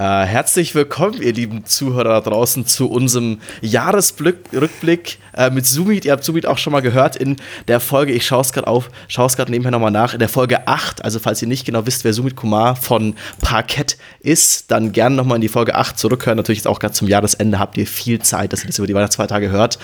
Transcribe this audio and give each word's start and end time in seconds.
Äh, 0.00 0.26
herzlich 0.26 0.76
willkommen, 0.76 1.20
ihr 1.20 1.32
lieben 1.32 1.64
Zuhörer 1.64 2.04
da 2.04 2.20
draußen, 2.20 2.64
zu 2.66 2.88
unserem 2.88 3.40
Jahresrückblick 3.62 5.18
äh, 5.36 5.50
mit 5.50 5.66
Sumit. 5.66 6.04
Ihr 6.04 6.12
habt 6.12 6.22
Sumit 6.22 6.46
auch 6.46 6.56
schon 6.56 6.72
mal 6.72 6.82
gehört 6.82 7.16
in 7.16 7.34
der 7.66 7.80
Folge, 7.80 8.12
ich 8.12 8.24
schaue 8.24 8.42
es 8.42 8.52
gerade 8.52 8.68
auf, 8.68 8.90
schaue 9.08 9.26
es 9.26 9.34
gerade 9.34 9.50
nebenher 9.50 9.72
nochmal 9.72 9.90
nach, 9.90 10.12
in 10.12 10.20
der 10.20 10.28
Folge 10.28 10.68
8, 10.68 11.04
also 11.04 11.18
falls 11.18 11.42
ihr 11.42 11.48
nicht 11.48 11.64
genau 11.64 11.84
wisst, 11.84 12.04
wer 12.04 12.12
Sumit 12.12 12.36
Kumar 12.36 12.76
von 12.76 13.16
Parkett 13.40 13.98
ist, 14.20 14.70
dann 14.70 14.92
gerne 14.92 15.16
nochmal 15.16 15.38
in 15.38 15.42
die 15.42 15.48
Folge 15.48 15.74
8 15.74 15.98
zurückhören. 15.98 16.36
Natürlich 16.36 16.58
jetzt 16.58 16.68
auch 16.68 16.78
gerade 16.78 16.94
zum 16.94 17.08
Jahresende 17.08 17.58
habt 17.58 17.76
ihr 17.76 17.88
viel 17.88 18.20
Zeit, 18.20 18.52
dass 18.52 18.62
ihr 18.62 18.68
das 18.68 18.78
über 18.78 18.86
die 18.86 18.94
Weihnachtsfeiertage 18.94 19.50
hört. 19.50 19.80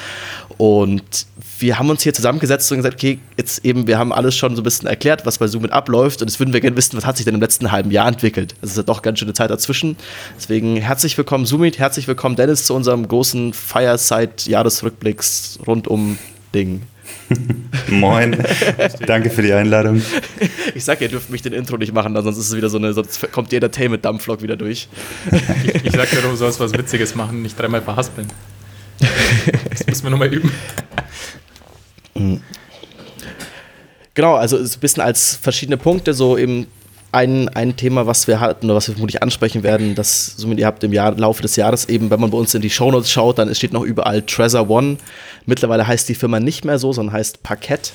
Und 0.58 1.26
wir 1.59 1.79
haben 1.79 1.91
uns 1.91 2.02
hier 2.02 2.14
zusammengesetzt 2.14 2.73
und 2.73 2.79
gesagt, 2.79 2.96
okay, 2.96 3.18
jetzt 3.36 3.64
eben, 3.64 3.86
wir 3.86 3.98
haben 3.98 4.12
alles 4.12 4.36
schon 4.36 4.57
so 4.57 4.62
ein 4.62 4.64
bisschen 4.64 4.89
erklärt, 4.89 5.27
was 5.27 5.39
bei 5.39 5.46
Sumit 5.46 5.73
abläuft 5.73 6.23
und 6.23 6.29
jetzt 6.29 6.41
würden 6.41 6.53
wir 6.53 6.61
gerne 6.61 6.77
wissen, 6.77 6.96
was 6.96 7.07
hat 7.07 7.16
sich 7.16 7.25
denn 7.25 7.34
im 7.34 7.41
letzten 7.41 7.73
halben 7.73 7.91
Jahr 7.91 8.09
entwickelt. 8.09 8.54
Es 8.62 8.71
ist 8.71 8.77
ja 8.77 8.82
doch 8.82 9.03
ganz 9.03 9.18
schöne 9.18 9.32
Zeit 9.32 9.50
dazwischen. 9.50 9.96
Deswegen 10.36 10.77
herzlich 10.77 11.17
willkommen, 11.17 11.46
Sumit, 11.46 11.79
herzlich 11.79 12.09
willkommen, 12.09 12.36
Dennis, 12.36 12.64
zu 12.64 12.75
unserem 12.75 13.07
großen 13.07 13.53
Fireside-Jahresrückblicks 13.53 15.61
rund 15.67 15.89
um 15.89 16.18
Ding. 16.54 16.82
Moin, 17.89 18.36
danke 19.07 19.31
für 19.31 19.43
die 19.43 19.53
Einladung. 19.53 20.03
Ich 20.75 20.84
sag, 20.84 21.00
ihr 21.00 21.09
dürft 21.09 21.31
mich 21.31 21.40
den 21.40 21.53
Intro 21.53 21.76
nicht 21.76 21.95
machen, 21.95 22.14
sonst 22.14 22.36
ist 22.36 22.48
es 22.48 22.57
wieder 22.57 22.68
so 22.68 22.79
eine, 22.79 22.93
sonst 22.93 23.31
kommt 23.31 23.53
die 23.53 23.57
Entertainment-Dampflok 23.57 24.43
wieder 24.43 24.57
durch. 24.57 24.89
ich, 25.64 25.84
ich 25.84 25.93
sag 25.93 26.11
dir, 26.11 26.21
du 26.21 26.34
sollst 26.34 26.59
was 26.59 26.73
Witziges 26.73 27.14
machen, 27.14 27.43
nicht 27.43 27.59
dreimal 27.59 27.81
verhaspeln. 27.81 28.26
Das 29.71 29.86
müssen 29.86 30.04
wir 30.04 30.11
nochmal 30.11 30.34
üben. 30.34 30.50
Genau, 34.14 34.34
also 34.34 34.56
ein 34.56 34.70
bisschen 34.81 35.03
als 35.03 35.36
verschiedene 35.36 35.77
Punkte, 35.77 36.14
so 36.14 36.39
eben 36.39 36.67
ein, 37.14 37.48
ein 37.50 37.77
Thema, 37.77 38.06
was 38.06 38.27
wir 38.27 38.41
hatten 38.41 38.67
oder 38.67 38.77
was 38.77 38.89
wir 38.89 38.95
vermutlich 38.95 39.23
ansprechen 39.23 39.62
werden, 39.62 39.95
das 39.95 40.37
somit 40.37 40.59
ihr 40.59 40.67
habt 40.67 40.83
im 40.83 40.92
Jahr, 40.92 41.12
Laufe 41.12 41.42
des 41.42 41.56
Jahres 41.56 41.89
eben, 41.89 42.11
wenn 42.11 42.20
man 42.20 42.31
bei 42.31 42.39
uns 42.39 42.55
in 42.55 42.62
die 42.62 42.70
Shownotes 42.70 43.11
schaut, 43.11 43.39
dann 43.39 43.55
steht 43.55 43.73
noch 43.73 43.83
überall 43.83 44.23
Treasure 44.23 44.69
One. 44.69 44.97
Mittlerweile 45.47 45.87
heißt 45.87 46.09
die 46.09 46.15
Firma 46.15 46.41
nicht 46.41 46.65
mehr 46.65 46.79
so, 46.79 46.93
sondern 46.93 47.15
heißt 47.15 47.43
Parkett. 47.43 47.93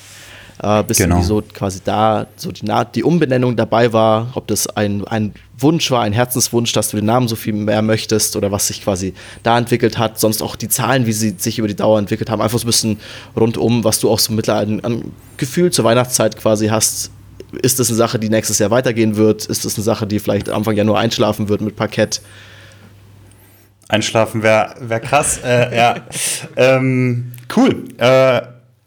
Äh, 0.62 0.82
bis 0.84 0.98
genau. 0.98 1.22
so 1.22 1.42
quasi 1.54 1.80
da 1.84 2.26
so 2.36 2.52
die, 2.52 2.70
die 2.94 3.02
Umbenennung 3.02 3.56
dabei 3.56 3.92
war, 3.92 4.32
ob 4.34 4.46
das 4.46 4.66
ein, 4.68 5.06
ein 5.06 5.34
Wunsch 5.62 5.90
war, 5.90 6.02
ein 6.02 6.12
Herzenswunsch, 6.12 6.72
dass 6.72 6.90
du 6.90 6.96
den 6.96 7.06
Namen 7.06 7.28
so 7.28 7.36
viel 7.36 7.52
mehr 7.52 7.82
möchtest 7.82 8.36
oder 8.36 8.50
was 8.50 8.66
sich 8.66 8.82
quasi 8.82 9.14
da 9.42 9.58
entwickelt 9.58 9.98
hat, 9.98 10.18
sonst 10.18 10.42
auch 10.42 10.56
die 10.56 10.68
Zahlen, 10.68 11.06
wie 11.06 11.12
sie 11.12 11.34
sich 11.36 11.58
über 11.58 11.68
die 11.68 11.76
Dauer 11.76 11.98
entwickelt 11.98 12.30
haben, 12.30 12.40
einfach 12.40 12.58
so 12.58 12.64
ein 12.64 12.66
bisschen 12.66 13.00
rundum, 13.36 13.84
was 13.84 14.00
du 14.00 14.10
auch 14.10 14.18
so 14.18 14.32
mittlerweile 14.32 14.82
an 14.84 15.12
Gefühl 15.36 15.70
zur 15.70 15.84
Weihnachtszeit 15.84 16.36
quasi 16.36 16.68
hast, 16.68 17.10
ist 17.62 17.78
das 17.80 17.88
eine 17.88 17.96
Sache, 17.96 18.18
die 18.18 18.28
nächstes 18.28 18.58
Jahr 18.58 18.70
weitergehen 18.70 19.16
wird? 19.16 19.46
Ist 19.46 19.64
das 19.64 19.76
eine 19.76 19.84
Sache, 19.84 20.06
die 20.06 20.20
vielleicht 20.20 20.48
Anfang 20.48 20.76
Januar 20.76 21.00
einschlafen 21.00 21.48
wird 21.48 21.60
mit 21.60 21.76
Parkett? 21.76 22.20
Einschlafen 23.88 24.42
wäre 24.42 24.74
wär 24.80 25.00
krass. 25.00 25.40
äh, 25.44 25.76
ja. 25.76 25.96
Ähm, 26.56 27.32
cool. 27.56 27.84
Äh, 27.98 28.42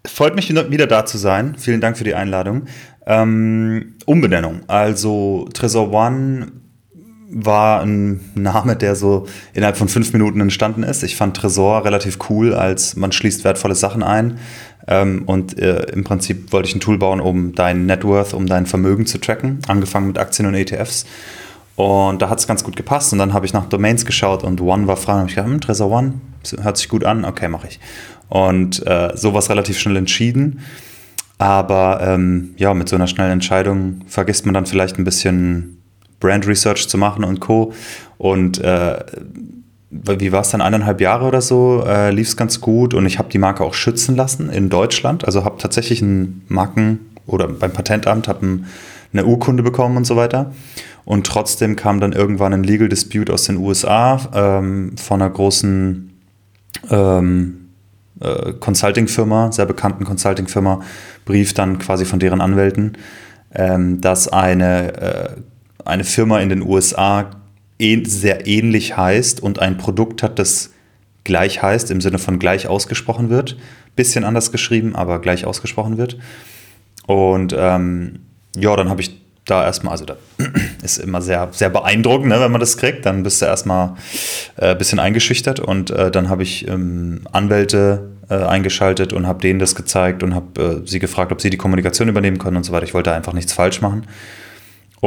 freut 0.07 0.35
mich 0.35 0.49
wieder 0.49 0.87
da 0.87 1.05
zu 1.05 1.17
sein. 1.17 1.55
Vielen 1.57 1.81
Dank 1.81 1.97
für 1.97 2.03
die 2.03 2.15
Einladung. 2.15 2.63
Ähm, 3.05 3.95
Umbenennung. 4.05 4.61
Also 4.67 5.49
Tresor 5.53 5.91
One 5.91 6.51
war 7.33 7.81
ein 7.81 8.19
Name, 8.35 8.75
der 8.75 8.95
so 8.95 9.25
innerhalb 9.53 9.77
von 9.77 9.87
fünf 9.87 10.13
Minuten 10.13 10.39
entstanden 10.39 10.83
ist. 10.83 11.03
Ich 11.03 11.15
fand 11.15 11.35
Tresor 11.35 11.83
relativ 11.85 12.17
cool, 12.29 12.53
als 12.53 12.95
man 12.95 13.11
schließt 13.11 13.43
wertvolle 13.43 13.75
Sachen 13.75 14.03
ein. 14.03 14.39
Ähm, 14.87 15.23
und 15.25 15.57
äh, 15.57 15.83
im 15.91 16.03
Prinzip 16.03 16.51
wollte 16.51 16.69
ich 16.69 16.75
ein 16.75 16.79
Tool 16.79 16.97
bauen, 16.97 17.19
um 17.19 17.55
dein 17.55 17.85
Net 17.85 18.03
Worth, 18.03 18.33
um 18.33 18.45
dein 18.45 18.65
Vermögen 18.65 19.05
zu 19.05 19.17
tracken, 19.17 19.59
angefangen 19.67 20.07
mit 20.07 20.17
Aktien 20.17 20.47
und 20.47 20.55
ETFs. 20.55 21.05
Und 21.75 22.21
da 22.21 22.29
hat 22.29 22.39
es 22.39 22.47
ganz 22.47 22.63
gut 22.63 22.75
gepasst. 22.75 23.13
Und 23.13 23.19
dann 23.19 23.33
habe 23.33 23.45
ich 23.45 23.53
nach 23.53 23.65
Domains 23.65 24.05
geschaut 24.05 24.43
und 24.43 24.61
One 24.61 24.87
war 24.87 24.97
frei. 24.97 25.13
Und 25.13 25.19
habe 25.19 25.29
ich 25.29 25.35
gedacht, 25.35 25.51
hm, 25.51 25.61
Tresor 25.61 25.89
One, 25.91 26.13
hört 26.61 26.77
sich 26.77 26.89
gut 26.89 27.03
an, 27.03 27.25
okay, 27.25 27.47
mache 27.47 27.67
ich. 27.67 27.79
Und 28.29 28.85
äh, 28.85 29.11
sowas 29.15 29.49
relativ 29.49 29.79
schnell 29.79 29.97
entschieden. 29.97 30.59
Aber 31.37 31.99
ähm, 32.01 32.53
ja, 32.57 32.73
mit 32.73 32.87
so 32.89 32.95
einer 32.95 33.07
schnellen 33.07 33.31
Entscheidung 33.31 34.01
vergisst 34.07 34.45
man 34.45 34.53
dann 34.53 34.65
vielleicht 34.65 34.97
ein 34.97 35.03
bisschen 35.03 35.82
Brand 36.23 36.47
Research 36.47 36.87
zu 36.87 36.97
machen 36.97 37.23
und 37.23 37.39
Co. 37.39 37.73
Und 38.17 38.59
äh, 38.59 38.97
wie 39.91 40.31
war 40.31 40.41
es 40.41 40.49
dann, 40.49 40.61
eineinhalb 40.61 41.01
Jahre 41.01 41.25
oder 41.25 41.41
so, 41.41 41.83
äh, 41.85 42.09
lief 42.11 42.29
es 42.29 42.37
ganz 42.37 42.61
gut 42.61 42.93
und 42.93 43.05
ich 43.05 43.19
habe 43.19 43.29
die 43.29 43.37
Marke 43.37 43.63
auch 43.63 43.73
schützen 43.73 44.15
lassen 44.15 44.49
in 44.49 44.69
Deutschland. 44.69 45.25
Also 45.25 45.43
habe 45.43 45.57
tatsächlich 45.59 46.01
einen 46.01 46.43
Marken- 46.47 46.99
oder 47.27 47.47
beim 47.47 47.71
Patentamt 47.71 48.27
habe 48.27 48.59
eine 49.11 49.25
Urkunde 49.25 49.61
bekommen 49.61 49.97
und 49.97 50.05
so 50.05 50.15
weiter. 50.15 50.51
Und 51.05 51.27
trotzdem 51.27 51.75
kam 51.75 51.99
dann 51.99 52.13
irgendwann 52.13 52.53
ein 52.53 52.63
Legal 52.63 52.89
Dispute 52.89 53.31
aus 53.31 53.43
den 53.43 53.57
USA 53.57 54.19
ähm, 54.33 54.95
von 54.97 55.21
einer 55.21 55.29
großen 55.29 56.13
ähm, 56.89 57.63
äh, 58.21 58.53
Consulting-Firma, 58.53 59.51
sehr 59.51 59.65
bekannten 59.65 60.05
Consulting-Firma, 60.05 60.81
Brief 61.25 61.53
dann 61.53 61.77
quasi 61.77 62.05
von 62.05 62.19
deren 62.19 62.41
Anwälten, 62.41 62.97
ähm, 63.53 64.01
dass 64.01 64.27
eine, 64.27 64.93
äh, 65.01 65.29
eine 65.85 66.03
Firma 66.03 66.39
in 66.39 66.49
den 66.49 66.61
USA 66.61 67.31
sehr 67.79 68.47
ähnlich 68.47 68.95
heißt 68.95 69.41
und 69.43 69.59
ein 69.59 69.77
Produkt 69.77 70.23
hat, 70.23 70.39
das 70.39 70.71
gleich 71.23 71.61
heißt, 71.61 71.91
im 71.91 72.01
Sinne 72.01 72.19
von 72.19 72.39
gleich 72.39 72.67
ausgesprochen 72.67 73.29
wird. 73.29 73.57
Bisschen 73.95 74.23
anders 74.23 74.51
geschrieben, 74.51 74.95
aber 74.95 75.19
gleich 75.19 75.45
ausgesprochen 75.45 75.97
wird. 75.97 76.17
Und 77.05 77.53
ähm, 77.57 78.19
ja, 78.55 78.75
dann 78.75 78.89
habe 78.89 79.01
ich 79.01 79.19
da 79.45 79.63
erstmal, 79.65 79.91
also 79.91 80.05
da 80.05 80.15
ist 80.83 80.97
immer 80.97 81.21
sehr, 81.21 81.49
sehr 81.51 81.69
beeindruckend, 81.69 82.29
ne, 82.29 82.39
wenn 82.39 82.51
man 82.51 82.61
das 82.61 82.77
kriegt. 82.77 83.05
Dann 83.05 83.23
bist 83.23 83.41
du 83.41 83.45
erstmal 83.45 83.95
ein 84.57 84.71
äh, 84.71 84.75
bisschen 84.75 84.99
eingeschüchtert 84.99 85.59
und 85.59 85.91
äh, 85.91 86.11
dann 86.11 86.29
habe 86.29 86.43
ich 86.43 86.67
ähm, 86.67 87.21
Anwälte 87.31 88.11
äh, 88.29 88.35
eingeschaltet 88.35 89.11
und 89.13 89.27
habe 89.27 89.41
denen 89.41 89.59
das 89.59 89.75
gezeigt 89.75 90.23
und 90.23 90.33
habe 90.33 90.81
äh, 90.83 90.87
sie 90.87 90.99
gefragt, 90.99 91.31
ob 91.31 91.41
sie 91.41 91.49
die 91.49 91.57
Kommunikation 91.57 92.07
übernehmen 92.07 92.37
können 92.37 92.57
und 92.57 92.63
so 92.63 92.71
weiter. 92.71 92.85
Ich 92.85 92.93
wollte 92.93 93.11
einfach 93.11 93.33
nichts 93.33 93.53
falsch 93.53 93.81
machen. 93.81 94.05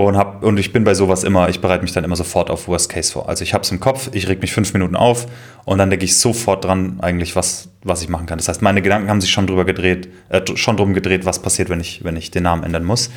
Und, 0.04 0.18
hab, 0.18 0.42
und 0.42 0.58
ich 0.58 0.74
bin 0.74 0.84
bei 0.84 0.92
sowas 0.92 1.24
immer, 1.24 1.48
ich 1.48 1.62
bereite 1.62 1.82
mich 1.82 1.92
dann 1.92 2.04
immer 2.04 2.16
sofort 2.16 2.50
auf 2.50 2.68
Worst 2.68 2.90
Case 2.90 3.10
vor. 3.10 3.30
Also 3.30 3.42
ich 3.42 3.54
habe 3.54 3.62
es 3.62 3.70
im 3.70 3.80
Kopf, 3.80 4.10
ich 4.12 4.28
reg 4.28 4.42
mich 4.42 4.52
fünf 4.52 4.74
Minuten 4.74 4.94
auf 4.94 5.26
und 5.64 5.78
dann 5.78 5.88
denke 5.88 6.04
ich 6.04 6.18
sofort 6.18 6.66
dran, 6.66 6.98
eigentlich, 7.00 7.34
was, 7.34 7.70
was 7.82 8.02
ich 8.02 8.10
machen 8.10 8.26
kann. 8.26 8.36
Das 8.36 8.46
heißt, 8.46 8.60
meine 8.60 8.82
Gedanken 8.82 9.08
haben 9.08 9.22
sich 9.22 9.30
schon 9.30 9.46
drüber 9.46 9.64
gedreht, 9.64 10.10
äh, 10.28 10.42
schon 10.54 10.76
drum 10.76 10.92
gedreht, 10.92 11.24
was 11.24 11.40
passiert, 11.40 11.70
wenn 11.70 11.80
ich, 11.80 12.04
wenn 12.04 12.14
ich 12.14 12.30
den 12.30 12.42
Namen 12.42 12.62
ändern 12.62 12.84
muss. 12.84 13.10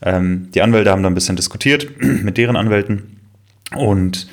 Ähm, 0.00 0.48
die 0.54 0.62
Anwälte 0.62 0.90
haben 0.90 1.02
da 1.02 1.10
ein 1.10 1.14
bisschen 1.14 1.36
diskutiert 1.36 1.88
mit 2.00 2.38
deren 2.38 2.56
Anwälten 2.56 3.20
und 3.76 4.26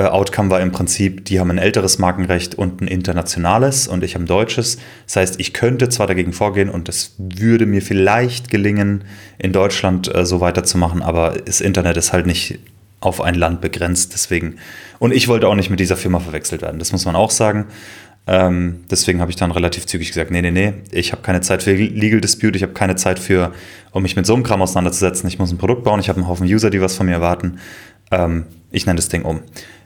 Outcome 0.00 0.50
war 0.50 0.60
im 0.60 0.72
Prinzip, 0.72 1.24
die 1.24 1.38
haben 1.38 1.50
ein 1.50 1.58
älteres 1.58 1.98
Markenrecht 1.98 2.56
und 2.56 2.80
ein 2.80 2.88
internationales 2.88 3.86
und 3.86 4.02
ich 4.02 4.14
habe 4.14 4.24
ein 4.24 4.26
deutsches. 4.26 4.78
Das 5.06 5.16
heißt, 5.16 5.40
ich 5.40 5.52
könnte 5.52 5.88
zwar 5.88 6.08
dagegen 6.08 6.32
vorgehen 6.32 6.68
und 6.68 6.88
es 6.88 7.14
würde 7.18 7.64
mir 7.66 7.80
vielleicht 7.80 8.50
gelingen, 8.50 9.04
in 9.38 9.52
Deutschland 9.52 10.12
äh, 10.12 10.26
so 10.26 10.40
weiterzumachen, 10.40 11.00
aber 11.00 11.34
das 11.44 11.60
Internet 11.60 11.96
ist 11.96 12.12
halt 12.12 12.26
nicht 12.26 12.58
auf 12.98 13.20
ein 13.20 13.34
Land 13.34 13.60
begrenzt. 13.60 14.14
Deswegen. 14.14 14.56
Und 14.98 15.12
ich 15.12 15.28
wollte 15.28 15.46
auch 15.46 15.54
nicht 15.54 15.70
mit 15.70 15.78
dieser 15.78 15.96
Firma 15.96 16.18
verwechselt 16.18 16.62
werden. 16.62 16.78
Das 16.78 16.90
muss 16.90 17.04
man 17.04 17.14
auch 17.14 17.30
sagen. 17.30 17.66
Ähm, 18.26 18.80
deswegen 18.90 19.20
habe 19.20 19.30
ich 19.30 19.36
dann 19.36 19.50
relativ 19.50 19.86
zügig 19.86 20.08
gesagt, 20.08 20.30
nee, 20.30 20.40
nee, 20.40 20.50
nee, 20.50 20.72
ich 20.92 21.12
habe 21.12 21.20
keine 21.20 21.42
Zeit 21.42 21.62
für 21.62 21.74
Legal 21.74 22.22
Dispute, 22.22 22.56
ich 22.56 22.62
habe 22.62 22.72
keine 22.72 22.96
Zeit 22.96 23.18
für, 23.18 23.52
um 23.92 24.02
mich 24.02 24.16
mit 24.16 24.24
so 24.24 24.32
einem 24.32 24.42
Kram 24.44 24.62
auseinanderzusetzen. 24.62 25.28
Ich 25.28 25.38
muss 25.38 25.52
ein 25.52 25.58
Produkt 25.58 25.84
bauen, 25.84 26.00
ich 26.00 26.08
habe 26.08 26.18
einen 26.20 26.26
Haufen 26.28 26.46
User, 26.46 26.70
die 26.70 26.80
was 26.80 26.96
von 26.96 27.04
mir 27.04 27.12
erwarten. 27.12 27.58
Ähm, 28.10 28.46
ich 28.72 28.86
nenne 28.86 28.96
das 28.96 29.08
Ding 29.08 29.22
um. 29.24 29.42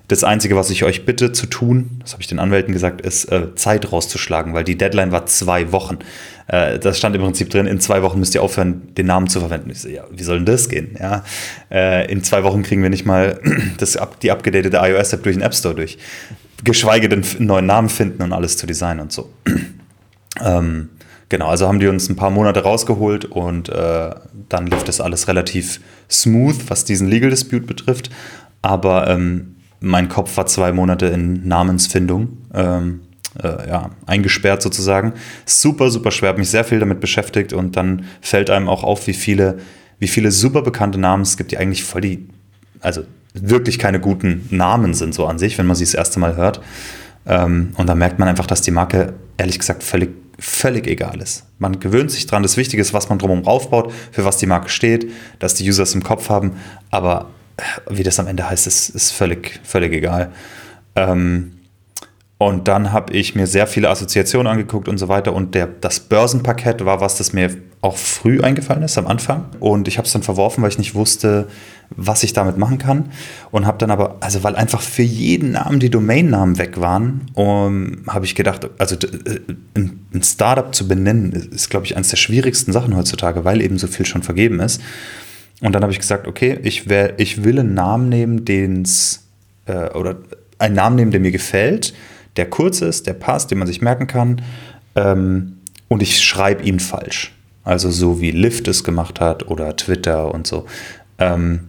Das 0.09 0.25
Einzige, 0.25 0.57
was 0.57 0.71
ich 0.71 0.85
euch 0.85 1.05
bitte 1.05 1.33
zu 1.33 1.45
tun, 1.47 2.01
das 2.01 2.13
habe 2.13 2.23
ich 2.23 2.29
den 2.29 2.39
Anwälten 2.39 2.73
gesagt, 2.73 3.03
ist 3.03 3.27
äh, 3.27 3.55
Zeit 3.57 3.93
rauszuschlagen, 3.93 4.55
weil 4.55 4.65
die 4.65 4.79
Deadline 4.79 5.13
war 5.13 5.27
zwei 5.27 5.71
Wochen. 5.71 5.99
Äh, 6.47 6.79
das 6.79 6.97
stand 6.97 7.15
im 7.15 7.21
Prinzip 7.21 7.51
drin, 7.51 7.67
in 7.67 7.79
zwei 7.79 8.03
Wochen 8.03 8.19
müsst 8.19 8.35
ihr 8.35 8.43
aufhören, 8.43 8.95
den 8.95 9.05
Namen 9.05 9.29
zu 9.29 9.39
verwenden. 9.41 9.69
Ich 9.69 9.81
so, 9.81 9.89
ja, 9.89 10.05
wie 10.11 10.23
soll 10.23 10.39
denn 10.39 10.47
das 10.47 10.71
gehen? 10.71 10.97
Ja, 10.99 11.25
äh, 11.71 12.11
in 12.11 12.25
zwei 12.25 12.43
Wochen 12.43 12.63
kriegen 12.63 12.83
wir 12.83 12.89
nicht 12.89 13.05
mal 13.05 13.39
das, 13.77 13.99
die 14.23 14.31
abgedatete 14.31 14.79
iOS-App 14.79 15.23
durch 15.23 15.37
den 15.37 15.43
App 15.43 15.55
Store 15.55 15.75
durch. 15.75 15.99
Geschweige 16.65 17.11
denn 17.11 17.23
einen 17.23 17.47
neuen 17.47 17.67
Namen 17.67 17.91
finden 17.91 18.23
und 18.23 18.33
alles 18.33 18.57
zu 18.57 18.67
designen 18.67 19.01
und 19.01 19.13
so. 19.13 19.31
ähm, 20.43 20.89
genau, 21.29 21.49
also 21.49 21.69
haben 21.69 21.81
die 21.81 21.87
uns 21.87 22.09
ein 22.09 22.17
paar 22.17 22.31
Monate 22.31 22.63
rausgeholt 22.63 23.27
und 23.27 23.69
äh, 23.69 24.15
dann 24.49 24.67
lief 24.69 24.85
das 24.85 25.03
alles 25.03 25.29
relativ 25.29 25.83
smooth, 26.11 26.57
was 26.69 26.87
diesen 26.87 27.09
Legal 27.09 27.29
Dispute 27.29 27.67
betrifft. 27.67 28.09
Aber 28.63 29.07
ähm, 29.09 29.57
mein 29.81 30.09
Kopf 30.09 30.37
war 30.37 30.47
zwei 30.47 30.73
Monate 30.73 31.07
in 31.07 31.47
Namensfindung, 31.47 32.39
ähm, 32.55 33.01
äh, 33.43 33.69
ja, 33.69 33.91
eingesperrt 34.07 34.63
sozusagen. 34.63 35.13
Super, 35.47 35.91
super 35.91 36.11
schwer, 36.11 36.31
habe 36.31 36.39
mich 36.39 36.51
sehr 36.51 36.65
viel 36.65 36.81
damit 36.81 37.01
beschäftigt 37.01 37.53
und 37.53 37.77
dann 37.77 38.05
fällt 38.21 38.51
einem 38.51 38.69
auch 38.69 38.83
auf, 38.85 39.07
wie 39.07 39.15
viele, 39.15 39.59
wie 39.99 40.09
viele 40.09 40.31
super 40.31 40.63
bekannte 40.63 40.99
Namen 40.99 41.23
es 41.23 41.37
gibt, 41.37 41.53
die 41.53 41.59
eigentlich 41.59 41.85
voll 41.85 42.01
die, 42.01 42.29
also 42.81 43.03
wirklich 43.35 43.79
keine 43.79 44.01
guten 44.01 44.47
Namen 44.51 44.95
sind 44.95 45.15
so 45.15 45.27
an 45.27 45.39
sich, 45.39 45.59
wenn 45.59 45.67
man 45.67 45.77
sie 45.77 45.85
das 45.85 45.95
erste 45.95 46.19
Mal 46.19 46.37
hört. 46.37 46.61
Ähm, 47.27 47.73
und 47.77 47.87
da 47.89 47.95
merkt 47.95 48.19
man 48.19 48.29
einfach, 48.29 48.47
dass 48.47 48.63
die 48.63 48.71
Marke 48.71 49.15
ehrlich 49.37 49.59
gesagt 49.59 49.83
völlig, 49.83 50.11
völlig 50.39 50.87
egal 50.87 51.21
ist. 51.21 51.45
Man 51.59 51.79
gewöhnt 51.79 52.11
sich 52.11 52.27
dran. 52.27 52.43
Das 52.43 52.57
Wichtige 52.57 52.81
ist, 52.81 52.95
was 52.95 53.09
man 53.09 53.19
drumherum 53.19 53.47
aufbaut, 53.47 53.93
für 54.13 54.25
was 54.25 54.39
die 54.39 54.47
Marke 54.47 54.69
steht, 54.69 55.11
dass 55.39 55.55
die 55.55 55.69
User 55.69 55.83
es 55.83 55.95
im 55.95 56.03
Kopf 56.03 56.31
haben. 56.31 56.53
Aber 56.91 57.31
wie 57.89 58.03
das 58.03 58.19
am 58.21 58.27
Ende 58.27 58.49
heißt, 58.49 58.67
ist, 58.67 58.91
ist 58.91 59.13
völlig, 59.13 59.61
völlig 59.65 59.93
egal. 59.93 60.33
Ähm, 60.97 61.53
und 62.39 62.69
dann 62.69 62.93
habe 62.93 63.13
ich 63.13 63.35
mir 63.35 63.49
sehr 63.49 63.67
viele 63.67 63.91
Assoziationen 63.91 64.47
angeguckt 64.47 64.89
und 64.89 64.97
so 64.97 65.09
weiter. 65.09 65.33
Und 65.33 65.57
der, 65.57 65.67
das 65.67 65.99
Börsenpaket 65.99 66.85
war 66.85 67.01
was, 67.01 67.19
das 67.19 67.33
mir 67.33 67.51
auch 67.81 67.97
früh 67.97 68.41
eingefallen 68.41 68.85
ist 68.85 68.97
am 68.97 69.09
Anfang. 69.09 69.47
Und 69.59 69.89
ich 69.89 69.99
habe 69.99 70.07
es 70.07 70.13
dann 70.13 70.23
verworfen, 70.23 70.63
weil 70.63 70.71
ich 70.71 70.79
nicht 70.79 70.95
wusste, 70.95 71.49
was 71.91 72.23
ich 72.23 72.35
damit 72.35 72.57
machen 72.57 72.79
kann. 72.79 73.11
Und 73.51 73.67
habe 73.67 73.79
dann 73.79 73.91
aber, 73.91 74.19
also 74.21 74.45
weil 74.45 74.55
einfach 74.55 74.81
für 74.81 75.03
jeden 75.03 75.53
Namen 75.53 75.81
die 75.81 75.91
Domainnamen 75.91 76.59
weg 76.59 76.81
waren, 76.81 77.27
um, 77.35 78.03
habe 78.07 78.25
ich 78.25 78.37
gedacht, 78.37 78.71
also 78.79 78.95
äh, 78.95 79.41
ein 79.75 80.23
Startup 80.23 80.73
zu 80.73 80.87
benennen, 80.87 81.33
ist, 81.33 81.71
glaube 81.71 81.87
ich, 81.87 81.97
eines 81.97 82.11
der 82.11 82.19
schwierigsten 82.19 82.73
Sachen 82.73 82.97
heutzutage, 82.97 83.45
weil 83.45 83.61
eben 83.61 83.79
so 83.79 83.89
viel 83.89 84.07
schon 84.07 84.23
vergeben 84.23 84.61
ist. 84.61 84.81
Und 85.61 85.73
dann 85.73 85.83
habe 85.83 85.93
ich 85.93 85.99
gesagt, 85.99 86.27
okay, 86.27 86.59
ich, 86.63 86.89
wär, 86.89 87.19
ich 87.19 87.45
will 87.45 87.59
einen 87.59 87.75
Namen 87.75 88.09
nehmen, 88.09 88.45
den 88.45 88.83
es, 88.83 89.27
äh, 89.67 89.91
oder 89.91 90.17
einen 90.59 90.75
Namen 90.75 90.97
nehmen, 90.97 91.11
der 91.11 91.21
mir 91.21 91.33
gefällt 91.33 91.95
der 92.39 92.49
kurz 92.49 92.81
ist, 92.81 93.07
der 93.07 93.15
passt, 93.15 93.51
den 93.51 93.59
man 93.59 93.67
sich 93.67 93.83
merken 93.83 94.07
kann. 94.07 94.41
Ähm, 94.95 95.59
und 95.89 96.03
ich 96.03 96.25
schreibe 96.25 96.63
ihn 96.63 96.81
falsch. 96.81 97.35
Also 97.65 97.91
so 97.91 98.21
wie 98.21 98.31
Lyft 98.31 98.69
es 98.69 98.85
gemacht 98.85 99.21
hat 99.21 99.49
oder 99.49 99.77
Twitter 99.77 100.33
und 100.33 100.47
so. 100.47 100.65
Ähm, 101.19 101.69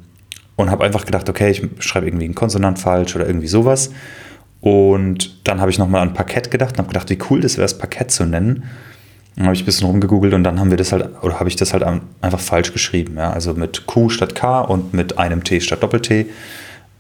und 0.56 0.70
habe 0.70 0.86
einfach 0.86 1.06
gedacht, 1.06 1.28
okay, 1.28 1.50
ich 1.50 1.68
schreibe 1.80 2.08
irgendwie 2.08 2.26
einen 2.26 2.36
Konsonant 2.36 2.80
falsch 2.80 3.16
oder 3.16 3.26
irgendwie 3.26 3.48
sowas. 3.48 3.92
Und 4.62 5.48
dann 5.48 5.60
habe 5.60 5.72
ich 5.72 5.80
nochmal 5.80 6.02
an 6.02 6.14
Parkett 6.14 6.52
gedacht 6.52 6.74
und 6.74 6.80
habe 6.80 6.90
gedacht, 6.90 7.10
wie 7.10 7.18
cool 7.30 7.42
das 7.42 7.58
wäre, 7.58 7.64
das 7.64 7.78
Parkett 7.78 8.12
zu 8.12 8.26
nennen. 8.26 8.64
Dann 9.40 9.46
habe 9.46 9.56
ich 9.56 9.62
ein 9.62 9.66
bisschen 9.66 9.88
rumgegoogelt 9.88 10.34
und 10.34 10.44
dann 10.44 10.60
haben 10.60 10.70
wir 10.70 10.76
das 10.76 10.92
halt, 10.92 11.12
oder 11.22 11.40
habe 11.40 11.48
ich 11.48 11.56
das 11.56 11.72
halt 11.72 11.82
einfach 12.20 12.42
falsch 12.42 12.74
geschrieben. 12.74 13.16
Ja? 13.16 13.32
Also 13.32 13.54
mit 13.54 13.86
Q 13.86 14.10
statt 14.10 14.36
K 14.36 14.60
und 14.60 14.94
mit 14.94 15.18
einem 15.18 15.46
T 15.46 15.62
statt 15.62 15.82
Doppel-T. 15.82 16.26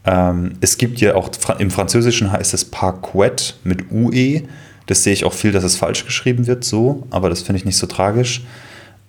Ähm, 0.06 0.54
es 0.62 0.78
gibt 0.78 1.02
ja 1.02 1.16
auch, 1.16 1.30
im 1.58 1.70
Französischen 1.70 2.32
heißt 2.32 2.54
es 2.54 2.64
Parquet 2.64 3.56
mit 3.66 3.92
UE. 3.92 4.44
Das 4.86 5.04
sehe 5.04 5.12
ich 5.12 5.26
auch 5.26 5.34
viel, 5.34 5.52
dass 5.52 5.66
es 5.66 5.76
falsch 5.76 6.06
geschrieben 6.06 6.48
wird, 6.48 6.64
so, 6.64 7.06
aber 7.10 7.28
das 7.28 7.42
finde 7.42 7.58
ich 7.58 7.66
nicht 7.66 7.76
so 7.76 7.88
tragisch. 7.88 8.46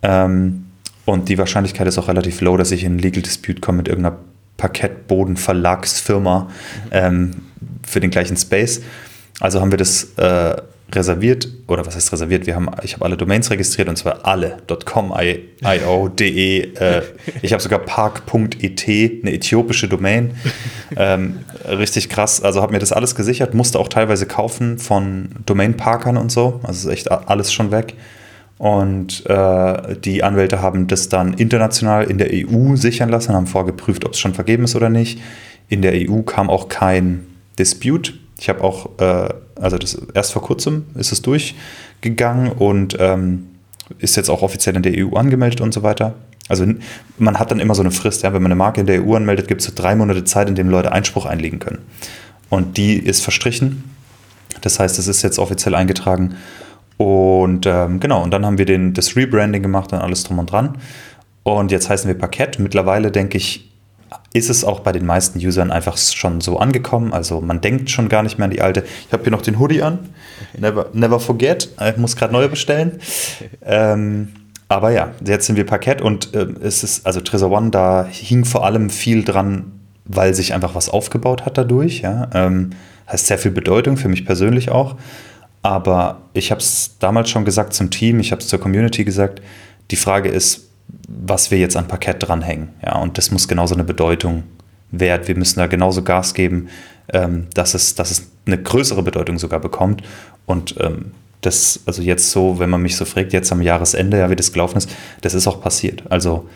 Ähm, 0.02 0.64
und 1.04 1.28
die 1.28 1.38
Wahrscheinlichkeit 1.38 1.86
ist 1.86 1.98
auch 1.98 2.08
relativ 2.08 2.40
low, 2.40 2.56
dass 2.56 2.72
ich 2.72 2.82
in 2.82 2.98
Legal 2.98 3.22
Dispute 3.22 3.60
komme 3.60 3.78
mit 3.78 3.86
irgendeiner 3.86 4.16
Parkettbodenverlagsfirma 4.56 6.50
ähm, 6.90 7.42
für 7.86 8.00
den 8.00 8.10
gleichen 8.10 8.36
Space. 8.36 8.80
Also 9.38 9.60
haben 9.60 9.70
wir 9.70 9.78
das 9.78 10.14
äh, 10.16 10.56
reserviert, 10.94 11.48
oder 11.66 11.86
was 11.86 11.96
heißt 11.96 12.12
reserviert? 12.12 12.46
Wir 12.46 12.54
haben, 12.54 12.70
ich 12.82 12.94
habe 12.94 13.04
alle 13.04 13.16
Domains 13.16 13.50
registriert 13.50 13.88
und 13.88 13.96
zwar 13.96 14.26
alle, 14.26 14.58
.com, 14.84 15.12
.io, 15.12 16.08
.de, 16.18 16.74
äh, 16.74 17.02
ich 17.42 17.52
habe 17.52 17.62
sogar 17.62 17.80
park.et, 17.80 18.88
eine 18.88 19.32
äthiopische 19.32 19.88
Domain. 19.88 20.34
Ähm, 20.96 21.40
richtig 21.66 22.08
krass, 22.08 22.42
also 22.42 22.62
habe 22.62 22.72
mir 22.72 22.78
das 22.78 22.92
alles 22.92 23.14
gesichert, 23.14 23.54
musste 23.54 23.78
auch 23.78 23.88
teilweise 23.88 24.26
kaufen 24.26 24.78
von 24.78 25.30
Domain-Parkern 25.46 26.16
und 26.16 26.32
so, 26.32 26.60
also 26.62 26.88
ist 26.88 26.94
echt 26.94 27.10
alles 27.10 27.52
schon 27.52 27.70
weg. 27.70 27.94
Und 28.60 29.24
äh, 29.24 29.96
die 30.04 30.22
Anwälte 30.22 30.60
haben 30.60 30.86
das 30.86 31.08
dann 31.08 31.32
international 31.32 32.04
in 32.10 32.18
der 32.18 32.28
EU 32.30 32.76
sichern 32.76 33.08
lassen, 33.08 33.32
haben 33.32 33.46
vorgeprüft, 33.46 34.04
ob 34.04 34.12
es 34.12 34.18
schon 34.18 34.34
vergeben 34.34 34.64
ist 34.64 34.76
oder 34.76 34.90
nicht. 34.90 35.18
In 35.70 35.80
der 35.80 35.94
EU 35.94 36.20
kam 36.20 36.50
auch 36.50 36.68
kein 36.68 37.24
Dispute. 37.58 38.12
Ich 38.40 38.48
habe 38.48 38.64
auch 38.64 38.98
äh, 38.98 39.28
also 39.60 39.78
das, 39.78 40.00
erst 40.14 40.32
vor 40.32 40.42
kurzem 40.42 40.86
ist 40.94 41.12
es 41.12 41.22
durchgegangen 41.22 42.52
und 42.52 42.96
ähm, 42.98 43.48
ist 43.98 44.16
jetzt 44.16 44.30
auch 44.30 44.42
offiziell 44.42 44.76
in 44.76 44.82
der 44.82 44.94
EU 44.96 45.16
angemeldet 45.16 45.60
und 45.60 45.74
so 45.74 45.82
weiter. 45.82 46.14
Also 46.48 46.66
man 47.18 47.38
hat 47.38 47.50
dann 47.50 47.60
immer 47.60 47.74
so 47.74 47.82
eine 47.82 47.90
Frist, 47.90 48.22
ja, 48.22 48.32
wenn 48.32 48.42
man 48.42 48.50
eine 48.50 48.58
Marke 48.58 48.80
in 48.80 48.86
der 48.86 49.04
EU 49.04 49.14
anmeldet, 49.14 49.46
gibt 49.46 49.60
es 49.60 49.66
so 49.66 49.72
drei 49.74 49.94
Monate 49.94 50.24
Zeit, 50.24 50.48
in 50.48 50.54
denen 50.54 50.70
Leute 50.70 50.92
Einspruch 50.92 51.26
einlegen 51.26 51.58
können. 51.58 51.78
Und 52.48 52.76
die 52.76 52.96
ist 52.96 53.22
verstrichen. 53.22 53.84
Das 54.62 54.80
heißt, 54.80 54.98
es 54.98 55.06
ist 55.06 55.22
jetzt 55.22 55.38
offiziell 55.38 55.74
eingetragen. 55.74 56.36
Und 56.96 57.66
ähm, 57.66 58.00
genau, 58.00 58.22
und 58.22 58.32
dann 58.32 58.44
haben 58.44 58.58
wir 58.58 58.66
den, 58.66 58.94
das 58.94 59.14
Rebranding 59.14 59.62
gemacht 59.62 59.92
und 59.92 60.00
alles 60.00 60.24
drum 60.24 60.38
und 60.38 60.50
dran. 60.50 60.78
Und 61.44 61.70
jetzt 61.70 61.88
heißen 61.88 62.08
wir 62.08 62.18
Parkett. 62.18 62.58
Mittlerweile 62.58 63.10
denke 63.10 63.38
ich, 63.38 63.69
ist 64.32 64.50
es 64.50 64.64
auch 64.64 64.80
bei 64.80 64.92
den 64.92 65.06
meisten 65.06 65.38
Usern 65.38 65.70
einfach 65.70 65.96
schon 65.96 66.40
so 66.40 66.58
angekommen. 66.58 67.12
Also 67.12 67.40
man 67.40 67.60
denkt 67.60 67.90
schon 67.90 68.08
gar 68.08 68.22
nicht 68.22 68.38
mehr 68.38 68.46
an 68.46 68.50
die 68.50 68.60
alte. 68.60 68.84
Ich 69.06 69.12
habe 69.12 69.22
hier 69.22 69.32
noch 69.32 69.42
den 69.42 69.58
Hoodie 69.58 69.82
an. 69.82 69.98
Never, 70.56 70.86
never 70.92 71.20
forget. 71.20 71.68
Ich 71.88 71.96
muss 71.96 72.16
gerade 72.16 72.32
neue 72.32 72.48
bestellen. 72.48 73.00
ähm, 73.62 74.28
aber 74.68 74.90
ja, 74.90 75.10
jetzt 75.24 75.46
sind 75.46 75.56
wir 75.56 75.66
Parkett 75.66 76.00
und 76.00 76.32
äh, 76.34 76.46
es 76.62 76.84
ist, 76.84 77.04
also 77.04 77.20
Treasure 77.20 77.50
One, 77.50 77.70
da 77.70 78.06
hing 78.08 78.44
vor 78.44 78.64
allem 78.64 78.88
viel 78.88 79.24
dran, 79.24 79.72
weil 80.04 80.32
sich 80.32 80.54
einfach 80.54 80.76
was 80.76 80.88
aufgebaut 80.88 81.44
hat 81.44 81.58
dadurch. 81.58 82.02
Ja? 82.02 82.30
Ähm, 82.34 82.70
heißt 83.10 83.26
sehr 83.26 83.38
viel 83.38 83.50
Bedeutung 83.50 83.96
für 83.96 84.08
mich 84.08 84.24
persönlich 84.24 84.70
auch. 84.70 84.96
Aber 85.62 86.22
ich 86.32 86.50
habe 86.50 86.60
es 86.60 86.96
damals 87.00 87.30
schon 87.30 87.44
gesagt 87.44 87.74
zum 87.74 87.90
Team, 87.90 88.20
ich 88.20 88.32
habe 88.32 88.40
es 88.40 88.48
zur 88.48 88.60
Community 88.60 89.04
gesagt. 89.04 89.42
Die 89.90 89.96
Frage 89.96 90.28
ist, 90.28 90.69
was 91.10 91.50
wir 91.50 91.58
jetzt 91.58 91.76
an 91.76 91.88
Parkett 91.88 92.16
dranhängen. 92.20 92.68
Ja, 92.84 92.96
und 92.98 93.18
das 93.18 93.30
muss 93.30 93.48
genauso 93.48 93.74
eine 93.74 93.84
Bedeutung 93.84 94.44
wert. 94.92 95.28
Wir 95.28 95.36
müssen 95.36 95.58
da 95.58 95.66
genauso 95.66 96.02
Gas 96.02 96.34
geben, 96.34 96.68
ähm, 97.12 97.48
dass, 97.54 97.74
es, 97.74 97.96
dass 97.96 98.10
es 98.10 98.30
eine 98.46 98.62
größere 98.62 99.02
Bedeutung 99.02 99.38
sogar 99.38 99.60
bekommt. 99.60 100.02
Und 100.46 100.76
ähm, 100.78 101.12
das, 101.40 101.80
also 101.86 102.02
jetzt 102.02 102.30
so, 102.30 102.58
wenn 102.58 102.70
man 102.70 102.82
mich 102.82 102.96
so 102.96 103.04
fragt, 103.04 103.32
jetzt 103.32 103.50
am 103.50 103.60
Jahresende, 103.60 104.18
ja, 104.18 104.30
wie 104.30 104.36
das 104.36 104.52
gelaufen 104.52 104.78
ist, 104.78 104.90
das 105.22 105.34
ist 105.34 105.48
auch 105.48 105.60
passiert. 105.60 106.04
Also 106.10 106.48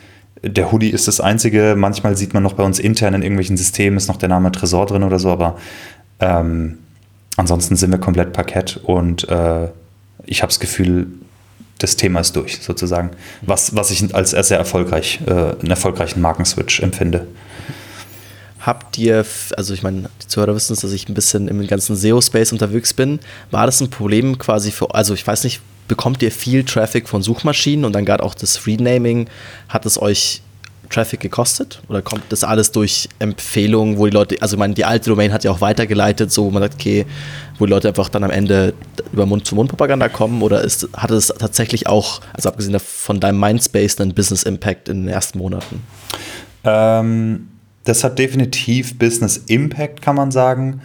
der 0.42 0.70
Hoodie 0.70 0.90
ist 0.90 1.08
das 1.08 1.20
einzige, 1.20 1.74
manchmal 1.76 2.16
sieht 2.16 2.34
man 2.34 2.42
noch 2.42 2.52
bei 2.52 2.62
uns 2.62 2.78
intern 2.78 3.14
in 3.14 3.22
irgendwelchen 3.22 3.56
Systemen, 3.56 3.96
ist 3.96 4.08
noch 4.08 4.18
der 4.18 4.28
Name 4.28 4.52
Tresor 4.52 4.86
drin 4.86 5.02
oder 5.02 5.18
so, 5.18 5.30
aber 5.30 5.56
ähm, 6.20 6.78
ansonsten 7.36 7.76
sind 7.76 7.90
wir 7.90 7.98
komplett 7.98 8.32
Parkett 8.32 8.78
und 8.82 9.28
äh, 9.28 9.68
ich 10.26 10.42
habe 10.42 10.50
das 10.50 10.60
Gefühl, 10.60 11.06
das 11.78 11.96
Thema 11.96 12.20
ist 12.20 12.36
durch, 12.36 12.60
sozusagen. 12.62 13.10
Was, 13.42 13.74
was 13.74 13.90
ich 13.90 14.14
als 14.14 14.30
sehr 14.30 14.58
erfolgreich, 14.58 15.20
äh, 15.26 15.30
einen 15.30 15.70
erfolgreichen 15.70 16.20
Markenswitch 16.20 16.80
empfinde. 16.80 17.26
Habt 18.60 18.96
ihr, 18.96 19.26
also 19.56 19.74
ich 19.74 19.82
meine, 19.82 20.08
die 20.22 20.28
Zuhörer 20.28 20.54
wissen 20.54 20.72
es, 20.72 20.80
dass 20.80 20.92
ich 20.92 21.08
ein 21.08 21.14
bisschen 21.14 21.48
im 21.48 21.66
ganzen 21.66 21.96
SEO-Space 21.96 22.52
unterwegs 22.52 22.94
bin. 22.94 23.20
War 23.50 23.66
das 23.66 23.80
ein 23.80 23.90
Problem 23.90 24.38
quasi 24.38 24.70
für, 24.70 24.94
also 24.94 25.12
ich 25.12 25.26
weiß 25.26 25.44
nicht, 25.44 25.60
bekommt 25.86 26.22
ihr 26.22 26.32
viel 26.32 26.64
Traffic 26.64 27.08
von 27.08 27.22
Suchmaschinen 27.22 27.84
und 27.84 27.92
dann 27.92 28.06
gerade 28.06 28.22
auch 28.22 28.34
das 28.34 28.66
Renaming, 28.66 29.28
hat 29.68 29.84
es 29.84 30.00
euch 30.00 30.40
Traffic 30.90 31.20
gekostet? 31.20 31.82
Oder 31.88 32.02
kommt 32.02 32.22
das 32.28 32.44
alles 32.44 32.72
durch 32.72 33.08
Empfehlungen, 33.18 33.98
wo 33.98 34.06
die 34.06 34.12
Leute, 34.12 34.36
also 34.40 34.56
ich 34.56 34.58
meine, 34.58 34.74
die 34.74 34.84
alte 34.84 35.10
Domain 35.10 35.32
hat 35.32 35.44
ja 35.44 35.50
auch 35.50 35.60
weitergeleitet, 35.60 36.30
so 36.32 36.46
wo 36.46 36.50
man 36.50 36.62
sagt, 36.62 36.74
okay, 36.74 37.06
wo 37.58 37.66
die 37.66 37.70
Leute 37.70 37.88
einfach 37.88 38.08
dann 38.08 38.24
am 38.24 38.30
Ende 38.30 38.74
über 39.12 39.26
Mund-zu-Mund-Propaganda 39.26 40.08
kommen? 40.08 40.42
Oder 40.42 40.62
ist, 40.62 40.88
hat 40.94 41.10
es 41.10 41.28
tatsächlich 41.28 41.86
auch, 41.86 42.20
also 42.32 42.48
abgesehen 42.48 42.78
von 42.80 43.20
deinem 43.20 43.40
Mindspace, 43.40 44.00
einen 44.00 44.14
Business 44.14 44.42
Impact 44.42 44.88
in 44.88 45.02
den 45.02 45.08
ersten 45.08 45.38
Monaten? 45.38 45.82
Ähm, 46.64 47.48
das 47.84 48.02
hat 48.04 48.18
definitiv 48.18 48.98
Business 48.98 49.36
Impact, 49.36 50.02
kann 50.02 50.16
man 50.16 50.30
sagen. 50.30 50.80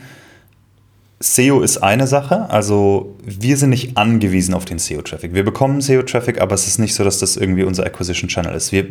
SEO 1.21 1.61
ist 1.61 1.77
eine 1.79 2.07
Sache, 2.07 2.49
also 2.49 3.17
wir 3.25 3.57
sind 3.57 3.71
nicht 3.71 3.97
angewiesen 3.97 4.53
auf 4.53 4.63
den 4.63 4.79
SEO-Traffic. 4.79 5.33
Wir 5.33 5.43
bekommen 5.43 5.81
SEO-Traffic, 5.81 6.39
aber 6.39 6.55
es 6.55 6.65
ist 6.65 6.79
nicht 6.79 6.95
so, 6.95 7.03
dass 7.03 7.19
das 7.19 7.35
irgendwie 7.35 7.63
unser 7.63 7.85
Acquisition-Channel 7.85 8.55
ist. 8.55 8.71
Wir, 8.71 8.87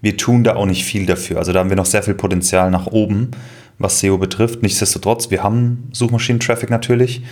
wir 0.00 0.16
tun 0.16 0.44
da 0.44 0.56
auch 0.56 0.66
nicht 0.66 0.84
viel 0.84 1.06
dafür. 1.06 1.38
Also 1.38 1.52
da 1.52 1.60
haben 1.60 1.70
wir 1.70 1.76
noch 1.76 1.86
sehr 1.86 2.02
viel 2.02 2.14
Potenzial 2.14 2.70
nach 2.70 2.86
oben, 2.86 3.30
was 3.78 4.00
SEO 4.00 4.18
betrifft. 4.18 4.62
Nichtsdestotrotz, 4.62 5.30
wir 5.30 5.42
haben 5.42 5.88
Suchmaschinen-Traffic 5.92 6.70
natürlich 6.70 7.22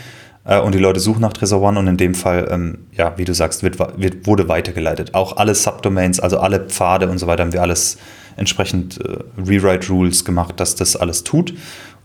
äh, 0.44 0.58
und 0.58 0.74
die 0.74 0.78
Leute 0.78 1.00
suchen 1.00 1.20
nach 1.20 1.32
Treasure 1.32 1.60
One 1.60 1.78
und 1.78 1.86
in 1.86 1.96
dem 1.96 2.14
Fall, 2.14 2.48
ähm, 2.50 2.86
ja, 2.92 3.14
wie 3.16 3.24
du 3.24 3.34
sagst, 3.34 3.62
wird, 3.62 3.78
wird, 3.78 4.26
wurde 4.26 4.48
weitergeleitet. 4.48 5.14
Auch 5.14 5.36
alle 5.36 5.54
Subdomains, 5.54 6.20
also 6.20 6.38
alle 6.38 6.60
Pfade 6.60 7.08
und 7.08 7.18
so 7.18 7.26
weiter, 7.26 7.44
haben 7.44 7.52
wir 7.52 7.62
alles 7.62 7.98
entsprechend 8.36 9.00
äh, 9.00 9.18
Rewrite-Rules 9.38 10.24
gemacht, 10.24 10.58
dass 10.58 10.74
das 10.74 10.96
alles 10.96 11.24
tut. 11.24 11.54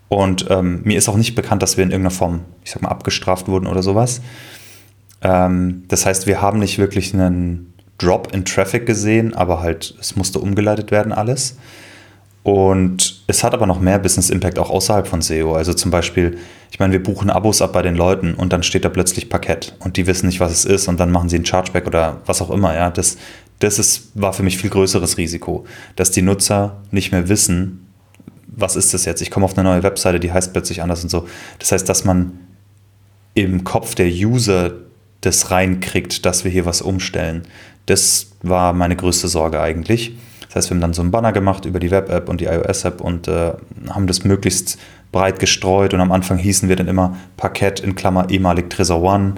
Und 0.09 0.47
ähm, 0.49 0.81
mir 0.83 0.97
ist 0.97 1.09
auch 1.09 1.17
nicht 1.17 1.35
bekannt, 1.35 1.61
dass 1.61 1.77
wir 1.77 1.83
in 1.83 1.91
irgendeiner 1.91 2.15
Form, 2.15 2.41
ich 2.63 2.71
sag 2.71 2.81
mal, 2.81 2.89
abgestraft 2.89 3.47
wurden 3.47 3.67
oder 3.67 3.83
sowas. 3.83 4.21
Ähm, 5.21 5.83
das 5.87 6.05
heißt, 6.05 6.27
wir 6.27 6.41
haben 6.41 6.59
nicht 6.59 6.77
wirklich 6.77 7.13
einen 7.13 7.73
Drop 7.97 8.33
in 8.33 8.45
Traffic 8.45 8.85
gesehen, 8.85 9.33
aber 9.33 9.61
halt, 9.61 9.95
es 9.99 10.15
musste 10.15 10.39
umgeleitet 10.39 10.91
werden 10.91 11.11
alles. 11.11 11.57
Und 12.43 13.23
es 13.27 13.43
hat 13.43 13.53
aber 13.53 13.65
noch 13.65 13.81
mehr 13.81 13.99
Business 13.99 14.29
Impact 14.29 14.57
auch 14.57 14.69
außerhalb 14.69 15.05
von 15.05 15.21
SEO. 15.21 15.55
Also 15.55 15.73
zum 15.73 15.91
Beispiel, 15.91 16.37
ich 16.71 16.79
meine, 16.79 16.93
wir 16.93 17.03
buchen 17.03 17.29
Abos 17.29 17.61
ab 17.61 17.73
bei 17.73 17.81
den 17.81 17.95
Leuten 17.95 18.35
und 18.35 18.53
dann 18.53 18.63
steht 18.63 18.85
da 18.85 18.89
plötzlich 18.89 19.29
Parkett 19.29 19.75
und 19.79 19.97
die 19.97 20.07
wissen 20.07 20.27
nicht, 20.27 20.39
was 20.39 20.53
es 20.53 20.63
ist 20.63 20.87
und 20.87 20.97
dann 20.97 21.11
machen 21.11 21.27
sie 21.27 21.37
ein 21.37 21.45
Chargeback 21.45 21.87
oder 21.87 22.21
was 22.25 22.41
auch 22.41 22.49
immer. 22.49 22.73
Ja, 22.73 22.89
das, 22.89 23.17
das 23.59 23.79
ist, 23.79 24.11
war 24.13 24.31
für 24.31 24.43
mich 24.43 24.57
viel 24.57 24.69
größeres 24.69 25.17
Risiko, 25.17 25.65
dass 25.97 26.11
die 26.11 26.21
Nutzer 26.21 26.77
nicht 26.89 27.11
mehr 27.11 27.27
wissen, 27.27 27.85
was 28.47 28.75
ist 28.75 28.93
das 28.93 29.05
jetzt? 29.05 29.21
Ich 29.21 29.29
komme 29.29 29.45
auf 29.45 29.57
eine 29.57 29.67
neue 29.67 29.83
Webseite, 29.83 30.19
die 30.19 30.31
heißt 30.31 30.53
plötzlich 30.53 30.81
anders 30.81 31.03
und 31.03 31.09
so. 31.09 31.27
Das 31.59 31.71
heißt, 31.73 31.87
dass 31.89 32.05
man 32.05 32.39
im 33.33 33.63
Kopf 33.65 33.93
der 33.93 34.07
User 34.07 34.73
das 35.21 35.51
reinkriegt, 35.51 36.25
dass 36.25 36.43
wir 36.43 36.51
hier 36.51 36.65
was 36.65 36.81
umstellen. 36.81 37.43
Das 37.87 38.27
war 38.43 38.73
meine 38.73 38.95
größte 38.95 39.27
Sorge 39.27 39.59
eigentlich. 39.59 40.15
Das 40.47 40.55
heißt, 40.55 40.69
wir 40.69 40.75
haben 40.75 40.81
dann 40.81 40.93
so 40.93 41.01
einen 41.01 41.11
Banner 41.11 41.31
gemacht 41.31 41.65
über 41.65 41.79
die 41.79 41.91
Web-App 41.91 42.29
und 42.29 42.39
die 42.39 42.45
iOS-App 42.45 43.01
und 43.01 43.27
äh, 43.27 43.53
haben 43.89 44.07
das 44.07 44.23
möglichst 44.23 44.77
breit 45.11 45.39
gestreut 45.39 45.93
und 45.93 46.01
am 46.01 46.11
Anfang 46.11 46.37
hießen 46.37 46.69
wir 46.69 46.75
dann 46.75 46.87
immer 46.87 47.17
Parkett 47.37 47.79
in 47.79 47.95
Klammer 47.95 48.29
ehemalig 48.29 48.69
Trezor 48.69 49.01
One. 49.01 49.35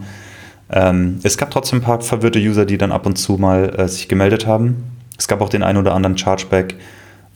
Ähm, 0.72 1.20
es 1.24 1.38
gab 1.38 1.52
trotzdem 1.52 1.80
ein 1.80 1.84
paar 1.84 2.02
verwirrte 2.02 2.40
User, 2.40 2.66
die 2.66 2.78
dann 2.78 2.92
ab 2.92 3.06
und 3.06 3.18
zu 3.18 3.34
mal 3.34 3.74
äh, 3.78 3.88
sich 3.88 4.08
gemeldet 4.08 4.46
haben. 4.46 4.84
Es 5.18 5.28
gab 5.28 5.42
auch 5.42 5.50
den 5.50 5.64
einen 5.64 5.78
oder 5.78 5.94
anderen 5.94 6.18
Chargeback. 6.18 6.76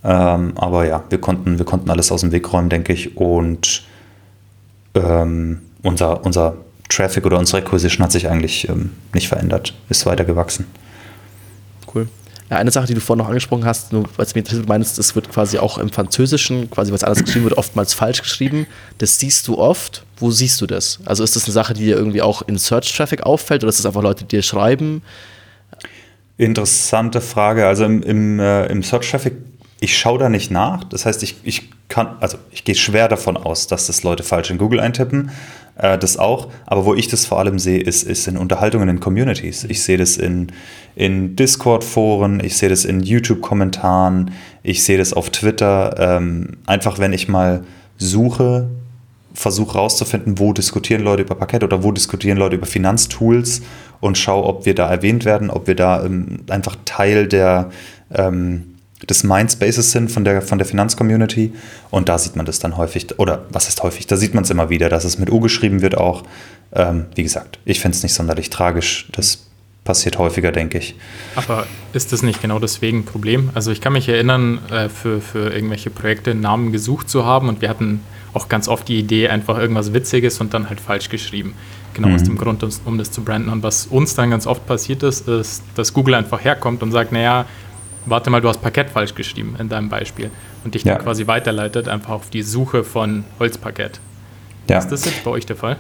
Ähm, 0.03 0.53
aber 0.55 0.85
ja, 0.85 1.03
wir 1.09 1.19
konnten, 1.19 1.57
wir 1.57 1.65
konnten 1.65 1.89
alles 1.89 2.11
aus 2.11 2.21
dem 2.21 2.31
Weg 2.31 2.51
räumen, 2.51 2.69
denke 2.69 2.93
ich. 2.93 3.17
Und 3.17 3.83
ähm, 4.95 5.61
unser, 5.81 6.25
unser 6.25 6.55
Traffic 6.89 7.25
oder 7.25 7.39
unsere 7.39 7.59
Acquisition 7.63 8.03
hat 8.03 8.11
sich 8.11 8.29
eigentlich 8.29 8.67
ähm, 8.69 8.91
nicht 9.13 9.27
verändert, 9.27 9.73
ist 9.89 10.05
weiter 10.05 10.25
gewachsen. 10.25 10.65
Cool. 11.93 12.07
Ja, 12.49 12.57
eine 12.57 12.71
Sache, 12.71 12.87
die 12.87 12.93
du 12.93 12.99
vorhin 12.99 13.23
noch 13.23 13.29
angesprochen 13.29 13.65
hast, 13.65 13.93
nur 13.93 14.03
weil 14.15 14.25
es 14.25 14.35
mir 14.35 14.39
interessiert, 14.39 14.67
meinst, 14.67 14.99
es 14.99 15.15
wird 15.15 15.29
quasi 15.31 15.57
auch 15.57 15.77
im 15.77 15.89
Französischen, 15.89 16.69
quasi 16.69 16.91
was 16.91 17.03
anders 17.03 17.23
geschrieben 17.23 17.45
wird, 17.45 17.57
oftmals 17.57 17.93
falsch 17.93 18.21
geschrieben. 18.21 18.67
Das 18.97 19.17
siehst 19.17 19.47
du 19.47 19.57
oft. 19.57 20.05
Wo 20.17 20.29
siehst 20.29 20.61
du 20.61 20.67
das? 20.67 20.99
Also 21.05 21.23
ist 21.23 21.35
das 21.35 21.45
eine 21.45 21.53
Sache, 21.53 21.73
die 21.73 21.85
dir 21.85 21.95
irgendwie 21.95 22.21
auch 22.21 22.41
in 22.43 22.57
Search-Traffic 22.57 23.23
auffällt 23.23 23.63
oder 23.63 23.69
ist 23.69 23.79
das 23.79 23.85
einfach 23.85 24.03
Leute, 24.03 24.25
die 24.25 24.35
dir 24.35 24.43
schreiben? 24.43 25.01
Interessante 26.37 27.21
Frage. 27.21 27.65
Also 27.65 27.85
im, 27.85 28.03
im, 28.03 28.39
äh, 28.39 28.65
im 28.67 28.83
Search-Traffic, 28.83 29.33
ich 29.83 29.97
schaue 29.97 30.17
da 30.17 30.29
nicht 30.29 30.49
nach. 30.49 30.85
Das 30.85 31.05
heißt, 31.05 31.23
ich, 31.23 31.35
ich 31.43 31.69
kann, 31.89 32.15
also 32.21 32.37
ich 32.51 32.63
gehe 32.63 32.73
schwer 32.73 33.09
davon 33.09 33.35
aus, 33.35 33.67
dass 33.67 33.87
das 33.87 34.01
Leute 34.01 34.23
falsch 34.23 34.49
in 34.49 34.57
Google 34.57 34.79
eintippen. 34.79 35.31
Äh, 35.75 35.97
das 35.97 36.17
auch. 36.17 36.47
Aber 36.65 36.85
wo 36.85 36.93
ich 36.93 37.09
das 37.09 37.25
vor 37.25 37.39
allem 37.39 37.59
sehe, 37.59 37.81
ist, 37.81 38.03
ist 38.03 38.25
in 38.29 38.37
Unterhaltungen 38.37 38.87
in 38.87 39.01
Communities. 39.01 39.65
Ich 39.65 39.83
sehe 39.83 39.97
das 39.97 40.15
in, 40.15 40.53
in 40.95 41.35
Discord-Foren, 41.35 42.41
ich 42.41 42.55
sehe 42.55 42.69
das 42.69 42.85
in 42.85 43.01
YouTube-Kommentaren, 43.01 44.31
ich 44.63 44.85
sehe 44.85 44.97
das 44.97 45.11
auf 45.11 45.31
Twitter. 45.31 45.95
Ähm, 45.99 46.57
einfach, 46.65 46.97
wenn 46.97 47.11
ich 47.11 47.27
mal 47.27 47.65
suche, 47.97 48.69
versuche 49.33 49.77
rauszufinden, 49.77 50.39
wo 50.39 50.53
diskutieren 50.53 51.03
Leute 51.03 51.23
über 51.23 51.35
Parkett 51.35 51.65
oder 51.65 51.83
wo 51.83 51.91
diskutieren 51.91 52.37
Leute 52.37 52.55
über 52.55 52.67
Finanztools 52.67 53.63
und 53.99 54.17
schaue, 54.17 54.45
ob 54.45 54.65
wir 54.65 54.75
da 54.75 54.89
erwähnt 54.89 55.25
werden, 55.25 55.49
ob 55.49 55.67
wir 55.67 55.75
da 55.75 56.05
ähm, 56.05 56.39
einfach 56.47 56.77
Teil 56.85 57.27
der 57.27 57.69
ähm, 58.13 58.72
des 59.09 59.23
Mindspaces 59.23 59.91
sind 59.91 60.11
von 60.11 60.23
der, 60.23 60.41
von 60.41 60.57
der 60.57 60.67
Finanzcommunity. 60.67 61.53
Und 61.89 62.09
da 62.09 62.17
sieht 62.17 62.35
man 62.35 62.45
das 62.45 62.59
dann 62.59 62.77
häufig, 62.77 63.19
oder 63.19 63.45
was 63.49 63.67
ist 63.67 63.83
häufig, 63.83 64.07
da 64.07 64.17
sieht 64.17 64.33
man 64.33 64.43
es 64.43 64.49
immer 64.49 64.69
wieder, 64.69 64.89
dass 64.89 65.03
es 65.03 65.17
mit 65.17 65.31
U 65.31 65.39
geschrieben 65.39 65.81
wird 65.81 65.97
auch. 65.97 66.23
Ähm, 66.73 67.05
wie 67.15 67.23
gesagt, 67.23 67.59
ich 67.65 67.79
finde 67.79 67.95
es 67.95 68.03
nicht 68.03 68.13
sonderlich 68.13 68.49
tragisch. 68.49 69.07
Das 69.11 69.45
passiert 69.83 70.17
häufiger, 70.17 70.51
denke 70.51 70.77
ich. 70.77 70.95
Aber 71.35 71.67
ist 71.91 72.13
das 72.13 72.23
nicht 72.23 72.41
genau 72.41 72.59
deswegen 72.59 72.99
ein 72.99 73.05
Problem? 73.05 73.49
Also 73.53 73.71
ich 73.71 73.81
kann 73.81 73.93
mich 73.93 74.07
erinnern, 74.07 74.59
äh, 74.71 74.89
für, 74.89 75.19
für 75.21 75.53
irgendwelche 75.53 75.89
Projekte 75.89 76.35
Namen 76.35 76.71
gesucht 76.71 77.09
zu 77.09 77.25
haben 77.25 77.49
und 77.49 77.61
wir 77.61 77.69
hatten 77.69 78.01
auch 78.33 78.49
ganz 78.49 78.67
oft 78.67 78.87
die 78.87 78.97
Idee, 78.97 79.27
einfach 79.29 79.57
irgendwas 79.57 79.93
Witziges 79.93 80.41
und 80.41 80.53
dann 80.53 80.69
halt 80.69 80.79
falsch 80.79 81.09
geschrieben. 81.09 81.53
Genau 81.93 82.07
mhm. 82.07 82.15
aus 82.15 82.23
dem 82.23 82.37
Grund, 82.37 82.65
um 82.85 82.97
das 82.97 83.11
zu 83.11 83.23
branden. 83.23 83.49
Und 83.49 83.61
was 83.61 83.85
uns 83.85 84.15
dann 84.15 84.31
ganz 84.31 84.47
oft 84.47 84.65
passiert 84.65 85.03
ist, 85.03 85.27
ist, 85.27 85.63
dass 85.75 85.93
Google 85.93 86.15
einfach 86.15 86.43
herkommt 86.43 86.81
und 86.81 86.91
sagt, 86.91 87.11
naja, 87.11 87.45
warte 88.05 88.29
mal, 88.29 88.41
du 88.41 88.49
hast 88.49 88.61
Parkett 88.61 88.89
falsch 88.89 89.15
geschrieben 89.15 89.55
in 89.59 89.69
deinem 89.69 89.89
Beispiel 89.89 90.29
und 90.63 90.75
dich 90.75 90.83
ja. 90.83 90.95
dann 90.95 91.03
quasi 91.03 91.27
weiterleitet 91.27 91.87
einfach 91.87 92.13
auf 92.13 92.29
die 92.29 92.43
Suche 92.43 92.83
von 92.83 93.23
Holzparkett. 93.39 93.99
Ja. 94.69 94.79
Ist 94.79 94.89
das 94.89 95.05
jetzt 95.05 95.23
bei 95.23 95.31
euch 95.31 95.45
der 95.45 95.55
Fall? 95.55 95.77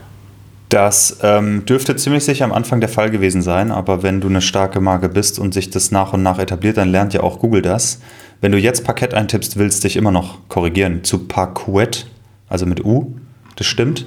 Das 0.69 1.19
ähm, 1.21 1.65
dürfte 1.65 1.95
ziemlich 1.95 2.25
sicher 2.25 2.45
am 2.45 2.51
Anfang 2.51 2.79
der 2.79 2.89
Fall 2.89 3.11
gewesen 3.11 3.43
sein, 3.43 3.71
aber 3.71 4.01
wenn 4.01 4.21
du 4.21 4.27
eine 4.27 4.41
starke 4.41 4.81
Marke 4.81 5.07
bist 5.07 5.37
und 5.37 5.53
sich 5.53 5.69
das 5.69 5.91
nach 5.91 6.13
und 6.13 6.23
nach 6.23 6.39
etabliert, 6.39 6.77
dann 6.77 6.89
lernt 6.89 7.13
ja 7.13 7.21
auch 7.21 7.39
Google 7.39 7.61
das. 7.61 8.01
Wenn 8.41 8.51
du 8.51 8.57
jetzt 8.57 8.83
Parkett 8.83 9.13
eintippst, 9.13 9.57
willst 9.57 9.83
du 9.83 9.87
dich 9.87 9.95
immer 9.95 10.11
noch 10.11 10.39
korrigieren 10.49 11.03
zu 11.03 11.27
Parquet, 11.27 12.07
also 12.49 12.65
mit 12.65 12.83
U, 12.83 13.15
das 13.55 13.67
stimmt. 13.67 14.05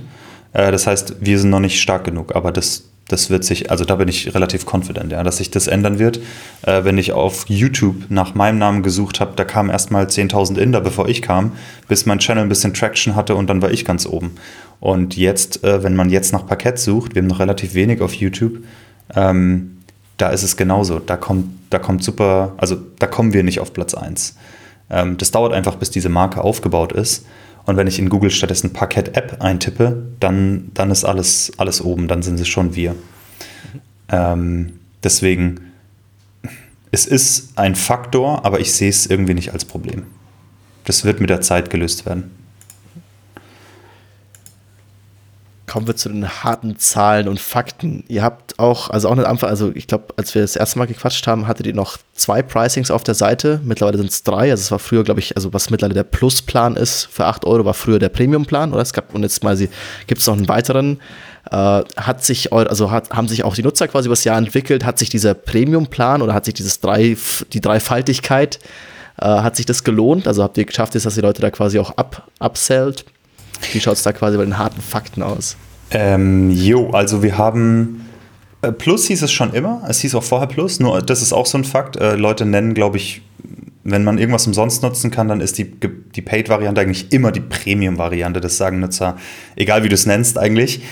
Äh, 0.53 0.73
das 0.73 0.89
heißt, 0.89 1.17
wir 1.21 1.39
sind 1.39 1.51
noch 1.51 1.61
nicht 1.61 1.81
stark 1.81 2.05
genug, 2.05 2.35
aber 2.35 2.51
das 2.51 2.89
das 3.09 3.31
wird 3.31 3.45
sich, 3.45 3.71
also 3.71 3.85
da 3.85 3.97
bin 3.97 4.09
ich 4.09 4.35
relativ 4.35 4.67
confident, 4.73 5.13
ja, 5.13 5.23
dass 5.23 5.37
sich 5.37 5.51
das 5.51 5.69
ändern 5.69 5.99
wird. 5.99 6.19
Äh, 6.63 6.85
wenn 6.85 6.99
ich 6.99 7.13
auf 7.13 7.45
YouTube 7.49 8.07
nach 8.09 8.35
meinem 8.35 8.59
Namen 8.59 8.83
gesucht 8.83 9.21
habe, 9.21 9.33
da 9.37 9.45
kamen 9.45 9.71
erstmal 9.71 10.07
10.000 10.07 10.59
Inder, 10.59 10.81
bevor 10.81 11.09
ich 11.09 11.23
kam, 11.23 11.53
bis 11.89 12.07
mein 12.07 12.19
Channel 12.19 12.45
ein 12.45 12.49
bisschen 12.49 12.75
Traction 12.75 13.15
hatte 13.15 13.37
und 13.37 13.49
dann 13.49 13.63
war 13.63 13.71
ich 13.71 13.85
ganz 13.85 14.07
oben. 14.07 14.33
Und 14.81 15.17
jetzt, 15.17 15.63
äh, 15.63 15.83
wenn 15.83 15.95
man 15.95 16.11
jetzt 16.11 16.33
nach 16.33 16.47
Parkett 16.47 16.79
sucht, 16.79 17.15
wir 17.15 17.23
haben 17.23 17.29
noch 17.29 17.39
relativ 17.39 17.75
wenig 17.75 18.01
auf 18.01 18.13
YouTube, 18.15 18.59
ähm, 19.15 19.79
da 20.17 20.31
ist 20.31 20.43
es 20.43 20.57
genauso. 20.57 20.99
Da 20.99 21.17
kommt, 21.17 21.47
da 21.71 21.79
kommt 21.79 22.03
super, 22.03 22.55
also 22.57 22.77
da 22.99 23.07
kommen 23.07 23.33
wir 23.33 23.45
nicht 23.45 23.61
auf 23.61 23.73
Platz 23.73 23.95
1. 23.95 24.37
Ähm, 24.91 25.17
das 25.17 25.31
dauert 25.31 25.53
einfach, 25.53 25.77
bis 25.77 25.91
diese 25.91 26.09
Marke 26.09 26.43
aufgebaut 26.43 26.93
ist. 26.93 27.25
Und 27.67 27.77
wenn 27.77 27.89
ich 27.89 27.99
in 27.99 28.09
Google 28.09 28.31
stattdessen 28.31 28.73
Parkett 28.73 29.17
App 29.17 29.43
eintippe, 29.43 30.07
dann, 30.21 30.71
dann 30.73 30.91
ist 30.91 31.05
alles, 31.05 31.53
alles 31.59 31.83
oben, 31.83 32.07
dann 32.07 32.23
sind 32.23 32.41
es 32.41 32.49
schon 32.49 32.77
wir. 32.77 32.95
Ähm, 34.09 34.79
deswegen, 35.03 35.73
es 36.93 37.07
ist 37.07 37.59
ein 37.59 37.75
Faktor, 37.75 38.45
aber 38.45 38.61
ich 38.61 38.73
sehe 38.73 38.89
es 38.89 39.07
irgendwie 39.07 39.35
nicht 39.35 39.53
als 39.53 39.65
Problem. 39.65 40.05
Das 40.85 41.05
wird 41.05 41.21
mit 41.21 41.29
der 41.29 41.41
Zeit 41.41 41.69
gelöst 41.69 42.07
werden. 42.07 42.31
Kommen 45.77 45.89
wir 45.89 45.97
zu 45.97 46.09
den 46.09 46.27
harten 46.27 46.79
Zahlen 46.79 47.29
und 47.29 47.39
Fakten. 47.39 48.03
Ihr 48.09 48.23
habt 48.23 48.59
auch, 48.59 48.89
also 48.89 49.11
auch 49.11 49.15
nicht 49.15 49.27
Anfang, 49.27 49.51
also 49.51 49.73
ich 49.75 49.87
glaube, 49.87 50.07
als 50.17 50.35
wir 50.35 50.41
das 50.41 50.57
erste 50.57 50.79
Mal 50.79 50.87
gequatscht 50.87 51.27
haben, 51.27 51.47
hattet 51.47 51.67
ihr 51.67 51.75
noch 51.75 51.99
zwei 52.15 52.41
Pricings 52.41 52.91
auf 52.91 53.05
der 53.05 53.15
Seite. 53.15 53.61
Mittlerweile 53.63 53.99
sind 53.99 54.09
es 54.09 54.23
drei. 54.23 54.51
Also 54.51 54.63
es 54.63 54.71
war 54.71 54.79
früher, 54.79 55.05
glaube 55.05 55.21
ich, 55.21 55.37
also 55.37 55.53
was 55.53 55.69
mittlerweile 55.69 55.93
der 55.93 56.05
Plusplan 56.05 56.77
ist 56.77 57.05
für 57.13 57.27
8 57.27 57.45
Euro, 57.45 57.67
war 57.67 57.75
früher 57.75 57.99
der 57.99 58.09
Premiumplan, 58.09 58.73
oder? 58.73 58.81
Es 58.81 58.95
gab, 58.95 59.15
und 59.15 59.23
jetzt 59.23 59.45
mal 59.45 59.55
gibt 59.55 60.19
es 60.19 60.27
noch 60.27 60.35
einen 60.35 60.49
weiteren. 60.49 60.99
Äh, 61.51 61.83
hat 61.99 62.25
sich, 62.25 62.55
also 62.55 62.91
hat, 62.91 63.11
haben 63.11 63.29
sich 63.29 63.45
auch 63.45 63.55
die 63.55 63.63
Nutzer 63.63 63.87
quasi 63.87 64.07
über 64.07 64.15
das 64.15 64.25
Jahr 64.25 64.39
entwickelt? 64.39 64.83
Hat 64.83 64.99
sich 64.99 65.11
dieser 65.11 65.35
Premiumplan 65.35 66.23
oder 66.23 66.33
hat 66.33 66.47
sich 66.47 66.55
dieses 66.55 66.81
drei, 66.81 67.19
die 67.53 67.61
Dreifaltigkeit, 67.61 68.61
äh, 69.21 69.27
hat 69.27 69.57
sich 69.57 69.67
das 69.67 69.85
gelohnt? 69.85 70.27
Also 70.27 70.43
habt 70.43 70.57
ihr 70.57 70.65
geschafft, 70.65 70.95
dass 70.95 71.15
die 71.15 71.21
Leute 71.21 71.43
da 71.43 71.51
quasi 71.51 71.79
auch 71.79 71.99
up, 71.99 72.27
upsellt? 72.39 73.05
Wie 73.75 73.81
schaut 73.81 73.99
es 73.99 74.03
da 74.05 74.15
quasi 74.15 74.39
bei 74.39 74.45
den 74.45 74.57
harten 74.57 74.81
Fakten 74.81 75.23
aus? 75.23 75.59
Ähm, 75.91 76.51
jo, 76.51 76.91
also 76.91 77.23
wir 77.23 77.39
haben 77.39 78.07
äh, 78.63 78.73
Plus 78.73 79.07
hieß 79.07 79.23
es 79.23 79.33
schon 79.33 79.53
immer, 79.53 79.83
es 79.89 80.01
hieß 80.01 80.15
auch 80.15 80.23
vorher 80.23 80.49
Plus, 80.49 80.81
nur 80.81 81.01
das 81.03 81.23
ist 81.23 81.33
auch 81.33 81.47
so 81.47 81.59
ein 81.59 81.65
Fakt. 81.65 81.97
Äh, 81.97 82.17
Leute 82.17 82.45
nennen, 82.45 82.75
glaube 82.75 82.97
ich, 82.97 83.23
wenn 83.85 84.03
man 84.03 84.19
irgendwas 84.19 84.47
umsonst 84.47 84.83
nutzen 84.83 85.11
kann, 85.11 85.29
dann 85.29 85.41
ist 85.41 85.59
die, 85.59 85.71
die 85.71 86.23
Paid-Variante 86.23 86.81
eigentlich 86.81 87.13
immer 87.13 87.31
die 87.31 87.41
Premium-Variante. 87.41 88.41
Das 88.41 88.57
sagen 88.57 88.81
Nutzer, 88.81 89.17
egal 89.55 89.85
wie 89.85 89.89
du 89.89 89.95
es 89.95 90.07
nennst 90.07 90.39
eigentlich. 90.39 90.83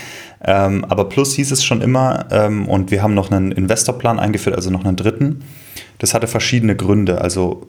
Ähm, 0.47 0.85
aber 0.85 1.09
Plus 1.09 1.35
hieß 1.35 1.51
es 1.51 1.65
schon 1.65 1.81
immer 1.81 2.27
ähm, 2.31 2.69
und 2.69 2.91
wir 2.91 3.03
haben 3.03 3.15
noch 3.15 3.31
einen 3.31 3.51
Investorplan 3.51 4.21
eingeführt, 4.21 4.55
also 4.55 4.71
noch 4.71 4.85
einen 4.85 4.97
dritten. 4.97 5.41
Das 5.99 6.15
hatte 6.15 6.27
verschiedene 6.29 6.77
Gründe. 6.77 7.21
Also 7.21 7.67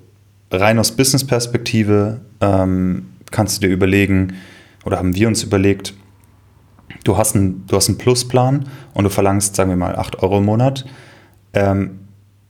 rein 0.51 0.77
aus 0.77 0.91
Business-Perspektive 0.91 2.21
ähm, 2.41 3.07
kannst 3.31 3.57
du 3.57 3.67
dir 3.67 3.73
überlegen, 3.73 4.33
oder 4.83 4.97
haben 4.97 5.15
wir 5.15 5.27
uns 5.27 5.41
überlegt, 5.41 5.93
du 7.05 7.17
hast 7.17 7.35
einen, 7.35 7.65
du 7.67 7.77
hast 7.77 7.87
einen 7.87 7.97
Plusplan 7.97 8.65
und 8.93 9.03
du 9.05 9.09
verlangst, 9.09 9.55
sagen 9.55 9.69
wir 9.69 9.77
mal, 9.77 9.95
8 9.95 10.21
Euro 10.21 10.39
im 10.39 10.45
Monat. 10.45 10.85
Ähm, 11.53 12.01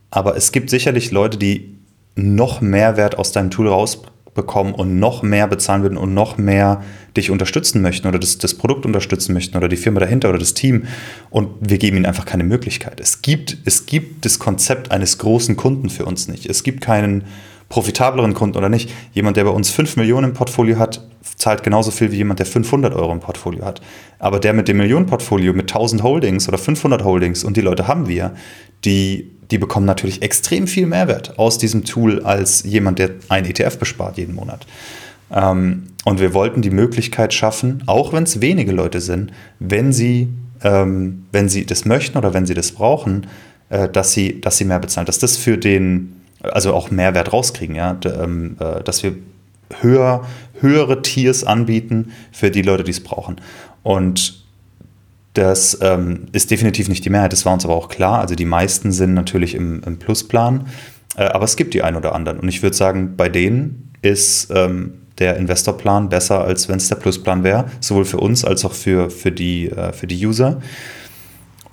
aber 0.10 0.36
es 0.36 0.52
gibt 0.52 0.72
sicherlich 0.72 1.12
Leute, 1.12 1.38
die 1.38 1.78
noch 2.16 2.62
mehr 2.62 2.98
Wert 2.98 3.18
aus 3.18 3.34
deinem 3.34 3.52
Tool 3.52 3.68
rausbekommen 3.68 4.74
und 4.74 4.98
noch 4.98 5.22
mehr 5.22 5.48
bezahlen 5.48 5.84
würden 5.84 5.98
und 5.98 6.14
noch 6.14 6.38
mehr 6.38 6.82
dich 7.18 7.30
unterstützen 7.30 7.82
möchten 7.82 8.08
oder 8.08 8.18
das, 8.18 8.38
das 8.38 8.54
Produkt 8.54 8.86
unterstützen 8.86 9.34
möchten 9.34 9.58
oder 9.58 9.68
die 9.68 9.76
Firma 9.76 10.00
dahinter 10.00 10.30
oder 10.30 10.40
das 10.40 10.54
Team. 10.54 10.86
Und 11.30 11.50
wir 11.60 11.78
geben 11.78 11.98
ihnen 11.98 12.06
einfach 12.06 12.26
keine 12.26 12.46
Möglichkeit. 12.46 13.02
Es 13.02 13.22
gibt, 13.22 13.58
es 13.66 13.86
gibt 13.86 14.26
das 14.26 14.40
Konzept 14.40 14.92
eines 14.92 15.18
großen 15.18 15.58
Kunden 15.58 15.90
für 15.90 16.06
uns 16.06 16.30
nicht. 16.30 16.46
Es 16.46 16.64
gibt 16.64 16.80
keinen 16.80 17.26
profitableren 17.70 18.34
Kunden 18.34 18.58
oder 18.58 18.70
nicht. 18.70 18.92
Jemand, 19.14 19.38
der 19.38 19.44
bei 19.44 19.50
uns 19.50 19.70
5 19.72 19.98
Millionen 19.98 20.30
im 20.30 20.34
Portfolio 20.34 20.78
hat, 20.78 21.02
zahlt 21.36 21.64
genauso 21.64 21.92
viel 21.92 22.12
wie 22.12 22.18
jemand, 22.18 22.40
der 22.40 22.46
500 22.46 22.94
Euro 22.94 23.12
im 23.12 23.20
Portfolio 23.20 23.66
hat. 23.66 23.82
Aber 24.20 24.40
der 24.40 24.54
mit 24.54 24.68
dem 24.68 24.78
Millionenportfolio 24.78 25.54
mit 25.54 25.72
1000 25.72 26.04
Holdings 26.04 26.48
oder 26.48 26.58
500 26.58 27.04
Holdings 27.04 27.44
und 27.44 27.58
die 27.58 27.62
Leute 27.62 27.88
haben 27.88 28.08
wir, 28.08 28.34
die, 28.86 29.32
die 29.52 29.58
bekommen 29.58 29.86
natürlich 29.86 30.22
extrem 30.22 30.68
viel 30.68 30.86
Mehrwert 30.86 31.38
aus 31.38 31.58
diesem 31.58 31.84
Tool 31.84 32.24
als 32.24 32.64
jemand, 32.64 33.00
der 33.00 33.12
ein 33.30 33.46
ETF 33.46 33.78
bespart 33.78 34.18
jeden 34.18 34.36
Monat. 34.36 34.66
Ähm, 35.32 35.88
und 36.06 36.20
wir 36.20 36.34
wollten 36.34 36.62
die 36.62 36.70
Möglichkeit 36.70 37.34
schaffen, 37.34 37.84
auch 37.88 38.14
wenn 38.14 38.24
es 38.24 38.42
wenige 38.42 38.72
Leute 38.72 39.02
sind, 39.02 39.32
wenn 39.60 39.92
sie, 39.92 40.30
ähm, 40.64 41.26
wenn 41.32 41.50
sie 41.50 41.66
das 41.66 41.86
möchten 41.86 42.18
oder 42.18 42.34
wenn 42.34 42.46
sie 42.46 42.54
das 42.54 42.72
brauchen, 42.72 43.28
äh, 43.70 43.90
dass, 43.90 44.14
sie, 44.14 44.40
dass 44.40 44.58
sie 44.58 44.66
mehr 44.66 44.80
bezahlen. 44.80 45.08
Dass 45.08 45.20
das 45.20 45.38
für 45.38 45.58
den, 45.58 46.15
also 46.52 46.74
auch 46.74 46.92
Mehrwert 46.92 47.34
rauskriegen, 47.34 47.76
ja, 47.76 47.98
ähm, 48.06 48.58
äh, 48.60 48.84
dass 48.84 49.04
wir 49.04 49.16
höher, 49.82 50.26
höhere 50.60 51.02
Tiers 51.02 51.44
anbieten 51.44 52.12
für 52.32 52.52
die 52.52 52.62
Leute, 52.62 52.84
die 52.84 52.92
es 52.92 53.04
brauchen. 53.04 53.38
Und 53.84 54.44
das 55.34 55.78
ähm, 55.82 56.28
ist 56.32 56.50
definitiv 56.50 56.88
nicht 56.88 57.04
die 57.04 57.10
Mehrheit, 57.10 57.34
das 57.34 57.46
war 57.46 57.54
uns 57.54 57.66
aber 57.66 57.76
auch 57.76 57.90
klar. 57.90 58.20
Also 58.20 58.36
die 58.36 58.46
meisten 58.46 58.92
sind 58.92 59.14
natürlich 59.14 59.54
im, 59.54 59.82
im 59.86 60.00
Plusplan. 60.00 60.68
Äh, 61.18 61.26
aber 61.26 61.46
es 61.46 61.56
gibt 61.56 61.74
die 61.74 61.84
ein 61.84 61.96
oder 61.96 62.16
anderen. 62.16 62.40
Und 62.40 62.48
ich 62.48 62.64
würde 62.64 62.76
sagen, 62.76 63.16
bei 63.18 63.30
denen 63.30 63.92
ist 64.02 64.50
ähm, 64.52 64.94
der 65.18 65.38
Investorplan 65.38 66.10
besser, 66.10 66.44
als 66.44 66.68
wenn 66.70 66.78
es 66.78 66.90
der 66.90 66.96
Plusplan 66.96 67.44
wäre, 67.44 67.66
sowohl 67.80 68.06
für 68.06 68.18
uns 68.18 68.44
als 68.44 68.66
auch 68.66 68.74
für, 68.74 69.10
für, 69.10 69.32
die, 69.32 69.70
äh, 69.70 69.94
für 69.94 70.08
die 70.08 70.26
User. 70.26 70.62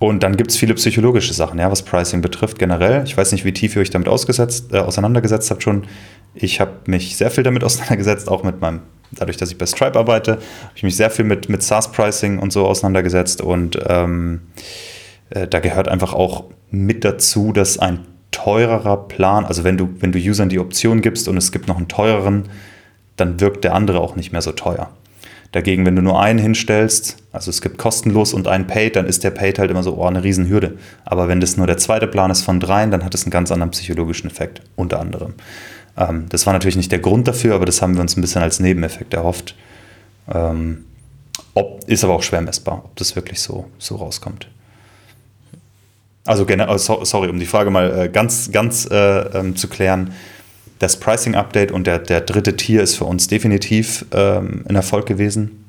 Und 0.03 0.25
dann 0.25 0.37
gibt 0.37 0.51
es 0.51 0.57
viele 0.57 0.75
psychologische 0.75 1.33
Sachen, 1.33 1.61
ja, 1.61 1.71
was 1.71 1.83
Pricing 1.83 2.23
betrifft 2.23 2.59
generell. 2.59 3.05
Ich 3.05 3.17
weiß 3.17 3.31
nicht, 3.31 3.45
wie 3.45 3.53
tief 3.53 3.77
ihr 3.77 3.83
euch 3.83 3.91
damit 3.91 4.09
ausgesetzt, 4.09 4.73
äh, 4.73 4.79
auseinandergesetzt 4.79 5.49
habt 5.53 5.63
schon. 5.63 5.85
Ich 6.35 6.61
habe 6.61 6.73
mich 6.87 7.17
sehr 7.17 7.31
viel 7.31 7.45
damit 7.45 7.63
auseinandergesetzt, 7.65 8.29
auch 8.29 8.43
mit 8.43 8.61
meinem, 8.61 8.81
dadurch, 9.13 9.37
dass 9.37 9.53
ich 9.53 9.59
bei 9.59 9.67
Stripe 9.67 9.97
arbeite, 9.97 10.33
habe 10.33 10.43
ich 10.75 10.83
mich 10.83 10.97
sehr 10.97 11.09
viel 11.09 11.25
mit, 11.25 11.49
mit 11.49 11.63
SaaS-Pricing 11.63 12.41
und 12.41 12.53
so 12.53 12.67
auseinandergesetzt. 12.67 13.43
Und 13.43 13.79
ähm, 13.87 14.41
äh, 15.31 15.47
da 15.47 15.61
gehört 15.61 15.87
einfach 15.87 16.15
auch 16.15 16.47
mit 16.73 17.05
dazu, 17.05 17.53
dass 17.53 17.79
ein 17.79 18.01
teurerer 18.33 19.07
Plan, 19.07 19.45
also 19.45 19.63
wenn 19.63 19.77
du, 19.77 19.89
wenn 20.01 20.11
du 20.11 20.19
Usern 20.19 20.49
die 20.49 20.59
Option 20.59 21.01
gibst 21.01 21.29
und 21.29 21.37
es 21.37 21.53
gibt 21.53 21.69
noch 21.69 21.77
einen 21.77 21.87
teureren, 21.87 22.49
dann 23.15 23.39
wirkt 23.39 23.63
der 23.63 23.77
andere 23.77 24.01
auch 24.01 24.17
nicht 24.17 24.33
mehr 24.33 24.43
so 24.43 24.51
teuer. 24.51 24.91
Dagegen, 25.53 25.85
wenn 25.85 25.97
du 25.97 26.03
nur 26.03 26.21
einen 26.21 26.39
hinstellst, 26.39 27.19
also 27.31 27.51
es 27.51 27.61
gibt 27.61 27.77
kostenlos 27.77 28.33
und 28.33 28.49
einen 28.49 28.67
Paid, 28.67 28.97
dann 28.97 29.07
ist 29.07 29.23
der 29.23 29.31
Paid 29.31 29.59
halt 29.59 29.71
immer 29.71 29.83
so, 29.83 29.95
oh, 29.95 30.07
eine 30.07 30.25
Riesenhürde. 30.25 30.79
Aber 31.05 31.29
wenn 31.29 31.41
das 31.41 31.59
nur 31.59 31.67
der 31.67 31.77
zweite 31.77 32.07
Plan 32.07 32.31
ist 32.31 32.43
von 32.43 32.59
dreien, 32.59 32.91
dann 32.91 33.05
hat 33.05 33.15
es 33.15 33.25
einen 33.25 33.33
ganz 33.33 33.53
anderen 33.53 33.71
psychologischen 33.71 34.31
Effekt, 34.31 34.63
unter 34.77 34.99
anderem. 34.99 35.35
Ähm, 35.99 36.25
das 36.31 36.47
war 36.47 36.55
natürlich 36.55 36.77
nicht 36.77 36.91
der 36.91 37.01
Grund 37.01 37.29
dafür, 37.29 37.55
aber 37.55 37.67
das 37.67 37.83
haben 37.83 37.95
wir 37.95 38.01
uns 38.01 38.17
ein 38.17 38.23
bisschen 38.23 38.43
als 38.43 38.61
Nebeneffekt 38.61 39.13
erhofft. 39.13 39.55
Ähm, 40.33 40.87
ob, 41.53 41.85
ist 41.87 42.03
aber 42.03 42.15
auch 42.15 42.23
schwer 42.23 42.41
messbar, 42.41 42.83
ob 42.87 42.97
das 42.97 43.15
wirklich 43.15 43.41
so, 43.41 43.67
so 43.79 43.97
rauskommt. 43.97 44.49
Also, 46.25 46.47
oh, 46.47 47.05
sorry, 47.05 47.29
um 47.29 47.39
die 47.39 47.47
Frage 47.47 47.71
mal 47.71 48.05
äh, 48.05 48.09
ganz, 48.09 48.51
ganz 48.53 48.89
äh, 48.91 49.39
ähm, 49.39 49.55
zu 49.55 49.69
klären 49.69 50.13
das 50.83 50.97
Pricing 50.97 51.37
Update 51.37 51.71
und 51.71 51.87
der, 51.87 52.01
der 52.01 52.21
dritte 52.21 52.57
Tier 52.57 52.83
ist 52.83 52.97
für 52.97 53.05
uns 53.05 53.29
definitiv 53.29 54.05
ähm, 54.13 54.65
ein 54.69 54.75
Erfolg 54.75 55.07
gewesen. 55.07 55.65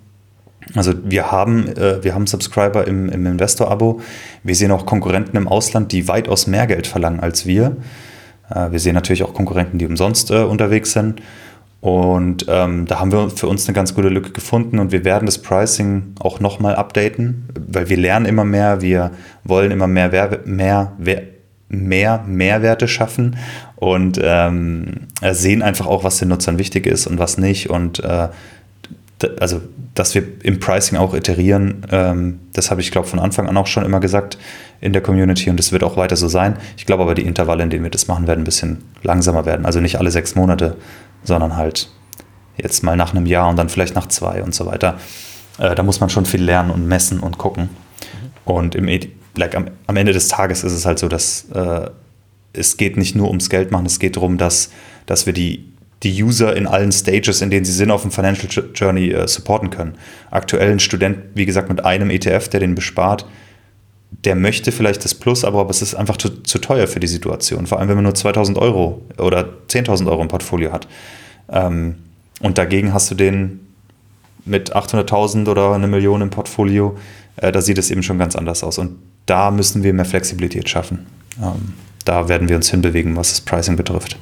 Also 0.74 0.94
wir 1.04 1.32
haben, 1.32 1.68
äh, 1.78 2.04
wir 2.04 2.16
haben 2.16 2.26
Subscriber 2.26 2.88
im, 2.88 3.10
im 3.10 3.28
Investor-Abo. 3.28 4.02
Wir 4.42 4.56
sehen 4.56 4.72
auch 4.72 4.88
Konkurrenten 4.88 5.38
im 5.38 5.48
Ausland, 5.48 5.92
die 5.92 6.08
weitaus 6.08 6.48
mehr 6.48 6.66
Geld 6.66 6.88
verlangen 6.88 7.20
als 7.20 7.46
wir. 7.46 7.78
Äh, 8.50 8.72
wir 8.72 8.80
sehen 8.80 8.96
natürlich 8.96 9.22
auch 9.22 9.36
Konkurrenten, 9.36 9.78
die 9.78 9.86
umsonst 9.86 10.32
äh, 10.32 10.40
unterwegs 10.40 10.94
sind. 10.94 11.22
Und 11.80 12.48
ähm, 12.48 12.88
da 12.88 13.00
haben 13.00 13.12
wir 13.12 13.30
für 13.30 13.48
uns 13.48 13.68
eine 13.68 13.76
ganz 13.76 13.94
gute 13.94 14.10
Lücke 14.10 14.32
gefunden 14.32 14.80
und 14.80 14.92
wir 14.92 15.04
werden 15.06 15.26
das 15.28 15.38
Pricing 15.38 16.16
auch 16.22 16.40
nochmal 16.40 16.76
updaten, 16.76 17.50
weil 17.68 17.90
wir 17.90 17.98
lernen 17.98 18.26
immer 18.26 18.46
mehr, 18.46 18.82
wir 18.82 19.12
wollen 19.44 19.70
immer 19.70 19.88
mehr, 19.88 20.10
mehr, 20.46 20.94
mehr, 20.98 21.22
mehr 21.74 22.24
Mehrwerte 22.28 22.88
schaffen 22.88 23.38
und 23.76 24.20
ähm, 24.22 25.08
sehen 25.32 25.62
einfach 25.62 25.88
auch, 25.88 26.04
was 26.04 26.18
den 26.18 26.30
Nutzern 26.30 26.58
wichtig 26.60 26.86
ist 26.86 27.08
und 27.08 27.20
was 27.20 27.38
nicht. 27.38 27.70
Und 27.70 28.00
äh, 28.04 28.30
also, 29.40 29.62
dass 29.96 30.16
wir 30.16 30.24
im 30.44 30.60
Pricing 30.60 30.98
auch 30.98 31.14
iterieren, 31.14 31.86
ähm, 31.92 32.40
das 32.54 32.72
habe 32.72 32.82
ich, 32.82 32.92
glaube 32.92 33.08
von 33.08 33.20
Anfang 33.20 33.48
an 33.48 33.58
auch 33.58 33.68
schon 33.68 33.86
immer 33.86 34.00
gesagt 34.00 34.38
in 34.82 34.94
der 34.94 35.02
Community 35.02 35.50
und 35.50 35.58
das 35.58 35.72
wird 35.72 35.84
auch 35.84 35.98
weiter 35.98 36.16
so 36.16 36.28
sein. 36.28 36.58
Ich 36.78 36.86
glaube 36.86 37.04
aber, 37.04 37.16
die 37.16 37.22
Intervalle, 37.24 37.64
in 37.64 37.70
denen 37.70 37.84
wir 37.84 37.92
das 37.92 38.08
machen 38.08 38.28
werden, 38.28 38.42
ein 38.42 38.46
bisschen 38.46 38.84
langsamer 39.02 39.46
werden. 39.46 39.66
Also 39.66 39.80
nicht 39.80 39.98
alle 39.98 40.12
sechs 40.12 40.36
Monate, 40.36 40.76
sondern 41.24 41.56
halt 41.56 41.90
jetzt 42.58 42.84
mal 42.84 42.98
nach 42.98 43.14
einem 43.14 43.26
Jahr 43.26 43.50
und 43.50 43.58
dann 43.58 43.70
vielleicht 43.70 43.96
nach 43.96 44.08
zwei 44.08 44.44
und 44.44 44.54
so 44.54 44.66
weiter. 44.66 44.98
Äh, 45.58 45.76
da 45.76 45.84
muss 45.84 46.00
man 46.00 46.10
schon 46.10 46.26
viel 46.26 46.44
lernen 46.44 46.72
und 46.72 46.88
messen 46.88 47.20
und 47.20 47.38
gucken. 47.38 47.70
Und 48.46 48.76
im 48.76 48.88
like 49.36 49.56
am, 49.56 49.68
am, 49.88 49.96
Ende 49.96 50.14
des 50.14 50.28
Tages 50.28 50.64
ist 50.64 50.74
es 50.74 50.86
halt 50.86 51.00
so, 51.00 51.08
dass 51.08 51.46
äh, 51.54 51.90
es 52.54 52.78
geht 52.78 52.98
nicht 52.98 53.16
nur 53.16 53.28
ums 53.28 53.50
Geld 53.50 53.72
machen, 53.72 53.86
es 53.86 54.00
geht 54.00 54.16
darum, 54.16 54.38
dass, 54.38 54.70
dass 55.06 55.26
wir 55.26 55.34
die, 55.34 55.66
die 56.04 56.24
User 56.24 56.56
in 56.56 56.68
allen 56.68 56.92
Stages, 56.92 57.42
in 57.42 57.50
denen 57.50 57.66
sie 57.66 57.72
sind, 57.72 57.92
auf 57.92 58.04
dem 58.04 58.12
Financial 58.12 58.70
Journey 58.76 59.10
äh, 59.10 59.28
supporten 59.28 59.70
können. 59.70 59.96
Aktuell 60.30 60.72
ein 60.72 60.80
Student, 60.80 61.18
wie 61.34 61.46
gesagt, 61.46 61.70
mit 61.70 61.84
einem 61.84 62.10
ETF, 62.10 62.50
der 62.50 62.60
den 62.60 62.76
bespart, 62.76 63.26
der 64.24 64.36
möchte 64.36 64.72
vielleicht 64.72 65.04
das 65.04 65.16
Plus, 65.16 65.44
aber 65.44 65.68
es 65.70 65.82
ist 65.82 65.96
einfach 65.96 66.18
zu, 66.18 66.30
zu 66.44 66.60
teuer 66.60 66.88
für 66.88 67.00
die 67.00 67.08
Situation. 67.08 67.66
Vor 67.66 67.80
allem, 67.80 67.90
wenn 67.90 67.96
man 67.96 68.04
nur 68.04 68.16
2000 68.16 68.58
Euro 68.58 69.02
oder 69.18 69.50
10.000 69.70 70.08
Euro 70.08 70.22
im 70.22 70.28
Portfolio 70.28 70.72
hat. 70.72 70.88
Ähm, 71.50 71.96
und 72.40 72.58
dagegen 72.58 72.94
hast 72.94 73.10
du 73.10 73.16
den 73.16 73.62
mit 74.46 74.76
800.000 74.76 75.50
oder 75.50 75.74
eine 75.74 75.88
Million 75.88 76.22
im 76.22 76.30
Portfolio, 76.30 76.98
äh, 77.38 77.52
da 77.52 77.62
sieht 77.62 77.78
es 77.78 77.90
eben 77.90 78.04
schon 78.04 78.20
ganz 78.20 78.36
anders 78.36 78.64
aus. 78.64 78.78
Und 78.78 78.98
da 79.26 79.52
müssen 79.52 79.84
wir 79.84 79.94
mehr 79.94 80.06
Flexibilität 80.06 80.70
schaffen. 80.70 81.06
Ähm, 81.42 81.74
da 82.06 82.28
werden 82.28 82.50
wir 82.50 82.56
uns 82.56 82.70
hinbewegen, 82.70 83.16
was 83.16 83.30
das 83.30 83.42
Pricing 83.42 83.76
betrifft. 83.76 84.18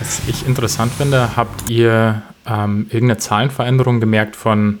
Was 0.00 0.20
ich 0.26 0.46
interessant 0.46 0.92
finde, 0.92 1.36
habt 1.36 1.68
ihr 1.68 2.22
ähm, 2.46 2.86
irgendeine 2.90 3.18
Zahlenveränderung 3.18 4.00
gemerkt 4.00 4.36
von 4.36 4.78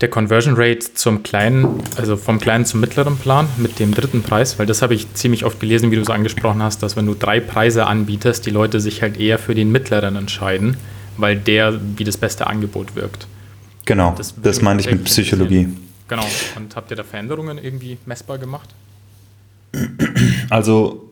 der 0.00 0.10
Conversion 0.10 0.54
Rate 0.56 0.94
zum 0.94 1.22
kleinen, 1.22 1.80
also 1.96 2.16
vom 2.16 2.40
kleinen 2.40 2.64
zum 2.64 2.80
mittleren 2.80 3.16
Plan 3.16 3.46
mit 3.56 3.78
dem 3.78 3.94
dritten 3.94 4.22
Preis? 4.22 4.58
Weil 4.58 4.66
das 4.66 4.82
habe 4.82 4.94
ich 4.94 5.12
ziemlich 5.14 5.44
oft 5.44 5.60
gelesen, 5.60 5.90
wie 5.90 5.96
du 5.96 6.02
es 6.02 6.10
angesprochen 6.10 6.62
hast, 6.62 6.82
dass 6.82 6.96
wenn 6.96 7.06
du 7.06 7.14
drei 7.14 7.40
Preise 7.40 7.86
anbietest, 7.86 8.44
die 8.46 8.50
Leute 8.50 8.80
sich 8.80 9.02
halt 9.02 9.18
eher 9.18 9.38
für 9.38 9.54
den 9.54 9.70
mittleren 9.70 10.16
entscheiden, 10.16 10.76
weil 11.16 11.36
der 11.36 11.80
wie 11.96 12.04
das 12.04 12.16
beste 12.16 12.48
Angebot 12.48 12.96
wirkt. 12.96 13.26
Genau, 13.84 14.14
das, 14.16 14.34
das 14.40 14.62
meine 14.62 14.80
ich 14.80 14.90
mit 14.90 15.04
Psychologie. 15.04 15.68
Genau. 16.08 16.26
Und 16.56 16.76
habt 16.76 16.90
ihr 16.90 16.96
da 16.96 17.04
Veränderungen 17.04 17.58
irgendwie 17.58 17.98
messbar 18.06 18.38
gemacht? 18.38 18.68
Also, 20.50 21.10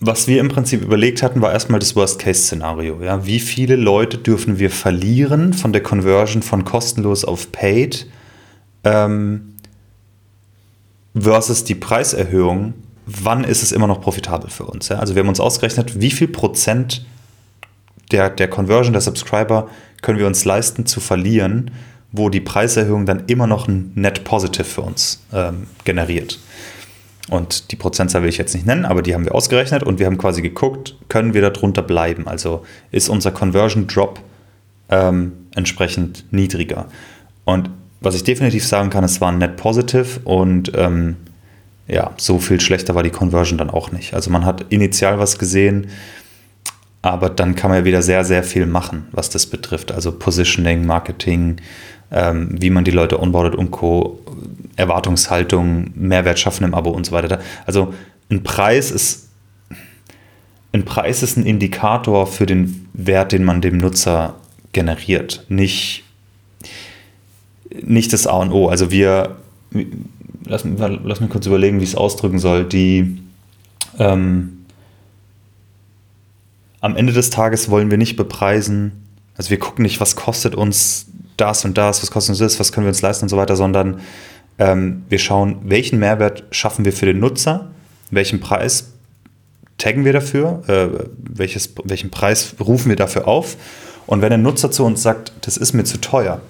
was 0.00 0.28
wir 0.28 0.40
im 0.40 0.48
Prinzip 0.48 0.82
überlegt 0.82 1.22
hatten, 1.22 1.40
war 1.40 1.52
erstmal 1.52 1.80
das 1.80 1.96
Worst-Case-Szenario. 1.96 3.02
Ja? 3.02 3.26
Wie 3.26 3.40
viele 3.40 3.76
Leute 3.76 4.18
dürfen 4.18 4.58
wir 4.58 4.70
verlieren 4.70 5.52
von 5.52 5.72
der 5.72 5.82
Conversion 5.82 6.42
von 6.42 6.64
kostenlos 6.64 7.24
auf 7.24 7.50
paid 7.52 8.06
ähm, 8.84 9.54
versus 11.14 11.64
die 11.64 11.74
Preiserhöhung? 11.74 12.74
Wann 13.06 13.44
ist 13.44 13.62
es 13.62 13.72
immer 13.72 13.86
noch 13.86 14.00
profitabel 14.00 14.50
für 14.50 14.64
uns? 14.64 14.88
Ja? 14.88 14.98
Also, 14.98 15.14
wir 15.14 15.20
haben 15.20 15.28
uns 15.28 15.40
ausgerechnet, 15.40 16.00
wie 16.00 16.10
viel 16.10 16.28
Prozent 16.28 17.04
der, 18.12 18.30
der 18.30 18.48
Conversion 18.48 18.92
der 18.92 19.02
Subscriber 19.02 19.68
können 20.02 20.18
wir 20.18 20.26
uns 20.26 20.44
leisten 20.44 20.86
zu 20.86 21.00
verlieren, 21.00 21.70
wo 22.16 22.28
die 22.28 22.40
Preiserhöhung 22.40 23.06
dann 23.06 23.24
immer 23.26 23.48
noch 23.48 23.66
ein 23.66 23.90
Net 23.96 24.22
Positive 24.22 24.64
für 24.64 24.82
uns 24.82 25.20
ähm, 25.32 25.66
generiert. 25.84 26.38
Und 27.28 27.72
die 27.72 27.76
Prozentzahl 27.76 28.22
will 28.22 28.28
ich 28.28 28.38
jetzt 28.38 28.54
nicht 28.54 28.66
nennen, 28.66 28.84
aber 28.84 29.02
die 29.02 29.14
haben 29.14 29.24
wir 29.24 29.34
ausgerechnet 29.34 29.82
und 29.82 29.98
wir 29.98 30.06
haben 30.06 30.16
quasi 30.16 30.40
geguckt, 30.40 30.94
können 31.08 31.34
wir 31.34 31.40
darunter 31.40 31.82
bleiben? 31.82 32.28
Also 32.28 32.64
ist 32.92 33.08
unser 33.08 33.32
Conversion 33.32 33.88
Drop 33.88 34.20
ähm, 34.90 35.32
entsprechend 35.56 36.32
niedriger? 36.32 36.86
Und 37.44 37.68
was 38.00 38.14
ich 38.14 38.22
definitiv 38.22 38.64
sagen 38.64 38.90
kann, 38.90 39.02
es 39.02 39.20
war 39.20 39.32
ein 39.32 39.38
Net 39.38 39.56
Positive 39.56 40.20
und 40.22 40.70
ähm, 40.76 41.16
ja, 41.88 42.12
so 42.16 42.38
viel 42.38 42.60
schlechter 42.60 42.94
war 42.94 43.02
die 43.02 43.10
Conversion 43.10 43.58
dann 43.58 43.70
auch 43.70 43.90
nicht. 43.90 44.14
Also 44.14 44.30
man 44.30 44.44
hat 44.44 44.66
initial 44.68 45.18
was 45.18 45.36
gesehen, 45.38 45.88
aber 47.02 47.28
dann 47.28 47.56
kann 47.56 47.70
man 47.70 47.80
ja 47.80 47.84
wieder 47.84 48.02
sehr, 48.02 48.24
sehr 48.24 48.44
viel 48.44 48.66
machen, 48.66 49.08
was 49.10 49.30
das 49.30 49.46
betrifft. 49.46 49.90
Also 49.90 50.12
Positioning, 50.12 50.86
Marketing, 50.86 51.56
ähm, 52.14 52.48
wie 52.58 52.70
man 52.70 52.84
die 52.84 52.92
Leute 52.92 53.20
onboardet 53.20 53.54
und 53.54 53.70
Co., 53.70 54.20
Erwartungshaltung, 54.76 55.90
Mehrwert 55.94 56.38
schaffen 56.38 56.64
im 56.64 56.74
Abo 56.74 56.90
und 56.90 57.04
so 57.04 57.12
weiter. 57.12 57.40
Also 57.66 57.92
ein 58.30 58.42
Preis 58.42 58.90
ist 58.90 59.28
ein 60.72 60.84
Preis 60.84 61.22
ist 61.22 61.36
ein 61.36 61.46
Indikator 61.46 62.26
für 62.26 62.46
den 62.46 62.88
Wert, 62.94 63.30
den 63.30 63.44
man 63.44 63.60
dem 63.60 63.76
Nutzer 63.76 64.34
generiert, 64.72 65.46
nicht, 65.48 66.02
nicht 67.80 68.12
das 68.12 68.26
A 68.26 68.38
und 68.38 68.50
O. 68.50 68.66
Also 68.68 68.90
wir, 68.90 69.36
lass, 70.44 70.64
lass 70.64 71.20
mich 71.20 71.30
kurz 71.30 71.46
überlegen, 71.46 71.78
wie 71.78 71.84
ich 71.84 71.90
es 71.90 71.94
ausdrücken 71.94 72.40
soll. 72.40 72.64
Die 72.64 73.18
ähm, 74.00 74.64
am 76.80 76.96
Ende 76.96 77.12
des 77.12 77.30
Tages 77.30 77.70
wollen 77.70 77.90
wir 77.92 77.98
nicht 77.98 78.16
bepreisen, 78.16 79.04
also 79.36 79.50
wir 79.50 79.60
gucken 79.60 79.84
nicht, 79.84 80.00
was 80.00 80.16
kostet 80.16 80.56
uns 80.56 81.06
das 81.36 81.64
und 81.64 81.76
das, 81.78 82.02
was 82.02 82.10
kostet 82.10 82.30
uns 82.30 82.38
das, 82.38 82.60
was 82.60 82.72
können 82.72 82.86
wir 82.86 82.90
uns 82.90 83.02
leisten 83.02 83.24
und 83.24 83.28
so 83.28 83.36
weiter, 83.36 83.56
sondern 83.56 84.00
ähm, 84.58 85.04
wir 85.08 85.18
schauen, 85.18 85.58
welchen 85.64 85.98
Mehrwert 85.98 86.44
schaffen 86.50 86.84
wir 86.84 86.92
für 86.92 87.06
den 87.06 87.18
Nutzer, 87.18 87.70
welchen 88.10 88.40
Preis 88.40 88.92
taggen 89.78 90.04
wir 90.04 90.12
dafür, 90.12 90.62
äh, 90.68 91.04
welches, 91.18 91.74
welchen 91.84 92.10
Preis 92.10 92.54
rufen 92.60 92.88
wir 92.88 92.96
dafür 92.96 93.26
auf. 93.26 93.56
Und 94.06 94.22
wenn 94.22 94.32
ein 94.32 94.42
Nutzer 94.42 94.70
zu 94.70 94.84
uns 94.84 95.02
sagt, 95.02 95.32
das 95.40 95.56
ist 95.56 95.72
mir 95.72 95.84
zu 95.84 96.00
teuer, 96.00 96.40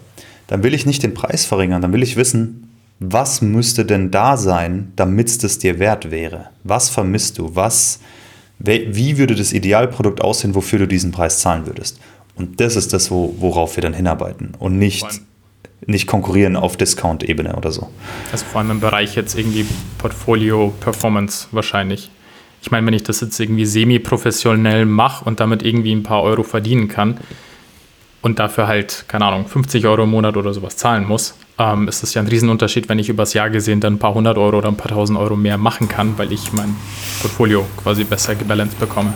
dann 0.46 0.62
will 0.62 0.74
ich 0.74 0.86
nicht 0.86 1.02
den 1.02 1.14
Preis 1.14 1.44
verringern, 1.44 1.80
dann 1.80 1.92
will 1.92 2.02
ich 2.02 2.16
wissen, 2.16 2.68
was 3.00 3.42
müsste 3.42 3.84
denn 3.84 4.10
da 4.10 4.36
sein, 4.36 4.92
damit 4.96 5.42
es 5.42 5.58
dir 5.58 5.78
wert 5.78 6.10
wäre? 6.10 6.50
Was 6.62 6.90
vermisst 6.90 7.38
du? 7.38 7.54
Was, 7.54 8.00
wie 8.58 9.18
würde 9.18 9.34
das 9.34 9.52
Idealprodukt 9.52 10.20
aussehen, 10.20 10.54
wofür 10.54 10.80
du 10.80 10.86
diesen 10.86 11.10
Preis 11.10 11.40
zahlen 11.40 11.66
würdest? 11.66 11.98
Und 12.36 12.60
das 12.60 12.76
ist 12.76 12.92
das, 12.92 13.10
wo, 13.10 13.34
worauf 13.38 13.76
wir 13.76 13.82
dann 13.82 13.94
hinarbeiten 13.94 14.54
und 14.58 14.78
nicht, 14.78 15.06
nicht 15.86 16.06
konkurrieren 16.06 16.56
auf 16.56 16.76
Discount-Ebene 16.76 17.54
oder 17.56 17.70
so. 17.70 17.90
Also 18.32 18.44
vor 18.46 18.60
allem 18.60 18.72
im 18.72 18.80
Bereich 18.80 19.14
jetzt 19.14 19.38
irgendwie 19.38 19.66
Portfolio 19.98 20.72
Performance 20.80 21.48
wahrscheinlich. 21.52 22.10
ich 22.60 22.70
meine, 22.70 22.86
wenn 22.86 22.94
ich 22.94 23.02
das 23.02 23.20
jetzt 23.20 23.38
irgendwie 23.38 23.66
semi-professionell 23.66 24.86
mache 24.86 25.24
und 25.24 25.38
damit 25.40 25.62
irgendwie 25.62 25.92
ein 25.92 26.02
paar 26.02 26.22
Euro 26.22 26.42
verdienen 26.42 26.88
kann 26.88 27.18
und 28.22 28.38
dafür 28.38 28.66
halt, 28.66 29.04
keine 29.06 29.26
Ahnung, 29.26 29.46
50 29.46 29.86
Euro 29.86 30.04
im 30.04 30.10
Monat 30.10 30.36
oder 30.36 30.52
sowas 30.54 30.76
zahlen 30.76 31.06
muss, 31.06 31.34
ähm, 31.58 31.86
ist 31.86 32.02
das 32.02 32.14
ja 32.14 32.22
ein 32.22 32.26
Riesenunterschied, 32.26 32.88
wenn 32.88 32.98
ich 32.98 33.08
übers 33.08 33.34
Jahr 33.34 33.50
gesehen 33.50 33.80
dann 33.80 33.94
ein 33.94 33.98
paar 33.98 34.14
hundert 34.14 34.38
Euro 34.38 34.58
oder 34.58 34.68
ein 34.68 34.76
paar 34.76 34.90
tausend 34.90 35.18
Euro 35.18 35.36
mehr 35.36 35.58
machen 35.58 35.88
kann, 35.88 36.18
weil 36.18 36.32
ich 36.32 36.52
mein 36.52 36.74
Portfolio 37.20 37.64
quasi 37.76 38.02
besser 38.02 38.34
gebalanced 38.34 38.80
bekomme. 38.80 39.12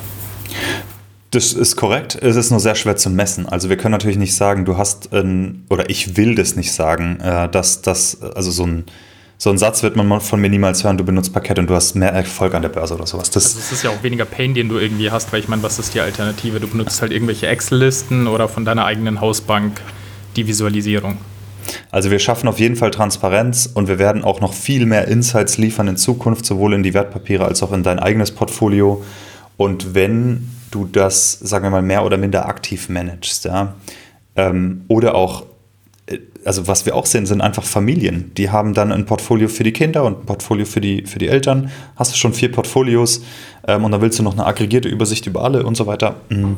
Das 1.30 1.52
ist 1.52 1.76
korrekt. 1.76 2.18
Es 2.20 2.36
ist 2.36 2.50
nur 2.50 2.60
sehr 2.60 2.74
schwer 2.74 2.96
zu 2.96 3.10
messen. 3.10 3.46
Also 3.46 3.68
wir 3.68 3.76
können 3.76 3.92
natürlich 3.92 4.16
nicht 4.16 4.34
sagen, 4.34 4.64
du 4.64 4.78
hast 4.78 5.12
ein, 5.12 5.64
oder 5.68 5.90
ich 5.90 6.16
will 6.16 6.34
das 6.34 6.56
nicht 6.56 6.72
sagen, 6.72 7.20
äh, 7.20 7.48
dass 7.48 7.82
das, 7.82 8.22
also 8.22 8.50
so 8.50 8.64
ein, 8.64 8.84
so 9.36 9.50
ein 9.50 9.58
Satz 9.58 9.82
wird 9.82 9.94
man 9.94 10.20
von 10.20 10.40
mir 10.40 10.48
niemals 10.48 10.82
hören, 10.82 10.96
du 10.96 11.04
benutzt 11.04 11.32
Parkett 11.32 11.58
und 11.58 11.68
du 11.68 11.74
hast 11.74 11.94
mehr 11.94 12.12
Erfolg 12.12 12.54
an 12.54 12.62
der 12.62 12.70
Börse 12.70 12.94
oder 12.94 13.06
sowas. 13.06 13.30
Das 13.30 13.44
also 13.44 13.58
es 13.58 13.72
ist 13.72 13.84
ja 13.84 13.90
auch 13.90 14.02
weniger 14.02 14.24
Pain, 14.24 14.54
den 14.54 14.68
du 14.68 14.78
irgendwie 14.78 15.10
hast, 15.10 15.32
weil 15.32 15.40
ich 15.40 15.48
meine, 15.48 15.62
was 15.62 15.78
ist 15.78 15.94
die 15.94 16.00
Alternative? 16.00 16.60
Du 16.60 16.66
benutzt 16.66 17.02
halt 17.02 17.12
irgendwelche 17.12 17.46
Excel-Listen 17.46 18.26
oder 18.26 18.48
von 18.48 18.64
deiner 18.64 18.86
eigenen 18.86 19.20
Hausbank 19.20 19.80
die 20.34 20.46
Visualisierung. 20.46 21.18
Also 21.90 22.10
wir 22.10 22.18
schaffen 22.18 22.48
auf 22.48 22.58
jeden 22.58 22.76
Fall 22.76 22.90
Transparenz 22.90 23.68
und 23.72 23.86
wir 23.86 23.98
werden 23.98 24.24
auch 24.24 24.40
noch 24.40 24.54
viel 24.54 24.86
mehr 24.86 25.06
Insights 25.08 25.58
liefern 25.58 25.88
in 25.88 25.96
Zukunft, 25.98 26.46
sowohl 26.46 26.72
in 26.72 26.82
die 26.82 26.94
Wertpapiere 26.94 27.44
als 27.44 27.62
auch 27.62 27.72
in 27.72 27.82
dein 27.82 27.98
eigenes 27.98 28.30
Portfolio. 28.30 29.04
Und 29.56 29.94
wenn 29.94 30.48
du 30.70 30.84
das, 30.84 31.32
sagen 31.32 31.64
wir 31.64 31.70
mal, 31.70 31.82
mehr 31.82 32.04
oder 32.04 32.16
minder 32.16 32.48
aktiv 32.48 32.88
managst. 32.88 33.44
Ja? 33.44 33.74
Ähm, 34.36 34.84
oder 34.88 35.14
auch, 35.14 35.46
äh, 36.06 36.18
also 36.44 36.66
was 36.66 36.86
wir 36.86 36.94
auch 36.94 37.06
sehen, 37.06 37.26
sind 37.26 37.40
einfach 37.40 37.64
Familien. 37.64 38.32
Die 38.36 38.50
haben 38.50 38.74
dann 38.74 38.92
ein 38.92 39.06
Portfolio 39.06 39.48
für 39.48 39.64
die 39.64 39.72
Kinder 39.72 40.04
und 40.04 40.20
ein 40.20 40.26
Portfolio 40.26 40.64
für 40.64 40.80
die, 40.80 41.04
für 41.06 41.18
die 41.18 41.28
Eltern. 41.28 41.70
Hast 41.96 42.12
du 42.12 42.16
schon 42.16 42.32
vier 42.32 42.52
Portfolios 42.52 43.22
ähm, 43.66 43.84
und 43.84 43.92
dann 43.92 44.00
willst 44.00 44.18
du 44.18 44.22
noch 44.22 44.34
eine 44.34 44.46
aggregierte 44.46 44.88
Übersicht 44.88 45.26
über 45.26 45.42
alle 45.42 45.64
und 45.64 45.76
so 45.76 45.86
weiter. 45.86 46.16
Mhm. 46.28 46.56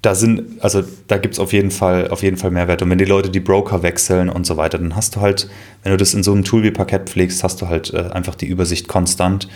Da 0.00 0.14
sind, 0.14 0.62
also 0.62 0.84
da 1.08 1.18
gibt 1.18 1.34
es 1.34 1.40
auf 1.40 1.52
jeden 1.52 1.72
Fall, 1.72 2.08
auf 2.08 2.22
jeden 2.22 2.36
Fall 2.36 2.52
Mehrwert. 2.52 2.82
Und 2.82 2.90
wenn 2.90 2.98
die 2.98 3.04
Leute 3.04 3.30
die 3.30 3.40
Broker 3.40 3.82
wechseln 3.82 4.28
und 4.28 4.46
so 4.46 4.56
weiter, 4.56 4.78
dann 4.78 4.94
hast 4.94 5.16
du 5.16 5.20
halt, 5.20 5.50
wenn 5.82 5.90
du 5.90 5.98
das 5.98 6.14
in 6.14 6.22
so 6.22 6.32
einem 6.32 6.44
Tool 6.44 6.62
wie 6.62 6.70
Parkett 6.70 7.10
pflegst, 7.10 7.42
hast 7.42 7.60
du 7.60 7.68
halt 7.68 7.92
äh, 7.92 8.10
einfach 8.12 8.36
die 8.36 8.46
Übersicht 8.46 8.86
konstant. 8.86 9.48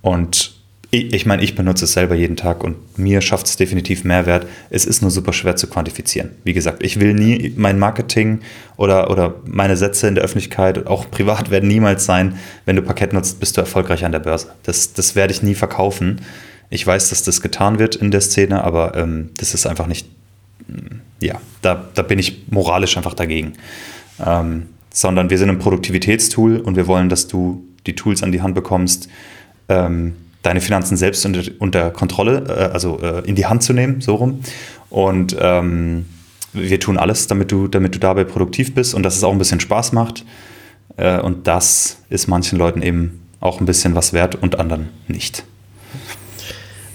Und 0.00 0.61
ich, 0.94 1.14
ich 1.14 1.24
meine, 1.24 1.42
ich 1.42 1.54
benutze 1.54 1.86
es 1.86 1.94
selber 1.94 2.14
jeden 2.14 2.36
Tag 2.36 2.62
und 2.62 2.98
mir 2.98 3.22
schafft 3.22 3.46
es 3.46 3.56
definitiv 3.56 4.04
Mehrwert. 4.04 4.46
Es 4.68 4.84
ist 4.84 5.00
nur 5.00 5.10
super 5.10 5.32
schwer 5.32 5.56
zu 5.56 5.66
quantifizieren. 5.66 6.32
Wie 6.44 6.52
gesagt, 6.52 6.82
ich 6.82 7.00
will 7.00 7.14
nie 7.14 7.54
mein 7.56 7.78
Marketing 7.78 8.40
oder, 8.76 9.10
oder 9.10 9.36
meine 9.46 9.78
Sätze 9.78 10.06
in 10.06 10.14
der 10.14 10.22
Öffentlichkeit, 10.22 10.86
auch 10.86 11.10
privat, 11.10 11.50
werden 11.50 11.66
niemals 11.66 12.04
sein, 12.04 12.38
wenn 12.66 12.76
du 12.76 12.82
Parkett 12.82 13.14
nutzt, 13.14 13.40
bist 13.40 13.56
du 13.56 13.62
erfolgreich 13.62 14.04
an 14.04 14.12
der 14.12 14.18
Börse. 14.18 14.48
Das, 14.64 14.92
das 14.92 15.16
werde 15.16 15.32
ich 15.32 15.42
nie 15.42 15.54
verkaufen. 15.54 16.20
Ich 16.68 16.86
weiß, 16.86 17.08
dass 17.08 17.22
das 17.22 17.40
getan 17.40 17.78
wird 17.78 17.96
in 17.96 18.10
der 18.10 18.20
Szene, 18.20 18.62
aber 18.62 18.94
ähm, 18.94 19.30
das 19.38 19.54
ist 19.54 19.66
einfach 19.66 19.86
nicht, 19.86 20.06
mm, 20.68 20.96
ja, 21.20 21.40
da, 21.62 21.88
da 21.94 22.02
bin 22.02 22.18
ich 22.18 22.42
moralisch 22.50 22.98
einfach 22.98 23.14
dagegen. 23.14 23.54
Ähm, 24.22 24.66
sondern 24.92 25.30
wir 25.30 25.38
sind 25.38 25.48
ein 25.48 25.58
Produktivitätstool 25.58 26.58
und 26.58 26.76
wir 26.76 26.86
wollen, 26.86 27.08
dass 27.08 27.28
du 27.28 27.64
die 27.86 27.94
Tools 27.94 28.22
an 28.22 28.30
die 28.30 28.42
Hand 28.42 28.54
bekommst, 28.54 29.08
ähm, 29.70 30.16
deine 30.42 30.60
Finanzen 30.60 30.96
selbst 30.96 31.24
unter, 31.24 31.42
unter 31.58 31.90
Kontrolle, 31.90 32.44
äh, 32.48 32.72
also 32.72 32.98
äh, 33.00 33.26
in 33.26 33.34
die 33.34 33.46
Hand 33.46 33.62
zu 33.62 33.72
nehmen, 33.72 34.00
so 34.00 34.16
rum. 34.16 34.40
Und 34.90 35.36
ähm, 35.38 36.06
wir 36.52 36.80
tun 36.80 36.98
alles, 36.98 37.26
damit 37.26 37.50
du, 37.50 37.68
damit 37.68 37.94
du 37.94 37.98
dabei 37.98 38.24
produktiv 38.24 38.74
bist 38.74 38.94
und 38.94 39.02
dass 39.02 39.16
es 39.16 39.24
auch 39.24 39.32
ein 39.32 39.38
bisschen 39.38 39.60
Spaß 39.60 39.92
macht. 39.92 40.24
Äh, 40.96 41.20
und 41.20 41.46
das 41.46 41.98
ist 42.10 42.28
manchen 42.28 42.58
Leuten 42.58 42.82
eben 42.82 43.20
auch 43.40 43.60
ein 43.60 43.66
bisschen 43.66 43.94
was 43.94 44.12
wert 44.12 44.36
und 44.36 44.58
anderen 44.58 44.88
nicht. 45.08 45.44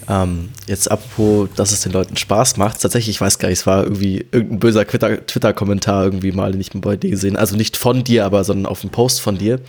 Ähm, 0.09 0.49
jetzt 0.67 0.89
apropos, 0.89 1.49
dass 1.55 1.71
es 1.71 1.81
den 1.81 1.91
Leuten 1.91 2.15
Spaß 2.15 2.57
macht. 2.57 2.81
Tatsächlich, 2.81 3.15
ich 3.15 3.21
weiß 3.21 3.39
gar 3.39 3.49
nicht, 3.49 3.59
es 3.59 3.67
war 3.67 3.83
irgendwie 3.83 4.25
irgendein 4.31 4.59
böser 4.59 4.87
Twitter-Kommentar 4.87 6.05
irgendwie 6.05 6.31
mal, 6.31 6.51
den 6.51 6.61
ich 6.61 6.71
bei 6.71 6.95
dir 6.95 7.09
gesehen 7.09 7.35
Also 7.35 7.57
nicht 7.57 7.75
von 7.75 8.03
dir, 8.03 8.25
aber 8.25 8.43
sondern 8.43 8.67
auf 8.67 8.83
einem 8.83 8.91
Post 8.91 9.19
von 9.19 9.37
dir. 9.37 9.59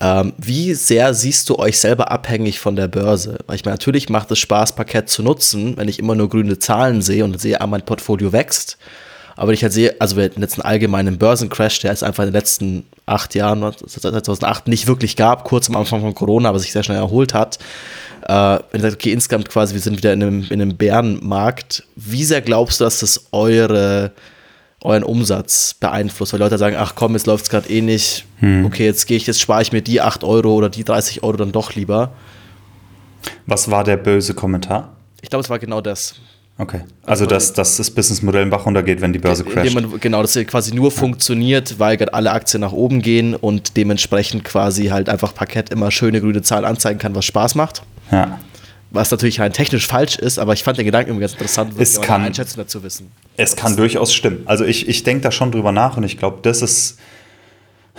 Ähm, 0.00 0.32
wie 0.38 0.74
sehr 0.74 1.12
siehst 1.12 1.48
du 1.48 1.56
euch 1.58 1.78
selber 1.78 2.10
abhängig 2.10 2.60
von 2.60 2.76
der 2.76 2.88
Börse? 2.88 3.38
Weil 3.46 3.56
ich 3.56 3.64
meine, 3.64 3.74
natürlich 3.74 4.08
macht 4.08 4.30
es 4.30 4.38
Spaß, 4.38 4.76
Parkett 4.76 5.08
zu 5.08 5.22
nutzen, 5.22 5.76
wenn 5.76 5.88
ich 5.88 5.98
immer 5.98 6.14
nur 6.14 6.28
grüne 6.28 6.58
Zahlen 6.58 7.02
sehe 7.02 7.24
und 7.24 7.40
sehe, 7.40 7.60
ah, 7.60 7.66
mein 7.66 7.84
Portfolio 7.84 8.32
wächst. 8.32 8.78
Aber 9.36 9.52
ich 9.52 9.62
halt 9.62 9.72
sehe, 9.72 9.94
also 10.00 10.16
wir 10.16 10.24
hatten 10.24 10.40
jetzt 10.40 10.54
einen 10.54 10.68
allgemeinen 10.68 11.16
Börsencrash, 11.16 11.78
der 11.80 11.92
es 11.92 12.02
einfach 12.02 12.24
in 12.24 12.30
den 12.30 12.34
letzten 12.34 12.86
acht 13.06 13.34
Jahren, 13.36 13.60
seit 13.86 14.02
2008 14.02 14.66
nicht 14.66 14.88
wirklich 14.88 15.14
gab, 15.14 15.44
kurz 15.44 15.68
am 15.68 15.76
Anfang 15.76 16.00
von 16.00 16.14
Corona, 16.14 16.48
aber 16.48 16.58
sich 16.58 16.72
sehr 16.72 16.82
schnell 16.82 16.98
erholt 16.98 17.34
hat. 17.34 17.58
Äh, 18.26 18.58
wenn 18.72 18.80
sagt, 18.80 18.94
okay, 18.94 19.12
insgesamt 19.12 19.48
quasi, 19.48 19.74
wir 19.74 19.80
sind 19.80 19.96
wieder 19.96 20.12
in 20.12 20.22
einem, 20.22 20.42
in 20.50 20.60
einem 20.60 20.76
Bärenmarkt, 20.76 21.84
wie 21.94 22.24
sehr 22.24 22.40
glaubst 22.40 22.80
du, 22.80 22.84
dass 22.84 22.98
das 22.98 23.26
eure 23.30 24.12
euren 24.82 25.02
Umsatz 25.02 25.74
beeinflusst, 25.74 26.32
weil 26.32 26.40
Leute 26.40 26.58
sagen, 26.58 26.76
ach 26.78 26.94
komm, 26.94 27.14
jetzt 27.14 27.26
läuft 27.26 27.44
es 27.44 27.50
gerade 27.50 27.68
eh 27.68 27.80
nicht, 27.80 28.26
hm. 28.38 28.64
okay, 28.64 28.84
jetzt 28.84 29.06
gehe 29.06 29.16
ich, 29.16 29.26
jetzt 29.26 29.40
spare 29.40 29.62
ich 29.62 29.72
mir 29.72 29.82
die 29.82 30.00
8 30.00 30.22
Euro 30.24 30.54
oder 30.54 30.68
die 30.68 30.84
30 30.84 31.22
Euro 31.22 31.36
dann 31.36 31.52
doch 31.52 31.74
lieber. 31.74 32.12
Was 33.46 33.70
war 33.70 33.82
der 33.82 33.96
böse 33.96 34.34
Kommentar? 34.34 34.92
Ich 35.20 35.30
glaube, 35.30 35.42
es 35.42 35.50
war 35.50 35.58
genau 35.58 35.80
das. 35.80 36.14
Okay. 36.58 36.80
Also, 37.02 37.24
also 37.24 37.26
dass, 37.26 37.52
dass 37.52 37.76
das 37.76 37.90
Businessmodell 37.90 38.42
im 38.42 38.50
Bach 38.50 38.66
runtergeht, 38.66 39.00
wenn 39.00 39.12
die 39.12 39.18
Börse 39.20 39.44
crasht. 39.44 39.74
Man, 39.74 40.00
genau, 40.00 40.22
dass 40.22 40.34
quasi 40.46 40.74
nur 40.74 40.90
ja. 40.90 40.96
funktioniert, 40.96 41.78
weil 41.78 41.96
gerade 41.96 42.14
alle 42.14 42.32
Aktien 42.32 42.60
nach 42.60 42.72
oben 42.72 43.00
gehen 43.00 43.34
und 43.34 43.76
dementsprechend 43.76 44.44
quasi 44.44 44.86
halt 44.86 45.08
einfach 45.08 45.34
Parkett 45.34 45.70
immer 45.70 45.90
schöne 45.90 46.20
grüne 46.20 46.42
Zahlen 46.42 46.64
anzeigen 46.64 46.98
kann, 46.98 47.14
was 47.14 47.24
Spaß 47.24 47.54
macht. 47.54 47.82
Ja 48.10 48.38
was 48.90 49.10
natürlich 49.10 49.40
rein 49.40 49.52
technisch 49.52 49.86
falsch 49.86 50.16
ist, 50.16 50.38
aber 50.38 50.54
ich 50.54 50.62
fand 50.62 50.78
den 50.78 50.86
Gedanken 50.86 51.10
irgendwie 51.10 51.22
ganz 51.22 51.32
interessant, 51.32 51.72
was 51.74 51.90
es 51.90 52.00
kann, 52.00 52.22
Einschätzung 52.22 52.62
dazu 52.62 52.82
wissen. 52.82 53.10
Es 53.36 53.54
kann 53.54 53.76
durchaus 53.76 54.14
stimmen. 54.14 54.42
Also 54.46 54.64
ich, 54.64 54.88
ich 54.88 55.02
denke 55.02 55.22
da 55.22 55.30
schon 55.30 55.52
drüber 55.52 55.72
nach 55.72 55.96
und 55.96 56.04
ich 56.04 56.16
glaube, 56.16 56.38
das 56.42 56.62
ist, 56.62 56.98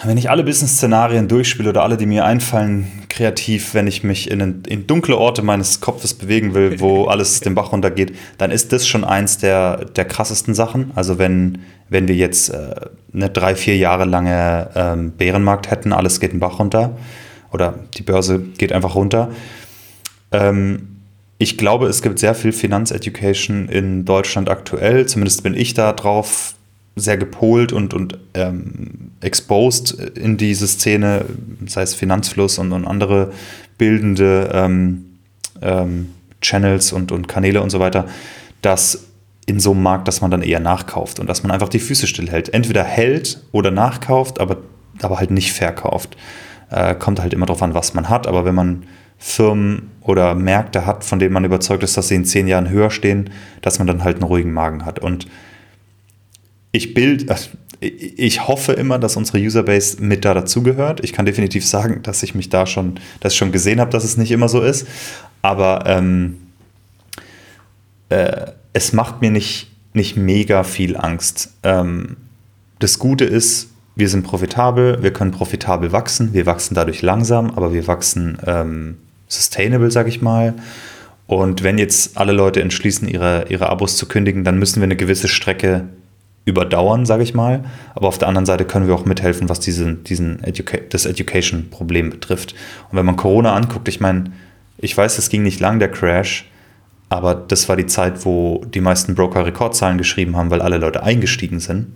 wenn 0.04 0.18
ich 0.18 0.30
alle 0.30 0.44
Business-Szenarien 0.44 1.28
durchspiele 1.28 1.70
oder 1.70 1.84
alle, 1.84 1.98
die 1.98 2.08
mir 2.08 2.26
einfallen, 2.26 2.88
kreativ, 3.10 3.74
wenn 3.74 3.86
ich 3.86 4.04
mich 4.04 4.32
in, 4.32 4.64
in 4.68 4.88
dunkle 4.88 5.18
Orte 5.18 5.44
meines 5.44 5.80
Kopfes 5.80 6.14
bewegen 6.14 6.54
will, 6.56 6.80
wo 6.80 7.06
alles 7.08 7.40
den 7.42 7.54
Bach 7.54 7.72
runtergeht, 7.72 8.16
dann 8.38 8.50
ist 8.50 8.72
das 8.74 8.88
schon 8.88 9.04
eins 9.04 9.38
der, 9.38 9.86
der 9.86 10.06
krassesten 10.06 10.56
Sachen. 10.56 10.92
Also 10.96 11.20
wenn, 11.20 11.60
wenn 11.90 12.08
wir 12.08 12.16
jetzt 12.16 12.50
äh, 12.50 12.76
eine 13.14 13.30
drei, 13.30 13.56
vier 13.56 13.78
Jahre 13.78 14.06
lange 14.06 14.70
ähm, 14.74 15.12
Bärenmarkt 15.12 15.70
hätten, 15.70 15.94
alles 15.94 16.20
geht 16.20 16.32
den 16.32 16.40
Bach 16.40 16.58
runter 16.58 16.98
oder 17.52 17.76
die 17.96 18.04
Börse 18.04 18.40
geht 18.40 18.72
einfach 18.72 18.96
runter, 18.96 19.30
ähm, 20.32 20.98
ich 21.38 21.58
glaube, 21.58 21.88
es 21.88 22.02
gibt 22.02 22.20
sehr 22.20 22.36
viel 22.36 22.52
Finanzeducation 22.52 23.70
in 23.70 24.04
Deutschland 24.04 24.50
aktuell. 24.50 25.06
Zumindest 25.06 25.42
bin 25.42 25.56
ich 25.56 25.74
da 25.74 25.94
drauf 25.94 26.56
sehr 26.98 27.18
gepolt 27.18 27.72
und, 27.72 27.94
und 27.94 28.18
ähm, 28.34 29.12
exposed 29.22 29.94
in 29.94 30.36
diese 30.36 30.68
Szene, 30.68 31.26
sei 31.66 31.84
es 31.84 31.96
Finanzfluss 31.96 32.58
und, 32.58 32.74
und 32.74 32.86
andere 32.86 33.32
bildende 33.78 34.50
ähm, 34.54 35.06
ähm, 35.62 36.10
Channels 36.42 36.92
und, 36.92 37.12
und 37.14 37.28
Kanäle 37.28 37.62
und 37.62 37.70
so 37.70 37.80
weiter, 37.80 38.06
dass 38.62 39.06
in 39.46 39.60
so 39.60 39.72
einem 39.72 39.82
Markt, 39.82 40.08
dass 40.08 40.22
man 40.22 40.32
dann 40.32 40.42
eher 40.42 40.60
nachkauft 40.60 41.20
und 41.20 41.28
dass 41.28 41.42
man 41.44 41.52
einfach 41.52 41.70
die 41.70 41.80
Füße 41.80 42.06
stillhält. 42.06 42.54
Entweder 42.54 42.84
hält 42.84 43.42
oder 43.52 43.72
nachkauft, 43.72 44.40
aber, 44.40 44.58
aber 45.02 45.20
halt 45.20 45.32
nicht 45.32 45.54
verkauft. 45.54 46.18
Äh, 46.70 46.96
kommt 46.96 47.20
halt 47.20 47.34
immer 47.34 47.48
darauf 47.48 47.64
an, 47.64 47.74
was 47.74 47.94
man 47.94 48.10
hat. 48.10 48.28
Aber 48.28 48.46
wenn 48.46 48.54
man 48.54 48.84
Firmen 49.20 49.92
oder 50.02 50.34
Märkte 50.34 50.86
hat, 50.86 51.04
von 51.04 51.20
denen 51.20 51.34
man 51.34 51.44
überzeugt 51.44 51.84
ist, 51.84 51.98
dass 51.98 52.08
sie 52.08 52.16
in 52.16 52.26
zehn 52.26 52.48
Jahren 52.48 52.70
höher 52.70 52.90
stehen, 52.90 53.30
dass 53.62 53.78
man 53.78 53.86
dann 53.86 54.04
halt 54.04 54.16
einen 54.16 54.24
ruhigen 54.24 54.54
Magen 54.54 54.86
hat. 54.86 54.98
Und 54.98 55.28
ich 56.72 56.94
bild, 56.94 57.30
also 57.30 57.50
ich 57.82 58.48
hoffe 58.48 58.74
immer, 58.74 58.98
dass 58.98 59.16
unsere 59.16 59.38
Userbase 59.38 60.02
mit 60.02 60.26
da 60.26 60.34
dazugehört. 60.34 61.04
Ich 61.04 61.14
kann 61.14 61.26
definitiv 61.26 61.66
sagen, 61.66 62.02
dass 62.04 62.24
ich 62.24 62.34
mich 62.34 62.50
da 62.50 62.66
schon, 62.66 63.00
das 63.20 63.36
schon 63.36 63.52
gesehen 63.52 63.80
habe, 63.80 63.92
dass 63.92 64.04
es 64.04 64.18
nicht 64.18 64.32
immer 64.32 64.50
so 64.50 64.62
ist. 64.62 64.88
Aber 65.42 65.84
ähm, 65.86 66.38
äh, 68.10 68.48
es 68.74 68.94
macht 68.94 69.22
mir 69.22 69.32
nicht, 69.32 69.72
nicht 69.94 70.18
mega 70.18 70.64
viel 70.64 70.98
Angst. 70.98 71.54
Ähm, 71.64 72.18
das 72.80 73.00
Gute 73.00 73.26
ist, 73.26 73.70
wir 73.96 74.10
sind 74.10 74.24
profitabel, 74.24 75.04
wir 75.04 75.12
können 75.12 75.32
profitabel 75.32 75.92
wachsen. 75.92 76.34
Wir 76.34 76.46
wachsen 76.46 76.76
dadurch 76.76 77.02
langsam, 77.02 77.52
aber 77.52 77.74
wir 77.74 77.88
wachsen 77.88 78.38
ähm, 78.46 78.98
sustainable, 79.30 79.90
sag 79.92 80.10
ich 80.10 80.22
mal. 80.22 80.56
Und 81.28 81.64
wenn 81.64 81.78
jetzt 81.78 82.18
alle 82.18 82.34
Leute 82.34 82.62
entschließen, 82.62 83.08
ihre, 83.08 83.46
ihre 83.50 83.70
Abos 83.70 83.96
zu 83.96 84.08
kündigen, 84.08 84.44
dann 84.44 84.60
müssen 84.60 84.82
wir 84.82 84.86
eine 84.86 84.96
gewisse 84.96 85.28
Strecke 85.28 85.86
überdauern, 86.46 87.06
sage 87.06 87.24
ich 87.24 87.34
mal. 87.34 87.64
Aber 87.96 88.08
auf 88.08 88.18
der 88.18 88.28
anderen 88.28 88.48
Seite 88.48 88.66
können 88.66 88.88
wir 88.88 88.96
auch 88.96 89.06
mithelfen, 89.06 89.48
was 89.48 89.60
diesen, 89.60 90.04
diesen 90.04 90.44
Educa 90.44 90.78
das 90.90 91.06
Education-Problem 91.06 92.10
betrifft. 92.10 92.56
Und 92.90 92.98
wenn 92.98 93.06
man 93.06 93.16
Corona 93.16 93.56
anguckt, 93.56 93.88
ich 93.88 94.00
meine, 94.00 94.32
ich 94.80 94.98
weiß, 94.98 95.18
es 95.20 95.30
ging 95.30 95.44
nicht 95.44 95.60
lang, 95.60 95.80
der 95.80 95.92
Crash, 95.92 96.50
aber 97.10 97.36
das 97.36 97.70
war 97.70 97.76
die 97.76 97.88
Zeit, 97.88 98.26
wo 98.26 98.64
die 98.66 98.82
meisten 98.82 99.16
Broker 99.16 99.46
Rekordzahlen 99.46 99.98
geschrieben 99.98 100.36
haben, 100.36 100.50
weil 100.50 100.62
alle 100.62 100.78
Leute 100.78 101.04
eingestiegen 101.04 101.60
sind, 101.60 101.88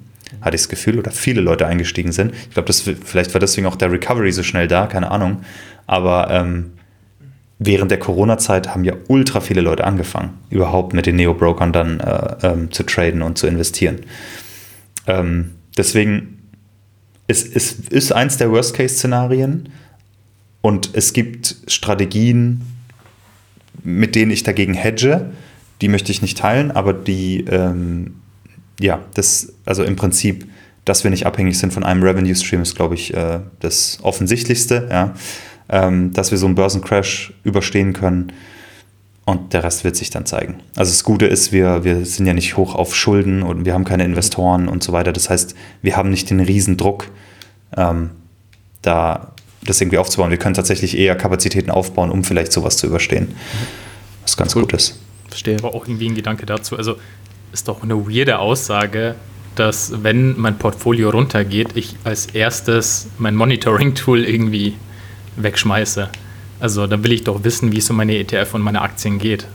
hatte 0.41 0.55
ich 0.55 0.63
das 0.63 0.69
Gefühl, 0.69 0.99
oder 0.99 1.11
viele 1.11 1.41
Leute 1.41 1.65
eingestiegen 1.65 2.11
sind. 2.11 2.33
Ich 2.33 2.53
glaube, 2.53 2.71
vielleicht 2.73 3.33
war 3.33 3.39
deswegen 3.39 3.67
auch 3.67 3.75
der 3.75 3.91
Recovery 3.91 4.31
so 4.31 4.43
schnell 4.43 4.67
da, 4.67 4.87
keine 4.87 5.11
Ahnung. 5.11 5.41
Aber 5.85 6.29
ähm, 6.31 6.73
während 7.65 7.91
der 7.91 7.99
Corona-Zeit 7.99 8.69
haben 8.69 8.83
ja 8.83 8.93
ultra 9.07 9.39
viele 9.39 9.61
Leute 9.61 9.83
angefangen, 9.83 10.31
überhaupt 10.49 10.93
mit 10.93 11.05
den 11.05 11.15
Neo-Brokern 11.15 11.71
dann 11.71 11.99
äh, 11.99 12.35
ähm, 12.43 12.71
zu 12.71 12.83
traden 12.83 13.21
und 13.21 13.37
zu 13.37 13.47
investieren. 13.47 14.01
Ähm, 15.07 15.51
deswegen 15.77 16.33
es, 17.27 17.45
es 17.45 17.73
ist 17.73 18.11
eins 18.11 18.37
der 18.37 18.51
Worst-Case-Szenarien 18.51 19.69
und 20.61 20.91
es 20.93 21.13
gibt 21.13 21.55
Strategien, 21.67 22.61
mit 23.83 24.15
denen 24.15 24.31
ich 24.31 24.43
dagegen 24.43 24.73
hedge. 24.73 25.31
Die 25.81 25.87
möchte 25.87 26.11
ich 26.11 26.21
nicht 26.21 26.37
teilen, 26.37 26.71
aber 26.71 26.93
die, 26.93 27.45
ähm, 27.49 28.15
ja, 28.79 29.03
das, 29.13 29.53
also 29.65 29.83
im 29.83 29.95
Prinzip, 29.95 30.47
dass 30.85 31.03
wir 31.03 31.11
nicht 31.11 31.25
abhängig 31.25 31.57
sind 31.57 31.73
von 31.73 31.83
einem 31.83 32.03
Revenue-Stream, 32.03 32.61
ist, 32.61 32.75
glaube 32.75 32.95
ich, 32.95 33.13
äh, 33.13 33.39
das 33.59 33.99
Offensichtlichste, 34.01 34.87
ja. 34.91 35.15
Ähm, 35.73 36.13
dass 36.13 36.29
wir 36.29 36.37
so 36.37 36.45
einen 36.45 36.53
Börsencrash 36.53 37.33
überstehen 37.43 37.93
können. 37.93 38.31
Und 39.25 39.53
der 39.53 39.63
Rest 39.63 39.83
wird 39.83 39.95
sich 39.95 40.11
dann 40.11 40.27
zeigen. 40.27 40.59
Also 40.75 40.91
das 40.91 41.03
Gute 41.03 41.25
ist, 41.25 41.51
wir, 41.51 41.83
wir 41.83 42.05
sind 42.05 42.27
ja 42.27 42.33
nicht 42.33 42.57
hoch 42.57 42.75
auf 42.75 42.95
Schulden 42.95 43.41
und 43.41 43.65
wir 43.65 43.73
haben 43.73 43.83
keine 43.83 44.03
Investoren 44.03 44.67
und 44.67 44.83
so 44.83 44.93
weiter. 44.93 45.11
Das 45.11 45.31
heißt, 45.31 45.55
wir 45.81 45.95
haben 45.97 46.11
nicht 46.11 46.29
den 46.29 46.41
riesen 46.41 46.77
Druck, 46.77 47.07
ähm, 47.75 48.11
da 48.83 49.31
das 49.65 49.81
irgendwie 49.81 49.97
aufzubauen. 49.97 50.29
Wir 50.29 50.37
können 50.37 50.53
tatsächlich 50.53 50.95
eher 50.95 51.15
Kapazitäten 51.15 51.71
aufbauen, 51.71 52.11
um 52.11 52.23
vielleicht 52.23 52.51
sowas 52.51 52.77
zu 52.77 52.85
überstehen. 52.85 53.33
Was 54.21 54.37
ganz 54.37 54.53
gut, 54.53 54.63
gut 54.63 54.73
ist. 54.73 54.99
Verstehe. 55.29 55.57
Aber 55.57 55.73
auch 55.73 55.87
irgendwie 55.87 56.07
ein 56.07 56.15
Gedanke 56.15 56.45
dazu. 56.45 56.77
Also 56.77 56.97
ist 57.51 57.67
doch 57.67 57.81
eine 57.81 58.07
weirde 58.07 58.37
Aussage, 58.37 59.15
dass 59.55 60.03
wenn 60.03 60.39
mein 60.39 60.59
Portfolio 60.59 61.09
runtergeht, 61.09 61.69
ich 61.73 61.95
als 62.03 62.27
erstes 62.27 63.07
mein 63.17 63.35
Monitoring-Tool 63.35 64.23
irgendwie 64.23 64.75
wegschmeiße. 65.35 66.09
Also 66.59 66.87
da 66.87 67.03
will 67.03 67.11
ich 67.11 67.23
doch 67.23 67.43
wissen, 67.43 67.71
wie 67.71 67.79
es 67.79 67.89
um 67.89 67.97
meine 67.97 68.17
ETF 68.17 68.53
und 68.53 68.61
meine 68.61 68.81
Aktien 68.81 69.19
geht. 69.19 69.47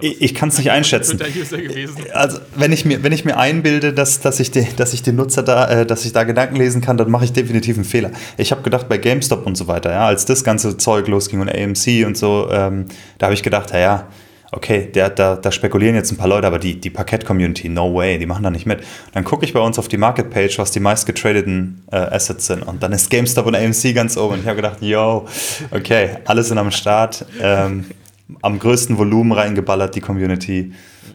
Ich, 0.00 0.34
kann 0.34 0.48
es 0.48 0.56
nicht 0.56 0.70
einschätzen. 0.70 1.20
Also 2.14 2.38
wenn 2.56 2.72
ich 2.72 2.84
mir, 2.84 3.02
wenn 3.02 3.12
ich 3.12 3.24
mir 3.24 3.36
einbilde, 3.36 3.92
dass, 3.92 4.20
dass, 4.20 4.40
ich 4.40 4.50
de, 4.50 4.66
dass 4.76 4.94
ich 4.94 5.02
den 5.02 5.16
Nutzer 5.16 5.42
da, 5.42 5.68
äh, 5.68 5.86
dass 5.86 6.04
ich 6.04 6.12
da 6.12 6.24
Gedanken 6.24 6.56
lesen 6.56 6.80
kann, 6.80 6.96
dann 6.96 7.10
mache 7.10 7.24
ich 7.24 7.32
definitiv 7.32 7.76
einen 7.76 7.84
Fehler. 7.84 8.10
Ich 8.38 8.52
habe 8.52 8.62
gedacht, 8.62 8.88
bei 8.88 8.96
GameStop 8.96 9.46
und 9.46 9.56
so 9.56 9.66
weiter, 9.68 9.92
ja, 9.92 10.06
als 10.06 10.24
das 10.24 10.44
ganze 10.44 10.78
Zeug 10.78 11.08
losging 11.08 11.40
und 11.40 11.50
AMC 11.50 12.06
und 12.06 12.16
so, 12.16 12.48
ähm, 12.50 12.86
da 13.18 13.26
habe 13.26 13.34
ich 13.34 13.42
gedacht, 13.42 13.72
ja, 13.72 14.08
okay, 14.52 14.88
der, 14.94 15.10
da, 15.10 15.36
da 15.36 15.50
spekulieren 15.50 15.94
jetzt 15.94 16.12
ein 16.12 16.18
paar 16.18 16.28
Leute, 16.28 16.46
aber 16.46 16.58
die, 16.58 16.78
die 16.78 16.90
Parkett-Community, 16.90 17.68
no 17.70 17.94
way, 17.94 18.18
die 18.18 18.26
machen 18.26 18.44
da 18.44 18.50
nicht 18.50 18.66
mit. 18.66 18.80
Dann 19.12 19.24
gucke 19.24 19.44
ich 19.44 19.54
bei 19.54 19.60
uns 19.60 19.78
auf 19.78 19.88
die 19.88 19.96
Market-Page, 19.96 20.58
was 20.58 20.70
die 20.70 20.80
meist 20.80 21.06
getradeten 21.06 21.82
äh, 21.90 21.96
Assets 21.96 22.46
sind. 22.46 22.62
Und 22.62 22.82
dann 22.82 22.92
ist 22.92 23.10
GameStop 23.10 23.46
und 23.46 23.56
AMC 23.56 23.94
ganz 23.94 24.16
oben. 24.16 24.34
Und 24.34 24.40
ich 24.40 24.46
habe 24.46 24.56
gedacht, 24.56 24.82
yo, 24.82 25.26
okay, 25.70 26.18
alle 26.26 26.42
sind 26.42 26.58
am 26.58 26.70
Start. 26.70 27.24
Ähm, 27.40 27.86
am 28.40 28.58
größten 28.58 28.96
Volumen 28.98 29.32
reingeballert, 29.32 29.94
die 29.94 30.00
Community. 30.00 30.72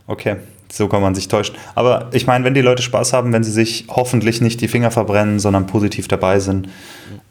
Okay, 0.08 0.38
so 0.72 0.88
kann 0.88 1.02
man 1.02 1.16
sich 1.16 1.28
täuschen. 1.28 1.56
Aber 1.76 2.10
ich 2.14 2.28
meine, 2.28 2.44
wenn 2.44 2.54
die 2.54 2.62
Leute 2.62 2.82
Spaß 2.82 3.14
haben, 3.14 3.34
wenn 3.34 3.44
sie 3.44 3.52
sich 3.52 3.86
hoffentlich 3.88 4.42
nicht 4.42 4.62
die 4.62 4.68
Finger 4.68 4.92
verbrennen, 4.92 5.40
sondern 5.40 5.68
positiv 5.68 6.08
dabei 6.08 6.40
sind, 6.40 6.70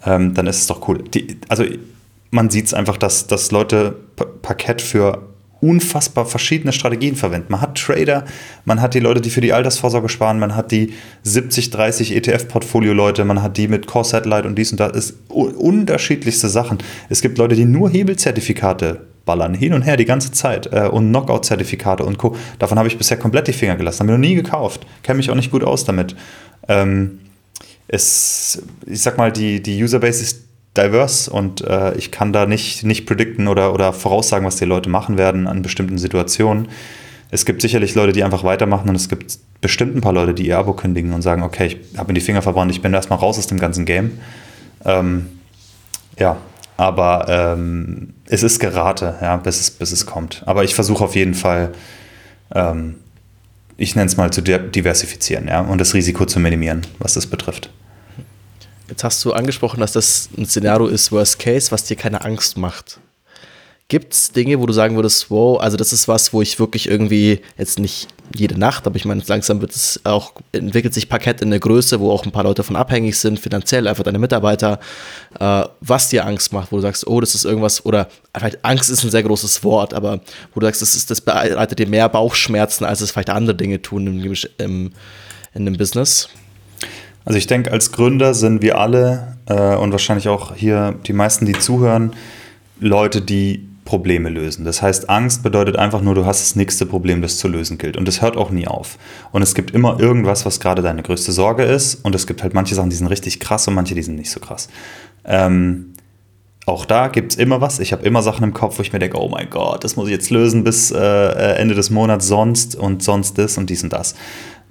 ähm, 0.05 0.35
dann 0.35 0.47
ist 0.47 0.61
es 0.61 0.67
doch 0.67 0.89
cool. 0.89 1.03
Die, 1.03 1.39
also 1.49 1.65
man 2.31 2.51
sieht 2.51 2.67
es 2.67 2.75
einfach, 2.75 2.97
dass, 2.97 3.27
dass 3.27 3.51
Leute 3.51 3.97
Parkett 4.43 4.83
für 4.83 5.23
unfassbar 5.61 6.27
verschiedene 6.27 6.73
Strategien 6.73 7.17
verwenden. 7.17 7.47
Man 7.51 7.61
hat 7.61 7.79
Trader, 7.79 8.25
man 8.65 8.81
hat 8.81 8.95
die 8.95 9.01
Leute, 9.01 9.21
die 9.21 9.31
für 9.31 9.41
die 9.41 9.53
Altersvorsorge 9.53 10.09
sparen, 10.09 10.39
man 10.39 10.55
hat 10.55 10.71
die 10.71 10.93
70, 11.23 11.71
30 11.71 12.15
ETF-Portfolio-Leute, 12.15 13.25
man 13.25 13.43
hat 13.43 13.57
die 13.57 13.69
mit 13.69 13.87
Core 13.87 14.05
Satellite 14.05 14.47
und 14.47 14.57
dies 14.57 14.73
und 14.73 14.81
das. 14.81 14.93
Es 14.97 15.15
unterschiedlichste 15.29 16.49
Sachen. 16.49 16.79
Es 17.09 17.23
gibt 17.23 17.39
Leute, 17.39 17.55
die 17.55 17.65
nur 17.65 17.91
Hebelzertifikate 17.91 19.01
ballern, 19.25 19.55
hin 19.55 19.73
und 19.73 19.83
her 19.83 19.97
die 19.97 20.05
ganze 20.05 20.31
Zeit 20.31 20.73
äh, 20.73 20.89
und 20.89 21.09
Knockout-Zertifikate 21.09 22.05
und 22.05 22.17
Co. 22.17 22.37
Davon 22.59 22.79
habe 22.79 22.89
ich 22.89 22.97
bisher 22.97 23.17
komplett 23.17 23.49
die 23.49 23.53
Finger 23.53 23.77
gelassen, 23.77 24.01
habe 24.01 24.13
mir 24.13 24.19
noch 24.19 24.29
nie 24.29 24.37
gekauft, 24.37 24.87
kenne 25.03 25.17
mich 25.17 25.31
auch 25.31 25.35
nicht 25.35 25.51
gut 25.51 25.65
aus 25.65 25.85
damit. 25.85 26.15
Ähm, 26.69 27.19
es, 27.89 28.63
ich 28.87 29.01
sag 29.01 29.19
mal, 29.19 29.33
die, 29.33 29.63
die 29.63 29.83
Userbase 29.83 30.23
ist 30.23 30.46
diverse 30.77 31.31
und 31.31 31.63
äh, 31.63 31.95
ich 31.97 32.11
kann 32.11 32.33
da 32.33 32.47
nicht, 32.47 32.85
nicht 32.85 33.07
predikten 33.07 33.49
oder, 33.49 33.73
oder 33.73 33.93
voraussagen, 33.93 34.47
was 34.47 34.57
die 34.57 34.65
Leute 34.65 34.91
machen 34.91 35.19
werden 35.19 35.47
an 35.47 35.63
bestimmten 35.63 35.99
Situationen. 35.99 36.69
Es 37.31 37.45
gibt 37.45 37.63
sicherlich 37.63 37.95
Leute, 37.95 38.13
die 38.13 38.23
einfach 38.23 38.45
weitermachen 38.45 38.89
und 38.89 38.95
es 38.95 39.09
gibt 39.09 39.39
bestimmt 39.61 39.97
ein 39.97 40.01
paar 40.01 40.13
Leute, 40.13 40.35
die 40.35 40.47
ihr 40.47 40.59
Abo 40.59 40.75
kündigen 40.75 41.13
und 41.13 41.23
sagen, 41.23 41.43
okay, 41.43 41.67
ich 41.67 41.99
habe 41.99 42.09
mir 42.09 42.15
die 42.15 42.21
Finger 42.21 42.43
verbrannt, 42.43 42.71
ich 42.71 42.83
bin 42.83 42.95
erstmal 42.95 43.19
raus 43.19 43.39
aus 43.39 43.47
dem 43.47 43.59
ganzen 43.59 43.85
Game. 43.85 44.19
Ähm, 44.85 45.27
ja, 46.19 46.37
aber 46.77 47.27
ähm, 47.29 48.15
es 48.27 48.43
ist 48.43 48.61
Gerate, 48.61 49.17
ja, 49.21 49.37
bis 49.37 49.61
es, 49.61 49.71
bis 49.71 49.93
es 49.93 50.07
kommt. 50.07 50.43
Aber 50.47 50.65
ich 50.65 50.75
versuche 50.75 51.03
auf 51.05 51.17
jeden 51.17 51.35
Fall, 51.35 51.73
ähm, 52.55 52.97
ich 53.77 53.97
nenne 53.97 54.07
es 54.07 54.17
mal 54.17 54.31
zu 54.31 54.43
diversifizieren 54.43 55.49
ja, 55.49 55.61
und 55.61 55.81
das 55.81 55.95
Risiko 55.95 56.27
zu 56.27 56.39
minimieren, 56.39 56.83
was 56.99 57.15
das 57.15 57.27
betrifft. 57.27 57.71
Jetzt 58.89 59.03
hast 59.03 59.25
du 59.25 59.33
angesprochen, 59.33 59.81
dass 59.81 59.93
das 59.93 60.29
ein 60.37 60.47
Szenario 60.47 60.87
ist, 60.87 61.11
Worst 61.11 61.39
Case, 61.39 61.73
was 61.73 61.85
dir 61.85 61.97
keine 61.97 62.25
Angst 62.25 62.57
macht. 62.57 63.01
Gibt 63.89 64.15
es 64.15 64.33
Dinge, 64.33 64.61
wo 64.61 64.67
du 64.67 64.73
sagen 64.73 64.97
würdest, 64.97 65.31
wow, 65.31 65.61
also 65.61 65.77
das 65.77 65.93
ist 65.93 66.09
was, 66.09 66.33
wo 66.33 66.43
ich 66.43 66.59
wirklich 66.59 66.89
irgendwie 66.89 67.41
jetzt 67.57 67.79
nicht 67.79 68.09
jede 68.35 68.59
Nacht, 68.59 68.85
aber 68.87 68.97
ich 68.97 69.05
meine, 69.05 69.23
langsam 69.25 69.61
wird 69.61 69.71
es 69.71 70.01
auch, 70.03 70.33
entwickelt 70.51 70.93
sich 70.93 71.09
Parkett 71.09 71.41
in 71.41 71.51
der 71.51 71.61
Größe, 71.61 72.01
wo 72.01 72.11
auch 72.11 72.25
ein 72.25 72.33
paar 72.33 72.43
Leute 72.43 72.63
davon 72.63 72.75
abhängig 72.75 73.17
sind, 73.17 73.39
finanziell, 73.39 73.87
einfach 73.87 74.03
deine 74.03 74.19
Mitarbeiter, 74.19 74.81
äh, 75.39 75.63
was 75.81 76.09
dir 76.09 76.27
Angst 76.27 76.53
macht, 76.53 76.73
wo 76.73 76.77
du 76.77 76.83
sagst, 76.83 77.07
oh, 77.07 77.21
das 77.21 77.37
ist 77.37 77.45
irgendwas, 77.45 77.85
oder 77.87 78.09
vielleicht 78.37 78.65
Angst 78.65 78.91
ist 78.91 79.05
ein 79.05 79.11
sehr 79.13 79.23
großes 79.23 79.63
Wort, 79.63 79.95
aber 79.95 80.21
wo 80.53 80.59
du 80.59 80.67
sagst, 80.67 80.83
das, 80.83 80.97
ist, 80.97 81.11
das 81.13 81.21
bereitet 81.21 81.79
dir 81.79 81.87
mehr 81.87 82.09
Bauchschmerzen, 82.09 82.85
als 82.85 83.01
es 83.01 83.13
vielleicht 83.13 83.31
andere 83.31 83.55
Dinge 83.55 83.81
tun 83.83 84.07
im, 84.09 84.35
im, 84.59 84.93
in 85.55 85.65
dem 85.65 85.77
Business. 85.77 86.29
Also 87.27 87.39
ich 87.39 87.49
denke, 87.49 87.73
als 87.73 87.93
Gründer 87.93 88.35
sind 88.35 88.63
wir 88.63 88.79
alle 88.79 89.37
äh, 89.47 89.75
und 89.75 89.91
wahrscheinlich 89.91 90.29
auch 90.29 90.55
hier 90.55 90.95
die 91.07 91.13
meisten, 91.13 91.45
die 91.45 91.53
zuhören, 91.53 92.13
Leute, 92.79 93.21
die 93.21 93.69
Probleme 93.85 94.29
lösen. 94.29 94.65
Das 94.65 94.81
heißt, 94.81 95.11
Angst 95.11 95.43
bedeutet 95.43 95.77
einfach 95.77 96.03
nur, 96.03 96.15
du 96.15 96.25
hast 96.25 96.41
das 96.41 96.57
nächste 96.57 96.87
Problem, 96.87 97.23
das 97.23 97.39
zu 97.39 97.49
lösen 97.49 97.79
gilt. 97.79 97.97
Und 97.97 98.07
das 98.07 98.23
hört 98.23 98.37
auch 98.37 98.51
nie 98.51 98.69
auf. 98.69 98.97
Und 99.33 99.43
es 99.43 99.55
gibt 99.55 99.73
immer 99.73 99.99
irgendwas, 99.99 100.47
was 100.47 100.61
gerade 100.61 100.83
deine 100.83 101.03
größte 101.03 101.33
Sorge 101.33 101.65
ist. 101.65 101.97
Und 102.05 102.15
es 102.15 102.29
gibt 102.29 102.43
halt 102.45 102.55
manche 102.55 102.77
Sachen, 102.77 102.91
die 102.91 102.97
sind 102.97 103.09
richtig 103.09 103.41
krass 103.41 103.67
und 103.67 103.75
manche, 103.75 103.95
die 103.95 104.03
sind 104.03 104.17
nicht 104.17 104.31
so 104.31 104.39
krass. 104.39 104.69
Ähm, 105.25 105.95
auch 106.65 106.85
da 106.85 107.09
gibt 107.09 107.33
es 107.33 107.39
immer 107.39 107.61
was. 107.61 107.81
Ich 107.81 107.93
habe 107.93 108.05
immer 108.05 108.23
Sachen 108.23 108.45
im 108.45 108.53
Kopf, 108.53 108.79
wo 108.79 108.83
ich 108.83 108.93
mir 108.93 108.99
denke, 109.01 109.21
oh 109.21 109.29
mein 109.29 109.51
Gott, 109.51 109.83
das 109.83 109.97
muss 109.97 110.07
ich 110.07 110.13
jetzt 110.13 110.31
lösen 110.31 110.63
bis 110.63 110.93
äh, 110.93 110.99
Ende 110.99 111.75
des 111.75 111.91
Monats 111.91 112.29
sonst 112.29 112.77
und 112.77 113.03
sonst 113.03 113.39
das 113.39 113.59
und 113.59 113.69
dies 113.69 113.83
und 113.83 113.93
das. 113.93 114.15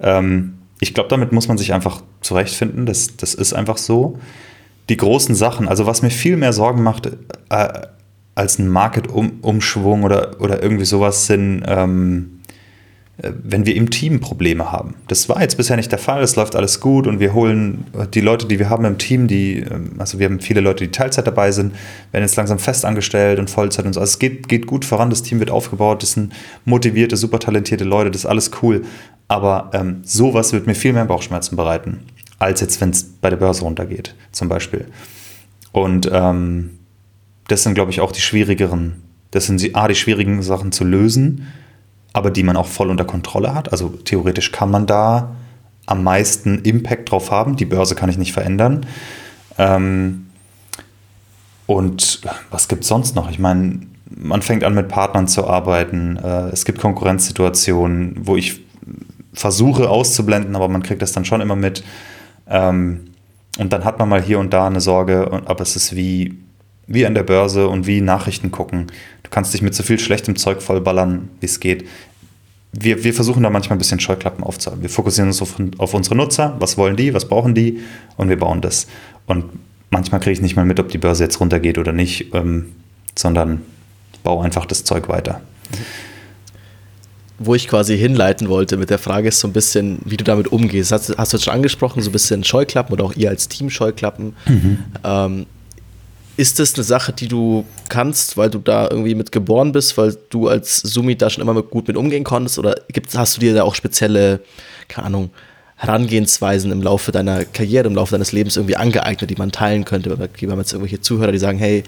Ähm, 0.00 0.55
ich 0.80 0.94
glaube, 0.94 1.08
damit 1.08 1.32
muss 1.32 1.48
man 1.48 1.58
sich 1.58 1.72
einfach 1.72 2.02
zurechtfinden. 2.20 2.86
Das, 2.86 3.16
das 3.16 3.34
ist 3.34 3.52
einfach 3.52 3.78
so. 3.78 4.18
Die 4.88 4.96
großen 4.96 5.34
Sachen, 5.34 5.68
also 5.68 5.86
was 5.86 6.02
mir 6.02 6.10
viel 6.10 6.36
mehr 6.36 6.52
Sorgen 6.52 6.82
macht, 6.82 7.06
äh, 7.50 7.68
als 8.34 8.58
ein 8.58 8.68
Market-Umschwung 8.68 10.04
oder, 10.04 10.40
oder 10.40 10.62
irgendwie 10.62 10.84
sowas 10.84 11.26
sind, 11.26 11.64
ähm, 11.66 12.35
äh, 12.35 12.35
wenn 13.18 13.64
wir 13.64 13.74
im 13.74 13.88
Team 13.88 14.20
Probleme 14.20 14.70
haben. 14.70 14.94
Das 15.08 15.28
war 15.28 15.40
jetzt 15.40 15.56
bisher 15.56 15.76
nicht 15.76 15.90
der 15.90 15.98
Fall, 15.98 16.22
es 16.22 16.36
läuft 16.36 16.54
alles 16.54 16.80
gut 16.80 17.06
und 17.06 17.18
wir 17.18 17.32
holen 17.32 17.86
die 18.12 18.20
Leute, 18.20 18.46
die 18.46 18.58
wir 18.58 18.68
haben 18.68 18.84
im 18.84 18.98
Team, 18.98 19.26
die, 19.26 19.60
ähm, 19.60 19.92
also 19.96 20.18
wir 20.18 20.26
haben 20.26 20.40
viele 20.40 20.60
Leute, 20.60 20.84
die 20.84 20.90
Teilzeit 20.90 21.26
dabei 21.26 21.50
sind, 21.50 21.74
werden 22.12 22.24
jetzt 22.24 22.36
langsam 22.36 22.58
festangestellt 22.58 23.38
und 23.38 23.48
Vollzeit 23.48 23.86
und 23.86 23.94
so. 23.94 24.00
Also 24.00 24.12
es 24.12 24.18
geht, 24.18 24.48
geht 24.48 24.66
gut 24.66 24.84
voran, 24.84 25.08
das 25.08 25.22
Team 25.22 25.40
wird 25.40 25.50
aufgebaut, 25.50 26.02
das 26.02 26.12
sind 26.12 26.34
motivierte, 26.66 27.16
super 27.16 27.38
talentierte 27.38 27.84
Leute, 27.84 28.10
das 28.10 28.22
ist 28.22 28.26
alles 28.26 28.50
cool. 28.62 28.82
Aber 29.28 29.70
ähm, 29.72 30.02
sowas 30.04 30.52
wird 30.52 30.66
mir 30.66 30.74
viel 30.74 30.92
mehr 30.92 31.06
Bauchschmerzen 31.06 31.56
bereiten, 31.56 32.00
als 32.38 32.60
jetzt, 32.60 32.80
wenn 32.82 32.90
es 32.90 33.02
bei 33.02 33.30
der 33.30 33.38
Börse 33.38 33.62
runtergeht, 33.62 34.14
zum 34.30 34.50
Beispiel. 34.50 34.86
Und 35.72 36.08
ähm, 36.12 36.78
das 37.48 37.62
sind, 37.62 37.74
glaube 37.74 37.92
ich, 37.92 38.00
auch 38.02 38.12
die 38.12 38.20
schwierigeren, 38.20 39.02
das 39.30 39.46
sind 39.46 39.74
A, 39.74 39.88
die 39.88 39.94
schwierigen 39.94 40.42
Sachen 40.42 40.70
zu 40.70 40.84
lösen, 40.84 41.46
aber 42.16 42.30
die 42.30 42.42
man 42.42 42.56
auch 42.56 42.66
voll 42.66 42.90
unter 42.90 43.04
Kontrolle 43.04 43.54
hat. 43.54 43.72
Also 43.72 43.88
theoretisch 43.88 44.52
kann 44.52 44.70
man 44.70 44.86
da 44.86 45.36
am 45.86 46.02
meisten 46.02 46.62
Impact 46.62 47.10
drauf 47.10 47.30
haben. 47.30 47.56
Die 47.56 47.64
Börse 47.64 47.94
kann 47.94 48.08
ich 48.08 48.18
nicht 48.18 48.32
verändern. 48.32 48.86
Ähm, 49.58 50.26
und 51.66 52.22
was 52.50 52.68
gibt 52.68 52.82
es 52.82 52.88
sonst 52.88 53.14
noch? 53.14 53.30
Ich 53.30 53.38
meine, 53.38 53.80
man 54.08 54.42
fängt 54.42 54.64
an 54.64 54.74
mit 54.74 54.88
Partnern 54.88 55.28
zu 55.28 55.46
arbeiten. 55.46 56.16
Äh, 56.16 56.48
es 56.48 56.64
gibt 56.64 56.80
Konkurrenzsituationen, 56.80 58.16
wo 58.22 58.36
ich 58.36 58.60
versuche 59.32 59.90
auszublenden, 59.90 60.56
aber 60.56 60.68
man 60.68 60.82
kriegt 60.82 61.02
das 61.02 61.12
dann 61.12 61.24
schon 61.24 61.40
immer 61.40 61.56
mit. 61.56 61.84
Ähm, 62.48 63.12
und 63.58 63.72
dann 63.72 63.84
hat 63.84 63.98
man 63.98 64.08
mal 64.08 64.22
hier 64.22 64.38
und 64.38 64.52
da 64.52 64.66
eine 64.66 64.80
Sorge, 64.80 65.42
aber 65.46 65.60
es 65.60 65.76
ist 65.76 65.94
wie 65.94 66.38
wie 66.86 67.04
an 67.04 67.14
der 67.14 67.24
Börse 67.24 67.68
und 67.68 67.86
wie 67.86 68.00
Nachrichten 68.00 68.50
gucken. 68.50 68.86
Du 69.26 69.30
kannst 69.30 69.52
dich 69.52 69.60
mit 69.62 69.74
so 69.74 69.82
viel 69.82 69.98
schlechtem 69.98 70.36
Zeug 70.36 70.62
vollballern, 70.62 71.28
wie 71.40 71.46
es 71.46 71.58
geht. 71.60 71.86
Wir, 72.72 73.02
wir 73.02 73.12
versuchen 73.12 73.42
da 73.42 73.50
manchmal 73.50 73.76
ein 73.76 73.78
bisschen 73.78 74.00
Scheuklappen 74.00 74.44
aufzuhalten. 74.44 74.82
Wir 74.82 74.90
fokussieren 74.90 75.28
uns 75.28 75.42
auf, 75.42 75.56
auf 75.78 75.94
unsere 75.94 76.14
Nutzer, 76.14 76.56
was 76.60 76.78
wollen 76.78 76.96
die, 76.96 77.12
was 77.12 77.26
brauchen 77.26 77.54
die 77.54 77.80
und 78.16 78.28
wir 78.28 78.38
bauen 78.38 78.60
das. 78.60 78.86
Und 79.26 79.44
manchmal 79.90 80.20
kriege 80.20 80.32
ich 80.32 80.40
nicht 80.40 80.56
mal 80.56 80.64
mit, 80.64 80.78
ob 80.78 80.88
die 80.88 80.98
Börse 80.98 81.24
jetzt 81.24 81.40
runtergeht 81.40 81.78
oder 81.78 81.92
nicht. 81.92 82.32
Ähm, 82.34 82.66
sondern 83.18 83.62
baue 84.22 84.44
einfach 84.44 84.66
das 84.66 84.84
Zeug 84.84 85.08
weiter. 85.08 85.40
Wo 87.38 87.54
ich 87.54 87.68
quasi 87.68 87.98
hinleiten 87.98 88.48
wollte 88.48 88.76
mit 88.76 88.90
der 88.90 88.98
Frage 88.98 89.28
ist 89.28 89.40
so 89.40 89.48
ein 89.48 89.52
bisschen, 89.52 89.98
wie 90.04 90.16
du 90.16 90.24
damit 90.24 90.48
umgehst. 90.48 90.92
Hast, 90.92 91.16
hast 91.16 91.32
du 91.32 91.36
jetzt 91.36 91.44
schon 91.44 91.54
angesprochen, 91.54 92.02
so 92.02 92.10
ein 92.10 92.12
bisschen 92.12 92.44
Scheuklappen 92.44 92.92
oder 92.92 93.04
auch 93.04 93.14
ihr 93.14 93.28
als 93.28 93.48
Team 93.48 93.68
Scheuklappen. 93.70 94.34
Mhm. 94.46 94.78
Ähm, 95.04 95.46
ist 96.36 96.58
das 96.58 96.74
eine 96.74 96.84
Sache, 96.84 97.12
die 97.12 97.28
du 97.28 97.64
kannst, 97.88 98.36
weil 98.36 98.50
du 98.50 98.58
da 98.58 98.88
irgendwie 98.90 99.14
mit 99.14 99.32
geboren 99.32 99.72
bist, 99.72 99.96
weil 99.96 100.16
du 100.30 100.48
als 100.48 100.78
Sumi 100.78 101.16
da 101.16 101.30
schon 101.30 101.42
immer 101.42 101.54
mit, 101.54 101.70
gut 101.70 101.88
mit 101.88 101.96
umgehen 101.96 102.24
konntest? 102.24 102.58
Oder 102.58 102.76
gibt's, 102.88 103.16
hast 103.16 103.36
du 103.36 103.40
dir 103.40 103.54
da 103.54 103.62
auch 103.62 103.74
spezielle, 103.74 104.40
keine 104.88 105.06
Ahnung, 105.06 105.30
Herangehensweisen 105.76 106.72
im 106.72 106.82
Laufe 106.82 107.12
deiner 107.12 107.44
Karriere, 107.44 107.86
im 107.86 107.94
Laufe 107.94 108.12
deines 108.12 108.32
Lebens 108.32 108.56
irgendwie 108.56 108.76
angeeignet, 108.76 109.28
die 109.30 109.36
man 109.36 109.52
teilen 109.52 109.84
könnte? 109.84 110.10
Wir 110.10 110.50
haben 110.50 110.58
jetzt 110.58 110.72
irgendwelche 110.72 111.00
Zuhörer, 111.00 111.32
die 111.32 111.38
sagen, 111.38 111.58
hey, 111.58 111.84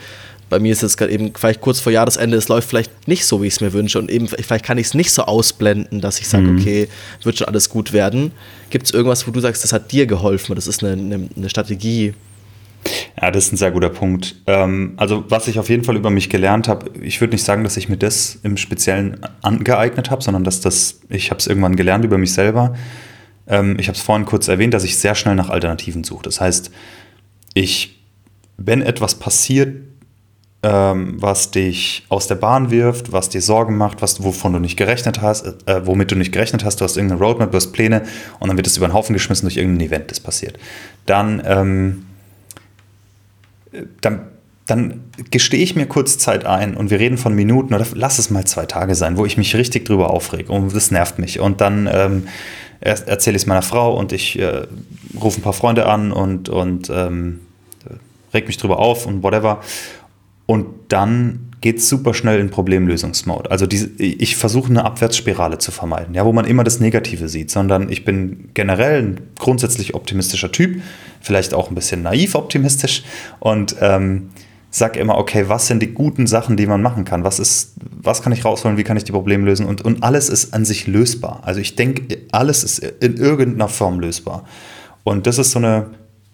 bei 0.49 0.59
mir 0.59 0.73
ist 0.73 0.83
es 0.83 0.97
gerade 0.97 1.13
eben 1.13 1.33
vielleicht 1.35 1.61
kurz 1.61 1.81
vor 1.81 1.93
Jahresende, 1.93 2.37
es 2.37 2.49
läuft 2.49 2.69
vielleicht 2.69 3.07
nicht 3.07 3.27
so, 3.27 3.43
wie 3.43 3.47
ich 3.47 3.55
es 3.55 3.61
mir 3.61 3.73
wünsche 3.73 3.99
und 3.99 4.11
eben 4.11 4.29
vielleicht 4.29 4.65
kann 4.65 4.79
ich 4.79 4.89
es 4.89 4.95
nicht 4.95 5.11
so 5.13 5.23
ausblenden, 5.25 6.01
dass 6.01 6.21
ich 6.21 6.29
sage, 6.29 6.45
mhm. 6.45 6.59
okay, 6.59 6.89
wird 7.23 7.39
schon 7.39 7.49
alles 7.49 7.69
gut 7.69 7.93
werden. 7.93 8.33
Gibt 8.71 8.87
es 8.87 8.95
irgendwas, 8.95 9.27
wo 9.27 9.31
du 9.31 9.41
sagst, 9.41 9.63
das 9.63 9.73
hat 9.73 9.93
dir 9.93 10.07
geholfen, 10.07 10.55
das 10.55 10.67
ist 10.67 10.83
eine, 10.83 10.93
eine, 10.93 11.29
eine 11.37 11.51
Strategie? 11.51 12.15
Ja, 13.20 13.31
das 13.33 13.46
ist 13.46 13.52
ein 13.52 13.57
sehr 13.57 13.72
guter 13.72 13.88
Punkt. 13.88 14.37
Ähm, 14.46 14.92
also 14.96 15.24
was 15.28 15.48
ich 15.48 15.59
auf 15.59 15.68
jeden 15.68 15.83
Fall 15.83 15.96
über 15.96 16.11
mich 16.11 16.31
gelernt 16.31 16.68
habe, 16.68 16.90
ich 17.00 17.20
würde 17.20 17.33
nicht 17.33 17.44
sagen, 17.44 17.64
dass 17.64 17.76
ich 17.76 17.88
mir 17.88 17.96
das 17.96 18.38
im 18.42 18.57
Speziellen 18.57 19.20
angeeignet 19.42 20.11
habe, 20.11 20.22
sondern 20.22 20.44
dass 20.44 20.61
das, 20.61 21.00
ich 21.09 21.31
habe 21.31 21.40
es 21.40 21.48
irgendwann 21.48 21.74
gelernt 21.74 22.04
über 22.04 22.18
mich 22.18 22.33
selber. 22.33 22.74
Ähm, 23.48 23.76
ich 23.81 23.88
habe 23.88 23.96
es 23.96 24.02
vorhin 24.02 24.24
kurz 24.24 24.46
erwähnt, 24.46 24.72
dass 24.72 24.85
ich 24.85 24.98
sehr 24.98 25.16
schnell 25.16 25.35
nach 25.35 25.50
Alternativen 25.50 26.04
suche. 26.04 26.22
Das 26.22 26.40
heißt, 26.40 26.70
ich, 27.54 28.04
wenn 28.57 28.83
etwas 28.83 29.16
passiert, 29.16 29.83
ähm, 30.62 31.16
was 31.20 31.50
dich 31.50 32.04
aus 32.09 32.28
der 32.28 32.35
Bahn 32.37 32.70
wirft, 32.70 33.11
was 33.11 33.28
dir 33.28 33.42
Sorgen 33.42 33.76
macht, 33.76 34.00
was, 34.00 34.22
wovon 34.22 34.52
du 34.52 34.59
nicht 34.61 34.76
gerechnet 34.76 35.22
hast, 35.22 35.66
äh, 35.66 35.87
womit 35.87 36.11
du 36.11 36.14
nicht 36.14 36.33
gerechnet 36.33 36.64
hast, 36.64 36.81
du 36.81 36.85
hast 36.85 36.96
irgendeine 36.96 37.20
Roadmap, 37.20 37.50
du 37.50 37.57
hast 37.57 37.72
Pläne 37.72 38.02
und 38.38 38.48
dann 38.48 38.57
wird 38.57 38.66
es 38.66 38.76
über 38.76 38.87
den 38.87 38.92
Haufen 38.92 39.12
geschmissen 39.12 39.46
durch 39.46 39.57
irgendein 39.57 39.88
Event, 39.88 40.11
das 40.11 40.20
passiert. 40.20 40.57
Dann, 41.07 41.42
ähm, 41.44 42.04
dann, 44.01 44.29
dann 44.67 45.05
gestehe 45.31 45.62
ich 45.62 45.77
mir 45.77 45.87
kurz 45.87 46.19
Zeit 46.19 46.45
ein 46.45 46.77
und 46.77 46.91
wir 46.91 46.99
reden 46.99 47.19
von 47.19 47.35
Minuten 47.35 47.75
oder 47.75 47.87
lass 47.95 48.19
es 48.19 48.31
mal 48.31 48.45
zwei 48.45 48.67
Tage 48.67 48.95
sein, 48.95 49.17
wo 49.17 49.27
ich 49.27 49.37
mich 49.37 49.55
richtig 49.57 49.85
drüber 49.85 50.11
aufrege 50.11 50.53
und 50.53 50.75
das 50.75 50.91
nervt 50.91 51.19
mich. 51.19 51.41
Und 51.41 51.61
dann 51.61 51.88
ähm, 51.93 52.29
erzähle 52.81 53.37
ich 53.37 53.43
es 53.43 53.47
meiner 53.47 53.62
Frau 53.62 53.97
und 53.97 54.12
ich 54.12 54.38
äh, 54.38 54.67
rufe 55.21 55.41
ein 55.41 55.43
paar 55.43 55.53
Freunde 55.53 55.87
an 55.87 56.12
und, 56.12 56.49
und 56.49 56.91
ähm, 56.91 57.41
reg 58.33 58.47
mich 58.47 58.57
drüber 58.57 58.79
auf 58.79 59.07
und 59.07 59.23
whatever. 59.23 59.61
Und 60.47 60.67
dann 60.88 61.48
geht 61.61 61.79
es 61.79 61.88
super 61.88 62.14
schnell 62.14 62.38
in 62.38 62.51
Problemlösungsmode. 62.51 63.51
Also 63.51 63.66
diese, 63.66 63.90
ich 63.99 64.37
versuche 64.37 64.71
eine 64.71 64.85
Abwärtsspirale 64.85 65.59
zu 65.59 65.71
vermeiden, 65.73 66.14
ja, 66.14 66.25
wo 66.25 66.33
man 66.33 66.44
immer 66.44 66.64
das 66.64 66.81
Negative 66.81 67.29
sieht, 67.29 67.51
sondern 67.51 67.90
ich 67.90 68.05
bin 68.05 68.51
generell 68.55 69.03
ein 69.03 69.21
grundsätzlich 69.38 69.94
optimistischer 69.94 70.53
Typ, 70.53 70.81
vielleicht 71.21 71.55
auch 71.55 71.68
ein 71.68 71.75
bisschen 71.75 72.03
naiv 72.03 72.35
optimistisch 72.35 73.03
und 73.40 73.77
ähm, 73.81 74.31
sag 74.71 74.97
immer, 74.97 75.16
okay, 75.16 75.49
was 75.49 75.66
sind 75.66 75.83
die 75.83 75.94
guten 75.94 76.27
Sachen, 76.27 76.57
die 76.57 76.66
man 76.66 76.83
machen 76.83 77.05
kann? 77.05 77.25
Was 77.25 77.38
ist, 77.38 77.75
was 78.03 78.23
kann 78.23 78.33
ich 78.33 78.44
rausholen? 78.44 78.77
Wie 78.77 78.85
kann 78.85 78.97
ich 78.97 79.05
die 79.05 79.12
Probleme 79.12 79.44
lösen? 79.44 79.66
Und, 79.66 79.83
und 79.83 80.03
alles 80.03 80.29
ist 80.29 80.55
an 80.55 80.64
sich 80.64 80.87
lösbar. 80.87 81.40
Also 81.42 81.61
ich 81.61 81.75
denke, 81.75 82.18
alles 82.33 82.64
ist 82.64 82.79
in 82.79 83.16
irgendeiner 83.16 83.68
Form 83.68 83.99
lösbar. 83.99 84.44
Und 85.05 85.27
das 85.27 85.38
ist 85.38 85.53
so 85.53 85.59
eine 85.59 85.87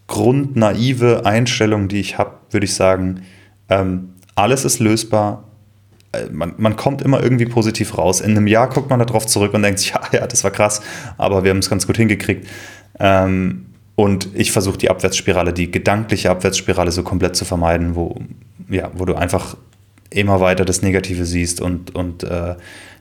grundnaive 0.08 1.24
Einstellung, 1.24 1.88
die 1.88 2.00
ich 2.00 2.18
habe, 2.18 2.32
würde 2.50 2.64
ich 2.64 2.74
sagen, 2.74 3.22
ähm, 3.68 4.13
alles 4.34 4.64
ist 4.64 4.78
lösbar. 4.78 5.44
Äh, 6.12 6.26
man, 6.30 6.54
man, 6.56 6.76
kommt 6.76 7.02
immer 7.02 7.22
irgendwie 7.22 7.46
positiv 7.46 7.96
raus. 7.98 8.20
In 8.20 8.32
einem 8.32 8.46
Jahr 8.46 8.68
guckt 8.68 8.90
man 8.90 8.98
darauf 8.98 9.26
zurück 9.26 9.54
und 9.54 9.62
denkt 9.62 9.80
sich, 9.80 9.90
ja, 9.94 10.00
ja, 10.12 10.26
das 10.26 10.44
war 10.44 10.50
krass, 10.50 10.82
aber 11.18 11.44
wir 11.44 11.50
haben 11.50 11.58
es 11.58 11.70
ganz 11.70 11.86
gut 11.86 11.96
hingekriegt. 11.96 12.46
Ähm, 12.98 13.66
und 13.96 14.28
ich 14.34 14.50
versuche 14.50 14.76
die 14.76 14.90
Abwärtsspirale, 14.90 15.52
die 15.52 15.70
gedankliche 15.70 16.30
Abwärtsspirale 16.30 16.90
so 16.90 17.04
komplett 17.04 17.36
zu 17.36 17.44
vermeiden, 17.44 17.94
wo, 17.94 18.20
ja, 18.68 18.90
wo 18.94 19.04
du 19.04 19.14
einfach 19.14 19.56
immer 20.10 20.40
weiter 20.40 20.64
das 20.64 20.82
Negative 20.82 21.24
siehst 21.24 21.60
und, 21.60 21.94
und 21.94 22.24
äh, 22.24 22.56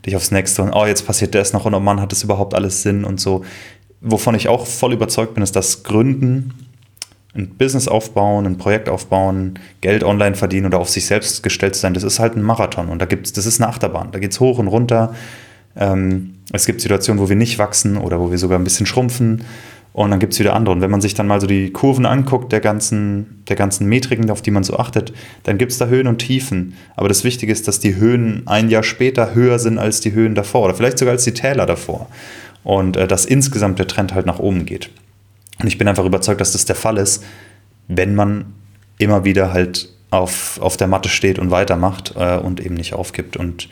dich 0.06 0.16
aufs 0.16 0.30
Nächste 0.30 0.62
und 0.62 0.72
oh, 0.72 0.86
jetzt 0.86 1.06
passiert 1.06 1.34
das 1.34 1.52
noch 1.52 1.64
und 1.64 1.74
oh 1.74 1.80
Mann, 1.80 2.00
hat 2.00 2.12
das 2.12 2.22
überhaupt 2.22 2.54
alles 2.54 2.82
Sinn 2.82 3.04
und 3.04 3.20
so. 3.20 3.44
Wovon 4.00 4.34
ich 4.34 4.48
auch 4.48 4.66
voll 4.66 4.92
überzeugt 4.92 5.34
bin, 5.34 5.42
ist, 5.42 5.56
dass 5.56 5.82
Gründen 5.82 6.52
ein 7.34 7.48
Business 7.48 7.88
aufbauen, 7.88 8.46
ein 8.46 8.58
Projekt 8.58 8.88
aufbauen, 8.88 9.58
Geld 9.80 10.04
online 10.04 10.36
verdienen 10.36 10.66
oder 10.66 10.78
auf 10.78 10.88
sich 10.88 11.06
selbst 11.06 11.42
gestellt 11.42 11.74
sein, 11.74 11.94
das 11.94 12.04
ist 12.04 12.20
halt 12.20 12.36
ein 12.36 12.42
Marathon 12.42 12.88
und 12.88 13.00
da 13.00 13.06
gibt's, 13.06 13.32
das 13.32 13.46
ist 13.46 13.60
eine 13.60 13.68
Achterbahn. 13.68 14.12
Da 14.12 14.18
geht 14.18 14.32
es 14.32 14.40
hoch 14.40 14.58
und 14.58 14.68
runter. 14.68 15.14
Ähm, 15.76 16.34
es 16.52 16.66
gibt 16.66 16.80
Situationen, 16.80 17.20
wo 17.22 17.28
wir 17.28 17.36
nicht 17.36 17.58
wachsen 17.58 17.96
oder 17.96 18.20
wo 18.20 18.30
wir 18.30 18.38
sogar 18.38 18.58
ein 18.58 18.64
bisschen 18.64 18.86
schrumpfen. 18.86 19.44
Und 19.92 20.10
dann 20.10 20.18
gibt 20.18 20.32
es 20.32 20.40
wieder 20.40 20.54
andere. 20.54 20.74
Und 20.74 20.80
wenn 20.80 20.90
man 20.90 21.00
sich 21.00 21.14
dann 21.14 21.28
mal 21.28 21.40
so 21.40 21.46
die 21.46 21.70
Kurven 21.70 22.04
anguckt, 22.04 22.50
der 22.50 22.58
ganzen, 22.58 23.44
der 23.48 23.54
ganzen 23.54 23.86
Metriken, 23.86 24.28
auf 24.28 24.42
die 24.42 24.50
man 24.50 24.64
so 24.64 24.76
achtet, 24.76 25.12
dann 25.44 25.56
gibt 25.56 25.70
es 25.70 25.78
da 25.78 25.86
Höhen 25.86 26.08
und 26.08 26.18
Tiefen. 26.18 26.74
Aber 26.96 27.08
das 27.08 27.22
Wichtige 27.22 27.52
ist, 27.52 27.68
dass 27.68 27.78
die 27.78 27.94
Höhen 27.94 28.42
ein 28.46 28.70
Jahr 28.70 28.82
später 28.82 29.34
höher 29.34 29.60
sind 29.60 29.78
als 29.78 30.00
die 30.00 30.12
Höhen 30.12 30.34
davor 30.34 30.64
oder 30.64 30.74
vielleicht 30.74 30.98
sogar 30.98 31.12
als 31.12 31.22
die 31.22 31.32
Täler 31.32 31.64
davor. 31.64 32.08
Und 32.64 32.96
äh, 32.96 33.06
dass 33.06 33.24
insgesamt 33.24 33.78
der 33.78 33.86
Trend 33.86 34.14
halt 34.14 34.26
nach 34.26 34.40
oben 34.40 34.66
geht. 34.66 34.90
Und 35.60 35.66
ich 35.66 35.78
bin 35.78 35.88
einfach 35.88 36.04
überzeugt, 36.04 36.40
dass 36.40 36.52
das 36.52 36.64
der 36.64 36.76
Fall 36.76 36.98
ist, 36.98 37.24
wenn 37.88 38.14
man 38.14 38.54
immer 38.98 39.24
wieder 39.24 39.52
halt 39.52 39.88
auf, 40.10 40.60
auf 40.60 40.76
der 40.76 40.86
Matte 40.86 41.08
steht 41.08 41.38
und 41.38 41.50
weitermacht 41.50 42.14
äh, 42.16 42.38
und 42.38 42.60
eben 42.60 42.74
nicht 42.74 42.94
aufgibt. 42.94 43.36
Und 43.36 43.68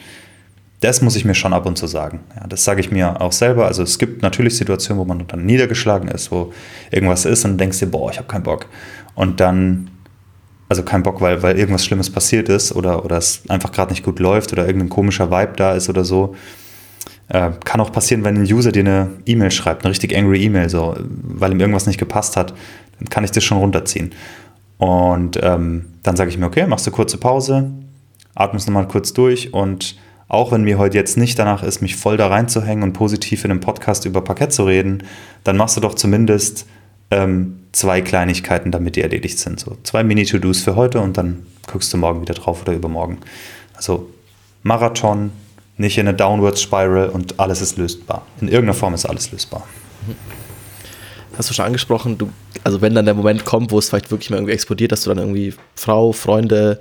das 0.80 1.00
muss 1.00 1.14
ich 1.14 1.24
mir 1.24 1.34
schon 1.34 1.52
ab 1.52 1.64
und 1.66 1.78
zu 1.78 1.86
sagen. 1.86 2.20
Ja, 2.34 2.46
das 2.48 2.64
sage 2.64 2.80
ich 2.80 2.90
mir 2.90 3.20
auch 3.20 3.32
selber. 3.32 3.66
Also 3.66 3.82
es 3.82 3.98
gibt 3.98 4.22
natürlich 4.22 4.56
Situationen, 4.56 5.00
wo 5.00 5.04
man 5.04 5.26
dann 5.28 5.46
niedergeschlagen 5.46 6.08
ist, 6.08 6.32
wo 6.32 6.52
irgendwas 6.90 7.24
ist 7.24 7.44
und 7.44 7.58
denkst 7.58 7.78
dir, 7.78 7.86
boah, 7.86 8.10
ich 8.10 8.18
habe 8.18 8.26
keinen 8.26 8.42
Bock. 8.42 8.66
Und 9.14 9.38
dann, 9.38 9.90
also 10.68 10.82
keinen 10.82 11.04
Bock, 11.04 11.20
weil, 11.20 11.42
weil 11.42 11.56
irgendwas 11.56 11.84
Schlimmes 11.84 12.10
passiert 12.10 12.48
ist 12.48 12.74
oder, 12.74 13.04
oder 13.04 13.16
es 13.18 13.42
einfach 13.48 13.70
gerade 13.70 13.92
nicht 13.92 14.04
gut 14.04 14.18
läuft 14.18 14.52
oder 14.52 14.66
irgendein 14.66 14.88
komischer 14.88 15.30
Vibe 15.30 15.52
da 15.56 15.74
ist 15.74 15.88
oder 15.88 16.04
so. 16.04 16.34
Äh, 17.28 17.50
kann 17.64 17.80
auch 17.80 17.92
passieren, 17.92 18.24
wenn 18.24 18.36
ein 18.36 18.52
User 18.52 18.72
dir 18.72 18.80
eine 18.80 19.10
E-Mail 19.26 19.50
schreibt, 19.50 19.84
eine 19.84 19.90
richtig 19.90 20.16
angry 20.16 20.42
E-Mail, 20.44 20.68
so, 20.68 20.96
weil 20.98 21.52
ihm 21.52 21.60
irgendwas 21.60 21.86
nicht 21.86 21.98
gepasst 21.98 22.36
hat, 22.36 22.54
dann 22.98 23.08
kann 23.08 23.24
ich 23.24 23.30
das 23.30 23.44
schon 23.44 23.58
runterziehen. 23.58 24.12
Und 24.78 25.38
ähm, 25.42 25.86
dann 26.02 26.16
sage 26.16 26.30
ich 26.30 26.38
mir, 26.38 26.46
okay, 26.46 26.66
machst 26.66 26.86
du 26.86 26.90
kurze 26.90 27.16
Pause, 27.16 27.70
atmest 28.34 28.66
nochmal 28.66 28.88
kurz 28.88 29.12
durch 29.12 29.54
und 29.54 29.96
auch 30.28 30.50
wenn 30.50 30.64
mir 30.64 30.78
heute 30.78 30.96
jetzt 30.96 31.18
nicht 31.18 31.38
danach 31.38 31.62
ist, 31.62 31.82
mich 31.82 31.94
voll 31.94 32.16
da 32.16 32.28
reinzuhängen 32.28 32.82
und 32.82 32.94
positiv 32.94 33.44
in 33.44 33.50
einem 33.50 33.60
Podcast 33.60 34.06
über 34.06 34.22
Parkett 34.22 34.52
zu 34.52 34.64
reden, 34.64 35.02
dann 35.44 35.58
machst 35.58 35.76
du 35.76 35.82
doch 35.82 35.94
zumindest 35.94 36.66
ähm, 37.10 37.60
zwei 37.72 38.00
Kleinigkeiten, 38.00 38.70
damit 38.70 38.96
die 38.96 39.02
erledigt 39.02 39.38
sind. 39.38 39.60
So 39.60 39.76
zwei 39.82 40.02
Mini-To-Dos 40.02 40.62
für 40.62 40.74
heute 40.74 41.00
und 41.00 41.18
dann 41.18 41.46
guckst 41.70 41.92
du 41.92 41.98
morgen 41.98 42.22
wieder 42.22 42.32
drauf 42.32 42.62
oder 42.62 42.72
übermorgen. 42.72 43.18
Also 43.74 44.08
Marathon, 44.62 45.32
nicht 45.82 45.98
in 45.98 46.08
eine 46.08 46.16
Downward 46.16 46.58
Spiral 46.58 47.10
und 47.10 47.38
alles 47.38 47.60
ist 47.60 47.76
lösbar. 47.76 48.26
In 48.40 48.48
irgendeiner 48.48 48.74
Form 48.74 48.94
ist 48.94 49.04
alles 49.04 49.30
lösbar. 49.30 49.66
Hast 51.36 51.50
du 51.50 51.54
schon 51.54 51.66
angesprochen, 51.66 52.18
du, 52.18 52.30
also 52.64 52.80
wenn 52.80 52.94
dann 52.94 53.04
der 53.04 53.14
Moment 53.14 53.44
kommt, 53.44 53.70
wo 53.70 53.78
es 53.78 53.88
vielleicht 53.88 54.10
wirklich 54.10 54.30
mal 54.30 54.36
irgendwie 54.36 54.52
explodiert, 54.52 54.92
dass 54.92 55.02
du 55.02 55.10
dann 55.10 55.18
irgendwie 55.18 55.54
Frau, 55.74 56.12
Freunde 56.12 56.80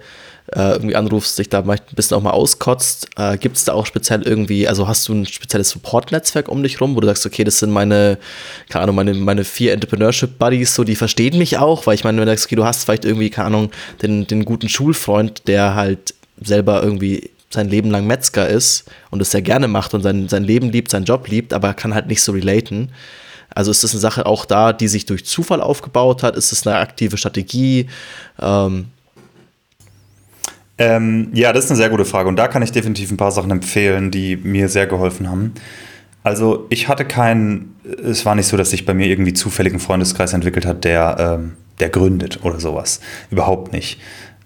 äh, 0.54 0.74
irgendwie 0.74 0.96
anrufst, 0.96 1.40
dich 1.40 1.50
da 1.50 1.62
ein 1.62 1.80
bisschen 1.96 2.18
auch 2.18 2.22
mal 2.22 2.32
auskotzt, 2.32 3.08
äh, 3.18 3.38
gibt 3.38 3.56
es 3.58 3.64
da 3.64 3.74
auch 3.74 3.86
speziell 3.86 4.24
irgendwie, 4.24 4.68
also 4.68 4.88
hast 4.88 5.08
du 5.08 5.14
ein 5.14 5.26
spezielles 5.26 5.70
Support-Netzwerk 5.70 6.50
um 6.50 6.62
dich 6.64 6.82
rum, 6.82 6.96
wo 6.96 7.00
du 7.00 7.08
sagst, 7.08 7.26
okay, 7.26 7.44
das 7.44 7.60
sind 7.60 7.72
meine, 7.72 8.18
keine 8.70 8.84
Ahnung, 8.84 8.96
meine, 8.98 9.14
meine 9.14 9.46
vier 9.46 9.74
Entrepreneurship-Buddies, 9.74 10.76
so, 10.76 10.84
die 10.84 10.96
verstehen 10.96 11.38
mich 11.38 11.58
auch, 11.58 11.88
weil 11.88 11.96
ich 11.96 12.04
meine, 12.04 12.20
wenn 12.20 12.26
du 12.26 12.32
sagst, 12.34 12.48
okay, 12.48 12.56
du 12.56 12.66
hast 12.66 12.84
vielleicht 12.84 13.06
irgendwie, 13.06 13.30
keine 13.30 13.48
Ahnung, 13.48 13.72
den, 14.02 14.28
den 14.28 14.44
guten 14.44 14.68
Schulfreund, 14.68 15.48
der 15.48 15.76
halt 15.76 16.14
selber 16.42 16.84
irgendwie 16.84 17.30
sein 17.54 17.70
Leben 17.70 17.90
lang 17.92 18.08
Metzger 18.08 18.48
ist 18.48 18.90
und 19.10 19.22
es 19.22 19.32
sehr 19.32 19.42
gerne 19.42 19.68
macht 19.68 19.94
und 19.94 20.02
sein, 20.02 20.30
sein 20.30 20.44
Leben 20.44 20.70
liebt, 20.70 20.92
seinen 20.92 21.06
Job 21.06 21.28
liebt, 21.28 21.54
aber 21.54 21.74
kann 21.74 21.94
halt 21.94 22.08
nicht 22.08 22.22
so 22.22 22.32
relaten. 22.32 22.90
Also 23.54 23.72
ist 23.72 23.84
das 23.84 23.92
eine 23.92 24.00
Sache 24.00 24.26
auch 24.26 24.46
da, 24.46 24.74
die 24.74 24.88
sich 24.88 25.06
durch 25.06 25.26
Zufall 25.26 25.62
aufgebaut 25.62 26.24
hat? 26.24 26.36
Ist 26.36 26.52
das 26.52 26.66
eine 26.66 26.78
aktive 26.78 27.18
Strategie? 27.18 27.88
Ähm 28.40 28.88
ähm, 30.78 31.30
ja, 31.34 31.54
das 31.54 31.66
ist 31.66 31.72
eine 31.72 31.78
sehr 31.78 31.90
gute 31.90 32.06
Frage 32.06 32.30
und 32.30 32.38
da 32.38 32.48
kann 32.48 32.64
ich 32.64 32.72
definitiv 32.72 33.12
ein 33.12 33.18
paar 33.18 33.32
Sachen 33.32 33.52
empfehlen, 33.52 34.10
die 34.10 34.38
mir 34.38 34.68
sehr 34.70 34.88
geholfen 34.88 35.30
haben. 35.30 35.54
Also 36.24 36.68
ich 36.70 36.88
hatte 36.88 37.06
keinen, 37.06 37.76
es 38.04 38.26
war 38.26 38.36
nicht 38.36 38.48
so, 38.48 38.58
dass 38.58 38.70
sich 38.70 38.86
bei 38.86 38.94
mir 38.94 39.08
irgendwie 39.08 39.34
zufällig 39.34 39.74
ein 39.74 39.80
Freundeskreis 39.80 40.34
entwickelt 40.34 40.66
hat, 40.66 40.84
der, 40.84 41.18
ähm, 41.20 41.54
der 41.80 41.90
gründet 41.90 42.40
oder 42.44 42.60
sowas. 42.60 43.02
Überhaupt 43.32 43.74
nicht. 43.74 44.00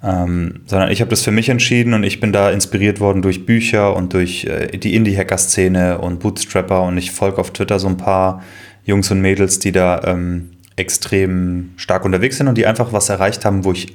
Ähm, 0.06 0.62
sondern 0.68 0.92
ich 0.92 1.02
habe 1.02 1.10
das 1.10 1.24
für 1.24 1.32
mich 1.32 1.50
entschieden 1.50 1.94
und 1.94 2.04
ich 2.04 2.20
bin 2.20 2.32
da 2.32 2.52
inspiriert 2.52 3.00
worden 3.00 3.22
durch 3.22 3.46
Bücher 3.46 3.96
und 3.96 4.14
durch 4.14 4.46
äh, 4.46 4.78
die 4.78 4.94
Indie-Hacker-Szene 4.96 5.98
und 5.98 6.20
Bootstrapper 6.20 6.84
und 6.84 6.98
ich 6.98 7.12
folge 7.12 7.40
auf 7.40 7.52
Twitter 7.52 7.80
so 7.80 7.88
ein 7.88 7.98
paar 7.98 8.44
Jungs 8.84 9.10
und 9.10 9.22
Mädels, 9.22 9.58
die 9.58 9.72
da 9.72 10.02
ähm, 10.06 10.52
extrem 10.76 11.72
stark 11.78 12.06
unterwegs 12.06 12.38
sind 12.38 12.48
und 12.48 12.58
die 12.58 12.68
einfach 12.68 12.94
was 12.94 13.10
erreicht 13.10 13.46
haben, 13.46 13.64
wo 13.64 13.72
ich 13.72 13.94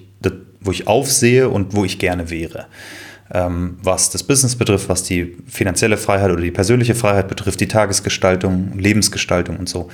wo 0.60 0.70
ich 0.70 0.86
aufsehe 0.86 1.48
und 1.48 1.74
wo 1.74 1.84
ich 1.84 1.98
gerne 1.98 2.30
wäre. 2.30 2.66
Ähm, 3.32 3.78
was 3.82 4.10
das 4.10 4.22
Business 4.22 4.56
betrifft, 4.56 4.88
was 4.88 5.04
die 5.04 5.36
finanzielle 5.46 5.96
Freiheit 5.96 6.30
oder 6.30 6.42
die 6.42 6.50
persönliche 6.50 6.94
Freiheit 6.94 7.28
betrifft, 7.28 7.60
die 7.60 7.68
Tagesgestaltung, 7.68 8.78
Lebensgestaltung 8.78 9.56
und 9.56 9.68
so. 9.68 9.88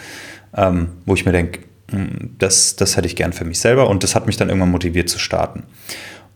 Ähm, 0.56 0.88
wo 1.04 1.14
ich 1.14 1.26
mir 1.26 1.32
denke, 1.32 1.60
das, 2.38 2.76
das 2.76 2.96
hätte 2.96 3.06
ich 3.06 3.16
gern 3.16 3.32
für 3.32 3.44
mich 3.44 3.60
selber 3.60 3.88
und 3.88 4.02
das 4.02 4.14
hat 4.14 4.26
mich 4.26 4.36
dann 4.36 4.48
irgendwann 4.48 4.70
motiviert 4.70 5.08
zu 5.08 5.18
starten. 5.18 5.64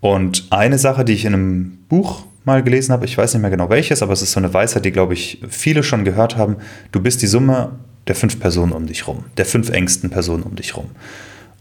Und 0.01 0.47
eine 0.51 0.79
Sache, 0.79 1.05
die 1.05 1.13
ich 1.13 1.25
in 1.25 1.35
einem 1.35 1.79
Buch 1.89 2.25
mal 2.45 2.63
gelesen 2.63 2.93
habe, 2.93 3.05
ich 3.05 3.19
weiß 3.19 3.35
nicht 3.35 3.43
mehr 3.43 3.51
genau 3.51 3.69
welches, 3.69 4.03
aber 4.03 4.13
es 4.13 4.23
ist 4.23 4.33
so 4.33 4.41
eine 4.41 4.53
Weisheit, 4.55 4.85
die, 4.85 4.93
glaube 4.93 5.15
ich, 5.15 5.43
viele 5.49 5.83
schon 5.83 6.05
gehört 6.05 6.37
haben. 6.37 6.57
Du 6.93 7.01
bist 7.01 7.21
die 7.23 7.27
Summe 7.27 7.73
der 8.07 8.15
fünf 8.15 8.41
Personen 8.41 8.73
um 8.73 8.87
dich 8.87 9.07
rum, 9.07 9.25
der 9.37 9.45
fünf 9.45 9.69
engsten 9.71 10.09
Personen 10.09 10.43
um 10.43 10.57
dich 10.57 10.77
rum. 10.77 10.87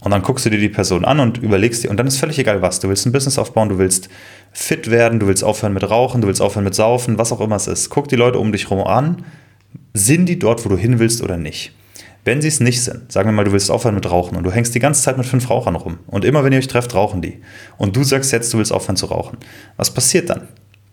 Und 0.00 0.12
dann 0.12 0.22
guckst 0.22 0.46
du 0.46 0.50
dir 0.50 0.58
die 0.58 0.70
Person 0.70 1.04
an 1.04 1.20
und 1.20 1.38
überlegst 1.38 1.84
dir, 1.84 1.90
und 1.90 1.98
dann 1.98 2.06
ist 2.06 2.16
völlig 2.16 2.38
egal 2.38 2.62
was. 2.62 2.80
Du 2.80 2.88
willst 2.88 3.04
ein 3.04 3.12
Business 3.12 3.38
aufbauen, 3.38 3.68
du 3.68 3.76
willst 3.76 4.08
fit 4.50 4.90
werden, 4.90 5.20
du 5.20 5.26
willst 5.26 5.44
aufhören 5.44 5.74
mit 5.74 5.88
Rauchen, 5.88 6.22
du 6.22 6.26
willst 6.26 6.40
aufhören 6.40 6.64
mit 6.64 6.74
Saufen, 6.74 7.18
was 7.18 7.32
auch 7.32 7.40
immer 7.40 7.56
es 7.56 7.66
ist. 7.66 7.90
Guck 7.90 8.08
die 8.08 8.16
Leute 8.16 8.38
um 8.38 8.50
dich 8.50 8.70
rum 8.70 8.80
an. 8.80 9.24
Sind 9.92 10.26
die 10.26 10.38
dort, 10.38 10.64
wo 10.64 10.70
du 10.70 10.78
hin 10.78 10.98
willst 10.98 11.22
oder 11.22 11.36
nicht? 11.36 11.72
Wenn 12.24 12.42
sie 12.42 12.48
es 12.48 12.60
nicht 12.60 12.82
sind, 12.82 13.10
sagen 13.10 13.28
wir 13.28 13.32
mal, 13.32 13.44
du 13.44 13.52
willst 13.52 13.70
aufhören 13.70 13.94
mit 13.94 14.10
Rauchen 14.10 14.36
und 14.36 14.44
du 14.44 14.52
hängst 14.52 14.74
die 14.74 14.78
ganze 14.78 15.02
Zeit 15.02 15.16
mit 15.16 15.26
fünf 15.26 15.48
Rauchern 15.48 15.74
rum 15.74 15.98
und 16.06 16.24
immer 16.24 16.44
wenn 16.44 16.52
ihr 16.52 16.58
euch 16.58 16.68
trefft, 16.68 16.94
rauchen 16.94 17.22
die. 17.22 17.40
Und 17.78 17.96
du 17.96 18.04
sagst 18.04 18.32
jetzt, 18.32 18.52
du 18.52 18.58
willst 18.58 18.72
aufhören 18.72 18.96
zu 18.96 19.06
rauchen. 19.06 19.38
Was 19.76 19.92
passiert 19.92 20.28
dann? 20.28 20.48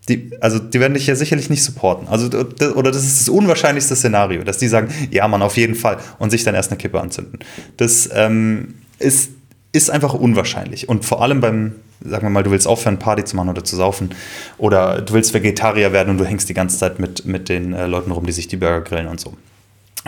Die, 0.08 0.30
also 0.40 0.58
die 0.58 0.80
werden 0.80 0.94
dich 0.94 1.06
ja 1.06 1.14
sicherlich 1.14 1.50
nicht 1.50 1.62
supporten. 1.62 2.08
Also, 2.08 2.28
oder 2.74 2.90
das 2.90 3.04
ist 3.04 3.20
das 3.20 3.28
unwahrscheinlichste 3.28 3.94
Szenario, 3.94 4.42
dass 4.42 4.56
die 4.56 4.68
sagen, 4.68 4.88
ja, 5.10 5.28
Mann, 5.28 5.42
auf 5.42 5.58
jeden 5.58 5.74
Fall 5.74 5.98
und 6.18 6.30
sich 6.30 6.44
dann 6.44 6.54
erst 6.54 6.70
eine 6.70 6.78
Kippe 6.78 7.00
anzünden. 7.00 7.40
Das 7.76 8.08
ähm, 8.14 8.76
ist, 8.98 9.30
ist 9.72 9.90
einfach 9.90 10.14
unwahrscheinlich. 10.14 10.88
Und 10.88 11.04
vor 11.04 11.20
allem 11.20 11.40
beim, 11.40 11.74
sagen 12.02 12.24
wir 12.24 12.30
mal, 12.30 12.42
du 12.42 12.50
willst 12.50 12.66
aufhören, 12.66 12.98
Party 12.98 13.24
zu 13.24 13.36
machen 13.36 13.50
oder 13.50 13.64
zu 13.64 13.76
saufen 13.76 14.10
oder 14.56 15.02
du 15.02 15.12
willst 15.12 15.34
Vegetarier 15.34 15.92
werden 15.92 16.08
und 16.08 16.18
du 16.18 16.24
hängst 16.24 16.48
die 16.48 16.54
ganze 16.54 16.78
Zeit 16.78 16.98
mit, 16.98 17.26
mit 17.26 17.50
den 17.50 17.74
äh, 17.74 17.86
Leuten 17.86 18.10
rum, 18.10 18.24
die 18.24 18.32
sich 18.32 18.48
die 18.48 18.56
Burger 18.56 18.80
grillen 18.80 19.08
und 19.08 19.20
so. 19.20 19.34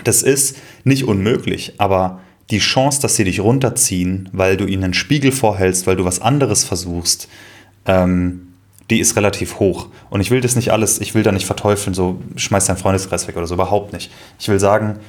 Das 0.03 0.23
ist 0.23 0.57
nicht 0.83 1.05
unmöglich, 1.05 1.73
aber 1.77 2.19
die 2.49 2.59
Chance, 2.59 3.01
dass 3.01 3.15
sie 3.15 3.23
dich 3.23 3.39
runterziehen, 3.39 4.29
weil 4.33 4.57
du 4.57 4.65
ihnen 4.65 4.83
einen 4.83 4.93
Spiegel 4.93 5.31
vorhältst, 5.31 5.87
weil 5.87 5.95
du 5.95 6.05
was 6.05 6.21
anderes 6.21 6.63
versuchst, 6.63 7.29
ähm, 7.85 8.47
die 8.89 8.99
ist 8.99 9.15
relativ 9.15 9.59
hoch. 9.59 9.87
Und 10.09 10.19
ich 10.19 10.31
will 10.31 10.41
das 10.41 10.55
nicht 10.55 10.71
alles, 10.71 10.99
ich 10.99 11.15
will 11.15 11.23
da 11.23 11.31
nicht 11.31 11.45
verteufeln, 11.45 11.93
so 11.93 12.19
schmeiß 12.35 12.65
deinen 12.65 12.77
Freundeskreis 12.77 13.27
weg 13.27 13.37
oder 13.37 13.47
so, 13.47 13.53
überhaupt 13.53 13.93
nicht. 13.93 14.11
Ich 14.37 14.49
will 14.49 14.59
sagen, 14.59 14.99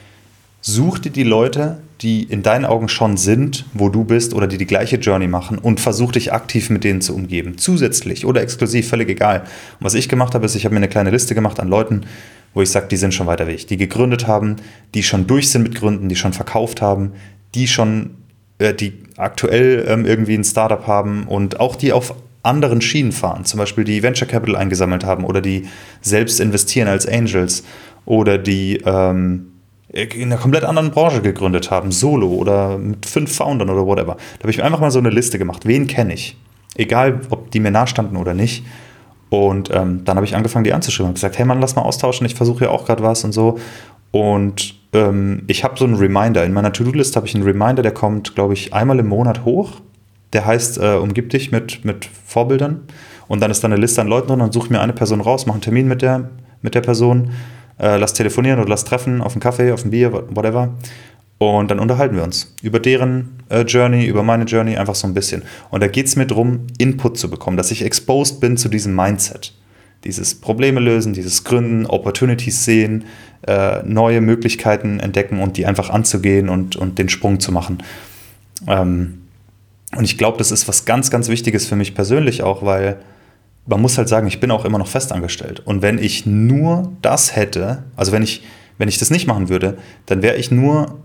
such 0.61 1.01
dir 1.01 1.11
die 1.11 1.25
Leute, 1.25 1.79
die 2.01 2.23
in 2.23 2.45
deinen 2.45 2.65
Augen 2.65 2.89
schon 2.89 3.17
sind, 3.17 3.65
wo 3.75 3.89
du 3.89 4.05
bist 4.05 4.35
oder 4.35 4.47
die 4.47 4.59
die 4.59 4.67
gleiche 4.67 4.97
Journey 4.97 5.27
machen 5.27 5.59
und 5.59 5.81
versuch 5.81 6.13
dich 6.13 6.33
aktiv 6.33 6.71
mit 6.71 6.85
denen 6.85 7.01
zu 7.01 7.15
umgeben. 7.15 7.59
Zusätzlich 7.59 8.25
oder 8.25 8.41
exklusiv, 8.41 8.89
völlig 8.89 9.09
egal. 9.09 9.41
Und 9.41 9.87
was 9.87 9.95
ich 9.95 10.09
gemacht 10.09 10.35
habe, 10.35 10.47
ist, 10.47 10.55
ich 10.55 10.65
habe 10.65 10.75
mir 10.75 10.79
eine 10.79 10.89
kleine 10.89 11.11
Liste 11.11 11.35
gemacht 11.35 11.59
an 11.59 11.69
Leuten, 11.69 12.03
wo 12.55 12.63
ich 12.63 12.71
sage, 12.71 12.89
die 12.89 12.97
sind 12.97 13.15
schon 13.15 13.27
weiter 13.27 13.47
weg, 13.47 13.67
die 13.67 13.77
gegründet 13.77 14.27
haben, 14.27 14.57
die 14.95 15.03
schon 15.03 15.27
durch 15.27 15.51
sind 15.51 15.63
mit 15.63 15.75
Gründen, 15.75 16.09
die 16.09 16.17
schon 16.17 16.33
verkauft 16.33 16.83
haben, 16.83 17.13
die 17.55 17.67
schon, 17.67 18.11
äh, 18.59 18.75
die 18.75 18.95
aktuell 19.17 19.85
ähm, 19.89 20.05
irgendwie 20.05 20.35
ein 20.35 20.45
Startup 20.45 20.87
haben 20.87 21.25
und 21.27 21.61
auch 21.61 21.77
die 21.77 21.93
auf 21.93 22.15
anderen 22.43 22.81
Schienen 22.81 23.13
fahren, 23.13 23.45
zum 23.45 23.59
Beispiel 23.59 23.85
die 23.85 24.03
Venture 24.03 24.27
Capital 24.27 24.57
eingesammelt 24.57 25.05
haben 25.05 25.25
oder 25.25 25.41
die 25.41 25.69
selbst 26.01 26.41
investieren 26.41 26.89
als 26.89 27.07
Angels 27.07 27.63
oder 28.05 28.37
die 28.39 28.79
ähm, 28.85 29.49
in 29.93 30.33
einer 30.33 30.39
komplett 30.39 30.65
anderen 30.65 30.91
Branche 30.91 31.21
gegründet 31.21 31.71
haben, 31.71 31.93
solo 31.93 32.29
oder 32.29 32.79
mit 32.79 33.05
fünf 33.05 33.35
Foundern 33.37 33.69
oder 33.69 33.87
whatever. 33.87 34.17
Da 34.39 34.43
habe 34.43 34.51
ich 34.51 34.57
mir 34.57 34.65
einfach 34.65 34.81
mal 34.81 34.91
so 34.91 34.99
eine 34.99 35.11
Liste 35.11 35.39
gemacht. 35.39 35.67
Wen 35.67 35.87
kenne 35.87 36.15
ich? 36.15 36.37
Egal, 36.75 37.21
ob 37.29 37.51
die 37.51 37.61
mir 37.61 37.71
nahestanden 37.71 38.17
oder 38.17 38.33
nicht. 38.33 38.65
Und 39.33 39.71
ähm, 39.73 40.05
dann 40.05 40.17
habe 40.17 40.27
ich 40.27 40.37
angefangen, 40.37 40.65
die 40.65 40.75
anzuschreiben 40.75 41.09
und 41.09 41.15
gesagt, 41.15 41.39
hey 41.39 41.47
Mann, 41.47 41.59
lass 41.59 41.75
mal 41.75 41.81
austauschen, 41.81 42.27
ich 42.27 42.35
versuche 42.35 42.65
ja 42.65 42.71
auch 42.71 42.85
gerade 42.85 43.03
was 43.03 43.25
und 43.25 43.33
so. 43.33 43.59
Und 44.11 44.75
ähm, 44.93 45.45
ich 45.47 45.65
habe 45.65 45.79
so 45.79 45.87
einen 45.87 45.95
Reminder. 45.95 46.45
In 46.45 46.53
meiner 46.53 46.71
To-Do-List 46.71 47.17
habe 47.17 47.27
ich 47.27 47.35
einen 47.35 47.43
Reminder, 47.43 47.83
der 47.83 47.93
kommt, 47.95 48.35
glaube 48.35 48.53
ich, 48.53 48.75
einmal 48.75 48.99
im 48.99 49.09
Monat 49.09 49.47
hoch. 49.47 49.81
Der 50.35 50.45
heißt, 50.45 50.77
äh, 50.77 50.97
umgib 50.97 51.31
dich 51.31 51.51
mit, 51.51 51.83
mit 51.83 52.05
Vorbildern. 52.27 52.83
Und 53.27 53.41
dann 53.41 53.51
ist 53.51 53.65
da 53.65 53.69
eine 53.69 53.77
Liste 53.77 54.03
an 54.03 54.09
Leuten 54.09 54.29
drin 54.29 54.43
und 54.43 54.53
suche 54.53 54.71
mir 54.71 54.83
eine 54.83 54.93
Person 54.93 55.23
raus, 55.23 55.47
mache 55.47 55.55
einen 55.55 55.63
Termin 55.63 55.89
mit 55.89 56.03
der, 56.03 56.29
mit 56.61 56.75
der 56.75 56.83
Person, 56.83 57.31
äh, 57.79 57.97
lass 57.97 58.13
telefonieren 58.13 58.61
oder 58.61 58.69
lass 58.69 58.85
treffen 58.85 59.23
auf 59.23 59.33
einen 59.33 59.41
Kaffee, 59.41 59.73
auf 59.73 59.83
ein 59.83 59.91
Bier, 59.93 60.13
whatever. 60.13 60.75
Und 61.51 61.71
dann 61.71 61.79
unterhalten 61.79 62.17
wir 62.17 62.23
uns 62.23 62.55
über 62.63 62.81
deren 62.81 63.43
äh, 63.49 63.63
Journey, 63.63 64.07
über 64.07 64.23
meine 64.23 64.45
Journey, 64.45 64.77
einfach 64.77 64.95
so 64.95 65.07
ein 65.07 65.15
bisschen. 65.15 65.43
Und 65.71 65.83
da 65.83 65.89
geht 65.89 66.07
es 66.07 66.17
mir 66.17 66.27
darum, 66.27 66.67
Input 66.79 67.19
zu 67.19 67.31
bekommen, 67.31 67.57
dass 67.57 67.71
ich 67.71 67.85
exposed 67.85 68.41
bin 68.41 68.57
zu 68.57 68.69
diesem 68.69 68.95
Mindset. 68.95 69.55
Dieses 70.05 70.35
Probleme 70.35 70.81
lösen, 70.81 71.13
dieses 71.13 71.45
Gründen, 71.45 71.87
Opportunities 71.87 72.65
sehen, 72.65 73.05
äh, 73.47 73.83
neue 73.85 74.21
Möglichkeiten 74.21 75.01
entdecken 75.01 75.41
und 75.41 75.57
die 75.57 75.67
einfach 75.67 75.91
anzugehen 75.91 76.49
und, 76.49 76.77
und 76.77 76.99
den 76.99 77.09
Sprung 77.09 77.39
zu 77.39 77.53
machen. 77.53 77.79
Ähm, 78.67 79.23
und 79.97 80.05
ich 80.05 80.19
glaube, 80.19 80.39
das 80.39 80.51
ist 80.51 80.67
was 80.69 80.85
ganz, 80.85 81.11
ganz 81.11 81.29
Wichtiges 81.29 81.67
für 81.67 81.77
mich 81.77 81.95
persönlich 81.95 82.43
auch, 82.43 82.65
weil 82.65 82.99
man 83.67 83.81
muss 83.81 83.99
halt 83.99 84.09
sagen, 84.09 84.27
ich 84.27 84.41
bin 84.41 84.51
auch 84.51 84.65
immer 84.65 84.79
noch 84.79 84.89
festangestellt. 84.89 85.61
Und 85.65 85.83
wenn 85.83 85.99
ich 85.99 86.27
nur 86.27 86.93
das 87.03 87.37
hätte, 87.37 87.85
also 87.95 88.11
wenn 88.11 88.23
ich, 88.23 88.43
wenn 88.79 88.89
ich 88.89 88.99
das 88.99 89.11
nicht 89.11 89.27
machen 89.27 89.49
würde, 89.49 89.77
dann 90.07 90.23
wäre 90.23 90.37
ich 90.37 90.51
nur 90.51 90.99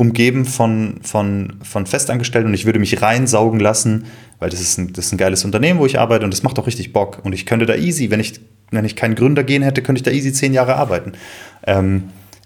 umgeben 0.00 0.46
von, 0.46 0.94
von, 1.02 1.58
von 1.62 1.84
Festangestellten 1.84 2.48
und 2.48 2.54
ich 2.54 2.64
würde 2.64 2.78
mich 2.78 3.02
reinsaugen 3.02 3.60
lassen, 3.60 4.06
weil 4.38 4.48
das 4.48 4.58
ist, 4.58 4.78
ein, 4.78 4.94
das 4.94 5.06
ist 5.06 5.12
ein 5.12 5.18
geiles 5.18 5.44
Unternehmen, 5.44 5.78
wo 5.78 5.84
ich 5.84 6.00
arbeite 6.00 6.24
und 6.24 6.32
das 6.32 6.42
macht 6.42 6.58
auch 6.58 6.66
richtig 6.66 6.94
Bock. 6.94 7.20
Und 7.22 7.34
ich 7.34 7.44
könnte 7.44 7.66
da 7.66 7.74
easy, 7.74 8.10
wenn 8.10 8.18
ich, 8.18 8.40
wenn 8.70 8.86
ich 8.86 8.96
keinen 8.96 9.14
Gründer 9.14 9.44
gehen 9.44 9.62
hätte, 9.62 9.82
könnte 9.82 9.98
ich 9.98 10.02
da 10.02 10.10
easy 10.10 10.32
zehn 10.32 10.54
Jahre 10.54 10.76
arbeiten. 10.76 11.12
Ähm, 11.66 12.04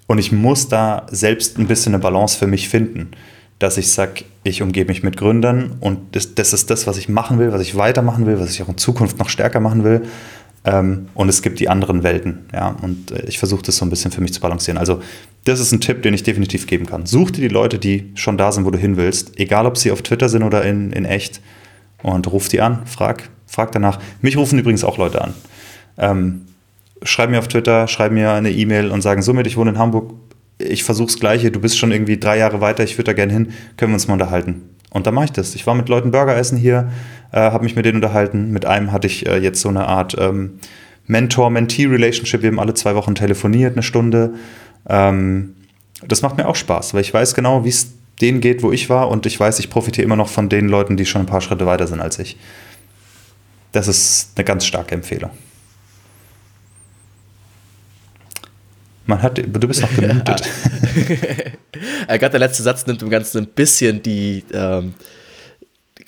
und 0.09 0.19
ich 0.19 0.33
muss 0.33 0.67
da 0.67 1.07
selbst 1.13 1.57
ein 1.57 1.69
bisschen 1.69 1.95
eine 1.95 2.03
Balance 2.03 2.37
für 2.37 2.49
mich 2.49 2.69
finden, 2.69 3.13
dass 3.61 3.79
ich 3.79 3.93
sage, 3.93 4.25
ich 4.43 4.61
umgebe 4.61 4.89
mich 4.89 5.05
mit 5.05 5.17
Gründern 5.17 5.77
und 5.79 6.17
das, 6.17 6.35
das 6.35 6.53
ist 6.55 6.71
das, 6.71 6.89
was 6.89 6.99
ich 6.99 7.09
machen 7.09 7.39
will, 7.39 7.53
was 7.53 7.63
ich 7.63 7.77
weitermachen 7.77 8.27
will, 8.27 8.41
was 8.41 8.51
ich 8.51 8.63
auch 8.63 8.69
in 8.69 8.79
Zukunft 8.79 9.21
noch 9.21 9.29
stärker 9.29 9.61
machen 9.61 9.85
will. 9.85 10.03
Ähm, 10.65 11.09
und 11.15 11.29
es 11.29 11.41
gibt 11.41 11.61
die 11.61 11.69
anderen 11.69 12.03
Welten. 12.03 12.47
Ja? 12.53 12.75
Und 12.83 13.13
äh, 13.13 13.27
ich 13.27 13.39
versuche 13.39 13.63
das 13.63 13.77
so 13.77 13.85
ein 13.85 13.91
bisschen 13.91 14.11
für 14.11 14.21
mich 14.21 14.33
zu 14.33 14.41
balancieren. 14.41 14.77
Also, 14.77 15.03
das 15.45 15.61
ist 15.61 15.73
ein 15.73 15.81
Tipp, 15.81 16.03
den 16.03 16.15
ich 16.15 16.23
definitiv 16.23 16.67
geben 16.67 16.87
kann. 16.87 17.07
Such 17.07 17.33
dir 17.33 17.43
die 17.43 17.55
Leute, 17.55 17.79
die 17.79 18.11
schon 18.15 18.39
da 18.39 18.51
sind, 18.51 18.65
wo 18.65 18.71
du 18.71 18.79
hin 18.79 18.97
willst, 18.97 19.39
egal 19.39 19.67
ob 19.67 19.77
sie 19.77 19.91
auf 19.91 20.03
Twitter 20.03 20.29
sind 20.29 20.43
oder 20.43 20.65
in, 20.65 20.93
in 20.93 21.05
echt, 21.05 21.41
und 22.03 22.31
ruf 22.31 22.49
die 22.49 22.61
an, 22.61 22.87
frag, 22.87 23.31
frag 23.47 23.73
danach. 23.73 23.99
Mich 24.21 24.37
rufen 24.37 24.59
übrigens 24.59 24.85
auch 24.85 24.99
Leute 24.99 25.23
an. 25.23 25.35
Ähm, 25.97 26.43
schreib 27.03 27.31
mir 27.31 27.39
auf 27.39 27.49
Twitter, 27.49 27.89
schreib 27.89 28.13
mir 28.13 28.33
eine 28.33 28.51
E-Mail 28.51 28.91
und 28.91 29.03
sagen, 29.03 29.23
somit, 29.23 29.47
ich 29.47 29.57
wohne 29.57 29.71
in 29.71 29.79
Hamburg, 29.79 30.13
ich 30.59 30.85
versuche 30.85 31.07
das 31.07 31.19
Gleiche, 31.19 31.51
du 31.51 31.61
bist 31.61 31.79
schon 31.79 31.93
irgendwie 31.93 32.19
drei 32.19 32.39
Jahre 32.39 32.61
weiter, 32.61 32.85
ich 32.85 32.97
würde 32.97 33.11
da 33.11 33.13
gerne 33.13 33.33
hin, 33.33 33.53
können 33.77 33.93
wir 33.93 33.95
uns 33.95 34.07
mal 34.07 34.15
unterhalten. 34.15 34.63
Und 34.91 35.07
dann 35.07 35.15
mache 35.15 35.27
ich 35.27 35.33
das. 35.33 35.55
Ich 35.57 35.67
war 35.67 35.75
mit 35.75 35.89
Leuten 35.89 36.13
Burger 36.13 36.37
essen 36.37 36.57
hier, 36.57 36.91
äh, 37.33 37.39
habe 37.39 37.65
mich 37.65 37.75
mit 37.75 37.85
denen 37.85 37.97
unterhalten. 37.97 38.53
Mit 38.53 38.65
einem 38.65 38.93
hatte 38.93 39.09
ich 39.09 39.27
äh, 39.27 39.39
jetzt 39.39 39.61
so 39.61 39.69
eine 39.69 39.89
Art 39.89 40.17
ähm, 40.19 40.61
Mentor-Mentee-Relationship. 41.07 42.43
Wir 42.43 42.51
haben 42.51 42.61
alle 42.61 42.75
zwei 42.75 42.95
Wochen 42.95 43.15
telefoniert, 43.15 43.73
eine 43.73 43.83
Stunde. 43.83 44.35
Ähm, 44.89 45.57
das 46.07 46.23
macht 46.23 46.37
mir 46.37 46.47
auch 46.47 46.57
Spaß, 46.57 46.95
weil 46.95 47.01
ich 47.01 47.15
weiß 47.15 47.35
genau, 47.35 47.65
wie 47.65 47.71
es 47.71 47.93
denen 48.21 48.41
geht, 48.41 48.63
wo 48.63 48.73
ich 48.73 48.91
war. 48.91 49.09
Und 49.09 49.27
ich 49.27 49.39
weiß, 49.39 49.59
ich 49.59 49.71
profitiere 49.71 50.05
immer 50.05 50.17
noch 50.17 50.29
von 50.29 50.49
den 50.49 50.69
Leuten, 50.69 50.97
die 50.97 51.07
schon 51.07 51.23
ein 51.23 51.27
paar 51.27 51.41
Schritte 51.41 51.67
weiter 51.67 51.87
sind 51.87 52.01
als 52.01 52.19
ich. 52.19 52.37
Das 53.73 53.89
ist 53.89 54.31
eine 54.37 54.45
ganz 54.45 54.67
starke 54.67 54.95
Empfehlung. 54.95 55.31
Man 59.07 59.21
hat, 59.21 59.39
du 59.39 59.69
bist 59.69 59.83
noch 59.83 59.95
gemutet. 59.97 60.49
Gerade 62.07 62.31
der 62.31 62.41
letzte 62.41 62.63
Satz 62.63 62.87
nimmt 62.87 63.03
im 63.03 63.11
Ganzen 63.11 63.39
ein 63.39 63.47
bisschen 63.49 64.03
die, 64.03 64.45
ähm, 64.53 64.95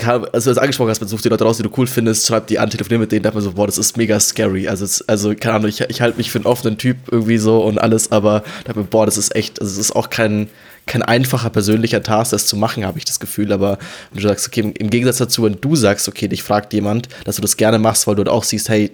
also 0.04 0.28
als 0.32 0.44
du 0.44 0.60
angesprochen 0.60 0.90
hast, 0.90 1.00
man 1.00 1.08
sucht 1.08 1.24
die 1.24 1.28
Leute 1.28 1.44
raus, 1.44 1.56
die 1.56 1.62
du 1.62 1.70
cool 1.76 1.86
findest, 1.86 2.26
schreib 2.26 2.46
die 2.48 2.58
an, 2.58 2.68
telefonier 2.68 2.98
mit 2.98 3.12
denen, 3.12 3.22
dachte 3.22 3.36
man 3.36 3.44
so, 3.44 3.52
boah, 3.52 3.66
das 3.66 3.78
ist 3.78 3.96
mega 3.96 4.20
scary. 4.20 4.68
Also, 4.68 5.04
also 5.06 5.34
keine 5.34 5.56
Ahnung, 5.56 5.68
ich, 5.68 5.80
ich 5.80 6.00
halte 6.00 6.18
mich 6.18 6.30
für 6.30 6.38
einen 6.38 6.46
offenen 6.46 6.76
Typ 6.76 6.96
irgendwie 7.10 7.38
so 7.38 7.62
und 7.62 7.78
alles, 7.78 8.12
aber 8.12 8.44
dachte 8.64 8.78
mir, 8.78 8.84
boah, 8.84 9.06
das 9.06 9.16
ist 9.16 9.34
echt, 9.34 9.60
also 9.60 9.72
es 9.72 9.78
ist 9.78 9.96
auch 9.96 10.10
kein, 10.10 10.48
kein 10.84 11.02
einfacher 11.02 11.50
persönlicher 11.50 12.02
Task, 12.02 12.32
das 12.32 12.46
zu 12.46 12.56
machen, 12.56 12.84
habe 12.84 12.98
ich 12.98 13.04
das 13.04 13.20
Gefühl. 13.20 13.52
Aber 13.52 13.78
wenn 14.12 14.22
du 14.22 14.28
sagst, 14.28 14.46
okay, 14.46 14.72
im 14.78 14.90
Gegensatz 14.90 15.16
dazu, 15.16 15.44
wenn 15.44 15.60
du 15.60 15.76
sagst, 15.76 16.08
okay, 16.08 16.28
dich 16.28 16.42
fragt 16.42 16.72
jemand, 16.74 17.08
dass 17.24 17.36
du 17.36 17.42
das 17.42 17.56
gerne 17.56 17.78
machst, 17.78 18.06
weil 18.06 18.16
du 18.16 18.30
auch 18.30 18.44
siehst, 18.44 18.68
hey, 18.68 18.92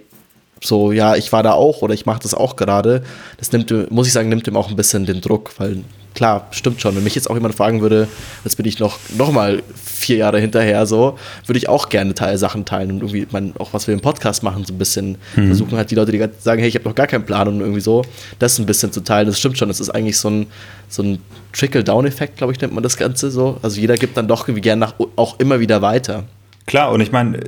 so, 0.61 0.93
ja, 0.93 1.15
ich 1.15 1.31
war 1.33 1.43
da 1.43 1.51
auch 1.51 1.81
oder 1.81 1.93
ich 1.93 2.05
mache 2.05 2.21
das 2.21 2.33
auch 2.33 2.55
gerade, 2.55 3.03
das 3.37 3.51
nimmt, 3.51 3.91
muss 3.91 4.07
ich 4.07 4.13
sagen, 4.13 4.29
nimmt 4.29 4.47
ihm 4.47 4.55
auch 4.55 4.69
ein 4.69 4.77
bisschen 4.77 5.05
den 5.05 5.19
Druck, 5.19 5.51
weil 5.57 5.83
klar, 6.13 6.47
stimmt 6.51 6.81
schon. 6.81 6.95
Wenn 6.95 7.03
mich 7.03 7.15
jetzt 7.15 7.29
auch 7.29 7.35
jemand 7.35 7.55
fragen 7.55 7.81
würde, 7.81 8.07
jetzt 8.43 8.55
bin 8.55 8.65
ich 8.65 8.79
noch, 8.79 8.97
noch 9.17 9.31
mal 9.31 9.61
vier 10.03 10.17
Jahre 10.17 10.39
hinterher, 10.39 10.85
so, 10.85 11.17
würde 11.45 11.57
ich 11.57 11.69
auch 11.69 11.89
gerne 11.89 12.13
Teil 12.13 12.37
Sachen 12.37 12.65
teilen 12.65 12.91
und 12.91 12.97
irgendwie 12.97 13.27
man, 13.31 13.53
auch 13.57 13.73
was 13.73 13.87
wir 13.87 13.93
im 13.93 14.01
Podcast 14.01 14.43
machen, 14.43 14.65
so 14.65 14.73
ein 14.73 14.77
bisschen 14.77 15.17
mhm. 15.35 15.47
versuchen 15.47 15.77
halt 15.77 15.89
die 15.91 15.95
Leute, 15.95 16.11
die 16.11 16.23
sagen, 16.39 16.59
hey, 16.59 16.69
ich 16.69 16.75
habe 16.75 16.87
noch 16.87 16.95
gar 16.95 17.07
keinen 17.07 17.25
Plan 17.25 17.47
und 17.47 17.59
irgendwie 17.59 17.81
so, 17.81 18.03
das 18.39 18.59
ein 18.59 18.65
bisschen 18.65 18.91
zu 18.91 19.01
teilen. 19.01 19.27
Das 19.27 19.39
stimmt 19.39 19.57
schon. 19.57 19.67
Das 19.67 19.79
ist 19.79 19.89
eigentlich 19.89 20.17
so 20.17 20.29
ein, 20.29 20.47
so 20.89 21.03
ein 21.03 21.19
Trickle-Down-Effekt, 21.53 22.37
glaube 22.37 22.53
ich, 22.53 22.61
nennt 22.61 22.73
man 22.73 22.83
das 22.83 22.97
Ganze 22.97 23.31
so. 23.31 23.57
Also 23.61 23.79
jeder 23.79 23.95
gibt 23.95 24.17
dann 24.17 24.27
doch 24.27 24.47
irgendwie 24.47 24.61
gerne 24.61 24.79
nach, 24.81 24.95
auch 25.15 25.39
immer 25.39 25.59
wieder 25.59 25.81
weiter. 25.81 26.25
Klar, 26.65 26.91
und 26.91 27.01
ich 27.01 27.11
meine, 27.11 27.39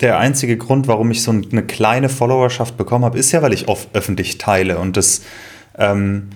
der 0.00 0.18
einzige 0.18 0.56
Grund, 0.56 0.88
warum 0.88 1.10
ich 1.10 1.22
so 1.22 1.30
eine 1.30 1.62
kleine 1.62 2.08
Followerschaft 2.08 2.76
bekommen 2.76 3.04
habe, 3.04 3.18
ist 3.18 3.32
ja, 3.32 3.42
weil 3.42 3.52
ich 3.52 3.68
oft 3.68 3.88
öffentlich 3.94 4.38
teile 4.38 4.78
und 4.78 4.96
das, 4.96 5.22
ähm, 5.78 6.28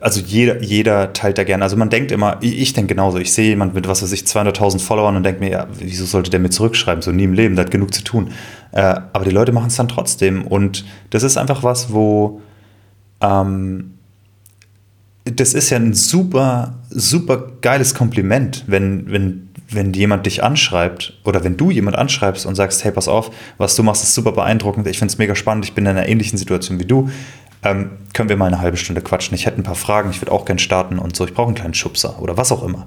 also 0.00 0.20
jeder, 0.20 0.62
jeder 0.62 1.12
teilt 1.12 1.38
da 1.38 1.44
gerne. 1.44 1.64
Also 1.64 1.76
man 1.76 1.90
denkt 1.90 2.12
immer, 2.12 2.38
ich 2.40 2.72
denke 2.72 2.94
genauso, 2.94 3.18
ich 3.18 3.32
sehe 3.32 3.48
jemanden 3.48 3.74
mit, 3.74 3.88
was 3.88 4.02
weiß 4.02 4.12
ich, 4.12 4.22
200.000 4.22 4.80
Followern 4.80 5.16
und 5.16 5.22
denke 5.22 5.40
mir, 5.40 5.50
ja, 5.50 5.66
wieso 5.78 6.04
sollte 6.04 6.30
der 6.30 6.40
mir 6.40 6.50
zurückschreiben? 6.50 7.02
So 7.02 7.12
nie 7.12 7.24
im 7.24 7.32
Leben, 7.32 7.56
der 7.56 7.64
hat 7.64 7.70
genug 7.70 7.92
zu 7.92 8.02
tun. 8.02 8.32
Äh, 8.72 8.80
aber 9.12 9.24
die 9.24 9.30
Leute 9.30 9.52
machen 9.52 9.68
es 9.68 9.76
dann 9.76 9.88
trotzdem 9.88 10.46
und 10.46 10.84
das 11.10 11.22
ist 11.22 11.36
einfach 11.36 11.62
was, 11.62 11.92
wo, 11.92 12.40
ähm, 13.20 13.94
das 15.24 15.54
ist 15.54 15.70
ja 15.70 15.78
ein 15.78 15.94
super, 15.94 16.74
super 16.90 17.52
geiles 17.60 17.94
Kompliment, 17.94 18.64
wenn, 18.66 19.10
wenn, 19.10 19.45
wenn 19.68 19.92
jemand 19.92 20.26
dich 20.26 20.42
anschreibt 20.42 21.14
oder 21.24 21.42
wenn 21.42 21.56
du 21.56 21.70
jemand 21.70 21.96
anschreibst 21.96 22.46
und 22.46 22.54
sagst, 22.54 22.84
hey, 22.84 22.92
pass 22.92 23.08
auf, 23.08 23.30
was 23.58 23.74
du 23.74 23.82
machst, 23.82 24.02
ist 24.02 24.14
super 24.14 24.32
beeindruckend, 24.32 24.86
ich 24.86 24.98
finde 24.98 25.12
es 25.12 25.18
mega 25.18 25.34
spannend, 25.34 25.64
ich 25.64 25.74
bin 25.74 25.84
in 25.84 25.90
einer 25.90 26.08
ähnlichen 26.08 26.38
Situation 26.38 26.78
wie 26.78 26.84
du, 26.84 27.10
ähm, 27.62 27.90
können 28.12 28.28
wir 28.28 28.36
mal 28.36 28.46
eine 28.46 28.60
halbe 28.60 28.76
Stunde 28.76 29.00
quatschen. 29.00 29.34
Ich 29.34 29.46
hätte 29.46 29.60
ein 29.60 29.64
paar 29.64 29.74
Fragen, 29.74 30.10
ich 30.10 30.20
würde 30.20 30.32
auch 30.32 30.44
gern 30.44 30.58
starten 30.58 30.98
und 30.98 31.16
so, 31.16 31.24
ich 31.24 31.34
brauche 31.34 31.48
einen 31.48 31.56
kleinen 31.56 31.74
Schubser 31.74 32.22
oder 32.22 32.36
was 32.36 32.52
auch 32.52 32.62
immer. 32.62 32.86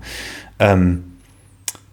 Ähm, 0.60 1.04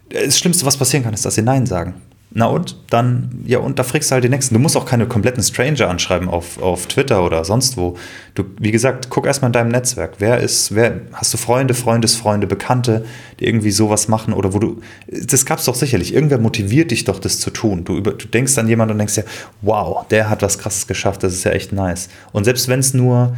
das 0.09 0.39
Schlimmste, 0.39 0.65
was 0.65 0.77
passieren 0.77 1.03
kann, 1.03 1.13
ist, 1.13 1.25
dass 1.25 1.35
sie 1.35 1.41
Nein 1.41 1.65
sagen. 1.65 1.95
Na 2.31 2.47
und? 2.47 2.75
Dann, 2.89 3.43
ja, 3.45 3.59
und 3.59 3.79
da 3.79 3.83
fragst 3.83 4.11
du 4.11 4.13
halt 4.13 4.23
die 4.23 4.29
Nächsten. 4.29 4.53
Du 4.53 4.59
musst 4.59 4.75
auch 4.75 4.85
keine 4.85 5.07
kompletten 5.07 5.41
Stranger 5.41 5.89
anschreiben 5.89 6.27
auf, 6.27 6.61
auf 6.61 6.85
Twitter 6.87 7.23
oder 7.23 7.45
sonst 7.45 7.77
wo. 7.77 7.97
Du, 8.35 8.43
wie 8.59 8.71
gesagt, 8.71 9.09
guck 9.09 9.25
erstmal 9.25 9.49
in 9.49 9.53
deinem 9.53 9.69
Netzwerk. 9.69 10.15
Wer 10.19 10.39
ist, 10.39 10.75
wer, 10.75 11.01
hast 11.13 11.33
du 11.33 11.37
Freunde, 11.37 11.73
Freundesfreunde, 11.73 12.45
Bekannte, 12.45 13.05
die 13.39 13.45
irgendwie 13.45 13.71
sowas 13.71 14.09
machen 14.09 14.33
oder 14.33 14.53
wo 14.53 14.59
du, 14.59 14.81
das 15.07 15.45
gab's 15.45 15.65
doch 15.65 15.75
sicherlich. 15.75 16.13
Irgendwer 16.13 16.37
motiviert 16.37 16.91
dich 16.91 17.05
doch, 17.05 17.19
das 17.19 17.39
zu 17.39 17.49
tun. 17.49 17.85
Du, 17.85 17.95
über, 17.95 18.11
du 18.11 18.27
denkst 18.27 18.57
an 18.57 18.67
jemanden 18.67 18.93
und 18.93 18.97
denkst 18.99 19.17
ja, 19.17 19.23
wow, 19.61 20.05
der 20.09 20.29
hat 20.29 20.41
was 20.41 20.57
krasses 20.57 20.85
geschafft, 20.85 21.23
das 21.23 21.33
ist 21.33 21.45
ja 21.45 21.51
echt 21.51 21.71
nice. 21.71 22.09
Und 22.33 22.43
selbst 22.43 22.67
wenn 22.67 22.81
es 22.81 22.93
nur 22.93 23.37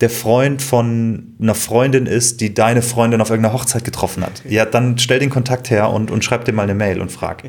der 0.00 0.10
Freund 0.10 0.62
von 0.62 1.34
einer 1.40 1.54
Freundin 1.54 2.06
ist, 2.06 2.40
die 2.40 2.52
deine 2.52 2.82
Freundin 2.82 3.20
auf 3.20 3.30
irgendeiner 3.30 3.54
Hochzeit 3.54 3.84
getroffen 3.84 4.24
hat, 4.24 4.42
ja, 4.48 4.64
dann 4.64 4.98
stell 4.98 5.18
den 5.18 5.30
Kontakt 5.30 5.70
her 5.70 5.90
und, 5.90 6.10
und 6.10 6.24
schreib 6.24 6.44
dir 6.44 6.52
mal 6.52 6.64
eine 6.64 6.74
Mail 6.74 7.00
und 7.00 7.12
frag. 7.12 7.44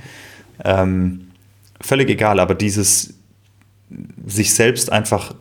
Ähm, 0.63 1.27
völlig 1.81 2.09
egal, 2.09 2.39
aber 2.39 2.55
dieses 2.55 3.13
sich 4.25 4.53
selbst 4.53 4.91
einfach, 4.91 5.33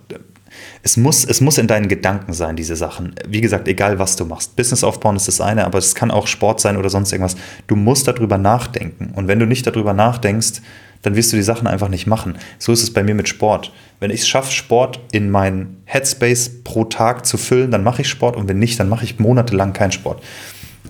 es 0.82 0.96
muss, 0.96 1.24
es 1.24 1.40
muss 1.40 1.58
in 1.58 1.66
deinen 1.66 1.88
Gedanken 1.88 2.32
sein, 2.32 2.56
diese 2.56 2.76
Sachen. 2.76 3.14
Wie 3.26 3.40
gesagt, 3.40 3.66
egal 3.66 3.98
was 3.98 4.16
du 4.16 4.24
machst. 4.24 4.56
Business 4.56 4.84
aufbauen 4.84 5.16
ist 5.16 5.28
das 5.28 5.40
eine, 5.40 5.64
aber 5.64 5.78
es 5.78 5.94
kann 5.94 6.10
auch 6.10 6.26
Sport 6.26 6.60
sein 6.60 6.76
oder 6.76 6.88
sonst 6.88 7.12
irgendwas. 7.12 7.36
Du 7.66 7.76
musst 7.76 8.06
darüber 8.06 8.38
nachdenken. 8.38 9.12
Und 9.14 9.28
wenn 9.28 9.38
du 9.38 9.46
nicht 9.46 9.66
darüber 9.66 9.94
nachdenkst, 9.94 10.62
dann 11.02 11.14
wirst 11.14 11.32
du 11.32 11.36
die 11.36 11.42
Sachen 11.42 11.66
einfach 11.66 11.88
nicht 11.88 12.06
machen. 12.06 12.36
So 12.58 12.72
ist 12.72 12.82
es 12.82 12.92
bei 12.92 13.02
mir 13.02 13.14
mit 13.14 13.28
Sport. 13.28 13.72
Wenn 14.00 14.10
ich 14.10 14.20
es 14.20 14.28
schaffe, 14.28 14.52
Sport 14.52 15.00
in 15.12 15.30
meinen 15.30 15.82
Headspace 15.84 16.62
pro 16.64 16.84
Tag 16.84 17.26
zu 17.26 17.36
füllen, 17.36 17.70
dann 17.70 17.84
mache 17.84 18.02
ich 18.02 18.08
Sport 18.08 18.36
und 18.36 18.48
wenn 18.48 18.58
nicht, 18.58 18.78
dann 18.80 18.88
mache 18.88 19.04
ich 19.04 19.18
monatelang 19.18 19.72
keinen 19.72 19.92
Sport, 19.92 20.22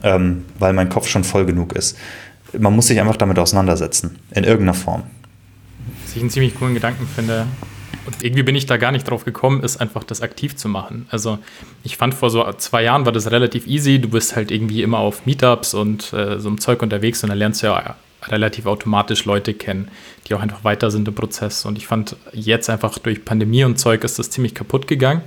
ähm, 0.03 0.45
weil 0.59 0.72
mein 0.72 0.89
Kopf 0.89 1.09
schon 1.09 1.24
voll 1.24 1.45
genug 1.45 1.72
ist 1.74 1.97
man 2.59 2.75
muss 2.75 2.87
sich 2.87 3.01
einfach 3.01 3.17
damit 3.17 3.39
auseinandersetzen, 3.39 4.19
in 4.31 4.45
irgendeiner 4.45 4.75
Form. 4.75 5.05
Was 6.03 6.15
ich 6.15 6.21
einen 6.21 6.31
ziemlich 6.31 6.55
coolen 6.59 6.75
Gedanken 6.75 7.07
finde, 7.07 7.47
und 8.07 8.23
irgendwie 8.23 8.45
bin 8.45 8.55
ich 8.55 8.67
da 8.67 8.77
gar 8.77 8.93
nicht 8.93 9.11
drauf 9.11 9.25
gekommen, 9.25 9.65
ist 9.65 9.79
einfach 9.79 10.05
das 10.05 10.23
aktiv 10.23 10.55
zu 10.55 10.69
machen. 10.69 11.07
Also 11.11 11.39
ich 11.83 11.97
fand 11.97 12.15
vor 12.15 12.31
so 12.31 12.51
zwei 12.53 12.85
Jahren 12.85 13.05
war 13.05 13.13
das 13.13 13.31
relativ 13.33 13.67
easy. 13.67 13.99
Du 13.99 14.09
bist 14.09 14.37
halt 14.37 14.53
irgendwie 14.53 14.83
immer 14.83 14.99
auf 14.99 15.27
Meetups 15.27 15.75
und 15.75 16.13
äh, 16.13 16.39
so 16.39 16.49
einem 16.49 16.61
Zeug 16.61 16.83
unterwegs 16.83 17.23
und 17.25 17.31
dann 17.31 17.39
lernst 17.39 17.63
du 17.63 17.67
ja 17.67 17.97
relativ 18.29 18.67
automatisch 18.67 19.25
Leute 19.25 19.55
kennen, 19.55 19.89
die 20.27 20.35
auch 20.35 20.41
einfach 20.41 20.63
weiter 20.63 20.93
sind 20.93 21.09
im 21.09 21.15
Prozess. 21.15 21.65
Und 21.65 21.79
ich 21.79 21.87
fand 21.89 22.17
jetzt 22.33 22.71
einfach 22.71 22.97
durch 22.99 23.25
Pandemie 23.25 23.65
und 23.65 23.77
Zeug 23.79 24.05
ist 24.05 24.21
das 24.21 24.31
ziemlich 24.31 24.55
kaputt 24.55 24.87
gegangen. 24.87 25.23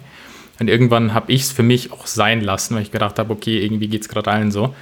Und 0.59 0.69
irgendwann 0.69 1.13
habe 1.13 1.31
ich 1.31 1.41
es 1.43 1.51
für 1.51 1.63
mich 1.63 1.91
auch 1.91 2.07
sein 2.07 2.41
lassen, 2.41 2.75
weil 2.75 2.81
ich 2.81 2.91
gedacht 2.91 3.19
habe, 3.19 3.31
okay, 3.31 3.59
irgendwie 3.59 3.87
geht 3.87 4.01
es 4.01 4.09
gerade 4.09 4.31
allen 4.31 4.51
so. 4.51 4.73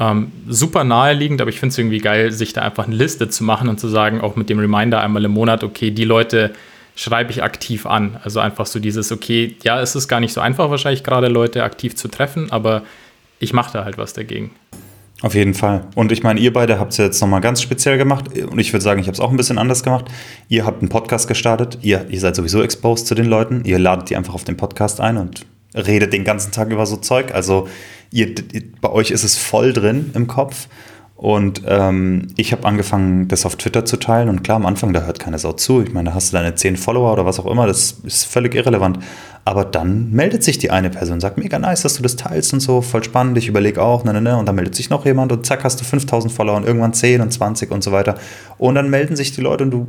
Ähm, 0.00 0.30
super 0.48 0.84
naheliegend, 0.84 1.40
aber 1.40 1.50
ich 1.50 1.58
finde 1.58 1.72
es 1.72 1.78
irgendwie 1.78 1.98
geil, 1.98 2.30
sich 2.30 2.52
da 2.52 2.62
einfach 2.62 2.86
eine 2.86 2.94
Liste 2.94 3.28
zu 3.28 3.42
machen 3.42 3.68
und 3.68 3.80
zu 3.80 3.88
sagen, 3.88 4.20
auch 4.20 4.36
mit 4.36 4.48
dem 4.48 4.58
Reminder 4.60 5.00
einmal 5.00 5.24
im 5.24 5.32
Monat, 5.32 5.64
okay, 5.64 5.90
die 5.90 6.04
Leute 6.04 6.52
schreibe 6.94 7.30
ich 7.30 7.42
aktiv 7.42 7.86
an. 7.86 8.16
Also 8.22 8.40
einfach 8.40 8.66
so 8.66 8.78
dieses, 8.78 9.10
okay, 9.10 9.56
ja, 9.62 9.80
es 9.80 9.96
ist 9.96 10.08
gar 10.08 10.20
nicht 10.20 10.32
so 10.32 10.40
einfach 10.40 10.70
wahrscheinlich 10.70 11.04
gerade 11.04 11.28
Leute 11.28 11.64
aktiv 11.64 11.96
zu 11.96 12.08
treffen, 12.08 12.50
aber 12.50 12.82
ich 13.40 13.52
mache 13.52 13.72
da 13.72 13.84
halt 13.84 13.98
was 13.98 14.12
dagegen. 14.12 14.50
Auf 15.20 15.34
jeden 15.34 15.54
Fall. 15.54 15.84
Und 15.96 16.12
ich 16.12 16.22
meine, 16.22 16.38
ihr 16.38 16.52
beide 16.52 16.78
habt 16.78 16.92
es 16.92 16.98
jetzt 16.98 17.20
nochmal 17.20 17.40
ganz 17.40 17.60
speziell 17.60 17.98
gemacht. 17.98 18.38
Und 18.38 18.58
ich 18.60 18.72
würde 18.72 18.84
sagen, 18.84 19.00
ich 19.00 19.08
habe 19.08 19.14
es 19.14 19.20
auch 19.20 19.30
ein 19.30 19.36
bisschen 19.36 19.58
anders 19.58 19.82
gemacht. 19.82 20.04
Ihr 20.48 20.64
habt 20.64 20.80
einen 20.80 20.90
Podcast 20.90 21.26
gestartet. 21.26 21.78
Ihr, 21.82 22.06
ihr 22.08 22.20
seid 22.20 22.36
sowieso 22.36 22.62
exposed 22.62 23.08
zu 23.08 23.16
den 23.16 23.26
Leuten. 23.26 23.64
Ihr 23.64 23.80
ladet 23.80 24.10
die 24.10 24.16
einfach 24.16 24.34
auf 24.34 24.44
den 24.44 24.56
Podcast 24.56 25.00
ein 25.00 25.16
und 25.16 25.44
redet 25.78 26.12
den 26.12 26.24
ganzen 26.24 26.52
Tag 26.52 26.70
über 26.70 26.86
so 26.86 26.96
Zeug. 26.96 27.34
Also 27.34 27.68
ihr, 28.10 28.34
bei 28.80 28.90
euch 28.90 29.10
ist 29.10 29.24
es 29.24 29.36
voll 29.38 29.72
drin 29.72 30.10
im 30.14 30.26
Kopf. 30.26 30.68
Und 31.18 31.62
ähm, 31.66 32.28
ich 32.36 32.52
habe 32.52 32.64
angefangen, 32.64 33.26
das 33.26 33.44
auf 33.44 33.56
Twitter 33.56 33.84
zu 33.84 33.96
teilen. 33.96 34.28
Und 34.28 34.44
klar, 34.44 34.54
am 34.54 34.66
Anfang, 34.66 34.92
da 34.92 35.02
hört 35.02 35.18
keine 35.18 35.36
Sau 35.40 35.52
zu. 35.52 35.82
Ich 35.82 35.92
meine, 35.92 36.10
da 36.10 36.14
hast 36.14 36.32
du 36.32 36.36
deine 36.36 36.54
10 36.54 36.76
Follower 36.76 37.12
oder 37.12 37.26
was 37.26 37.40
auch 37.40 37.46
immer. 37.46 37.66
Das 37.66 37.96
ist 38.04 38.24
völlig 38.24 38.54
irrelevant. 38.54 39.00
Aber 39.44 39.64
dann 39.64 40.12
meldet 40.12 40.44
sich 40.44 40.58
die 40.58 40.70
eine 40.70 40.90
Person 40.90 41.14
und 41.14 41.20
sagt, 41.20 41.36
mega 41.36 41.58
nice, 41.58 41.82
dass 41.82 41.94
du 41.94 42.04
das 42.04 42.14
teilst 42.14 42.52
und 42.52 42.60
so, 42.60 42.82
voll 42.82 43.02
spannend. 43.02 43.36
Ich 43.36 43.48
überlege 43.48 43.82
auch, 43.82 44.04
ne, 44.04 44.12
ne, 44.12 44.20
ne. 44.20 44.36
Und 44.36 44.46
dann 44.46 44.54
meldet 44.54 44.76
sich 44.76 44.90
noch 44.90 45.06
jemand 45.06 45.32
und 45.32 45.44
zack, 45.44 45.64
hast 45.64 45.80
du 45.80 45.84
5000 45.84 46.32
Follower 46.32 46.56
und 46.56 46.64
irgendwann 46.64 46.92
10 46.92 47.20
und 47.20 47.32
20 47.32 47.72
und 47.72 47.82
so 47.82 47.90
weiter. 47.90 48.14
Und 48.56 48.76
dann 48.76 48.88
melden 48.88 49.16
sich 49.16 49.32
die 49.32 49.40
Leute 49.40 49.64
und 49.64 49.72
du, 49.72 49.88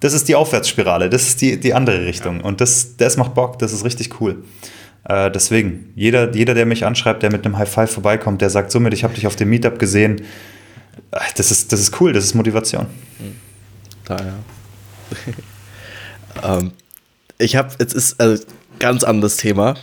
das 0.00 0.14
ist 0.14 0.28
die 0.28 0.34
Aufwärtsspirale. 0.34 1.10
Das 1.10 1.24
ist 1.24 1.42
die, 1.42 1.60
die 1.60 1.74
andere 1.74 2.06
Richtung. 2.06 2.38
Ja. 2.38 2.44
Und 2.44 2.62
das, 2.62 2.96
das 2.96 3.18
macht 3.18 3.34
Bock. 3.34 3.58
Das 3.58 3.74
ist 3.74 3.84
richtig 3.84 4.18
cool. 4.22 4.44
Äh, 5.04 5.30
deswegen, 5.30 5.92
jeder, 5.96 6.34
jeder, 6.34 6.54
der 6.54 6.66
mich 6.66 6.84
anschreibt, 6.84 7.22
der 7.22 7.32
mit 7.32 7.44
einem 7.44 7.56
High 7.58 7.70
Five 7.70 7.90
vorbeikommt, 7.90 8.42
der 8.42 8.50
sagt 8.50 8.70
somit, 8.70 8.92
ich 8.92 9.04
habe 9.04 9.14
dich 9.14 9.26
auf 9.26 9.36
dem 9.36 9.48
Meetup 9.50 9.78
gesehen, 9.78 10.20
äh, 11.12 11.18
das 11.36 11.50
ist, 11.50 11.72
das 11.72 11.80
ist 11.80 12.00
cool, 12.00 12.12
das 12.12 12.24
ist 12.24 12.34
Motivation. 12.34 12.86
Da, 14.04 14.16
ja. 14.16 14.34
ähm, 16.58 16.72
ich 17.38 17.56
habe, 17.56 17.70
jetzt 17.78 17.94
ist 17.94 18.20
also 18.20 18.44
ganz 18.78 19.04
anderes 19.04 19.36
Thema, 19.36 19.76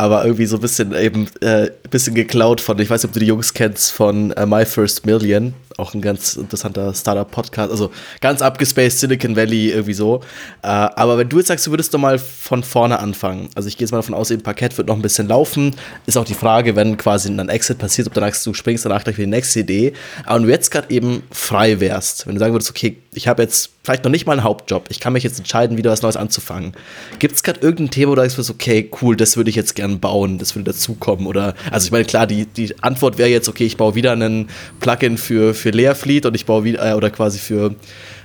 aber 0.00 0.24
irgendwie 0.24 0.46
so 0.46 0.56
ein 0.56 0.62
bisschen 0.62 0.94
eben 0.94 1.28
äh, 1.42 1.68
bisschen 1.90 2.14
geklaut 2.14 2.62
von, 2.62 2.78
ich 2.78 2.88
weiß 2.88 3.02
nicht, 3.02 3.10
ob 3.10 3.12
du 3.12 3.20
die 3.20 3.26
Jungs 3.26 3.52
kennst, 3.52 3.92
von 3.92 4.32
uh, 4.32 4.46
My 4.46 4.64
First 4.64 5.04
Million, 5.04 5.52
auch 5.76 5.92
ein 5.92 6.00
ganz 6.00 6.36
interessanter 6.36 6.94
Startup-Podcast, 6.94 7.70
also 7.70 7.90
ganz 8.22 8.40
abgespaced 8.40 8.98
Silicon 8.98 9.36
Valley 9.36 9.72
irgendwie 9.72 9.92
so. 9.92 10.22
Äh, 10.62 10.68
aber 10.68 11.18
wenn 11.18 11.28
du 11.28 11.36
jetzt 11.36 11.48
sagst, 11.48 11.66
du 11.66 11.70
würdest 11.70 11.92
doch 11.92 11.98
mal 11.98 12.18
von 12.18 12.62
vorne 12.62 12.98
anfangen, 12.98 13.50
also 13.54 13.68
ich 13.68 13.76
gehe 13.76 13.84
jetzt 13.84 13.92
mal 13.92 13.98
davon 13.98 14.14
aus, 14.14 14.30
im 14.30 14.40
Parkett 14.40 14.78
wird 14.78 14.88
noch 14.88 14.96
ein 14.96 15.02
bisschen 15.02 15.28
laufen, 15.28 15.76
ist 16.06 16.16
auch 16.16 16.24
die 16.24 16.32
Frage, 16.32 16.76
wenn 16.76 16.96
quasi 16.96 17.28
ein 17.28 17.48
Exit 17.50 17.76
passiert, 17.76 18.08
ob 18.08 18.14
danach 18.14 18.34
du 18.42 18.54
springst 18.54 18.86
danach 18.86 19.04
gleich 19.04 19.16
für 19.16 19.22
die 19.22 19.28
nächste 19.28 19.60
Idee. 19.60 19.92
Aber 20.24 20.36
wenn 20.36 20.44
du 20.44 20.48
jetzt 20.48 20.70
gerade 20.70 20.88
eben 20.88 21.24
frei 21.30 21.78
wärst, 21.78 22.26
wenn 22.26 22.36
du 22.36 22.38
sagen 22.38 22.54
würdest, 22.54 22.70
okay, 22.70 22.96
ich 23.12 23.26
habe 23.26 23.42
jetzt 23.42 23.70
vielleicht 23.82 24.04
noch 24.04 24.10
nicht 24.10 24.26
mal 24.26 24.34
einen 24.34 24.44
Hauptjob. 24.44 24.86
Ich 24.88 25.00
kann 25.00 25.12
mich 25.12 25.24
jetzt 25.24 25.38
entscheiden, 25.38 25.76
wieder 25.76 25.90
was 25.90 26.02
Neues 26.02 26.16
anzufangen. 26.16 26.74
Gibt 27.18 27.34
es 27.34 27.42
gerade 27.42 27.60
irgendein 27.60 27.90
Thema, 27.90 28.12
wo 28.12 28.14
du 28.14 28.30
sagst, 28.30 28.50
okay, 28.50 28.88
cool, 29.02 29.16
das 29.16 29.36
würde 29.36 29.50
ich 29.50 29.56
jetzt 29.56 29.74
gerne 29.74 29.96
bauen, 29.96 30.38
das 30.38 30.54
würde 30.54 30.70
dazukommen? 30.70 31.26
Oder, 31.26 31.54
also 31.72 31.86
ich 31.86 31.92
meine, 31.92 32.04
klar, 32.04 32.28
die, 32.28 32.46
die 32.46 32.72
Antwort 32.82 33.18
wäre 33.18 33.28
jetzt, 33.28 33.48
okay, 33.48 33.64
ich 33.64 33.76
baue 33.76 33.96
wieder 33.96 34.12
einen 34.12 34.48
Plugin 34.78 35.18
für, 35.18 35.54
für 35.54 35.70
Leerfleet 35.70 36.24
und 36.24 36.34
ich 36.34 36.46
baue 36.46 36.62
wieder, 36.62 36.88
äh, 36.88 36.94
oder 36.94 37.10
quasi 37.10 37.40
für, 37.40 37.74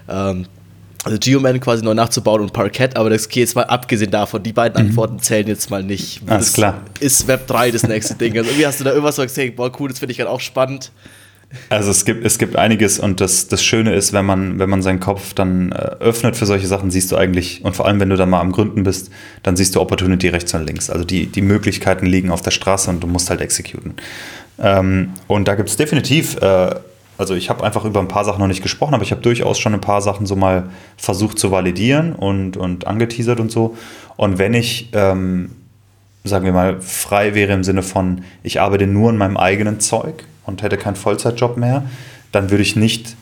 ähm, 0.08 0.46
also 1.04 1.18
Geoman 1.20 1.60
quasi 1.60 1.84
neu 1.84 1.96
nachzubauen 1.96 2.42
und 2.42 2.54
Parquet, 2.54 2.96
aber 2.96 3.10
das 3.10 3.28
geht 3.28 3.42
jetzt 3.42 3.56
mal 3.56 3.64
abgesehen 3.64 4.12
davon, 4.12 4.44
die 4.44 4.54
beiden 4.54 4.80
mhm. 4.80 4.90
Antworten 4.90 5.20
zählen 5.20 5.48
jetzt 5.48 5.72
mal 5.72 5.82
nicht. 5.82 6.22
Alles 6.28 6.54
klar. 6.54 6.82
Ist 7.00 7.28
Web 7.28 7.48
3 7.48 7.72
das 7.72 7.84
nächste 7.84 8.14
Ding? 8.14 8.38
Also 8.38 8.50
irgendwie 8.52 8.68
hast 8.68 8.80
du 8.80 8.84
da 8.84 8.92
irgendwas, 8.92 9.18
wo 9.18 9.24
du 9.24 9.28
sagst, 9.28 9.38
hey, 9.38 9.50
boah, 9.50 9.72
cool, 9.80 9.90
das 9.90 9.98
finde 9.98 10.12
ich 10.12 10.20
gerade 10.20 10.30
auch 10.30 10.40
spannend. 10.40 10.92
Also 11.70 11.92
es 11.92 12.06
gibt, 12.06 12.26
es 12.26 12.38
gibt 12.38 12.56
einiges 12.56 13.00
und 13.00 13.22
das, 13.22 13.48
das 13.48 13.64
Schöne 13.64 13.94
ist, 13.94 14.14
wenn 14.14 14.26
man, 14.26 14.60
wenn 14.60 14.70
man 14.70 14.82
seinen 14.82 15.00
Kopf 15.00 15.34
dann 15.34 15.72
äh, 15.72 15.76
öffnet 15.76 16.36
für 16.36 16.46
solche 16.46 16.68
Sachen, 16.68 16.92
siehst 16.92 17.12
du 17.12 17.18
eigentlich, 17.18 17.64
und 17.64 17.76
vor 17.76 17.86
allem 17.86 18.00
wenn 18.00 18.10
du 18.10 18.18
da 18.18 18.26
mal 18.26 18.42
am 18.42 18.52
Gründen 18.52 18.84
bist, 18.84 19.10
dann 19.44 19.56
siehst 19.56 19.76
du 19.76 19.82
Opportunity 19.82 20.28
rechts 20.30 20.54
und 20.54 20.66
links. 20.66 20.90
Also 20.90 21.06
die, 21.06 21.28
die 21.28 21.42
Möglichkeiten 21.42 22.06
liegen 22.06 22.32
auf 22.32 22.42
der 22.42 22.52
Straße 22.52 22.90
und 22.90 23.02
du 23.02 23.08
musst 23.08 23.30
halt 23.30 23.42
exekuten. 23.42 23.96
Ähm, 24.60 25.14
und 25.28 25.48
da 25.48 25.56
gibt 25.56 25.70
es 25.70 25.78
definitiv, 25.78 26.38
äh, 26.42 26.76
also 27.18 27.36
ich 27.36 27.50
habe 27.50 27.64
einfach 27.64 27.86
über 27.86 28.00
ein 28.00 28.08
paar 28.08 28.26
Sachen 28.26 28.40
noch 28.40 28.48
nicht 28.48 28.64
gesprochen, 28.64 28.94
aber 28.94 29.04
ich 29.04 29.12
habe 29.12 29.22
durchaus 29.22 29.58
schon 29.58 29.74
ein 29.74 29.82
paar 29.82 30.02
Sachen 30.02 30.26
so 30.26 30.36
mal 30.36 30.70
versucht 30.98 31.40
zu 31.40 31.52
validieren 31.52 32.14
und, 32.14 32.58
und 32.58 32.88
angeteasert 32.88 33.40
und 33.40 33.52
so. 33.52 33.78
Und 34.18 34.38
wenn 34.38 34.54
ich, 34.54 34.90
ähm, 34.94 35.52
sagen 36.24 36.46
wir 36.46 36.54
mal, 36.54 36.82
frei 36.82 37.34
wäre 37.36 37.54
im 37.54 37.64
Sinne 37.64 37.84
von, 37.84 38.24
ich 38.44 38.60
arbeite 38.60 38.88
nur 38.88 39.10
in 39.10 39.18
meinem 39.18 39.38
eigenen 39.38 39.80
Zeug, 39.80 40.26
und 40.46 40.62
hätte 40.62 40.78
keinen 40.78 40.96
Vollzeitjob 40.96 41.58
mehr, 41.58 41.86
dann 42.32 42.50
würde 42.50 42.64
ich 42.64 42.76
nicht 42.76 43.16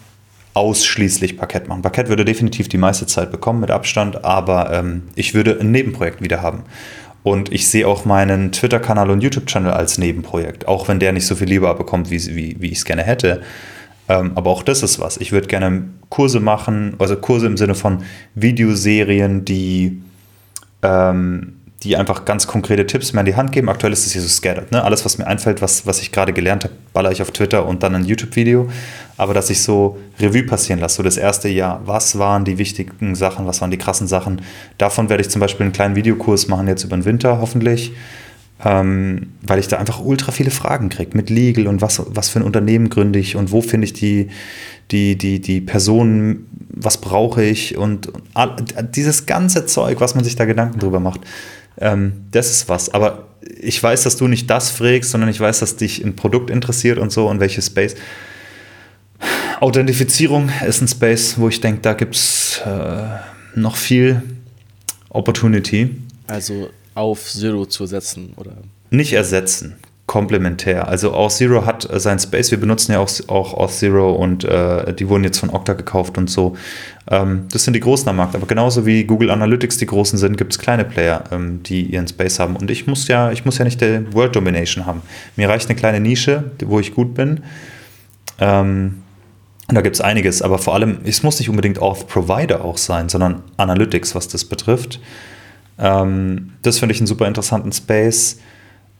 ausschließlich 0.53 1.37
Parkett 1.37 1.67
machen. 1.67 1.81
Parkett 1.81 2.09
würde 2.09 2.25
definitiv 2.25 2.69
die 2.69 2.77
meiste 2.77 3.07
Zeit 3.07 3.31
bekommen 3.31 3.59
mit 3.59 3.71
Abstand, 3.71 4.23
aber 4.23 4.71
ähm, 4.71 5.03
ich 5.15 5.33
würde 5.33 5.59
ein 5.59 5.71
Nebenprojekt 5.71 6.21
wieder 6.21 6.41
haben. 6.41 6.63
Und 7.23 7.51
ich 7.53 7.67
sehe 7.67 7.87
auch 7.87 8.05
meinen 8.05 8.51
Twitter-Kanal 8.51 9.09
und 9.09 9.21
YouTube-Channel 9.21 9.71
als 9.71 9.97
Nebenprojekt, 9.97 10.67
auch 10.67 10.89
wenn 10.89 10.99
der 10.99 11.13
nicht 11.13 11.25
so 11.25 11.35
viel 11.35 11.47
Liebe 11.47 11.73
bekommt, 11.73 12.11
wie, 12.11 12.19
wie, 12.35 12.57
wie 12.59 12.67
ich 12.67 12.79
es 12.79 12.85
gerne 12.85 13.03
hätte. 13.03 13.41
Ähm, 14.09 14.33
aber 14.35 14.51
auch 14.51 14.61
das 14.61 14.83
ist 14.83 14.99
was. 14.99 15.17
Ich 15.17 15.31
würde 15.31 15.47
gerne 15.47 15.85
Kurse 16.09 16.41
machen, 16.41 16.95
also 16.99 17.15
Kurse 17.15 17.47
im 17.47 17.55
Sinne 17.55 17.75
von 17.75 18.03
Videoserien, 18.35 19.45
die, 19.45 20.01
ähm, 20.81 21.55
die 21.83 21.97
einfach 21.97 22.25
ganz 22.25 22.47
konkrete 22.47 22.85
Tipps 22.85 23.13
mir 23.13 23.19
an 23.19 23.25
die 23.25 23.35
Hand 23.35 23.51
geben. 23.51 23.69
Aktuell 23.69 23.93
ist 23.93 24.05
es 24.05 24.13
hier 24.13 24.21
so 24.21 24.27
scattered. 24.27 24.71
Ne? 24.71 24.83
Alles, 24.83 25.05
was 25.05 25.17
mir 25.17 25.27
einfällt, 25.27 25.61
was, 25.61 25.85
was 25.85 26.01
ich 26.01 26.11
gerade 26.11 26.33
gelernt 26.33 26.63
habe, 26.63 26.73
baller 26.93 27.11
ich 27.11 27.21
auf 27.21 27.31
Twitter 27.31 27.65
und 27.65 27.83
dann 27.83 27.95
ein 27.95 28.05
YouTube-Video. 28.05 28.69
Aber 29.17 29.33
dass 29.33 29.49
ich 29.49 29.61
so 29.61 29.97
Revue 30.19 30.43
passieren 30.43 30.79
lasse, 30.79 30.97
so 30.97 31.03
das 31.03 31.17
erste 31.17 31.49
Jahr. 31.49 31.81
Was 31.85 32.17
waren 32.17 32.45
die 32.45 32.57
wichtigen 32.57 33.15
Sachen, 33.15 33.45
was 33.45 33.61
waren 33.61 33.71
die 33.71 33.77
krassen 33.77 34.07
Sachen? 34.07 34.41
Davon 34.77 35.09
werde 35.09 35.21
ich 35.21 35.29
zum 35.29 35.39
Beispiel 35.39 35.65
einen 35.65 35.73
kleinen 35.73 35.95
Videokurs 35.95 36.47
machen, 36.47 36.67
jetzt 36.67 36.83
über 36.83 36.95
den 36.95 37.05
Winter 37.05 37.39
hoffentlich 37.39 37.91
ähm, 38.65 39.33
weil 39.41 39.59
ich 39.59 39.67
da 39.67 39.77
einfach 39.77 39.99
ultra 39.99 40.31
viele 40.31 40.51
Fragen 40.51 40.89
kriege 40.89 41.17
mit 41.17 41.29
Legal 41.29 41.67
und 41.67 41.81
was, 41.81 42.01
was 42.07 42.29
für 42.29 42.39
ein 42.39 42.45
Unternehmen 42.45 42.89
gründe 42.89 43.19
ich 43.19 43.35
und 43.35 43.51
wo 43.51 43.61
finde 43.61 43.85
ich 43.85 43.93
die, 43.93 44.29
die, 44.91 45.17
die, 45.17 45.41
die 45.41 45.59
Personen, 45.61 46.47
was 46.69 46.99
brauche 46.99 47.43
ich 47.43 47.77
und, 47.77 48.11
all, 48.33 48.55
dieses 48.95 49.25
ganze 49.25 49.65
Zeug, 49.65 49.99
was 49.99 50.15
man 50.15 50.23
sich 50.23 50.35
da 50.35 50.45
Gedanken 50.45 50.79
drüber 50.79 50.99
macht, 50.99 51.21
ähm, 51.77 52.25
das 52.31 52.49
ist 52.51 52.69
was. 52.69 52.93
Aber 52.93 53.27
ich 53.59 53.81
weiß, 53.81 54.03
dass 54.03 54.17
du 54.17 54.27
nicht 54.27 54.49
das 54.49 54.69
frägst, 54.69 55.11
sondern 55.11 55.29
ich 55.29 55.39
weiß, 55.39 55.59
dass 55.59 55.75
dich 55.75 56.03
ein 56.03 56.15
Produkt 56.15 56.49
interessiert 56.49 56.97
und 56.97 57.11
so 57.11 57.27
und 57.27 57.39
welches 57.39 57.67
Space. 57.67 57.95
Authentifizierung 59.59 60.49
ist 60.67 60.81
ein 60.81 60.87
Space, 60.87 61.35
wo 61.37 61.47
ich 61.47 61.61
denke, 61.61 61.81
da 61.81 61.93
gibt 61.93 62.15
es 62.15 62.61
äh, 62.65 63.03
noch 63.55 63.75
viel 63.75 64.21
Opportunity. 65.09 65.89
Also 66.27 66.69
auf 66.95 67.31
Zero 67.31 67.65
zu 67.65 67.85
setzen 67.85 68.33
oder? 68.35 68.53
Nicht 68.89 69.13
ersetzen, 69.13 69.75
komplementär. 70.05 70.87
Also 70.87 71.13
Auth0 71.15 71.65
hat 71.65 71.89
äh, 71.89 71.99
sein 71.99 72.19
Space, 72.19 72.51
wir 72.51 72.59
benutzen 72.59 72.91
ja 72.91 72.99
auch, 72.99 73.09
auch 73.27 73.57
Auth0 73.57 74.13
und 74.13 74.43
äh, 74.43 74.93
die 74.93 75.07
wurden 75.07 75.23
jetzt 75.23 75.39
von 75.39 75.49
Okta 75.49 75.73
gekauft 75.73 76.17
und 76.17 76.29
so. 76.29 76.55
Ähm, 77.09 77.47
das 77.51 77.63
sind 77.63 77.73
die 77.73 77.79
Großen 77.79 78.07
am 78.09 78.17
Markt, 78.17 78.35
aber 78.35 78.45
genauso 78.45 78.85
wie 78.85 79.05
Google 79.05 79.31
Analytics 79.31 79.77
die 79.77 79.85
Großen 79.85 80.19
sind, 80.19 80.37
gibt 80.37 80.51
es 80.51 80.59
kleine 80.59 80.83
Player, 80.83 81.23
ähm, 81.31 81.63
die 81.63 81.83
ihren 81.83 82.07
Space 82.07 82.39
haben. 82.39 82.57
Und 82.57 82.69
ich 82.69 82.85
muss 82.85 83.07
ja, 83.07 83.31
ich 83.31 83.45
muss 83.45 83.57
ja 83.57 83.65
nicht 83.65 83.79
der 83.79 84.13
World 84.13 84.35
Domination 84.35 84.85
haben. 84.85 85.01
Mir 85.37 85.47
reicht 85.47 85.69
eine 85.69 85.77
kleine 85.77 86.01
Nische, 86.01 86.51
wo 86.65 86.79
ich 86.79 86.93
gut 86.93 87.13
bin. 87.13 87.41
Ähm, 88.39 89.03
und 89.69 89.75
da 89.75 89.81
gibt 89.81 89.95
es 89.95 90.01
einiges, 90.01 90.41
aber 90.41 90.57
vor 90.57 90.73
allem, 90.73 90.99
es 91.05 91.23
muss 91.23 91.39
nicht 91.39 91.49
unbedingt 91.49 91.79
Auth 91.79 92.07
Provider 92.07 92.65
auch 92.65 92.77
sein, 92.77 93.07
sondern 93.07 93.41
Analytics, 93.55 94.13
was 94.15 94.27
das 94.27 94.43
betrifft. 94.43 94.99
Ähm, 95.79 96.51
das 96.61 96.79
finde 96.79 96.93
ich 96.93 96.99
einen 96.99 97.07
super 97.07 97.25
interessanten 97.25 97.71
Space. 97.71 98.39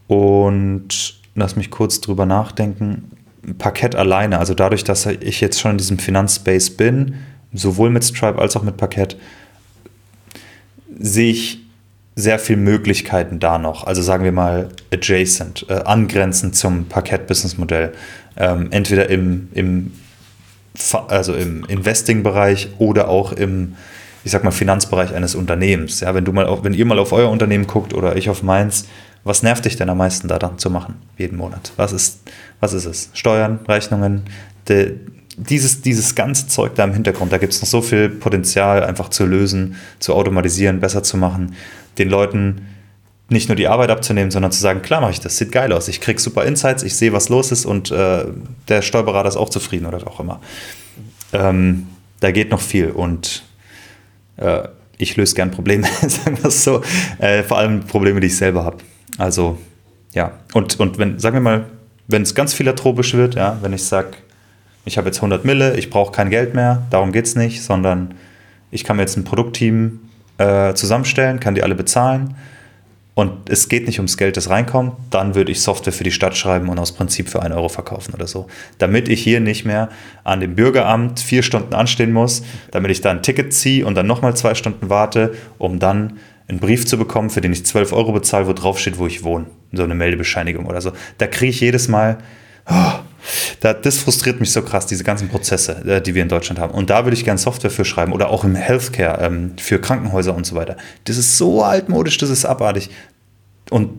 Und 0.08 1.16
lass 1.36 1.56
mich 1.56 1.72
kurz 1.72 2.02
drüber 2.02 2.26
nachdenken. 2.26 3.12
Parkett 3.58 3.96
alleine, 3.96 4.40
also 4.40 4.54
dadurch, 4.54 4.84
dass 4.84 5.06
ich 5.06 5.42
jetzt 5.42 5.60
schon 5.60 5.72
in 5.72 5.78
diesem 5.78 6.00
Finanzspace 6.00 6.72
bin, 6.72 7.16
sowohl 7.54 7.90
mit 7.90 8.04
Stripe 8.04 8.40
als 8.40 8.56
auch 8.56 8.64
mit 8.64 8.78
Parkett, 8.78 9.18
sehe 10.98 11.32
ich 11.32 11.60
sehr 12.16 12.40
viele 12.40 12.60
Möglichkeiten 12.60 13.40
da 13.40 13.58
noch. 13.58 13.86
Also 13.86 14.02
sagen 14.02 14.24
wir 14.24 14.32
mal 14.32 14.70
adjacent, 14.94 15.66
äh, 15.68 15.74
angrenzend 15.74 16.56
zum 16.56 16.86
Parkett-Businessmodell. 16.86 17.94
Ähm, 18.38 18.68
entweder 18.72 19.10
im, 19.10 19.50
im, 19.54 19.92
also 21.08 21.34
im 21.34 21.66
Investing-Bereich 21.66 22.70
oder 22.78 23.10
auch 23.10 23.34
im 23.34 23.76
ich 24.24 24.32
sag 24.32 24.44
mal, 24.44 24.52
Finanzbereich 24.52 25.14
eines 25.14 25.36
Unternehmens. 25.36 26.00
Ja, 26.00 26.16
wenn 26.16 26.26
du 26.26 26.32
mal 26.32 26.46
auf, 26.46 26.64
wenn 26.64 26.74
ihr 26.74 26.86
mal 26.86 27.00
auf 27.00 27.12
euer 27.12 27.30
Unternehmen 27.30 27.68
guckt 27.68 27.94
oder 27.94 28.16
ich 28.16 28.30
auf 28.30 28.42
meins, 28.42 28.88
was 29.24 29.44
nervt 29.44 29.66
dich 29.66 29.76
denn 29.76 29.90
am 29.90 29.98
meisten 29.98 30.28
da 30.28 30.38
dann 30.40 30.58
zu 30.58 30.70
machen, 30.70 30.96
jeden 31.18 31.38
Monat? 31.38 31.72
Was 31.78 31.94
ist, 31.94 32.20
was 32.60 32.74
ist 32.74 32.86
es? 32.86 33.10
Steuern, 33.14 33.60
Rechnungen, 33.68 34.24
de, 34.68 34.96
dieses, 35.38 35.82
dieses 35.82 36.16
ganze 36.16 36.48
Zeug 36.48 36.76
da 36.76 36.84
im 36.84 36.94
Hintergrund, 36.94 37.32
da 37.32 37.38
gibt 37.38 37.54
es 37.54 37.62
noch 37.62 37.68
so 37.68 37.82
viel 37.82 38.10
Potenzial, 38.10 38.84
einfach 38.84 39.10
zu 39.10 39.26
lösen, 39.26 39.76
zu 40.00 40.14
automatisieren, 40.14 40.80
besser 40.80 41.04
zu 41.04 41.18
machen, 41.18 41.56
den 41.98 42.10
Leuten 42.10 42.68
nicht 43.30 43.50
nur 43.50 43.56
die 43.56 43.68
Arbeit 43.68 43.90
abzunehmen, 43.90 44.30
sondern 44.30 44.52
zu 44.52 44.60
sagen, 44.60 44.82
klar 44.82 45.02
mache 45.02 45.12
ich 45.12 45.20
das, 45.20 45.38
sieht 45.38 45.52
geil 45.52 45.72
aus, 45.72 45.88
ich 45.88 46.02
kriege 46.02 46.22
super 46.22 46.46
Insights, 46.46 46.84
ich 46.84 46.96
sehe, 46.96 47.14
was 47.14 47.30
los 47.30 47.52
ist 47.52 47.66
und 47.66 47.90
äh, 47.92 48.26
der 48.68 48.82
Steuerberater 48.82 49.30
ist 49.30 49.38
auch 49.38 49.50
zufrieden 49.50 49.86
oder 49.86 50.06
auch 50.06 50.20
immer. 50.20 50.40
Ähm, 51.32 51.88
da 52.20 52.32
geht 52.32 52.52
noch 52.52 52.62
viel 52.62 52.92
und 52.92 53.44
äh, 54.38 54.68
ich 54.98 55.16
löse 55.16 55.36
gern 55.36 55.52
Probleme, 55.52 55.88
sagen 56.02 56.38
wir 56.38 56.46
es 56.46 56.64
so. 56.64 56.82
Äh, 57.18 57.44
vor 57.44 57.58
allem 57.58 57.82
Probleme, 57.82 58.20
die 58.20 58.28
ich 58.28 58.38
selber 58.38 58.64
habe. 58.64 58.78
Also, 59.18 59.58
ja. 60.14 60.34
Und, 60.54 60.80
und 60.80 60.98
wenn, 60.98 61.20
sagen 61.20 61.36
wir 61.36 61.42
mal, 61.42 61.66
wenn 62.08 62.22
es 62.22 62.36
ganz 62.36 62.54
philanthropisch 62.54 63.14
wird, 63.14 63.36
ja, 63.36 63.58
wenn 63.62 63.74
ich 63.74 63.84
sage, 63.84 64.10
ich 64.86 64.98
habe 64.98 65.08
jetzt 65.08 65.18
100 65.18 65.46
Mille, 65.46 65.78
ich 65.78 65.90
brauche 65.90 66.12
kein 66.12 66.30
Geld 66.30 66.54
mehr, 66.54 66.84
darum 66.90 67.12
geht 67.12 67.26
es 67.26 67.36
nicht, 67.36 67.64
sondern 67.64 68.16
ich 68.72 68.84
kann 68.84 68.98
mir 68.98 69.04
jetzt 69.04 69.16
ein 69.16 69.24
Produktteam 69.24 70.00
äh, 70.38 70.74
zusammenstellen, 70.74 71.40
kann 71.40 71.56
die 71.56 71.64
alle 71.64 71.76
bezahlen 71.76 72.36
und 73.16 73.50
es 73.50 73.70
geht 73.70 73.86
nicht 73.86 74.00
ums 74.00 74.18
Geld, 74.18 74.38
das 74.38 74.50
reinkommt, 74.50 74.94
dann 75.12 75.36
würde 75.36 75.52
ich 75.52 75.62
Software 75.62 75.94
für 75.94 76.04
die 76.04 76.12
Stadt 76.12 76.36
schreiben 76.36 76.70
und 76.70 76.80
aus 76.80 76.94
Prinzip 76.94 77.30
für 77.30 77.44
einen 77.44 77.54
Euro 77.54 77.70
verkaufen 77.70 78.14
oder 78.16 78.26
so. 78.26 78.48
Damit 78.80 79.08
ich 79.08 79.22
hier 79.22 79.40
nicht 79.40 79.66
mehr 79.66 79.90
an 80.24 80.40
dem 80.40 80.56
Bürgeramt 80.56 81.20
vier 81.20 81.44
Stunden 81.44 81.76
anstehen 81.76 82.12
muss, 82.12 82.44
damit 82.72 82.90
ich 82.90 83.02
da 83.02 83.12
ein 83.12 83.22
Ticket 83.22 83.54
ziehe 83.54 83.86
und 83.86 83.94
dann 83.94 84.08
nochmal 84.08 84.36
zwei 84.36 84.56
Stunden 84.56 84.90
warte, 84.90 85.36
um 85.60 85.78
dann 85.78 86.18
einen 86.48 86.60
Brief 86.60 86.86
zu 86.86 86.98
bekommen, 86.98 87.30
für 87.30 87.42
den 87.42 87.54
ich 87.54 87.66
12 87.66 87.94
Euro 87.94 88.12
bezahle, 88.12 88.48
wo 88.48 88.54
drauf 88.54 88.80
steht, 88.80 88.98
wo 88.98 89.08
ich 89.08 89.24
wohne. 89.24 89.46
So 89.72 89.84
eine 89.84 89.96
Meldebescheinigung 89.96 90.66
oder 90.66 90.82
so. 90.82 90.92
Da 91.18 91.28
kriege 91.28 91.50
ich 91.50 91.62
jedes 91.62 91.88
Mal, 91.88 92.18
oh, 92.70 92.94
da, 93.62 93.74
das 93.74 93.98
frustriert 93.98 94.40
mich 94.40 94.52
so 94.52 94.62
krass, 94.62 94.86
diese 94.86 95.04
ganzen 95.04 95.30
Prozesse, 95.30 95.84
äh, 95.86 96.02
die 96.02 96.14
wir 96.14 96.22
in 96.22 96.30
Deutschland 96.30 96.60
haben. 96.60 96.74
Und 96.74 96.90
da 96.90 97.06
würde 97.06 97.16
ich 97.16 97.24
gerne 97.24 97.38
Software 97.38 97.72
für 97.72 97.86
schreiben 97.86 98.12
oder 98.12 98.30
auch 98.30 98.44
im 98.44 98.56
Healthcare 98.56 99.24
ähm, 99.26 99.54
für 99.58 99.80
Krankenhäuser 99.80 100.36
und 100.36 100.46
so 100.46 100.56
weiter. 100.56 100.78
Das 101.06 101.18
ist 101.18 101.38
so 101.38 101.64
altmodisch, 101.64 102.18
das 102.18 102.30
ist 102.30 102.46
abartig. 102.46 102.90
Und 103.70 103.92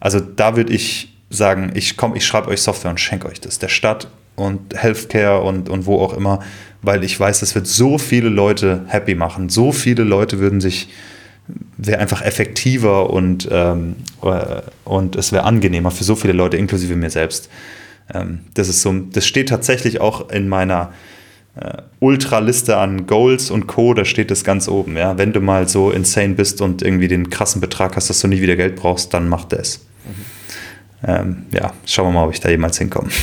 also 0.00 0.20
da 0.20 0.56
würde 0.56 0.72
ich 0.72 1.12
sagen, 1.30 1.72
ich 1.74 1.96
komme, 1.96 2.16
ich 2.16 2.24
schreibe 2.24 2.48
euch 2.48 2.62
Software 2.62 2.90
und 2.90 3.00
schenke 3.00 3.28
euch 3.28 3.40
das, 3.40 3.58
der 3.58 3.68
Stadt 3.68 4.08
und 4.36 4.80
Healthcare 4.80 5.42
und, 5.42 5.68
und 5.68 5.86
wo 5.86 6.00
auch 6.00 6.14
immer, 6.14 6.40
weil 6.82 7.02
ich 7.02 7.18
weiß, 7.18 7.40
das 7.40 7.54
wird 7.54 7.66
so 7.66 7.98
viele 7.98 8.28
Leute 8.28 8.84
happy 8.86 9.14
machen. 9.14 9.48
So 9.48 9.72
viele 9.72 10.04
Leute 10.04 10.38
würden 10.38 10.60
sich, 10.60 10.88
wäre 11.76 11.98
einfach 11.98 12.22
effektiver 12.22 13.10
und, 13.10 13.48
ähm, 13.50 13.96
äh, 14.22 14.62
und 14.84 15.16
es 15.16 15.32
wäre 15.32 15.44
angenehmer 15.44 15.90
für 15.90 16.04
so 16.04 16.16
viele 16.16 16.32
Leute, 16.32 16.56
inklusive 16.56 16.96
mir 16.96 17.10
selbst. 17.10 17.48
Ähm, 18.12 18.40
das 18.54 18.68
ist 18.68 18.82
so, 18.82 18.92
das 18.92 19.26
steht 19.26 19.48
tatsächlich 19.48 20.00
auch 20.00 20.30
in 20.30 20.48
meiner 20.48 20.92
äh, 21.56 21.82
Ultraliste 22.00 22.76
an 22.76 23.06
Goals 23.06 23.50
und 23.50 23.66
Co., 23.66 23.94
da 23.94 24.04
steht 24.04 24.30
das 24.30 24.44
ganz 24.44 24.68
oben. 24.68 24.96
Ja? 24.96 25.18
Wenn 25.18 25.32
du 25.32 25.40
mal 25.40 25.68
so 25.68 25.90
insane 25.90 26.34
bist 26.34 26.60
und 26.60 26.82
irgendwie 26.82 27.08
den 27.08 27.30
krassen 27.30 27.60
Betrag 27.60 27.96
hast, 27.96 28.10
dass 28.10 28.20
du 28.20 28.28
nie 28.28 28.40
wieder 28.40 28.56
Geld 28.56 28.76
brauchst, 28.76 29.14
dann 29.14 29.28
mach 29.28 29.44
das. 29.44 29.86
Mhm. 30.04 31.08
Ähm, 31.08 31.46
ja, 31.52 31.72
schauen 31.84 32.08
wir 32.08 32.12
mal, 32.12 32.26
ob 32.26 32.34
ich 32.34 32.40
da 32.40 32.48
jemals 32.48 32.78
hinkomme. 32.78 33.08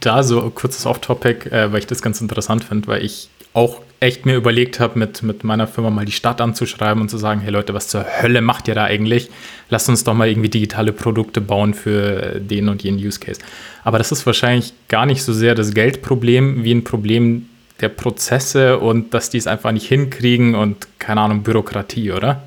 Da 0.00 0.22
so 0.22 0.50
kurzes 0.50 0.86
Off-Topic, 0.86 1.48
äh, 1.50 1.72
weil 1.72 1.80
ich 1.80 1.86
das 1.86 2.02
ganz 2.02 2.20
interessant 2.20 2.64
finde, 2.64 2.88
weil 2.88 3.04
ich 3.04 3.30
auch 3.52 3.82
echt 4.00 4.24
mir 4.24 4.34
überlegt 4.34 4.80
habe, 4.80 4.98
mit, 4.98 5.22
mit 5.22 5.44
meiner 5.44 5.66
Firma 5.66 5.90
mal 5.90 6.06
die 6.06 6.12
Stadt 6.12 6.40
anzuschreiben 6.40 7.02
und 7.02 7.10
zu 7.10 7.18
sagen, 7.18 7.40
hey 7.42 7.50
Leute, 7.50 7.74
was 7.74 7.88
zur 7.88 8.04
Hölle 8.04 8.40
macht 8.40 8.66
ihr 8.66 8.74
da 8.74 8.84
eigentlich? 8.84 9.30
Lasst 9.68 9.90
uns 9.90 10.04
doch 10.04 10.14
mal 10.14 10.26
irgendwie 10.26 10.48
digitale 10.48 10.92
Produkte 10.92 11.42
bauen 11.42 11.74
für 11.74 12.40
den 12.40 12.70
und 12.70 12.82
jenen 12.82 12.98
Use 12.98 13.20
Case. 13.20 13.40
Aber 13.84 13.98
das 13.98 14.10
ist 14.10 14.24
wahrscheinlich 14.24 14.72
gar 14.88 15.04
nicht 15.04 15.22
so 15.22 15.34
sehr 15.34 15.54
das 15.54 15.74
Geldproblem 15.74 16.64
wie 16.64 16.72
ein 16.72 16.82
Problem 16.82 17.46
der 17.82 17.90
Prozesse 17.90 18.78
und 18.78 19.12
dass 19.12 19.28
die 19.28 19.38
es 19.38 19.46
einfach 19.46 19.72
nicht 19.72 19.86
hinkriegen 19.86 20.54
und 20.54 20.88
keine 20.98 21.20
Ahnung, 21.20 21.42
Bürokratie, 21.42 22.12
oder? 22.12 22.42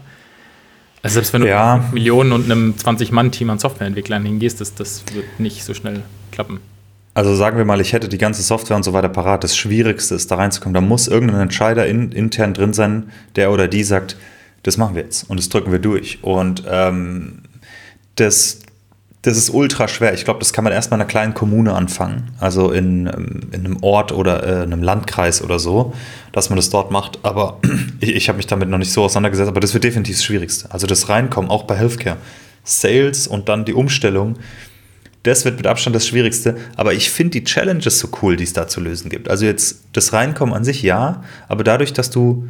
Also 1.03 1.15
selbst 1.15 1.33
wenn 1.33 1.41
du 1.41 1.49
ja. 1.49 1.77
mit 1.77 1.93
Millionen 1.93 2.31
und 2.31 2.45
einem 2.45 2.75
20-Mann-Team 2.75 3.49
an 3.49 3.59
Softwareentwicklern 3.59 4.25
hingehst, 4.25 4.59
das, 4.61 4.73
das 4.73 5.03
wird 5.13 5.39
nicht 5.39 5.63
so 5.63 5.73
schnell 5.73 6.01
klappen. 6.31 6.61
Also 7.13 7.35
sagen 7.35 7.57
wir 7.57 7.65
mal, 7.65 7.79
ich 7.79 7.93
hätte 7.93 8.09
die 8.09 8.17
ganze 8.17 8.41
Software 8.41 8.75
und 8.75 8.83
so 8.83 8.93
weiter 8.93 9.09
parat. 9.09 9.43
Das 9.43 9.55
Schwierigste 9.55 10.15
ist, 10.15 10.31
da 10.31 10.35
reinzukommen. 10.35 10.73
Da 10.73 10.81
muss 10.81 11.07
irgendein 11.07 11.41
Entscheider 11.41 11.85
in, 11.85 12.11
intern 12.11 12.53
drin 12.53 12.73
sein, 12.73 13.11
der 13.35 13.51
oder 13.51 13.67
die 13.67 13.83
sagt, 13.83 14.17
das 14.63 14.77
machen 14.77 14.95
wir 14.95 15.03
jetzt 15.03 15.29
und 15.29 15.37
das 15.37 15.49
drücken 15.49 15.71
wir 15.71 15.79
durch. 15.79 16.23
Und 16.23 16.63
ähm, 16.67 17.39
das, 18.15 18.59
das 19.21 19.37
ist 19.37 19.51
ultra 19.51 19.87
schwer. 19.87 20.13
Ich 20.13 20.25
glaube, 20.25 20.39
das 20.39 20.53
kann 20.53 20.63
man 20.63 20.73
erstmal 20.73 20.97
in 20.97 21.01
einer 21.01 21.09
kleinen 21.09 21.33
Kommune 21.35 21.73
anfangen. 21.73 22.31
Also 22.39 22.71
in, 22.71 23.05
ähm, 23.05 23.41
in 23.51 23.65
einem 23.65 23.83
Ort 23.83 24.11
oder 24.11 24.61
äh, 24.61 24.63
einem 24.63 24.81
Landkreis 24.81 25.43
oder 25.43 25.59
so, 25.59 25.93
dass 26.31 26.49
man 26.49 26.55
das 26.55 26.71
dort 26.71 26.89
macht. 26.89 27.19
Aber 27.21 27.59
ich, 27.99 28.15
ich 28.15 28.27
habe 28.27 28.37
mich 28.37 28.47
damit 28.47 28.69
noch 28.69 28.79
nicht 28.79 28.91
so 28.91 29.03
auseinandergesetzt. 29.03 29.49
Aber 29.49 29.59
das 29.59 29.75
wird 29.75 29.83
definitiv 29.83 30.15
das 30.15 30.23
Schwierigste. 30.23 30.71
Also 30.71 30.87
das 30.87 31.09
Reinkommen, 31.09 31.51
auch 31.51 31.63
bei 31.63 31.75
Healthcare. 31.75 32.17
Sales 32.63 33.27
und 33.27 33.49
dann 33.49 33.65
die 33.65 33.73
Umstellung 33.73 34.37
das 35.23 35.45
wird 35.45 35.57
mit 35.57 35.67
Abstand 35.67 35.95
das 35.95 36.07
Schwierigste. 36.07 36.57
Aber 36.75 36.93
ich 36.93 37.09
finde 37.09 37.31
die 37.31 37.43
Challenges 37.43 37.99
so 37.99 38.09
cool, 38.21 38.35
die 38.35 38.43
es 38.43 38.53
da 38.53 38.67
zu 38.67 38.81
lösen 38.81 39.09
gibt. 39.09 39.29
Also 39.29 39.45
jetzt 39.45 39.81
das 39.93 40.13
Reinkommen 40.13 40.53
an 40.53 40.63
sich 40.63 40.83
ja, 40.83 41.23
aber 41.47 41.63
dadurch, 41.63 41.93
dass 41.93 42.09
du 42.09 42.47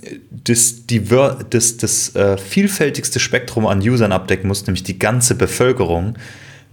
äh, 0.00 0.18
das, 0.30 0.86
die, 0.86 1.02
das, 1.50 1.76
das 1.78 2.14
äh, 2.14 2.36
vielfältigste 2.36 3.18
Spektrum 3.18 3.66
an 3.66 3.80
Usern 3.80 4.12
abdecken 4.12 4.48
musst, 4.48 4.66
nämlich 4.66 4.84
die 4.84 4.98
ganze 4.98 5.34
Bevölkerung, 5.34 6.16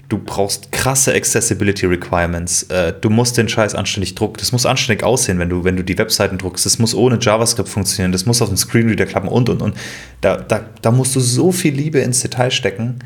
du 0.10 0.18
brauchst 0.18 0.72
krasse 0.72 1.14
Accessibility 1.14 1.86
Requirements. 1.86 2.64
Äh, 2.64 2.94
du 3.00 3.10
musst 3.10 3.38
den 3.38 3.48
Scheiß 3.48 3.76
anständig 3.76 4.16
drucken. 4.16 4.38
Das 4.40 4.52
muss 4.52 4.66
anständig 4.66 5.04
aussehen, 5.04 5.40
wenn 5.40 5.50
du, 5.50 5.64
wenn 5.64 5.78
du 5.78 5.84
die 5.84 5.98
Webseiten 5.98 6.38
druckst. 6.38 6.66
Das 6.66 6.80
muss 6.80 6.94
ohne 6.94 7.20
JavaScript 7.22 7.70
funktionieren. 7.70 8.12
Das 8.12 8.26
muss 8.26 8.42
auf 8.42 8.50
dem 8.50 8.58
Screenreader 8.58 9.06
klappen 9.06 9.30
und 9.30 9.50
und 9.50 9.62
und. 9.62 9.78
Da, 10.20 10.36
da, 10.38 10.66
da 10.82 10.92
musst 10.92 11.16
du 11.16 11.20
so 11.20 11.52
viel 11.52 11.74
Liebe 11.74 12.00
ins 12.00 12.22
Detail 12.22 12.52
stecken. 12.52 13.00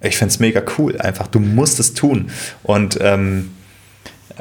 Ich 0.00 0.16
finde 0.16 0.32
es 0.32 0.38
mega 0.38 0.62
cool. 0.78 0.98
Einfach, 0.98 1.26
du 1.26 1.40
musst 1.40 1.80
es 1.80 1.94
tun. 1.94 2.30
Und 2.62 2.98
ähm, 3.00 3.50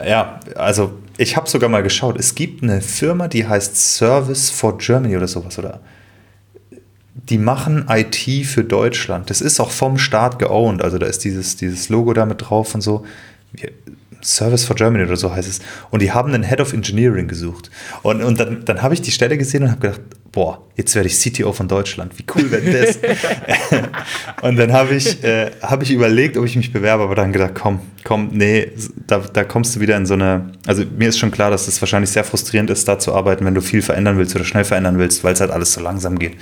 ja, 0.05 0.39
also 0.55 0.93
ich 1.17 1.35
habe 1.35 1.49
sogar 1.49 1.69
mal 1.69 1.83
geschaut. 1.83 2.17
Es 2.19 2.35
gibt 2.35 2.63
eine 2.63 2.81
Firma, 2.81 3.27
die 3.27 3.47
heißt 3.47 3.75
Service 3.75 4.49
for 4.49 4.77
Germany 4.77 5.17
oder 5.17 5.27
sowas, 5.27 5.57
oder? 5.57 5.79
die 7.29 7.37
machen 7.37 7.85
IT 7.89 8.45
für 8.45 8.63
Deutschland. 8.63 9.29
Das 9.29 9.41
ist 9.41 9.59
auch 9.59 9.71
vom 9.71 9.97
Staat 9.97 10.39
geowned. 10.39 10.81
Also 10.81 10.97
da 10.97 11.07
ist 11.07 11.23
dieses, 11.23 11.55
dieses 11.57 11.89
Logo 11.89 12.13
da 12.13 12.25
mit 12.25 12.41
drauf 12.41 12.73
und 12.73 12.81
so. 12.81 13.05
Service 14.21 14.63
for 14.63 14.75
Germany 14.75 15.03
oder 15.03 15.17
so 15.17 15.33
heißt 15.33 15.47
es. 15.47 15.59
Und 15.89 16.01
die 16.01 16.11
haben 16.11 16.33
einen 16.33 16.43
Head 16.43 16.61
of 16.61 16.73
Engineering 16.73 17.27
gesucht. 17.27 17.69
Und, 18.03 18.23
und 18.23 18.39
dann, 18.39 18.65
dann 18.65 18.81
habe 18.81 18.93
ich 18.93 19.01
die 19.01 19.11
Stelle 19.11 19.37
gesehen 19.37 19.63
und 19.63 19.71
habe 19.71 19.81
gedacht, 19.81 20.01
boah, 20.31 20.61
jetzt 20.75 20.95
werde 20.95 21.07
ich 21.07 21.19
CTO 21.19 21.53
von 21.53 21.67
Deutschland. 21.67 22.17
Wie 22.17 22.25
cool 22.35 22.51
wäre 22.51 22.85
das? 22.85 22.99
und 24.41 24.57
dann 24.57 24.73
habe 24.73 24.95
ich, 24.95 25.23
äh, 25.23 25.51
hab 25.61 25.81
ich 25.81 25.91
überlegt, 25.91 26.37
ob 26.37 26.45
ich 26.45 26.55
mich 26.55 26.71
bewerbe, 26.71 27.03
aber 27.03 27.15
dann 27.15 27.33
gedacht, 27.33 27.53
komm, 27.55 27.79
komm, 28.03 28.29
nee, 28.31 28.71
da, 29.07 29.19
da 29.19 29.43
kommst 29.43 29.75
du 29.75 29.79
wieder 29.79 29.97
in 29.97 30.05
so 30.05 30.13
eine. 30.13 30.51
Also 30.65 30.83
mir 30.97 31.09
ist 31.09 31.17
schon 31.17 31.31
klar, 31.31 31.51
dass 31.51 31.67
es 31.67 31.81
wahrscheinlich 31.81 32.11
sehr 32.11 32.23
frustrierend 32.23 32.69
ist, 32.69 32.87
da 32.87 32.99
zu 32.99 33.13
arbeiten, 33.13 33.45
wenn 33.45 33.55
du 33.55 33.61
viel 33.61 33.81
verändern 33.81 34.17
willst 34.17 34.35
oder 34.35 34.45
schnell 34.45 34.63
verändern 34.63 34.97
willst, 34.97 35.23
weil 35.23 35.33
es 35.33 35.41
halt 35.41 35.51
alles 35.51 35.73
so 35.73 35.81
langsam 35.81 36.19
geht. 36.19 36.35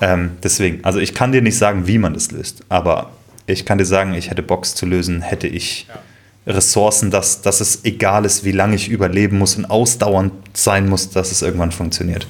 Ähm, 0.00 0.32
deswegen, 0.42 0.84
also 0.84 0.98
ich 0.98 1.14
kann 1.14 1.32
dir 1.32 1.42
nicht 1.42 1.58
sagen, 1.58 1.86
wie 1.86 1.98
man 1.98 2.14
das 2.14 2.30
löst, 2.30 2.62
aber 2.68 3.10
ich 3.46 3.64
kann 3.64 3.78
dir 3.78 3.84
sagen, 3.84 4.14
ich 4.14 4.30
hätte 4.30 4.42
Box 4.42 4.74
zu 4.74 4.86
lösen, 4.86 5.22
hätte 5.22 5.46
ich 5.46 5.86
ja. 5.88 6.52
Ressourcen, 6.52 7.10
dass, 7.10 7.42
dass 7.42 7.60
es 7.60 7.84
egal 7.84 8.24
ist, 8.24 8.44
wie 8.44 8.52
lange 8.52 8.76
ich 8.76 8.88
überleben 8.88 9.38
muss 9.38 9.56
und 9.56 9.66
ausdauernd 9.66 10.32
sein 10.54 10.88
muss, 10.88 11.10
dass 11.10 11.32
es 11.32 11.42
irgendwann 11.42 11.72
funktioniert. 11.72 12.26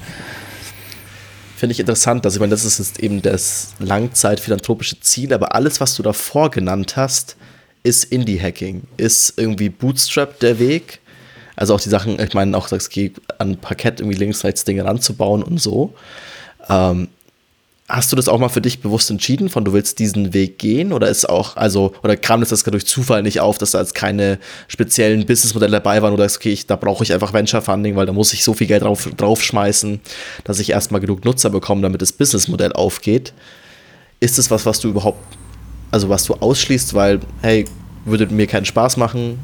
Finde 1.61 1.73
ich 1.73 1.79
interessant, 1.79 2.25
dass 2.25 2.33
ich 2.33 2.39
meine, 2.39 2.49
das 2.49 2.65
ist 2.65 2.79
jetzt 2.79 2.99
eben 3.01 3.21
das 3.21 3.73
langzeitphilanthropische 3.77 4.99
Ziel, 4.99 5.31
aber 5.31 5.53
alles, 5.53 5.79
was 5.79 5.93
du 5.93 6.01
davor 6.01 6.49
genannt 6.49 6.95
hast, 6.97 7.35
ist 7.83 8.05
Indie-Hacking, 8.05 8.81
ist 8.97 9.37
irgendwie 9.37 9.69
Bootstrap 9.69 10.39
der 10.39 10.57
Weg. 10.57 11.01
Also 11.55 11.75
auch 11.75 11.79
die 11.79 11.89
Sachen, 11.89 12.19
ich 12.19 12.33
meine, 12.33 12.57
auch 12.57 12.67
das 12.67 12.89
geht 12.89 13.21
an 13.37 13.57
Parkett 13.57 13.99
irgendwie 13.99 14.17
links, 14.17 14.43
rechts 14.43 14.63
Dinge 14.63 14.85
ranzubauen 14.85 15.43
und 15.43 15.61
so. 15.61 15.93
Ähm, 16.67 17.09
Hast 17.93 18.09
du 18.09 18.15
das 18.15 18.29
auch 18.29 18.39
mal 18.39 18.47
für 18.47 18.61
dich 18.61 18.79
bewusst 18.79 19.11
entschieden, 19.11 19.49
von 19.49 19.65
du 19.65 19.73
willst 19.73 19.99
diesen 19.99 20.33
Weg 20.33 20.57
gehen? 20.59 20.93
Oder 20.93 21.09
ist 21.09 21.27
auch, 21.27 21.57
also, 21.57 21.91
oder 22.03 22.15
kam 22.15 22.39
das 22.39 22.47
das 22.47 22.63
durch 22.63 22.85
Zufall 22.85 23.21
nicht 23.21 23.41
auf, 23.41 23.57
dass 23.57 23.71
da 23.71 23.79
jetzt 23.79 23.95
keine 23.95 24.39
speziellen 24.69 25.25
Businessmodelle 25.25 25.73
dabei 25.73 26.01
waren 26.01 26.13
oder 26.13 26.23
sagst, 26.23 26.37
okay, 26.37 26.53
ich, 26.53 26.67
da 26.67 26.77
brauche 26.77 27.03
ich 27.03 27.11
einfach 27.11 27.33
Venture 27.33 27.61
Funding, 27.61 27.97
weil 27.97 28.05
da 28.05 28.13
muss 28.13 28.31
ich 28.31 28.45
so 28.45 28.53
viel 28.53 28.67
Geld 28.67 28.83
drauf, 28.83 29.09
draufschmeißen, 29.17 29.99
dass 30.45 30.59
ich 30.59 30.69
erstmal 30.69 31.01
genug 31.01 31.25
Nutzer 31.25 31.49
bekomme, 31.49 31.81
damit 31.81 32.01
das 32.01 32.13
Businessmodell 32.13 32.71
aufgeht? 32.71 33.33
Ist 34.21 34.37
das 34.37 34.49
was, 34.49 34.65
was 34.65 34.79
du 34.79 34.87
überhaupt, 34.87 35.19
also 35.91 36.07
was 36.07 36.23
du 36.23 36.35
ausschließt, 36.35 36.93
weil, 36.93 37.19
hey, 37.41 37.65
würde 38.05 38.25
mir 38.27 38.47
keinen 38.47 38.65
Spaß 38.65 38.95
machen, 38.95 39.37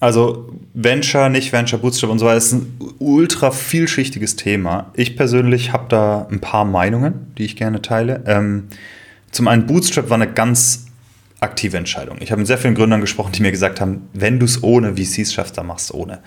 also 0.00 0.48
Venture, 0.72 1.28
nicht 1.28 1.52
Venture, 1.52 1.78
Bootstrap 1.78 2.10
und 2.10 2.18
so 2.18 2.26
weiter 2.26 2.38
ist 2.38 2.52
ein 2.52 2.78
ultra 2.98 3.50
vielschichtiges 3.50 4.34
Thema. 4.36 4.90
Ich 4.94 5.14
persönlich 5.14 5.72
habe 5.72 5.86
da 5.88 6.26
ein 6.30 6.40
paar 6.40 6.64
Meinungen, 6.64 7.32
die 7.36 7.44
ich 7.44 7.54
gerne 7.54 7.82
teile. 7.82 8.22
Ähm, 8.26 8.68
zum 9.30 9.46
einen 9.46 9.66
Bootstrap 9.66 10.08
war 10.08 10.16
eine 10.16 10.32
ganz 10.32 10.86
aktive 11.40 11.76
Entscheidung. 11.76 12.18
Ich 12.20 12.32
habe 12.32 12.40
mit 12.40 12.46
sehr 12.46 12.58
vielen 12.58 12.74
Gründern 12.74 13.00
gesprochen, 13.00 13.32
die 13.32 13.42
mir 13.42 13.50
gesagt 13.50 13.80
haben, 13.80 14.08
wenn 14.14 14.38
du 14.38 14.46
es 14.46 14.62
ohne 14.62 14.96
VCs 14.96 15.34
schaffst, 15.34 15.58
dann 15.58 15.66
machst 15.66 15.90
du 15.90 15.94
ohne. 15.94 16.20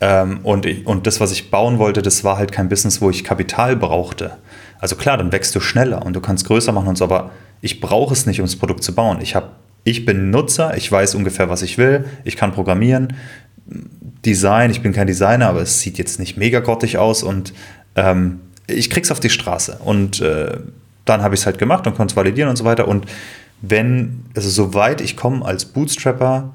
Ähm, 0.00 0.40
und, 0.44 0.64
ich, 0.64 0.86
und 0.86 1.06
das, 1.08 1.20
was 1.20 1.32
ich 1.32 1.50
bauen 1.50 1.78
wollte, 1.78 2.02
das 2.02 2.22
war 2.22 2.38
halt 2.38 2.52
kein 2.52 2.68
Business, 2.68 3.00
wo 3.00 3.10
ich 3.10 3.24
Kapital 3.24 3.74
brauchte. 3.74 4.38
Also 4.78 4.94
klar, 4.94 5.16
dann 5.16 5.32
wächst 5.32 5.54
du 5.56 5.60
schneller 5.60 6.06
und 6.06 6.14
du 6.14 6.20
kannst 6.20 6.46
größer 6.46 6.70
machen 6.70 6.88
und 6.88 6.96
so, 6.96 7.04
aber 7.04 7.32
ich 7.60 7.80
brauche 7.80 8.12
es 8.12 8.26
nicht, 8.26 8.40
um 8.40 8.46
das 8.46 8.54
Produkt 8.54 8.84
zu 8.84 8.94
bauen. 8.94 9.18
Ich 9.20 9.34
habe 9.34 9.50
ich 9.84 10.04
bin 10.04 10.30
Nutzer, 10.30 10.76
ich 10.76 10.90
weiß 10.90 11.14
ungefähr, 11.14 11.48
was 11.48 11.62
ich 11.62 11.78
will, 11.78 12.04
ich 12.24 12.36
kann 12.36 12.52
programmieren, 12.52 13.14
Design, 14.24 14.70
ich 14.70 14.82
bin 14.82 14.92
kein 14.92 15.06
Designer, 15.06 15.48
aber 15.48 15.62
es 15.62 15.80
sieht 15.80 15.98
jetzt 15.98 16.18
nicht 16.18 16.36
mega 16.36 16.60
grottig 16.60 16.98
aus 16.98 17.22
und 17.22 17.52
ähm, 17.96 18.40
ich 18.66 18.90
krieg's 18.90 19.10
auf 19.10 19.20
die 19.20 19.30
Straße. 19.30 19.78
Und 19.84 20.20
äh, 20.20 20.58
dann 21.04 21.22
habe 21.22 21.34
ich 21.34 21.40
es 21.40 21.46
halt 21.46 21.58
gemacht 21.58 21.86
und 21.86 21.96
konnte 21.96 22.12
es 22.12 22.16
validieren 22.16 22.50
und 22.50 22.56
so 22.56 22.64
weiter. 22.64 22.88
Und 22.88 23.06
wenn, 23.60 24.24
also 24.36 24.48
soweit 24.48 25.00
ich 25.00 25.16
komme 25.16 25.44
als 25.44 25.64
Bootstrapper, 25.64 26.54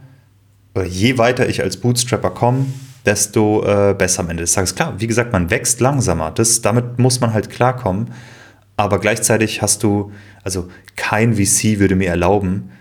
oder 0.75 0.85
je 0.85 1.17
weiter 1.17 1.47
ich 1.47 1.61
als 1.61 1.77
Bootstrapper 1.77 2.31
komme, 2.31 2.65
desto 3.05 3.63
äh, 3.65 3.93
besser 3.93 4.21
am 4.21 4.29
Ende 4.29 4.43
des 4.43 4.53
Tages. 4.53 4.75
Klar, 4.75 4.95
wie 4.97 5.07
gesagt, 5.07 5.33
man 5.33 5.49
wächst 5.49 5.81
langsamer. 5.81 6.31
Das, 6.31 6.61
damit 6.61 6.99
muss 6.99 7.19
man 7.19 7.33
halt 7.33 7.49
klarkommen. 7.49 8.11
Aber 8.77 8.99
gleichzeitig 8.99 9.61
hast 9.61 9.83
du, 9.83 10.11
also 10.43 10.69
kein 10.95 11.35
VC 11.35 11.79
würde 11.79 11.95
mir 11.95 12.09
erlauben, 12.09 12.71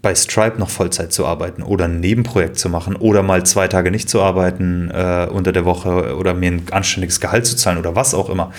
bei 0.00 0.14
Stripe 0.14 0.58
noch 0.58 0.70
Vollzeit 0.70 1.12
zu 1.12 1.26
arbeiten 1.26 1.62
oder 1.62 1.84
ein 1.84 2.00
Nebenprojekt 2.00 2.58
zu 2.58 2.70
machen 2.70 2.96
oder 2.96 3.22
mal 3.22 3.44
zwei 3.44 3.68
Tage 3.68 3.90
nicht 3.90 4.08
zu 4.08 4.22
arbeiten 4.22 4.90
äh, 4.90 5.28
unter 5.30 5.52
der 5.52 5.66
Woche 5.66 6.16
oder 6.16 6.32
mir 6.32 6.50
ein 6.50 6.62
anständiges 6.70 7.20
Gehalt 7.20 7.44
zu 7.44 7.56
zahlen 7.56 7.76
oder 7.76 7.94
was 7.94 8.14
auch 8.14 8.30
immer. 8.30 8.52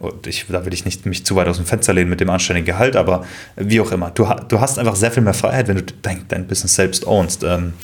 Und 0.00 0.26
ich, 0.26 0.46
da 0.48 0.66
will 0.66 0.74
ich 0.74 0.84
nicht 0.84 1.06
mich 1.06 1.24
zu 1.24 1.36
weit 1.36 1.46
aus 1.46 1.58
dem 1.58 1.66
Fenster 1.66 1.92
lehnen 1.92 2.10
mit 2.10 2.20
dem 2.20 2.28
anständigen 2.28 2.66
Gehalt, 2.66 2.96
aber 2.96 3.24
wie 3.56 3.80
auch 3.80 3.92
immer. 3.92 4.10
Du, 4.10 4.28
du 4.48 4.60
hast 4.60 4.78
einfach 4.78 4.96
sehr 4.96 5.12
viel 5.12 5.22
mehr 5.22 5.34
Freiheit, 5.34 5.68
wenn 5.68 5.76
du 5.76 5.84
dein, 6.02 6.24
dein 6.26 6.48
Business 6.48 6.74
selbst 6.74 7.06
ownst. 7.06 7.44
Ähm, 7.44 7.74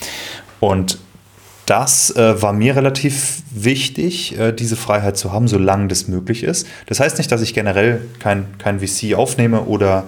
und 0.58 0.98
das 1.66 2.14
äh, 2.16 2.40
war 2.42 2.52
mir 2.52 2.74
relativ 2.74 3.42
wichtig, 3.50 4.38
äh, 4.38 4.52
diese 4.52 4.76
Freiheit 4.76 5.16
zu 5.16 5.32
haben, 5.32 5.46
solange 5.46 5.88
das 5.88 6.08
möglich 6.08 6.42
ist. 6.42 6.66
Das 6.86 6.98
heißt 6.98 7.18
nicht, 7.18 7.30
dass 7.30 7.40
ich 7.40 7.54
generell 7.54 8.00
kein, 8.18 8.46
kein 8.58 8.80
VC 8.80 9.14
aufnehme 9.14 9.62
oder 9.62 10.04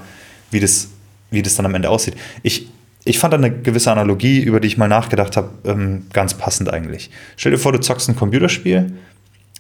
wie 0.51 0.61
das, 0.61 0.89
wie 1.31 1.43
das 1.43 1.57
dann 1.57 1.67
am 1.67 1.75
Ende 1.75 1.91
aussieht. 1.91 2.15
Ich 2.43 2.69
ich 3.09 3.19
fand 3.19 3.33
da 3.33 3.39
eine 3.39 3.51
gewisse 3.51 3.91
Analogie, 3.91 4.41
über 4.41 4.61
die 4.61 4.69
ich 4.69 4.77
mal 4.77 4.89
nachgedacht 4.89 5.37
habe, 5.37 5.49
ähm, 5.65 6.07
ganz 6.13 6.35
passend 6.35 6.73
eigentlich. 6.73 7.11
Stell 7.37 7.53
dir 7.53 7.59
vor, 7.59 7.73
du 7.73 7.81
zockst 7.81 8.09
ein 8.09 8.17
Computerspiel, 8.17 8.93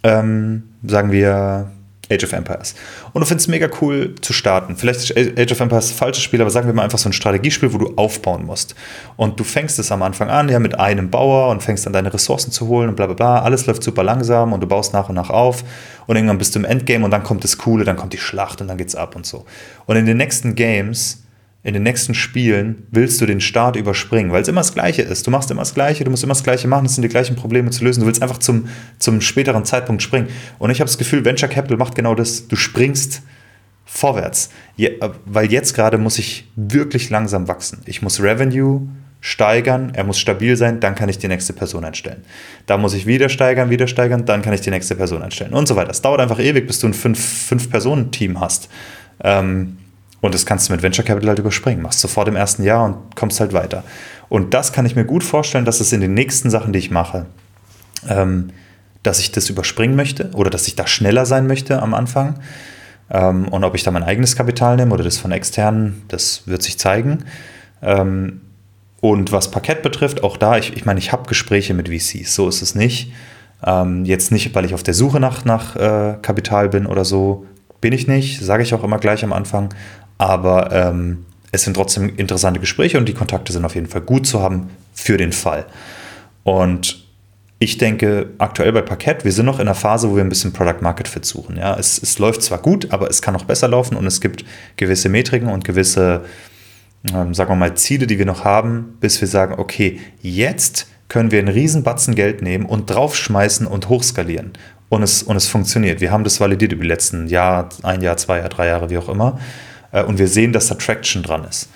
ähm, 0.02 0.64
sagen 0.86 1.10
wir 1.12 1.70
Age 2.10 2.24
of 2.24 2.32
Empires. 2.32 2.74
Und 3.12 3.20
du 3.20 3.26
findest 3.26 3.48
es 3.48 3.50
mega 3.50 3.68
cool 3.80 4.14
zu 4.20 4.32
starten. 4.32 4.76
Vielleicht 4.76 5.10
ist 5.10 5.38
Age 5.38 5.52
of 5.52 5.60
Empires 5.60 5.88
das 5.88 5.96
falsche 5.96 6.20
Spiel, 6.20 6.40
aber 6.40 6.50
sagen 6.50 6.66
wir 6.66 6.74
mal 6.74 6.82
einfach 6.82 6.98
so 6.98 7.08
ein 7.08 7.12
Strategiespiel, 7.12 7.72
wo 7.72 7.78
du 7.78 7.94
aufbauen 7.96 8.44
musst. 8.44 8.74
Und 9.16 9.40
du 9.40 9.44
fängst 9.44 9.78
es 9.78 9.92
am 9.92 10.02
Anfang 10.02 10.28
an, 10.28 10.48
ja, 10.48 10.58
mit 10.58 10.78
einem 10.78 11.10
Bauer 11.10 11.50
und 11.50 11.62
fängst 11.62 11.86
an 11.86 11.92
deine 11.92 12.12
Ressourcen 12.12 12.50
zu 12.50 12.68
holen 12.68 12.90
und 12.90 12.96
bla 12.96 13.06
bla 13.06 13.14
bla. 13.14 13.42
Alles 13.42 13.66
läuft 13.66 13.82
super 13.82 14.02
langsam 14.02 14.52
und 14.52 14.60
du 14.60 14.66
baust 14.66 14.92
nach 14.92 15.08
und 15.08 15.14
nach 15.14 15.30
auf. 15.30 15.64
Und 16.06 16.16
irgendwann 16.16 16.38
bist 16.38 16.54
du 16.54 16.58
im 16.58 16.64
Endgame 16.64 17.04
und 17.04 17.10
dann 17.10 17.22
kommt 17.22 17.44
das 17.44 17.56
Coole, 17.58 17.84
dann 17.84 17.96
kommt 17.96 18.12
die 18.12 18.18
Schlacht 18.18 18.60
und 18.60 18.68
dann 18.68 18.76
geht's 18.76 18.94
ab 18.94 19.16
und 19.16 19.26
so. 19.26 19.44
Und 19.86 19.96
in 19.96 20.06
den 20.06 20.16
nächsten 20.18 20.54
Games 20.54 21.22
in 21.64 21.74
den 21.74 21.82
nächsten 21.82 22.14
Spielen 22.14 22.86
willst 22.90 23.20
du 23.20 23.26
den 23.26 23.40
Start 23.40 23.76
überspringen, 23.76 24.30
weil 24.30 24.42
es 24.42 24.48
immer 24.48 24.60
das 24.60 24.74
Gleiche 24.74 25.02
ist. 25.02 25.26
Du 25.26 25.30
machst 25.30 25.50
immer 25.50 25.62
das 25.62 25.74
Gleiche, 25.74 26.04
du 26.04 26.10
musst 26.10 26.22
immer 26.22 26.34
das 26.34 26.44
Gleiche 26.44 26.68
machen, 26.68 26.86
es 26.86 26.94
sind 26.94 27.02
die 27.02 27.08
gleichen 27.08 27.34
Probleme 27.34 27.70
zu 27.70 27.84
lösen. 27.84 28.00
Du 28.00 28.06
willst 28.06 28.22
einfach 28.22 28.38
zum, 28.38 28.68
zum 28.98 29.20
späteren 29.20 29.64
Zeitpunkt 29.64 30.02
springen. 30.02 30.28
Und 30.58 30.70
ich 30.70 30.80
habe 30.80 30.86
das 30.86 30.98
Gefühl, 30.98 31.24
Venture 31.24 31.48
Capital 31.48 31.76
macht 31.76 31.96
genau 31.96 32.14
das. 32.14 32.46
Du 32.46 32.54
springst 32.54 33.22
vorwärts. 33.84 34.50
Je, 34.76 35.00
weil 35.24 35.50
jetzt 35.50 35.74
gerade 35.74 35.98
muss 35.98 36.18
ich 36.18 36.48
wirklich 36.54 37.10
langsam 37.10 37.48
wachsen. 37.48 37.80
Ich 37.86 38.02
muss 38.02 38.22
Revenue 38.22 38.86
steigern, 39.20 39.90
er 39.94 40.04
muss 40.04 40.18
stabil 40.18 40.56
sein, 40.56 40.78
dann 40.78 40.94
kann 40.94 41.08
ich 41.08 41.18
die 41.18 41.26
nächste 41.26 41.52
Person 41.52 41.84
einstellen. 41.84 42.22
Da 42.66 42.78
muss 42.78 42.94
ich 42.94 43.06
wieder 43.06 43.28
steigern, 43.28 43.68
wieder 43.68 43.88
steigern, 43.88 44.24
dann 44.24 44.42
kann 44.42 44.52
ich 44.52 44.60
die 44.60 44.70
nächste 44.70 44.94
Person 44.94 45.22
einstellen 45.22 45.54
und 45.54 45.66
so 45.66 45.74
weiter. 45.74 45.90
Es 45.90 46.02
dauert 46.02 46.20
einfach 46.20 46.38
ewig, 46.38 46.68
bis 46.68 46.78
du 46.78 46.86
ein 46.86 46.94
Fünf-Personen-Team 46.94 48.40
hast. 48.40 48.68
Ähm, 49.24 49.78
und 50.20 50.34
das 50.34 50.46
kannst 50.46 50.68
du 50.68 50.72
mit 50.72 50.82
Venture 50.82 51.04
Capital 51.04 51.28
halt 51.28 51.38
überspringen. 51.38 51.82
Machst 51.82 52.00
sofort 52.00 52.28
im 52.28 52.36
ersten 52.36 52.64
Jahr 52.64 52.84
und 52.84 53.16
kommst 53.16 53.40
halt 53.40 53.52
weiter. 53.52 53.84
Und 54.28 54.52
das 54.52 54.72
kann 54.72 54.84
ich 54.84 54.96
mir 54.96 55.04
gut 55.04 55.22
vorstellen, 55.22 55.64
dass 55.64 55.80
es 55.80 55.92
in 55.92 56.00
den 56.00 56.14
nächsten 56.14 56.50
Sachen, 56.50 56.72
die 56.72 56.78
ich 56.78 56.90
mache, 56.90 57.26
ähm, 58.08 58.50
dass 59.02 59.20
ich 59.20 59.32
das 59.32 59.48
überspringen 59.48 59.96
möchte 59.96 60.30
oder 60.34 60.50
dass 60.50 60.66
ich 60.66 60.76
da 60.76 60.86
schneller 60.86 61.24
sein 61.24 61.46
möchte 61.46 61.80
am 61.80 61.94
Anfang. 61.94 62.40
Ähm, 63.10 63.48
und 63.48 63.64
ob 63.64 63.74
ich 63.74 63.84
da 63.84 63.90
mein 63.90 64.02
eigenes 64.02 64.36
Kapital 64.36 64.76
nehme 64.76 64.92
oder 64.92 65.04
das 65.04 65.18
von 65.18 65.32
externen, 65.32 66.02
das 66.08 66.42
wird 66.46 66.62
sich 66.62 66.78
zeigen. 66.78 67.24
Ähm, 67.80 68.40
und 69.00 69.30
was 69.30 69.50
Parkett 69.50 69.82
betrifft, 69.82 70.24
auch 70.24 70.36
da, 70.36 70.58
ich, 70.58 70.76
ich 70.76 70.84
meine, 70.84 70.98
ich 70.98 71.12
habe 71.12 71.28
Gespräche 71.28 71.72
mit 71.74 71.88
VCs, 71.88 72.34
so 72.34 72.48
ist 72.48 72.62
es 72.62 72.74
nicht. 72.74 73.12
Ähm, 73.64 74.04
jetzt 74.04 74.32
nicht, 74.32 74.54
weil 74.54 74.64
ich 74.64 74.74
auf 74.74 74.82
der 74.82 74.94
Suche 74.94 75.20
nach, 75.20 75.44
nach 75.44 75.76
äh, 75.76 76.16
Kapital 76.20 76.68
bin 76.68 76.86
oder 76.86 77.04
so, 77.04 77.46
bin 77.80 77.92
ich 77.92 78.08
nicht, 78.08 78.40
sage 78.44 78.64
ich 78.64 78.74
auch 78.74 78.82
immer 78.82 78.98
gleich 78.98 79.22
am 79.22 79.32
Anfang, 79.32 79.72
aber 80.18 80.72
ähm, 80.72 81.24
es 81.50 81.62
sind 81.62 81.74
trotzdem 81.74 82.14
interessante 82.16 82.60
Gespräche 82.60 82.98
und 82.98 83.08
die 83.08 83.14
Kontakte 83.14 83.52
sind 83.52 83.64
auf 83.64 83.74
jeden 83.74 83.86
Fall 83.86 84.02
gut 84.02 84.26
zu 84.26 84.42
haben 84.42 84.68
für 84.92 85.16
den 85.16 85.32
Fall. 85.32 85.66
Und 86.42 87.06
ich 87.60 87.78
denke, 87.78 88.30
aktuell 88.38 88.72
bei 88.72 88.82
Parkett, 88.82 89.24
wir 89.24 89.32
sind 89.32 89.46
noch 89.46 89.58
in 89.58 89.66
einer 89.66 89.74
Phase, 89.74 90.10
wo 90.10 90.16
wir 90.16 90.22
ein 90.22 90.28
bisschen 90.28 90.52
Product 90.52 90.80
Market 90.80 91.08
Fit 91.08 91.24
suchen. 91.24 91.56
Ja, 91.56 91.76
es, 91.76 92.00
es 92.00 92.18
läuft 92.18 92.42
zwar 92.42 92.58
gut, 92.58 92.92
aber 92.92 93.08
es 93.08 93.22
kann 93.22 93.34
noch 93.34 93.44
besser 93.44 93.68
laufen 93.68 93.96
und 93.96 94.06
es 94.06 94.20
gibt 94.20 94.44
gewisse 94.76 95.08
Metriken 95.08 95.48
und 95.48 95.64
gewisse 95.64 96.22
ähm, 97.14 97.34
sagen 97.34 97.50
wir 97.50 97.56
mal, 97.56 97.74
Ziele, 97.74 98.06
die 98.06 98.18
wir 98.18 98.26
noch 98.26 98.44
haben, 98.44 98.96
bis 99.00 99.20
wir 99.20 99.28
sagen, 99.28 99.54
okay, 99.58 100.00
jetzt 100.20 100.88
können 101.08 101.30
wir 101.30 101.38
einen 101.38 101.48
Riesenbatzen 101.48 102.14
Geld 102.14 102.42
nehmen 102.42 102.66
und 102.66 102.90
draufschmeißen 102.90 103.66
und 103.66 103.88
hochskalieren. 103.88 104.52
Und 104.88 105.02
es, 105.02 105.22
und 105.22 105.36
es 105.36 105.46
funktioniert. 105.46 106.00
Wir 106.00 106.10
haben 106.10 106.24
das 106.24 106.40
validiert 106.40 106.72
über 106.72 106.82
die 106.82 106.88
letzten 106.88 107.28
Jahr, 107.28 107.68
ein 107.82 108.00
Jahr, 108.00 108.16
zwei 108.16 108.38
Jahre, 108.38 108.48
drei 108.48 108.66
Jahre, 108.68 108.90
wie 108.90 108.98
auch 108.98 109.08
immer. 109.08 109.38
Äh, 109.92 110.04
und 110.04 110.18
wir 110.18 110.28
sehen, 110.28 110.52
dass 110.52 110.68
da 110.68 110.74
Traction 110.74 111.22
dran 111.22 111.44
ist. 111.44 111.68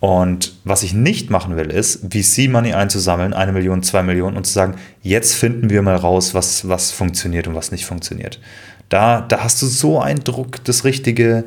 Und 0.00 0.54
was 0.64 0.82
ich 0.82 0.94
nicht 0.94 1.28
machen 1.28 1.56
will, 1.56 1.70
ist, 1.70 2.06
VC-Money 2.10 2.72
einzusammeln, 2.72 3.34
eine 3.34 3.52
Million, 3.52 3.82
zwei 3.82 4.02
Millionen, 4.02 4.38
und 4.38 4.46
zu 4.46 4.52
sagen, 4.52 4.76
jetzt 5.02 5.34
finden 5.34 5.68
wir 5.68 5.82
mal 5.82 5.96
raus, 5.96 6.32
was, 6.32 6.66
was 6.68 6.90
funktioniert 6.90 7.46
und 7.46 7.54
was 7.54 7.70
nicht 7.70 7.84
funktioniert. 7.84 8.40
Da, 8.88 9.20
da 9.20 9.44
hast 9.44 9.60
du 9.60 9.66
so 9.66 10.00
einen 10.00 10.24
Druck, 10.24 10.64
das 10.64 10.84
richtige, 10.84 11.44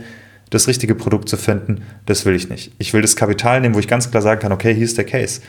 das 0.52 0.68
richtige 0.68 0.94
Produkt 0.94 1.30
zu 1.30 1.38
finden. 1.38 1.82
Das 2.06 2.26
will 2.26 2.36
ich 2.36 2.48
nicht. 2.48 2.72
Ich 2.78 2.94
will 2.94 3.02
das 3.02 3.16
Kapital 3.16 3.60
nehmen, 3.60 3.74
wo 3.74 3.80
ich 3.80 3.88
ganz 3.88 4.12
klar 4.12 4.22
sagen 4.22 4.40
kann, 4.40 4.52
okay, 4.52 4.74
hier 4.74 4.86
ist 4.86 5.00
der 5.00 5.06
Case. 5.06 5.42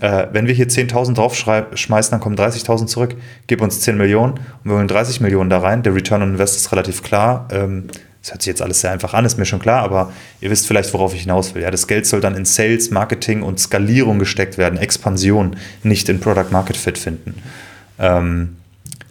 Äh, 0.00 0.28
wenn 0.32 0.46
wir 0.46 0.54
hier 0.54 0.68
10.000 0.68 1.14
draufschmeißen, 1.14 2.12
dann 2.12 2.20
kommen 2.20 2.36
30.000 2.36 2.86
zurück. 2.86 3.16
Gib 3.48 3.62
uns 3.62 3.80
10 3.80 3.96
Millionen 3.96 4.34
und 4.34 4.70
wir 4.70 4.76
holen 4.76 4.88
30 4.88 5.20
Millionen 5.20 5.50
da 5.50 5.58
rein. 5.58 5.82
Der 5.82 5.94
Return 5.94 6.22
on 6.22 6.30
Invest 6.30 6.56
ist 6.56 6.70
relativ 6.70 7.02
klar. 7.02 7.48
Ähm, 7.50 7.88
das 8.24 8.32
hört 8.32 8.40
sich 8.40 8.48
jetzt 8.48 8.62
alles 8.62 8.80
sehr 8.80 8.90
einfach 8.90 9.12
an, 9.12 9.26
ist 9.26 9.36
mir 9.36 9.44
schon 9.44 9.58
klar, 9.58 9.82
aber 9.82 10.10
ihr 10.40 10.50
wisst 10.50 10.66
vielleicht, 10.66 10.94
worauf 10.94 11.14
ich 11.14 11.20
hinaus 11.20 11.54
will. 11.54 11.60
Ja, 11.60 11.70
das 11.70 11.86
Geld 11.86 12.06
soll 12.06 12.22
dann 12.22 12.34
in 12.34 12.46
Sales, 12.46 12.90
Marketing 12.90 13.42
und 13.42 13.60
Skalierung 13.60 14.18
gesteckt 14.18 14.56
werden, 14.56 14.78
Expansion, 14.78 15.56
nicht 15.82 16.08
in 16.08 16.20
Product 16.20 16.46
Market 16.50 16.78
Fit 16.78 16.96
finden. 16.96 17.34
Ähm, 17.98 18.56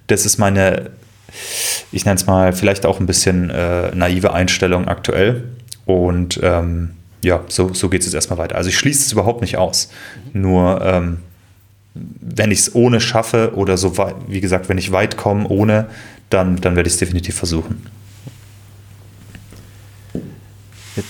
das 0.07 0.25
ist 0.25 0.39
meine, 0.39 0.89
ich 1.91 2.05
nenne 2.05 2.15
es 2.15 2.25
mal, 2.25 2.53
vielleicht 2.53 2.87
auch 2.87 2.99
ein 2.99 3.05
bisschen 3.05 3.51
äh, 3.51 3.93
naive 3.93 4.33
Einstellung 4.33 4.87
aktuell. 4.87 5.43
Und 5.85 6.39
ähm, 6.41 6.95
ja, 7.21 7.43
so, 7.49 7.71
so 7.71 7.89
geht 7.89 8.01
es 8.01 8.07
jetzt 8.07 8.15
erstmal 8.15 8.39
weiter. 8.39 8.55
Also 8.55 8.69
ich 8.69 8.77
schließe 8.79 9.05
es 9.05 9.11
überhaupt 9.11 9.41
nicht 9.41 9.57
aus. 9.57 9.89
Nur 10.33 10.81
ähm, 10.81 11.19
wenn 11.93 12.49
ich 12.49 12.61
es 12.61 12.73
ohne 12.73 12.99
schaffe 12.99 13.51
oder 13.53 13.77
so 13.77 13.95
weit, 13.99 14.15
wie 14.27 14.41
gesagt, 14.41 14.69
wenn 14.69 14.79
ich 14.79 14.91
weit 14.91 15.17
komme 15.17 15.47
ohne, 15.49 15.85
dann, 16.31 16.55
dann 16.61 16.75
werde 16.75 16.87
ich 16.87 16.93
es 16.93 16.99
definitiv 16.99 17.35
versuchen. 17.35 17.85
Jetzt 20.95 21.07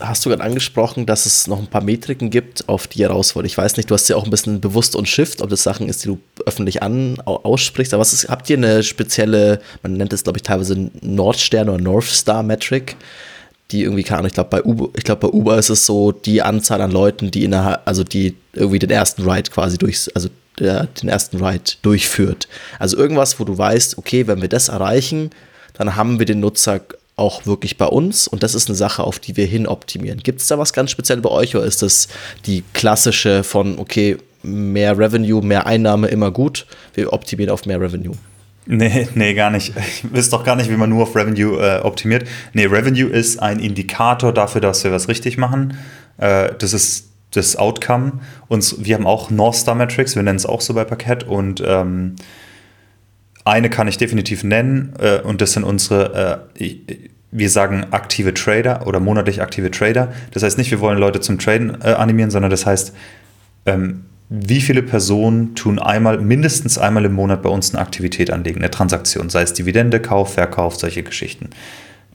hast 0.00 0.24
du 0.24 0.30
gerade 0.30 0.42
angesprochen, 0.42 1.06
dass 1.06 1.26
es 1.26 1.46
noch 1.46 1.58
ein 1.58 1.66
paar 1.66 1.82
Metriken 1.82 2.30
gibt, 2.30 2.68
auf 2.68 2.86
die 2.86 3.00
ihr 3.00 3.10
raus. 3.10 3.34
Ich 3.44 3.56
weiß 3.56 3.76
nicht, 3.76 3.90
du 3.90 3.94
hast 3.94 4.08
ja 4.08 4.16
auch 4.16 4.24
ein 4.24 4.30
bisschen 4.30 4.60
bewusst 4.60 4.96
und 4.96 5.08
Shift, 5.08 5.42
ob 5.42 5.50
das 5.50 5.62
Sachen 5.62 5.88
ist, 5.88 6.04
die 6.04 6.08
du 6.08 6.18
öffentlich 6.46 6.82
an, 6.82 7.20
aussprichst. 7.20 7.94
Aber 7.94 8.00
was 8.00 8.12
ist, 8.12 8.28
habt 8.28 8.48
ihr 8.50 8.56
eine 8.56 8.82
spezielle, 8.82 9.60
man 9.82 9.94
nennt 9.94 10.12
es, 10.12 10.24
glaube 10.24 10.38
ich, 10.38 10.42
teilweise 10.42 10.90
Nordstern 11.00 11.68
oder 11.68 11.82
North 11.82 12.06
Star 12.06 12.42
Metric, 12.42 12.96
die 13.70 13.82
irgendwie, 13.82 14.02
keine 14.02 14.18
Ahnung, 14.18 14.28
ich 14.28 14.34
glaube, 14.34 14.50
bei 14.50 14.62
Uber, 14.62 14.88
ich 14.96 15.04
glaube, 15.04 15.28
bei 15.28 15.32
Uber 15.32 15.58
ist 15.58 15.70
es 15.70 15.86
so 15.86 16.12
die 16.12 16.42
Anzahl 16.42 16.80
an 16.80 16.90
Leuten, 16.90 17.30
die 17.30 17.44
innerhalb, 17.44 17.80
also 17.84 18.04
die 18.04 18.36
irgendwie 18.52 18.78
den 18.78 18.90
ersten 18.90 19.28
Ride 19.28 19.50
quasi 19.50 19.78
durch, 19.78 20.10
also 20.14 20.28
der, 20.58 20.86
den 20.86 21.08
ersten 21.08 21.42
Ride 21.42 21.72
durchführt. 21.82 22.48
Also 22.78 22.96
irgendwas, 22.96 23.40
wo 23.40 23.44
du 23.44 23.56
weißt, 23.56 23.98
okay, 23.98 24.26
wenn 24.26 24.40
wir 24.42 24.48
das 24.48 24.68
erreichen, 24.68 25.30
dann 25.74 25.96
haben 25.96 26.18
wir 26.18 26.26
den 26.26 26.40
Nutzer 26.40 26.80
auch 27.16 27.46
wirklich 27.46 27.76
bei 27.78 27.86
uns 27.86 28.26
und 28.26 28.42
das 28.42 28.54
ist 28.54 28.68
eine 28.68 28.76
Sache, 28.76 29.04
auf 29.04 29.18
die 29.18 29.36
wir 29.36 29.46
hin 29.46 29.66
optimieren. 29.66 30.20
Gibt 30.22 30.40
es 30.40 30.48
da 30.48 30.58
was 30.58 30.72
ganz 30.72 30.90
speziell 30.90 31.20
bei 31.20 31.30
euch 31.30 31.54
oder 31.54 31.64
ist 31.64 31.82
das 31.82 32.08
die 32.46 32.64
klassische 32.72 33.44
von, 33.44 33.78
okay, 33.78 34.16
mehr 34.42 34.98
Revenue, 34.98 35.42
mehr 35.42 35.66
Einnahme 35.66 36.08
immer 36.08 36.30
gut, 36.30 36.66
wir 36.94 37.12
optimieren 37.12 37.52
auf 37.52 37.66
mehr 37.66 37.80
Revenue? 37.80 38.14
Nee, 38.66 39.08
nee, 39.14 39.34
gar 39.34 39.50
nicht. 39.50 39.74
Ich 39.76 40.12
weiß 40.12 40.30
doch 40.30 40.42
gar 40.44 40.56
nicht, 40.56 40.70
wie 40.70 40.76
man 40.76 40.90
nur 40.90 41.02
auf 41.02 41.14
Revenue 41.14 41.58
äh, 41.60 41.80
optimiert. 41.82 42.26
Nee, 42.54 42.64
Revenue 42.64 43.10
ist 43.10 43.38
ein 43.38 43.60
Indikator 43.60 44.32
dafür, 44.32 44.60
dass 44.60 44.84
wir 44.84 44.92
was 44.92 45.08
richtig 45.08 45.36
machen. 45.36 45.76
Äh, 46.16 46.50
das 46.58 46.72
ist 46.72 47.10
das 47.32 47.56
Outcome. 47.56 48.20
Und 48.48 48.84
wir 48.84 48.94
haben 48.94 49.06
auch 49.06 49.30
North 49.30 49.56
Star 49.56 49.74
Metrics, 49.74 50.16
wir 50.16 50.22
nennen 50.22 50.36
es 50.36 50.46
auch 50.46 50.60
so 50.60 50.72
bei 50.72 50.84
Parkett 50.84 51.24
und 51.24 51.62
ähm, 51.66 52.16
eine 53.44 53.70
kann 53.70 53.88
ich 53.88 53.98
definitiv 53.98 54.44
nennen 54.44 54.94
äh, 54.98 55.20
und 55.20 55.40
das 55.40 55.52
sind 55.52 55.64
unsere, 55.64 56.48
äh, 56.56 56.76
wir 57.30 57.50
sagen 57.50 57.86
aktive 57.90 58.32
Trader 58.32 58.86
oder 58.86 59.00
monatlich 59.00 59.42
aktive 59.42 59.70
Trader. 59.70 60.12
Das 60.32 60.42
heißt 60.42 60.56
nicht, 60.56 60.70
wir 60.70 60.80
wollen 60.80 60.98
Leute 60.98 61.20
zum 61.20 61.38
Traden 61.38 61.78
äh, 61.82 61.88
animieren, 61.88 62.30
sondern 62.30 62.50
das 62.50 62.64
heißt, 62.64 62.94
ähm, 63.66 64.04
wie 64.30 64.60
viele 64.60 64.82
Personen 64.82 65.54
tun 65.54 65.78
einmal, 65.78 66.18
mindestens 66.18 66.78
einmal 66.78 67.04
im 67.04 67.12
Monat 67.12 67.42
bei 67.42 67.50
uns 67.50 67.74
eine 67.74 67.82
Aktivität 67.82 68.30
anlegen, 68.30 68.60
eine 68.60 68.70
Transaktion, 68.70 69.28
sei 69.28 69.42
es 69.42 69.52
Dividende, 69.52 70.00
Kauf, 70.00 70.34
Verkauf, 70.34 70.76
solche 70.76 71.02
Geschichten. 71.02 71.50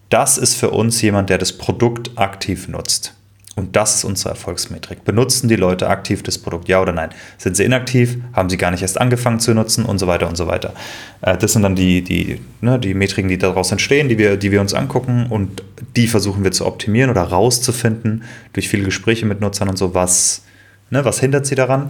Das 0.09 0.39
ist 0.39 0.55
für 0.55 0.71
uns 0.71 1.01
jemand, 1.01 1.29
der 1.29 1.37
das 1.37 1.53
Produkt 1.53 2.17
aktiv 2.17 2.67
nutzt. 2.67 3.13
Und 3.59 3.75
das 3.75 3.95
ist 3.95 4.03
unsere 4.05 4.29
Erfolgsmetrik. 4.29 5.03
Benutzen 5.03 5.49
die 5.49 5.57
Leute 5.57 5.89
aktiv 5.89 6.23
das 6.23 6.37
Produkt, 6.37 6.69
ja 6.69 6.81
oder 6.81 6.93
nein? 6.93 7.09
Sind 7.37 7.57
sie 7.57 7.65
inaktiv? 7.65 8.17
Haben 8.31 8.49
sie 8.49 8.55
gar 8.55 8.71
nicht 8.71 8.81
erst 8.81 8.99
angefangen 8.99 9.41
zu 9.41 9.53
nutzen? 9.53 9.83
Und 9.83 9.99
so 9.99 10.07
weiter 10.07 10.29
und 10.29 10.37
so 10.37 10.47
weiter. 10.47 10.73
Äh, 11.21 11.37
das 11.37 11.53
sind 11.53 11.63
dann 11.63 11.75
die, 11.75 12.01
die, 12.01 12.39
ne, 12.61 12.79
die 12.79 12.93
Metriken, 12.93 13.27
die 13.27 13.37
daraus 13.37 13.71
entstehen, 13.71 14.07
die 14.07 14.17
wir, 14.17 14.37
die 14.37 14.53
wir 14.53 14.61
uns 14.61 14.73
angucken 14.73 15.27
und 15.29 15.61
die 15.97 16.07
versuchen 16.07 16.43
wir 16.45 16.51
zu 16.51 16.65
optimieren 16.65 17.09
oder 17.09 17.23
rauszufinden 17.23 18.23
durch 18.53 18.69
viele 18.69 18.83
Gespräche 18.83 19.25
mit 19.25 19.41
Nutzern 19.41 19.67
und 19.67 19.77
so, 19.77 19.93
was, 19.93 20.43
ne, 20.89 21.03
was 21.03 21.19
hindert 21.19 21.45
sie 21.45 21.55
daran. 21.55 21.89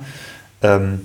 Ähm, 0.64 1.02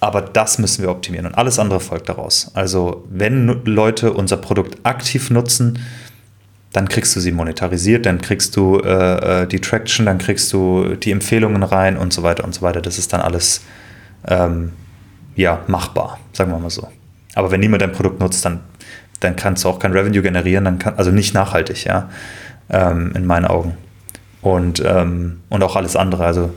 aber 0.00 0.22
das 0.22 0.58
müssen 0.58 0.82
wir 0.82 0.90
optimieren 0.90 1.26
und 1.26 1.34
alles 1.34 1.58
andere 1.58 1.80
folgt 1.80 2.08
daraus. 2.08 2.50
Also 2.54 3.04
wenn 3.10 3.64
Leute 3.64 4.12
unser 4.12 4.38
Produkt 4.38 4.78
aktiv 4.82 5.30
nutzen, 5.30 5.78
dann 6.76 6.88
kriegst 6.90 7.16
du 7.16 7.20
sie 7.20 7.32
monetarisiert, 7.32 8.04
dann 8.04 8.20
kriegst 8.20 8.54
du 8.54 8.78
äh, 8.80 9.44
äh, 9.44 9.46
die 9.46 9.62
Traction, 9.62 10.04
dann 10.04 10.18
kriegst 10.18 10.52
du 10.52 10.94
die 10.94 11.10
Empfehlungen 11.10 11.62
rein 11.62 11.96
und 11.96 12.12
so 12.12 12.22
weiter 12.22 12.44
und 12.44 12.54
so 12.54 12.60
weiter. 12.60 12.82
Das 12.82 12.98
ist 12.98 13.14
dann 13.14 13.22
alles 13.22 13.62
ähm, 14.28 14.72
ja, 15.36 15.62
machbar, 15.68 16.18
sagen 16.34 16.50
wir 16.50 16.58
mal 16.58 16.68
so. 16.68 16.86
Aber 17.34 17.50
wenn 17.50 17.60
niemand 17.60 17.80
dein 17.80 17.92
Produkt 17.92 18.20
nutzt, 18.20 18.44
dann, 18.44 18.60
dann 19.20 19.36
kannst 19.36 19.64
du 19.64 19.70
auch 19.70 19.78
kein 19.78 19.92
Revenue 19.92 20.20
generieren, 20.20 20.66
dann 20.66 20.78
kann, 20.78 20.98
also 20.98 21.10
nicht 21.12 21.32
nachhaltig, 21.32 21.84
ja, 21.84 22.10
ähm, 22.68 23.12
in 23.16 23.24
meinen 23.24 23.46
Augen. 23.46 23.78
Und, 24.42 24.82
ähm, 24.84 25.40
und 25.48 25.62
auch 25.62 25.76
alles 25.76 25.96
andere. 25.96 26.26
Also 26.26 26.52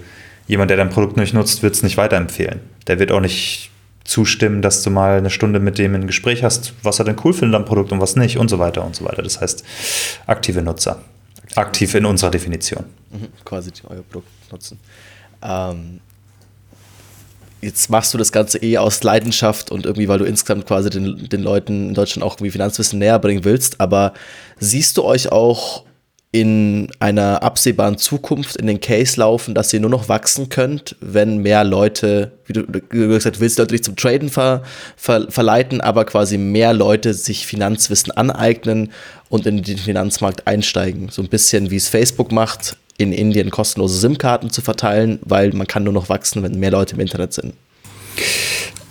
jemand, 0.48 0.70
der 0.70 0.76
dein 0.76 0.90
Produkt 0.90 1.16
nicht 1.16 1.34
nutzt, 1.34 1.64
wird 1.64 1.76
es 1.76 1.82
nicht 1.82 1.96
weiterempfehlen. 1.96 2.60
Der 2.88 3.00
wird 3.00 3.14
auch 3.14 3.22
nicht 3.22 3.72
zustimmen, 4.10 4.64
dass 4.64 4.82
du 4.82 4.90
mal 4.90 5.20
eine 5.20 5.30
Stunde 5.30 5.60
mit 5.60 5.78
dem 5.78 5.94
ein 5.94 6.08
Gespräch 6.08 6.44
hast, 6.44 6.74
was 6.82 6.98
er 6.98 7.06
denn 7.06 7.16
cool 7.24 7.32
findet 7.32 7.56
am 7.56 7.66
Produkt 7.66 7.92
und 7.92 8.02
was 8.02 8.16
nicht 8.16 8.40
und 8.40 8.50
so 8.50 8.58
weiter 8.58 8.84
und 8.84 8.96
so 8.96 9.06
weiter. 9.06 9.22
Das 9.22 9.40
heißt, 9.40 9.64
aktive 10.26 10.64
Nutzer. 10.64 11.04
Aktiv 11.56 11.94
in 11.94 12.06
unserer 12.06 12.32
Definition. 12.32 12.86
Mhm, 13.12 13.28
quasi 13.46 13.72
euer 13.88 14.02
Produkt 14.02 14.28
nutzen. 14.52 14.80
Ähm, 15.44 16.00
jetzt 17.62 17.92
machst 17.92 18.12
du 18.12 18.18
das 18.18 18.32
Ganze 18.32 18.58
eh 18.64 18.80
aus 18.80 19.04
Leidenschaft 19.04 19.70
und 19.70 19.86
irgendwie, 19.86 20.08
weil 20.08 20.18
du 20.18 20.26
insgesamt 20.26 20.66
quasi 20.66 20.90
den, 20.90 21.30
den 21.30 21.44
Leuten 21.44 21.90
in 21.90 21.94
Deutschland 21.94 22.24
auch 22.24 22.34
irgendwie 22.36 22.52
Finanzwissen 22.52 22.98
näher 22.98 23.20
bringen 23.20 23.44
willst. 23.44 23.80
Aber 23.80 24.14
siehst 24.60 24.98
du 24.98 25.04
euch 25.04 25.32
auch 25.32 25.84
in 26.32 26.90
einer 27.00 27.42
absehbaren 27.42 27.98
Zukunft 27.98 28.56
in 28.56 28.68
den 28.68 28.80
Case 28.80 29.20
laufen, 29.20 29.56
dass 29.56 29.74
ihr 29.74 29.80
nur 29.80 29.90
noch 29.90 30.10
wachsen 30.10 30.50
könnt, 30.50 30.96
wenn 31.02 31.40
mehr 31.40 31.64
Leute, 31.64 32.34
wie 32.46 32.54
du, 32.54 32.66
gesagt 32.68 33.36
hast, 33.36 33.42
willst 33.42 33.58
Leute 33.58 33.74
nicht 33.74 33.84
zum 33.84 33.96
Traden 33.96 34.30
ver, 34.30 34.62
ver, 34.96 35.32
verleiten, 35.32 35.82
aber 35.82 36.06
quasi 36.06 36.38
mehr 36.38 36.74
Leute 36.74 37.16
sich 37.16 37.48
Finanzwissen 37.48 38.12
aneignen 38.12 38.92
und 39.30 39.48
in 39.48 39.64
den 39.64 39.78
Finanzmarkt 39.80 40.46
einsteigen. 40.46 41.10
So 41.10 41.24
ein 41.24 41.30
bisschen 41.30 41.72
wie 41.72 41.78
es 41.78 41.90
Facebook 41.90 42.32
macht, 42.32 42.78
in 43.00 43.12
Indien 43.12 43.50
kostenlose 43.50 43.98
SIM-Karten 43.98 44.52
zu 44.52 44.62
verteilen, 44.62 45.20
weil 45.24 45.52
man 45.54 45.66
kann 45.66 45.84
nur 45.84 45.94
noch 45.94 46.10
wachsen, 46.10 46.44
wenn 46.44 46.60
mehr 46.60 46.72
Leute 46.72 46.94
im 46.94 47.02
Internet 47.02 47.34
sind. 47.34 47.54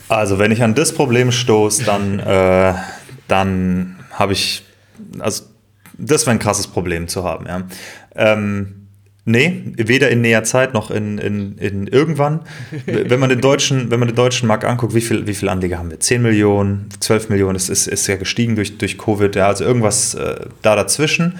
Also 0.08 0.40
wenn 0.40 0.50
ich 0.50 0.62
an 0.62 0.74
das 0.74 0.92
Problem 0.92 1.30
stoße, 1.30 1.84
dann, 1.84 2.18
äh, 2.18 2.74
dann 3.28 3.96
habe 4.10 4.32
ich, 4.32 4.62
also 5.20 5.44
das 5.98 6.26
wäre 6.26 6.32
ein 6.36 6.38
krasses 6.38 6.66
Problem 6.66 7.08
zu 7.08 7.24
haben, 7.24 7.46
ja. 7.46 7.62
Ähm, 8.14 8.74
Nee, 9.30 9.62
weder 9.76 10.08
in 10.08 10.22
näher 10.22 10.42
Zeit 10.42 10.72
noch 10.72 10.90
in, 10.90 11.18
in, 11.18 11.58
in 11.58 11.86
irgendwann. 11.86 12.40
wenn, 12.86 13.20
man 13.20 13.28
den 13.28 13.42
deutschen, 13.42 13.90
wenn 13.90 14.00
man 14.00 14.08
den 14.08 14.16
deutschen 14.16 14.48
Markt 14.48 14.64
anguckt, 14.64 14.94
wie 14.94 15.02
viele 15.02 15.26
wie 15.26 15.34
viel 15.34 15.50
Anleger 15.50 15.76
haben 15.76 15.90
wir? 15.90 16.00
10 16.00 16.22
Millionen, 16.22 16.88
12 16.98 17.28
Millionen, 17.28 17.52
das 17.52 17.68
ist, 17.68 17.88
ist 17.88 18.06
ja 18.06 18.16
gestiegen 18.16 18.56
durch, 18.56 18.78
durch 18.78 18.96
Covid, 18.96 19.36
ja, 19.36 19.48
also 19.48 19.64
irgendwas 19.64 20.14
äh, 20.14 20.46
da 20.62 20.76
dazwischen. 20.76 21.38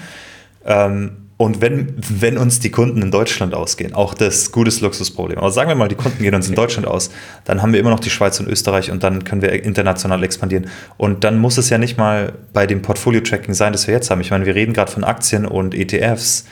Ähm, 0.65 1.28
und 1.41 1.61
wenn, 1.61 1.95
wenn 1.95 2.37
uns 2.37 2.59
die 2.59 2.69
Kunden 2.69 3.01
in 3.01 3.11
Deutschland 3.11 3.53
ausgehen, 3.53 3.93
auch 3.93 4.13
das 4.13 4.51
gutes 4.51 4.81
Luxusproblem, 4.81 5.37
aber 5.37 5.51
sagen 5.51 5.69
wir 5.69 5.75
mal, 5.75 5.87
die 5.87 5.95
Kunden 5.95 6.21
gehen 6.21 6.35
uns 6.35 6.49
in 6.49 6.55
Deutschland 6.55 6.85
aus, 6.85 7.11
dann 7.45 7.61
haben 7.61 7.71
wir 7.71 7.79
immer 7.79 7.91
noch 7.91 8.01
die 8.01 8.09
Schweiz 8.09 8.41
und 8.41 8.49
Österreich 8.49 8.91
und 8.91 9.03
dann 9.03 9.23
können 9.23 9.41
wir 9.41 9.53
international 9.63 10.21
expandieren. 10.21 10.67
Und 10.97 11.23
dann 11.23 11.39
muss 11.39 11.57
es 11.57 11.69
ja 11.69 11.77
nicht 11.77 11.97
mal 11.97 12.33
bei 12.51 12.67
dem 12.67 12.81
Portfolio-Tracking 12.81 13.53
sein, 13.53 13.71
das 13.71 13.87
wir 13.87 13.93
jetzt 13.93 14.11
haben. 14.11 14.19
Ich 14.19 14.31
meine, 14.31 14.45
wir 14.45 14.53
reden 14.53 14.73
gerade 14.73 14.91
von 14.91 15.05
Aktien 15.05 15.45
und 15.45 15.73
ETFs. 15.73 16.45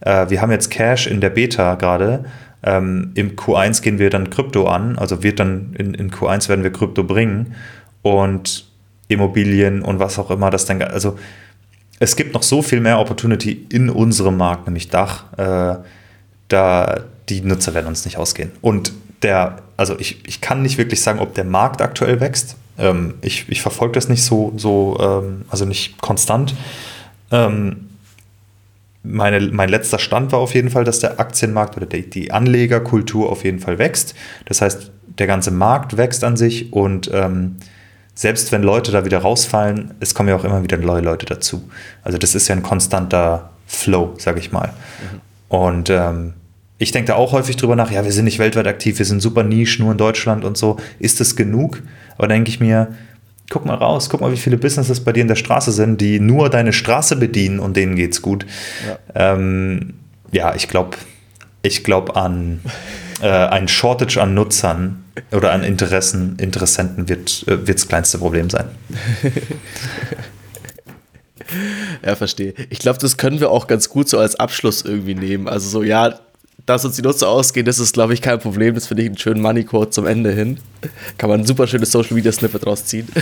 Äh, 0.00 0.28
wir 0.28 0.42
haben 0.42 0.50
jetzt 0.50 0.70
Cash 0.70 1.06
in 1.06 1.22
der 1.22 1.30
Beta 1.30 1.76
gerade. 1.76 2.26
Ähm, 2.62 3.12
Im 3.14 3.36
Q1 3.36 3.80
gehen 3.80 3.98
wir 3.98 4.10
dann 4.10 4.28
Krypto 4.28 4.66
an, 4.66 4.98
also 4.98 5.22
wird 5.22 5.40
dann 5.40 5.74
in, 5.78 5.94
in 5.94 6.10
Q1 6.10 6.50
werden 6.50 6.64
wir 6.64 6.70
Krypto 6.70 7.02
bringen 7.02 7.54
und 8.02 8.66
Immobilien 9.08 9.80
und 9.80 10.00
was 10.00 10.18
auch 10.18 10.30
immer 10.30 10.50
das 10.50 10.66
dann, 10.66 10.82
also 10.82 11.16
es 12.00 12.16
gibt 12.16 12.34
noch 12.34 12.42
so 12.42 12.62
viel 12.62 12.80
mehr 12.80 12.98
Opportunity 12.98 13.66
in 13.70 13.90
unserem 13.90 14.36
Markt, 14.36 14.66
nämlich 14.66 14.88
Dach. 14.88 15.24
Äh, 15.36 15.76
da 16.48 17.00
die 17.28 17.40
Nutzer 17.40 17.74
werden 17.74 17.86
uns 17.86 18.04
nicht 18.04 18.18
ausgehen. 18.18 18.50
Und 18.60 18.92
der, 19.22 19.58
also 19.76 19.98
ich, 19.98 20.26
ich 20.26 20.40
kann 20.40 20.62
nicht 20.62 20.76
wirklich 20.76 21.02
sagen, 21.02 21.18
ob 21.18 21.34
der 21.34 21.44
Markt 21.44 21.80
aktuell 21.80 22.20
wächst. 22.20 22.56
Ähm, 22.78 23.14
ich 23.22 23.46
ich 23.48 23.62
verfolge 23.62 23.94
das 23.94 24.08
nicht 24.08 24.22
so, 24.22 24.52
so 24.56 24.98
ähm, 25.00 25.44
also 25.48 25.64
nicht 25.64 26.00
konstant. 26.00 26.54
Ähm, 27.30 27.88
meine, 29.02 29.40
mein 29.40 29.68
letzter 29.68 29.98
Stand 29.98 30.32
war 30.32 30.40
auf 30.40 30.54
jeden 30.54 30.70
Fall, 30.70 30.84
dass 30.84 30.98
der 30.98 31.20
Aktienmarkt 31.20 31.76
oder 31.76 31.86
die, 31.86 32.32
Anlegerkultur 32.32 33.30
auf 33.30 33.44
jeden 33.44 33.58
Fall 33.58 33.78
wächst. 33.78 34.14
Das 34.46 34.62
heißt, 34.62 34.90
der 35.18 35.26
ganze 35.26 35.50
Markt 35.50 35.96
wächst 35.96 36.24
an 36.24 36.36
sich 36.36 36.72
und 36.72 37.10
ähm, 37.12 37.56
selbst 38.14 38.52
wenn 38.52 38.62
Leute 38.62 38.92
da 38.92 39.04
wieder 39.04 39.18
rausfallen, 39.18 39.94
es 40.00 40.14
kommen 40.14 40.28
ja 40.28 40.36
auch 40.36 40.44
immer 40.44 40.62
wieder 40.62 40.76
neue 40.76 41.02
Leute 41.02 41.26
dazu. 41.26 41.68
Also 42.02 42.18
das 42.18 42.34
ist 42.34 42.48
ja 42.48 42.54
ein 42.54 42.62
konstanter 42.62 43.50
Flow, 43.66 44.14
sage 44.18 44.38
ich 44.38 44.52
mal. 44.52 44.68
Mhm. 44.68 45.20
Und 45.48 45.90
ähm, 45.90 46.34
ich 46.78 46.92
denke 46.92 47.08
da 47.08 47.14
auch 47.14 47.32
häufig 47.32 47.56
drüber 47.56 47.76
nach, 47.76 47.90
ja, 47.90 48.04
wir 48.04 48.12
sind 48.12 48.24
nicht 48.24 48.38
weltweit 48.38 48.66
aktiv, 48.66 48.98
wir 48.98 49.06
sind 49.06 49.20
super 49.20 49.42
niche, 49.42 49.82
nur 49.82 49.92
in 49.92 49.98
Deutschland 49.98 50.44
und 50.44 50.56
so. 50.56 50.76
Ist 50.98 51.20
das 51.20 51.36
genug? 51.36 51.82
Aber 52.16 52.28
denke 52.28 52.50
ich 52.50 52.60
mir, 52.60 52.94
guck 53.50 53.64
mal 53.66 53.74
raus, 53.74 54.08
guck 54.10 54.20
mal, 54.20 54.32
wie 54.32 54.36
viele 54.36 54.56
Businesses 54.56 55.00
bei 55.00 55.12
dir 55.12 55.22
in 55.22 55.28
der 55.28 55.36
Straße 55.36 55.72
sind, 55.72 56.00
die 56.00 56.20
nur 56.20 56.50
deine 56.50 56.72
Straße 56.72 57.16
bedienen 57.16 57.58
und 57.58 57.76
denen 57.76 57.96
geht's 57.96 58.22
gut. 58.22 58.46
Ja, 58.86 59.32
ähm, 59.34 59.94
ja 60.32 60.54
ich 60.54 60.68
glaube 60.68 60.96
ich 61.62 61.84
glaub 61.84 62.16
an 62.16 62.60
äh, 63.22 63.28
ein 63.28 63.68
Shortage 63.68 64.20
an 64.20 64.34
Nutzern 64.34 65.03
oder 65.32 65.52
an 65.52 65.62
Interessen, 65.62 66.36
Interessenten 66.38 67.08
wird 67.08 67.44
äh, 67.46 67.58
das 67.58 67.88
kleinste 67.88 68.18
Problem 68.18 68.50
sein. 68.50 68.66
ja, 72.04 72.16
verstehe. 72.16 72.54
Ich 72.70 72.78
glaube, 72.78 72.98
das 72.98 73.16
können 73.16 73.40
wir 73.40 73.50
auch 73.50 73.66
ganz 73.66 73.88
gut 73.88 74.08
so 74.08 74.18
als 74.18 74.36
Abschluss 74.36 74.82
irgendwie 74.82 75.14
nehmen. 75.14 75.48
Also 75.48 75.68
so, 75.68 75.82
ja, 75.82 76.18
dass 76.66 76.84
uns 76.84 76.96
die 76.96 77.02
Nutzer 77.02 77.28
ausgehen, 77.28 77.66
das 77.66 77.78
ist, 77.78 77.92
glaube 77.94 78.14
ich, 78.14 78.22
kein 78.22 78.38
Problem. 78.38 78.74
Das 78.74 78.86
finde 78.86 79.02
ich 79.02 79.08
einen 79.08 79.18
schönen 79.18 79.42
Money-Code 79.42 79.90
zum 79.90 80.06
Ende 80.06 80.32
hin. 80.32 80.58
Kann 81.18 81.30
man 81.30 81.40
ein 81.40 81.46
super 81.46 81.66
schönes 81.66 81.92
Social-Media-Snippet 81.92 82.66
rausziehen. 82.66 83.08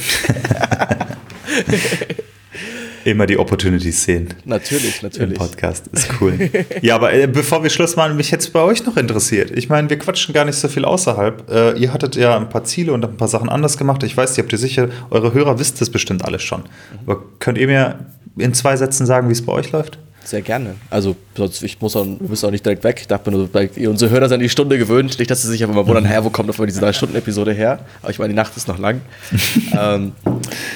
Immer 3.04 3.26
die 3.26 3.38
Opportunities 3.38 4.04
sehen. 4.04 4.28
Natürlich, 4.44 5.02
natürlich. 5.02 5.32
Im 5.32 5.36
Podcast 5.36 5.86
ist 5.88 6.08
cool. 6.20 6.50
ja, 6.82 6.94
aber 6.94 7.12
äh, 7.12 7.26
bevor 7.26 7.62
wir 7.62 7.70
Schluss 7.70 7.96
machen, 7.96 8.16
mich 8.16 8.30
jetzt 8.30 8.52
bei 8.52 8.60
euch 8.60 8.84
noch 8.86 8.96
interessiert. 8.96 9.50
Ich 9.50 9.68
meine, 9.68 9.90
wir 9.90 9.98
quatschen 9.98 10.32
gar 10.34 10.44
nicht 10.44 10.56
so 10.56 10.68
viel 10.68 10.84
außerhalb. 10.84 11.50
Äh, 11.50 11.78
ihr 11.78 11.92
hattet 11.92 12.16
ja 12.16 12.36
ein 12.36 12.48
paar 12.48 12.64
Ziele 12.64 12.92
und 12.92 13.04
ein 13.04 13.16
paar 13.16 13.28
Sachen 13.28 13.48
anders 13.48 13.76
gemacht. 13.76 14.02
Ich 14.02 14.16
weiß, 14.16 14.36
ihr 14.38 14.44
habt 14.44 14.52
ihr 14.52 14.58
sicher, 14.58 14.88
eure 15.10 15.34
Hörer 15.34 15.58
wisst 15.58 15.80
das 15.80 15.90
bestimmt 15.90 16.24
alles 16.24 16.42
schon. 16.42 16.62
Aber 17.06 17.22
könnt 17.38 17.58
ihr 17.58 17.66
mir 17.66 18.06
in 18.36 18.54
zwei 18.54 18.76
Sätzen 18.76 19.06
sagen, 19.06 19.28
wie 19.28 19.32
es 19.32 19.42
bei 19.44 19.52
euch 19.52 19.72
läuft? 19.72 19.98
Sehr 20.24 20.42
gerne. 20.42 20.76
Also, 20.88 21.16
sonst, 21.36 21.62
ich 21.62 21.80
muss 21.80 21.96
auch, 21.96 22.04
müssen 22.04 22.46
auch 22.46 22.50
nicht 22.50 22.64
direkt 22.64 22.84
weg. 22.84 22.98
Ich 23.00 23.08
dachte 23.08 23.30
mir 23.30 23.36
nur, 23.36 23.48
unsere 23.88 24.10
Hörer 24.10 24.28
sind 24.28 24.40
die 24.40 24.48
Stunde 24.48 24.78
gewöhnt. 24.78 25.18
Nicht, 25.18 25.30
dass 25.30 25.42
sie 25.42 25.48
sich 25.48 25.64
aber 25.64 25.74
mal 25.74 25.86
wundern, 25.86 26.04
hä, 26.04 26.18
wo 26.22 26.30
kommt 26.30 26.48
auf 26.48 26.56
einmal 26.56 26.68
diese 26.68 26.80
drei-Stunden-Episode 26.80 27.52
her? 27.52 27.80
Aber 28.02 28.10
ich 28.10 28.18
meine, 28.18 28.32
die 28.32 28.36
Nacht 28.36 28.56
ist 28.56 28.68
noch 28.68 28.78
lang. 28.78 29.00
ähm, 29.78 30.12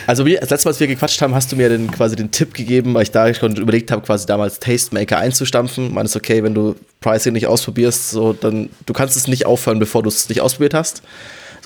also, 0.07 0.27
wie, 0.27 0.35
das 0.35 0.51
letzte 0.51 0.67
Mal, 0.67 0.71
als 0.71 0.81
wir 0.81 0.89
gequatscht 0.89 1.23
haben, 1.23 1.35
hast 1.35 1.53
du 1.53 1.57
mir 1.57 1.69
den, 1.69 1.91
quasi 1.91 2.17
den 2.17 2.31
Tipp 2.31 2.55
gegeben, 2.55 2.95
weil 2.95 3.05
ich 3.05 3.13
da 3.13 3.33
schon 3.35 3.55
überlegt 3.57 3.91
habe, 3.93 4.03
quasi 4.03 4.27
damals 4.27 4.59
Tastemaker 4.59 5.19
einzustampfen. 5.19 5.95
Man 5.95 6.07
ist 6.07 6.17
okay, 6.17 6.43
wenn 6.43 6.55
du 6.55 6.75
Pricing 7.01 7.33
nicht 7.33 7.47
ausprobierst, 7.47 8.11
so, 8.11 8.33
dann, 8.33 8.69
du 8.85 8.93
kannst 8.93 9.17
es 9.17 9.29
nicht 9.29 9.47
aufhören, 9.47 9.79
bevor 9.79 10.03
du 10.03 10.09
es 10.09 10.29
nicht 10.29 10.41
ausprobiert 10.41 10.75
hast. 10.75 11.03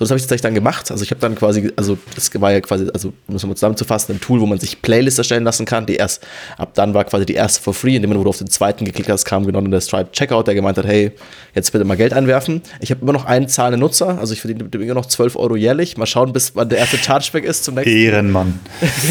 So, 0.01 0.05
das 0.05 0.13
habe 0.13 0.17
ich 0.17 0.23
tatsächlich 0.23 0.41
dann 0.41 0.55
gemacht. 0.55 0.91
Also 0.91 1.05
ich 1.05 1.11
habe 1.11 1.21
dann 1.21 1.35
quasi, 1.35 1.71
also 1.77 1.99
das 2.15 2.31
war 2.41 2.51
ja 2.53 2.63
quasi, 2.63 2.89
also 2.91 3.13
um 3.27 3.35
es 3.35 3.45
mal 3.45 3.55
zusammenzufassen, 3.55 4.15
ein 4.15 4.21
Tool, 4.23 4.41
wo 4.41 4.47
man 4.47 4.59
sich 4.59 4.81
Playlists 4.81 5.19
erstellen 5.19 5.45
lassen 5.45 5.67
kann. 5.67 5.85
Die 5.85 5.97
erst, 5.97 6.27
ab 6.57 6.71
dann 6.73 6.95
war 6.95 7.05
quasi 7.05 7.27
die 7.27 7.35
erste 7.35 7.61
for 7.61 7.75
free, 7.75 7.97
indem 7.97 8.09
man, 8.09 8.19
wo 8.19 8.25
du 8.25 8.31
auf 8.31 8.39
den 8.39 8.49
zweiten 8.49 8.87
geklickt 8.87 9.11
hast, 9.11 9.27
kam 9.27 9.45
genau 9.45 9.61
der 9.61 9.83
Stripe 9.83 10.11
Checkout, 10.13 10.47
der 10.47 10.55
gemeint 10.55 10.79
hat, 10.79 10.87
hey, 10.87 11.13
jetzt 11.55 11.71
bitte 11.71 11.85
mal 11.85 11.99
Geld 11.99 12.15
einwerfen. 12.15 12.63
Ich 12.81 12.91
habe 12.91 13.03
immer 13.03 13.13
noch 13.13 13.27
einen 13.27 13.47
zahlenden 13.47 13.81
Nutzer, 13.81 14.19
also 14.19 14.33
ich 14.33 14.41
verdiene 14.41 14.71
immer 14.73 14.95
noch 14.95 15.05
12 15.05 15.37
Euro 15.37 15.55
jährlich. 15.55 15.99
Mal 15.99 16.07
schauen, 16.07 16.33
bis 16.33 16.57
wann 16.57 16.71
der 16.71 16.79
erste 16.79 16.97
Chargeback 16.97 17.45
ist 17.45 17.65
zum 17.65 17.75
nächsten. 17.75 17.95
Ehrenmann. 17.95 18.59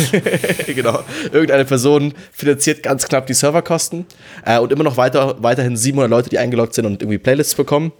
genau. 0.66 1.02
Irgendeine 1.32 1.66
Person 1.66 2.16
finanziert 2.32 2.82
ganz 2.82 3.08
knapp 3.08 3.28
die 3.28 3.36
Serverkosten 3.36 4.08
äh, 4.44 4.58
und 4.58 4.72
immer 4.72 4.86
noch 4.86 4.98
weiter, 4.98 5.36
weiterhin 5.38 5.78
700 5.78 6.10
Leute, 6.10 6.30
die 6.32 6.40
eingeloggt 6.40 6.74
sind 6.74 6.88
und 6.88 7.04
irgendwie 7.04 7.20
Playlists 7.20 7.54
bekommen. 7.54 7.92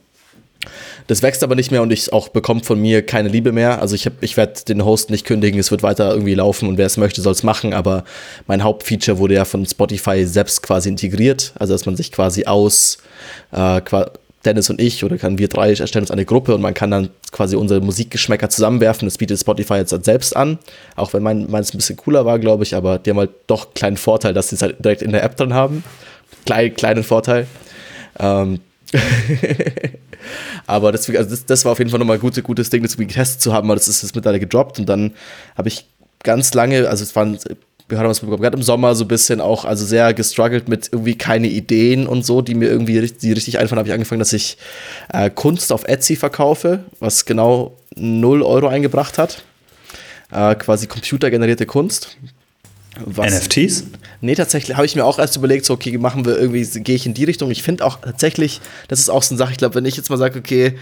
Das 1.10 1.24
wächst 1.24 1.44
aber 1.44 1.56
nicht 1.56 1.72
mehr 1.72 1.82
und 1.82 1.92
ich 1.92 2.14
auch 2.14 2.30
bekommt 2.30 2.68
von 2.68 2.80
mir 2.80 3.04
keine 3.04 3.30
Liebe 3.30 3.52
mehr. 3.52 3.82
Also 3.82 3.96
ich, 3.96 4.08
ich 4.22 4.38
werde 4.38 4.62
den 4.68 4.86
Host 4.86 5.10
nicht 5.10 5.26
kündigen, 5.26 5.60
es 5.60 5.72
wird 5.72 5.82
weiter 5.82 6.12
irgendwie 6.12 6.36
laufen 6.36 6.70
und 6.70 6.78
wer 6.78 6.86
es 6.86 6.98
möchte, 6.98 7.24
soll 7.24 7.32
es 7.32 7.42
machen. 7.42 7.74
Aber 7.74 8.04
mein 8.46 8.64
Hauptfeature 8.64 9.18
wurde 9.18 9.34
ja 9.34 9.44
von 9.44 9.66
Spotify 9.66 10.24
selbst 10.28 10.62
quasi 10.62 10.88
integriert. 10.88 11.52
Also 11.58 11.74
dass 11.74 11.88
man 11.88 11.96
sich 11.96 12.12
quasi 12.12 12.46
aus 12.46 13.00
äh, 13.52 13.82
Dennis 14.46 14.70
und 14.70 14.80
ich 14.80 15.04
oder 15.04 15.18
kann 15.18 15.40
wir 15.40 15.48
drei 15.48 15.74
erstellen 15.74 16.04
uns 16.04 16.12
eine 16.12 16.26
Gruppe 16.26 16.54
und 16.54 16.62
man 16.62 16.76
kann 16.76 16.92
dann 16.92 17.10
quasi 17.32 17.56
unsere 17.56 17.82
Musikgeschmäcker 17.82 18.52
zusammenwerfen. 18.52 19.08
Das 19.08 19.18
bietet 19.18 19.40
Spotify 19.40 19.78
jetzt 19.78 19.92
halt 19.92 20.06
selbst 20.06 20.36
an, 20.36 20.60
auch 20.96 21.14
wenn 21.14 21.24
mein, 21.24 21.50
meins 21.50 21.74
ein 21.74 21.78
bisschen 21.78 21.98
cooler 21.98 22.28
war, 22.28 22.38
glaube 22.38 22.62
ich, 22.62 22.76
aber 22.76 23.00
die 23.00 23.10
haben 23.10 23.18
halt 23.18 23.32
doch 23.48 23.66
einen 23.66 23.74
kleinen 23.74 23.98
Vorteil, 23.98 24.36
dass 24.36 24.50
sie 24.50 24.58
es 24.58 24.62
halt 24.62 24.86
direkt 24.86 25.02
in 25.02 25.12
der 25.12 25.24
App 25.24 25.36
drin 25.38 25.56
haben. 25.56 25.84
Klein, 26.46 26.76
kleinen 26.76 27.04
Vorteil. 27.04 27.48
Ähm, 28.20 28.60
aber 30.68 30.92
deswegen, 30.92 31.18
also 31.18 31.30
das, 31.30 31.46
das 31.46 31.66
war 31.66 31.72
auf 31.72 31.80
jeden 31.80 31.92
Fall 31.92 32.00
nochmal 32.00 32.18
ein 32.18 32.44
gutes, 32.44 32.70
Ding, 32.70 32.84
das 32.84 32.98
getestet 32.98 33.42
zu 33.42 33.54
haben, 33.54 33.68
aber 33.70 33.76
das 33.76 33.88
ist 33.88 34.02
jetzt 34.02 34.16
mittlerweile 34.16 34.40
gedroppt 34.40 34.80
und 34.80 34.88
dann 34.88 35.14
habe 35.58 35.68
ich 35.68 35.86
ganz 36.24 36.54
lange, 36.54 36.88
also 36.88 37.04
es 37.04 37.16
waren, 37.16 37.38
wir 37.88 37.98
haben 37.98 38.10
es 38.10 38.22
gerade 38.22 38.56
im 38.56 38.64
Sommer 38.64 38.96
so 38.96 39.04
ein 39.06 39.08
bisschen 39.08 39.42
auch, 39.42 39.66
also 39.66 39.86
sehr 39.86 40.14
gestruggelt 40.14 40.70
mit 40.70 40.90
irgendwie 40.92 41.16
keine 41.16 41.48
Ideen 41.48 42.08
und 42.08 42.26
so, 42.26 42.42
die 42.42 42.56
mir 42.56 42.70
irgendwie 42.70 43.02
die 43.02 43.32
richtig 43.32 43.60
einfallen, 43.60 43.80
habe 43.80 43.90
ich 43.90 43.94
angefangen, 43.94 44.20
dass 44.20 44.34
ich 44.34 44.58
äh, 45.12 45.30
Kunst 45.30 45.72
auf 45.72 45.86
Etsy 45.86 46.16
verkaufe, 46.16 46.84
was 47.00 47.26
genau 47.26 47.76
0 47.96 48.44
Euro 48.44 48.68
eingebracht 48.68 49.18
hat. 49.18 49.44
Äh, 50.32 50.56
quasi 50.56 50.86
computergenerierte 50.86 51.66
Kunst. 51.66 52.18
Was, 53.06 53.34
NFTs? 53.34 53.86
Nee, 54.22 54.36
tatsächlich 54.36 54.76
habe 54.76 54.86
ich 54.86 54.96
mir 54.96 55.06
auch 55.06 55.18
erst 55.18 55.38
überlegt, 55.38 55.66
so, 55.66 55.74
okay, 55.74 55.98
machen 55.98 56.26
wir 56.26 56.38
irgendwie, 56.38 56.66
gehe 56.82 56.96
ich 56.96 57.06
in 57.06 57.14
die 57.14 57.24
Richtung. 57.24 57.52
Ich 57.52 57.64
finde 57.64 57.86
auch 57.86 58.02
tatsächlich, 58.02 58.60
das 58.88 59.00
ist 59.00 59.10
auch 59.10 59.24
so 59.24 59.34
eine 59.34 59.38
Sache, 59.38 59.52
ich 59.52 59.58
glaube, 59.58 59.76
wenn 59.76 59.86
ich 59.86 59.96
jetzt 59.96 60.10
mal 60.10 60.18
sage, 60.18 60.40
okay, 60.40 60.76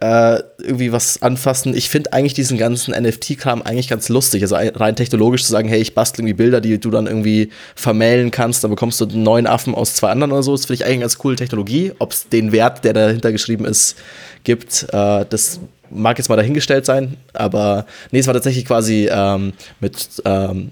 äh, 0.00 0.42
irgendwie 0.58 0.92
was 0.92 1.22
anfassen, 1.22 1.74
ich 1.76 1.88
finde 1.88 2.12
eigentlich 2.12 2.34
diesen 2.34 2.56
ganzen 2.56 2.94
NFT-Kram 2.94 3.62
eigentlich 3.62 3.88
ganz 3.88 4.08
lustig. 4.08 4.42
Also 4.42 4.54
rein 4.56 4.94
technologisch 4.96 5.44
zu 5.44 5.50
sagen, 5.50 5.68
hey, 5.68 5.80
ich 5.80 5.94
bastel 5.94 6.20
irgendwie 6.20 6.34
Bilder, 6.34 6.60
die 6.60 6.78
du 6.78 6.90
dann 6.90 7.06
irgendwie 7.06 7.50
vermählen 7.74 8.30
kannst, 8.30 8.62
dann 8.62 8.70
bekommst 8.70 9.00
du 9.00 9.06
einen 9.06 9.22
neuen 9.22 9.46
Affen 9.46 9.74
aus 9.74 9.94
zwei 9.94 10.10
anderen 10.10 10.32
oder 10.32 10.42
so. 10.42 10.52
Das 10.52 10.66
finde 10.66 10.74
ich 10.74 10.84
eigentlich 10.84 10.94
eine 10.94 11.02
ganz 11.02 11.18
coole 11.18 11.36
Technologie. 11.36 11.92
Ob 11.98 12.12
es 12.12 12.28
den 12.28 12.52
Wert, 12.52 12.84
der 12.84 12.92
dahinter 12.92 13.32
geschrieben 13.32 13.64
ist, 13.64 13.96
gibt, 14.44 14.86
äh, 14.92 15.24
das 15.28 15.60
mag 15.90 16.18
jetzt 16.18 16.28
mal 16.28 16.36
dahingestellt 16.36 16.86
sein. 16.86 17.16
Aber 17.32 17.84
nee, 18.12 18.20
es 18.20 18.26
war 18.26 18.34
tatsächlich 18.34 18.66
quasi 18.66 19.08
ähm, 19.10 19.52
mit 19.80 20.22
ähm, 20.24 20.70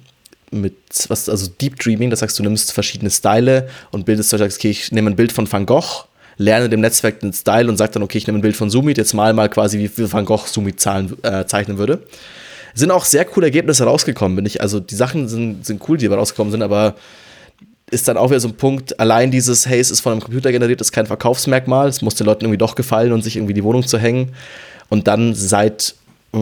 mit 0.50 0.76
was, 1.08 1.28
also 1.28 1.50
Deep 1.60 1.78
Dreaming, 1.78 2.10
das 2.10 2.22
heißt, 2.22 2.38
du 2.38 2.42
nimmst 2.42 2.72
verschiedene 2.72 3.10
Style 3.10 3.68
und 3.90 4.06
bildest, 4.06 4.32
du 4.32 4.38
sagst, 4.38 4.58
okay, 4.58 4.70
ich 4.70 4.92
nehme 4.92 5.10
ein 5.10 5.16
Bild 5.16 5.32
von 5.32 5.50
Van 5.50 5.66
Gogh, 5.66 6.04
lerne 6.38 6.68
dem 6.68 6.80
Netzwerk 6.80 7.20
den 7.20 7.32
Style 7.32 7.68
und 7.68 7.76
sag 7.76 7.92
dann, 7.92 8.02
okay, 8.02 8.18
ich 8.18 8.26
nehme 8.26 8.38
ein 8.38 8.42
Bild 8.42 8.56
von 8.56 8.70
Sumit, 8.70 8.98
jetzt 8.98 9.14
mal 9.14 9.32
mal 9.32 9.48
quasi, 9.48 9.78
wie 9.78 10.12
Van 10.12 10.24
Gogh 10.24 10.46
Sumit 10.46 10.80
zahlen, 10.80 11.16
äh, 11.22 11.46
zeichnen 11.46 11.78
würde. 11.78 12.02
Sind 12.74 12.90
auch 12.90 13.04
sehr 13.04 13.24
coole 13.24 13.46
Ergebnisse 13.46 13.84
rausgekommen, 13.84 14.36
bin 14.36 14.44
ich. 14.44 14.60
Also 14.60 14.80
die 14.80 14.94
Sachen 14.94 15.28
sind, 15.28 15.64
sind 15.64 15.82
cool, 15.88 15.96
die 15.96 16.06
rausgekommen 16.06 16.50
sind, 16.50 16.62
aber 16.62 16.94
ist 17.90 18.08
dann 18.08 18.16
auch 18.16 18.30
wieder 18.30 18.40
so 18.40 18.48
ein 18.48 18.56
Punkt, 18.56 18.98
allein 18.98 19.30
dieses, 19.30 19.66
hey, 19.66 19.78
es 19.78 19.90
ist 19.90 20.00
von 20.00 20.12
einem 20.12 20.20
Computer 20.20 20.50
generiert, 20.52 20.80
ist 20.80 20.92
kein 20.92 21.06
Verkaufsmerkmal, 21.06 21.88
es 21.88 22.02
muss 22.02 22.16
den 22.16 22.26
Leuten 22.26 22.44
irgendwie 22.44 22.58
doch 22.58 22.74
gefallen 22.74 23.12
und 23.12 23.22
sich 23.22 23.36
irgendwie 23.36 23.54
die 23.54 23.64
Wohnung 23.64 23.86
zu 23.86 23.98
hängen. 23.98 24.32
Und 24.88 25.06
dann 25.08 25.34
seit 25.34 25.94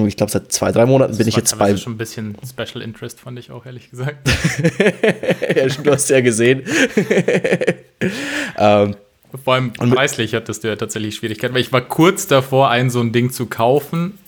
ich 0.07 0.17
glaube, 0.17 0.33
seit 0.33 0.53
zwei, 0.53 0.73
drei 0.73 0.87
Monaten 0.87 1.13
das 1.13 1.19
bin 1.19 1.29
ich 1.29 1.37
jetzt 1.37 1.59
bei. 1.59 1.71
Das 1.71 1.81
ist 1.81 1.85
schon 1.85 1.95
ein 1.95 1.99
bisschen 1.99 2.37
Special 2.49 2.83
Interest, 2.83 3.21
fand 3.21 3.39
ich 3.39 3.51
auch, 3.51 3.67
ehrlich 3.67 3.91
gesagt. 3.91 4.29
ja, 5.57 5.67
du 5.67 5.91
hast 5.91 6.11
ja 6.11 6.21
gesehen. 6.21 6.63
ähm, 8.59 8.97
Vor 9.45 9.55
allem 9.55 9.73
preislich 9.73 10.35
hattest 10.35 10.65
du 10.65 10.69
ja 10.69 10.77
tatsächlich 10.77 11.17
Schwierigkeiten, 11.17 11.55
weil 11.55 11.61
ich 11.61 11.73
war 11.73 11.83
kurz 11.83 12.27
davor, 12.27 12.71
ein 12.71 12.91
so 12.91 13.01
ein 13.01 13.13
Ding 13.13 13.31
zu 13.31 13.47
kaufen, 13.47 14.19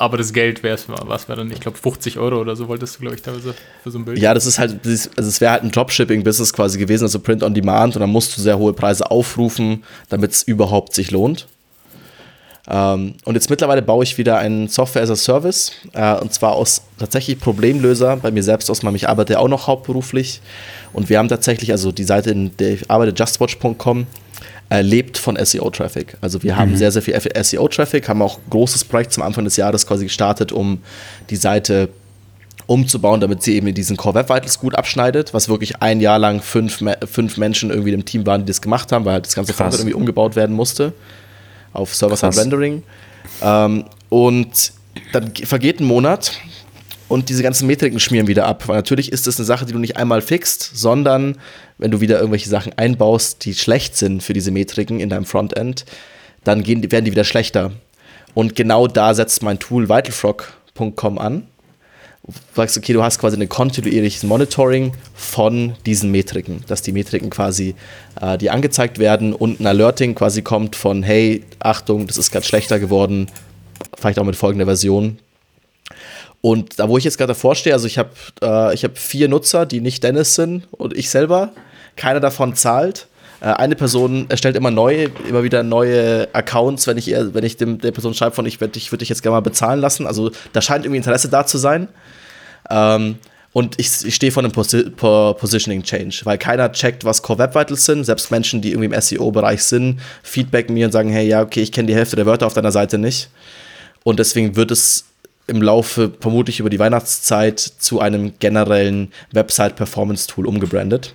aber 0.00 0.16
das 0.16 0.32
Geld 0.32 0.62
wäre 0.62 0.76
es, 0.76 0.86
was 0.88 1.28
wäre 1.28 1.38
dann, 1.38 1.50
ich 1.50 1.60
glaube, 1.60 1.76
50 1.76 2.18
Euro 2.18 2.40
oder 2.40 2.56
so 2.56 2.68
wolltest 2.68 2.96
du, 2.96 3.00
glaube 3.00 3.16
ich, 3.16 3.22
teilweise 3.22 3.54
für 3.82 3.90
so 3.90 3.98
ein 3.98 4.06
Bild. 4.06 4.18
Ja, 4.18 4.32
das 4.32 4.46
ist 4.46 4.58
halt, 4.58 4.80
also 4.84 5.08
es 5.16 5.40
wäre 5.42 5.52
halt 5.52 5.62
ein 5.62 5.70
Dropshipping-Business 5.70 6.54
quasi 6.54 6.78
gewesen, 6.78 7.04
also 7.04 7.18
Print 7.20 7.42
on 7.42 7.52
Demand 7.52 7.96
und 7.96 8.00
dann 8.00 8.08
musst 8.08 8.34
du 8.36 8.40
sehr 8.40 8.56
hohe 8.56 8.72
Preise 8.72 9.10
aufrufen, 9.10 9.84
damit 10.08 10.32
es 10.32 10.42
überhaupt 10.42 10.94
sich 10.94 11.10
lohnt. 11.10 11.46
Ähm, 12.68 13.14
und 13.24 13.34
jetzt 13.34 13.48
mittlerweile 13.48 13.82
baue 13.82 14.04
ich 14.04 14.18
wieder 14.18 14.38
einen 14.38 14.68
Software 14.68 15.02
as 15.02 15.10
a 15.10 15.16
Service 15.16 15.72
äh, 15.92 16.14
und 16.14 16.32
zwar 16.32 16.52
aus 16.52 16.82
tatsächlich 16.98 17.40
Problemlöser 17.40 18.16
bei 18.16 18.30
mir 18.30 18.42
selbst 18.42 18.70
aus, 18.70 18.84
weil 18.84 18.94
ich 18.96 19.08
arbeite 19.08 19.38
auch 19.38 19.48
noch 19.48 19.66
hauptberuflich 19.66 20.40
und 20.92 21.08
wir 21.08 21.18
haben 21.18 21.28
tatsächlich, 21.28 21.72
also 21.72 21.92
die 21.92 22.04
Seite, 22.04 22.30
in 22.30 22.56
der 22.58 22.74
ich 22.74 22.90
arbeite, 22.90 23.12
justwatch.com, 23.16 24.06
äh, 24.68 24.82
lebt 24.82 25.18
von 25.18 25.36
SEO-Traffic. 25.42 26.16
Also 26.20 26.42
wir 26.42 26.56
haben 26.56 26.72
mhm. 26.72 26.76
sehr, 26.76 26.92
sehr 26.92 27.02
viel 27.02 27.18
SEO-Traffic, 27.18 28.08
haben 28.08 28.22
auch 28.22 28.38
ein 28.38 28.50
großes 28.50 28.84
Projekt 28.84 29.12
zum 29.12 29.22
Anfang 29.22 29.44
des 29.44 29.56
Jahres 29.56 29.86
quasi 29.86 30.04
gestartet, 30.04 30.52
um 30.52 30.80
die 31.30 31.36
Seite 31.36 31.88
umzubauen, 32.66 33.20
damit 33.20 33.42
sie 33.42 33.56
eben 33.56 33.66
in 33.66 33.74
diesen 33.74 33.96
Core 33.96 34.14
Web 34.16 34.28
Vitals 34.28 34.60
gut 34.60 34.76
abschneidet, 34.76 35.34
was 35.34 35.48
wirklich 35.48 35.82
ein 35.82 36.00
Jahr 36.00 36.20
lang 36.20 36.40
fünf, 36.40 36.84
fünf 37.10 37.36
Menschen 37.36 37.70
irgendwie 37.70 37.92
im 37.92 38.04
Team 38.04 38.26
waren, 38.26 38.42
die 38.42 38.46
das 38.46 38.62
gemacht 38.62 38.92
haben, 38.92 39.04
weil 39.04 39.14
halt 39.14 39.26
das 39.26 39.34
ganze 39.34 39.52
Frontend 39.54 39.80
irgendwie 39.80 39.94
umgebaut 39.94 40.36
werden 40.36 40.54
musste 40.54 40.92
auf 41.72 41.94
Server-Side 41.94 42.36
Rendering. 42.36 42.82
Ähm, 43.42 43.84
und 44.08 44.72
dann 45.12 45.34
vergeht 45.34 45.80
ein 45.80 45.86
Monat 45.86 46.32
und 47.08 47.28
diese 47.28 47.42
ganzen 47.42 47.66
Metriken 47.66 47.98
schmieren 47.98 48.28
wieder 48.28 48.46
ab. 48.46 48.68
Weil 48.68 48.76
natürlich 48.76 49.10
ist 49.12 49.26
das 49.26 49.38
eine 49.38 49.44
Sache, 49.44 49.66
die 49.66 49.72
du 49.72 49.78
nicht 49.78 49.96
einmal 49.96 50.22
fixt, 50.22 50.70
sondern 50.74 51.38
wenn 51.78 51.90
du 51.90 52.00
wieder 52.00 52.18
irgendwelche 52.18 52.48
Sachen 52.48 52.72
einbaust, 52.76 53.44
die 53.44 53.54
schlecht 53.54 53.96
sind 53.96 54.22
für 54.22 54.32
diese 54.32 54.50
Metriken 54.50 55.00
in 55.00 55.08
deinem 55.08 55.24
Frontend, 55.24 55.84
dann 56.44 56.62
gehen, 56.62 56.82
werden 56.90 57.04
die 57.04 57.10
wieder 57.10 57.24
schlechter. 57.24 57.72
Und 58.34 58.54
genau 58.54 58.86
da 58.86 59.14
setzt 59.14 59.42
mein 59.42 59.58
Tool 59.58 59.88
vitalfrog.com 59.88 61.18
an. 61.18 61.48
Du 62.26 62.34
sagst, 62.54 62.76
okay, 62.76 62.92
du 62.92 63.02
hast 63.02 63.18
quasi 63.18 63.40
ein 63.40 63.48
kontinuierliches 63.48 64.24
Monitoring 64.24 64.92
von 65.14 65.74
diesen 65.86 66.10
Metriken, 66.10 66.62
dass 66.66 66.82
die 66.82 66.92
Metriken 66.92 67.30
quasi 67.30 67.74
äh, 68.20 68.36
die 68.36 68.50
angezeigt 68.50 68.98
werden 68.98 69.32
und 69.32 69.60
ein 69.60 69.66
Alerting 69.66 70.14
quasi 70.14 70.42
kommt 70.42 70.76
von, 70.76 71.02
hey, 71.02 71.44
Achtung, 71.58 72.06
das 72.06 72.18
ist 72.18 72.30
gerade 72.30 72.44
schlechter 72.44 72.78
geworden, 72.78 73.28
vielleicht 73.96 74.18
auch 74.18 74.24
mit 74.24 74.36
folgender 74.36 74.66
Version. 74.66 75.18
Und 76.42 76.78
da, 76.78 76.88
wo 76.88 76.98
ich 76.98 77.04
jetzt 77.04 77.18
gerade 77.18 77.32
davor 77.32 77.54
stehe, 77.54 77.74
also 77.74 77.86
ich 77.86 77.98
habe 77.98 78.10
äh, 78.40 78.76
hab 78.76 78.98
vier 78.98 79.28
Nutzer, 79.28 79.66
die 79.66 79.80
nicht 79.80 80.02
Dennis 80.02 80.34
sind 80.34 80.68
und 80.72 80.96
ich 80.96 81.10
selber. 81.10 81.52
Keiner 81.96 82.20
davon 82.20 82.54
zahlt. 82.54 83.08
Äh, 83.40 83.46
eine 83.46 83.76
Person 83.76 84.26
erstellt 84.28 84.56
immer 84.56 84.70
neue, 84.70 85.10
immer 85.28 85.42
wieder 85.42 85.62
neue 85.62 86.28
Accounts, 86.32 86.86
wenn 86.86 86.98
ich, 86.98 87.08
wenn 87.08 87.44
ich 87.44 87.56
dem, 87.56 87.78
der 87.78 87.92
Person 87.92 88.14
schreibe 88.14 88.34
von, 88.34 88.46
ich 88.46 88.60
würde 88.60 88.78
ich 88.78 88.92
würd 88.92 89.00
dich 89.00 89.08
jetzt 89.08 89.22
gerne 89.22 89.36
mal 89.36 89.40
bezahlen 89.40 89.80
lassen. 89.80 90.06
Also 90.06 90.30
da 90.52 90.60
scheint 90.60 90.84
irgendwie 90.84 90.98
Interesse 90.98 91.28
da 91.28 91.46
zu 91.46 91.58
sein. 91.58 91.88
Ähm, 92.68 93.16
und 93.52 93.80
ich, 93.80 94.04
ich 94.04 94.14
stehe 94.14 94.30
vor 94.30 94.44
einem 94.44 94.52
Posi 94.52 94.90
Positioning 94.90 95.82
Change, 95.82 96.20
weil 96.22 96.38
keiner 96.38 96.70
checkt, 96.70 97.04
was 97.04 97.22
Core 97.22 97.40
Web 97.40 97.54
Vitals 97.54 97.84
sind. 97.84 98.04
Selbst 98.04 98.30
Menschen, 98.30 98.60
die 98.60 98.70
irgendwie 98.70 98.94
im 98.94 99.00
SEO-Bereich 99.00 99.64
sind, 99.64 100.00
feedbacken 100.22 100.72
mir 100.74 100.86
und 100.86 100.92
sagen, 100.92 101.10
hey, 101.10 101.26
ja, 101.26 101.42
okay, 101.42 101.60
ich 101.60 101.72
kenne 101.72 101.88
die 101.88 101.94
Hälfte 101.94 102.14
der 102.14 102.26
Wörter 102.26 102.46
auf 102.46 102.54
deiner 102.54 102.70
Seite 102.70 102.96
nicht. 102.96 103.28
Und 104.04 104.20
deswegen 104.20 104.54
wird 104.54 104.70
es 104.70 105.06
im 105.48 105.62
Laufe, 105.62 106.12
vermutlich 106.20 106.60
über 106.60 106.70
die 106.70 106.78
Weihnachtszeit, 106.78 107.58
zu 107.58 107.98
einem 107.98 108.34
generellen 108.38 109.10
Website-Performance-Tool 109.32 110.46
umgebrandet 110.46 111.14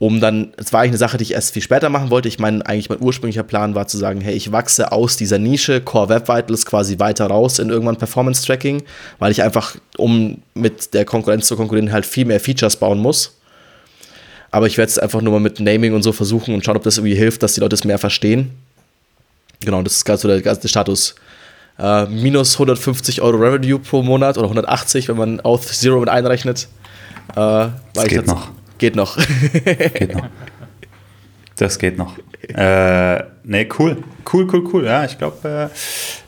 um 0.00 0.18
dann, 0.18 0.54
es 0.56 0.72
war 0.72 0.80
eigentlich 0.80 0.92
eine 0.92 0.98
Sache, 0.98 1.18
die 1.18 1.24
ich 1.24 1.34
erst 1.34 1.52
viel 1.52 1.60
später 1.60 1.90
machen 1.90 2.08
wollte. 2.08 2.26
Ich 2.26 2.38
meine, 2.38 2.64
eigentlich 2.64 2.88
mein 2.88 3.02
ursprünglicher 3.02 3.42
Plan 3.42 3.74
war 3.74 3.86
zu 3.86 3.98
sagen, 3.98 4.22
hey, 4.22 4.32
ich 4.32 4.50
wachse 4.50 4.92
aus 4.92 5.18
dieser 5.18 5.38
Nische 5.38 5.82
Core 5.82 6.08
Web 6.08 6.26
Vitals 6.26 6.64
quasi 6.64 6.98
weiter 6.98 7.26
raus 7.26 7.58
in 7.58 7.68
irgendwann 7.68 7.96
Performance 7.96 8.46
Tracking, 8.46 8.82
weil 9.18 9.30
ich 9.30 9.42
einfach, 9.42 9.76
um 9.98 10.38
mit 10.54 10.94
der 10.94 11.04
Konkurrenz 11.04 11.48
zu 11.48 11.54
konkurrieren, 11.54 11.92
halt 11.92 12.06
viel 12.06 12.24
mehr 12.24 12.40
Features 12.40 12.76
bauen 12.76 12.98
muss. 12.98 13.36
Aber 14.50 14.66
ich 14.66 14.78
werde 14.78 14.88
es 14.88 14.98
einfach 14.98 15.20
nur 15.20 15.34
mal 15.34 15.40
mit 15.40 15.60
Naming 15.60 15.92
und 15.92 16.02
so 16.02 16.12
versuchen 16.12 16.54
und 16.54 16.64
schauen, 16.64 16.78
ob 16.78 16.82
das 16.82 16.96
irgendwie 16.96 17.14
hilft, 17.14 17.42
dass 17.42 17.52
die 17.52 17.60
Leute 17.60 17.74
es 17.74 17.84
mehr 17.84 17.98
verstehen. 17.98 18.52
Genau, 19.60 19.82
das 19.82 19.96
ist 19.96 20.06
gerade 20.06 20.18
so 20.18 20.28
der 20.28 20.40
ganze 20.40 20.66
Status. 20.66 21.14
Äh, 21.78 22.06
minus 22.06 22.54
150 22.54 23.20
Euro 23.20 23.36
Revenue 23.36 23.78
pro 23.78 24.02
Monat 24.02 24.38
oder 24.38 24.46
180, 24.46 25.08
wenn 25.08 25.16
man 25.18 25.40
Auth 25.40 25.64
Zero 25.64 26.00
mit 26.00 26.08
einrechnet. 26.08 26.68
Äh, 27.36 27.68
das 27.92 28.06
geht 28.06 28.26
noch. 28.26 28.48
Geht 28.80 28.96
noch. 28.96 29.18
geht 29.94 30.14
noch. 30.14 30.26
Das 31.56 31.78
geht 31.78 31.98
noch. 31.98 32.16
Äh, 32.48 33.22
nee, 33.44 33.68
cool. 33.78 33.98
Cool, 34.32 34.48
cool, 34.50 34.64
cool. 34.72 34.84
Ja, 34.86 35.04
ich 35.04 35.18
glaube, 35.18 35.70
äh, 35.70 35.76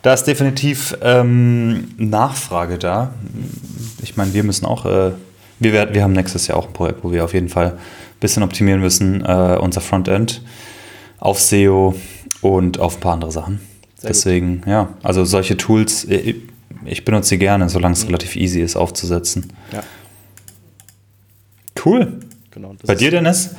da 0.03 0.13
ist 0.13 0.25
definitiv 0.25 0.95
ähm, 1.01 1.95
Nachfrage 1.97 2.77
da. 2.77 3.15
Ich 4.03 4.19
meine, 4.19 4.35
wir 4.35 4.45
müssen 4.45 4.67
auch, 4.67 4.85
äh, 4.85 5.13
wir, 5.61 5.95
wir 5.95 6.03
haben 6.03 6.13
nächstes 6.13 6.47
Jahr 6.47 6.59
auch 6.59 6.67
ein 6.67 6.75
Projekt, 6.75 7.03
wo 7.03 7.11
wir 7.11 7.25
auf 7.25 7.33
jeden 7.33 7.49
Fall 7.49 7.69
ein 7.69 7.79
bisschen 8.21 8.43
optimieren 8.43 8.83
müssen, 8.83 9.25
äh, 9.25 9.57
unser 9.59 9.81
Frontend 9.81 10.43
auf 11.21 11.41
SEO 11.41 11.95
und 12.43 12.79
auf 12.81 12.99
ein 12.99 13.01
paar 13.01 13.15
andere 13.15 13.33
Sachen. 13.33 13.63
Sehr 13.97 14.09
Deswegen, 14.09 14.59
gut. 14.59 14.69
ja, 14.69 14.91
also 15.03 15.25
solche 15.25 15.57
Tools, 15.57 16.05
ich, 16.05 16.37
ich 16.85 17.07
benutze 17.07 17.31
sie 17.31 17.39
gerne, 17.39 17.71
solange 17.71 17.95
es 17.95 18.03
mhm. 18.03 18.09
relativ 18.09 18.37
easy 18.37 18.61
ist 18.61 18.77
aufzusetzen. 18.77 19.55
Ja. 19.73 19.83
Cool. 21.83 22.21
Genau, 22.53 22.75
Bei 22.87 22.95
dir, 22.95 23.11
Dennis? 23.11 23.55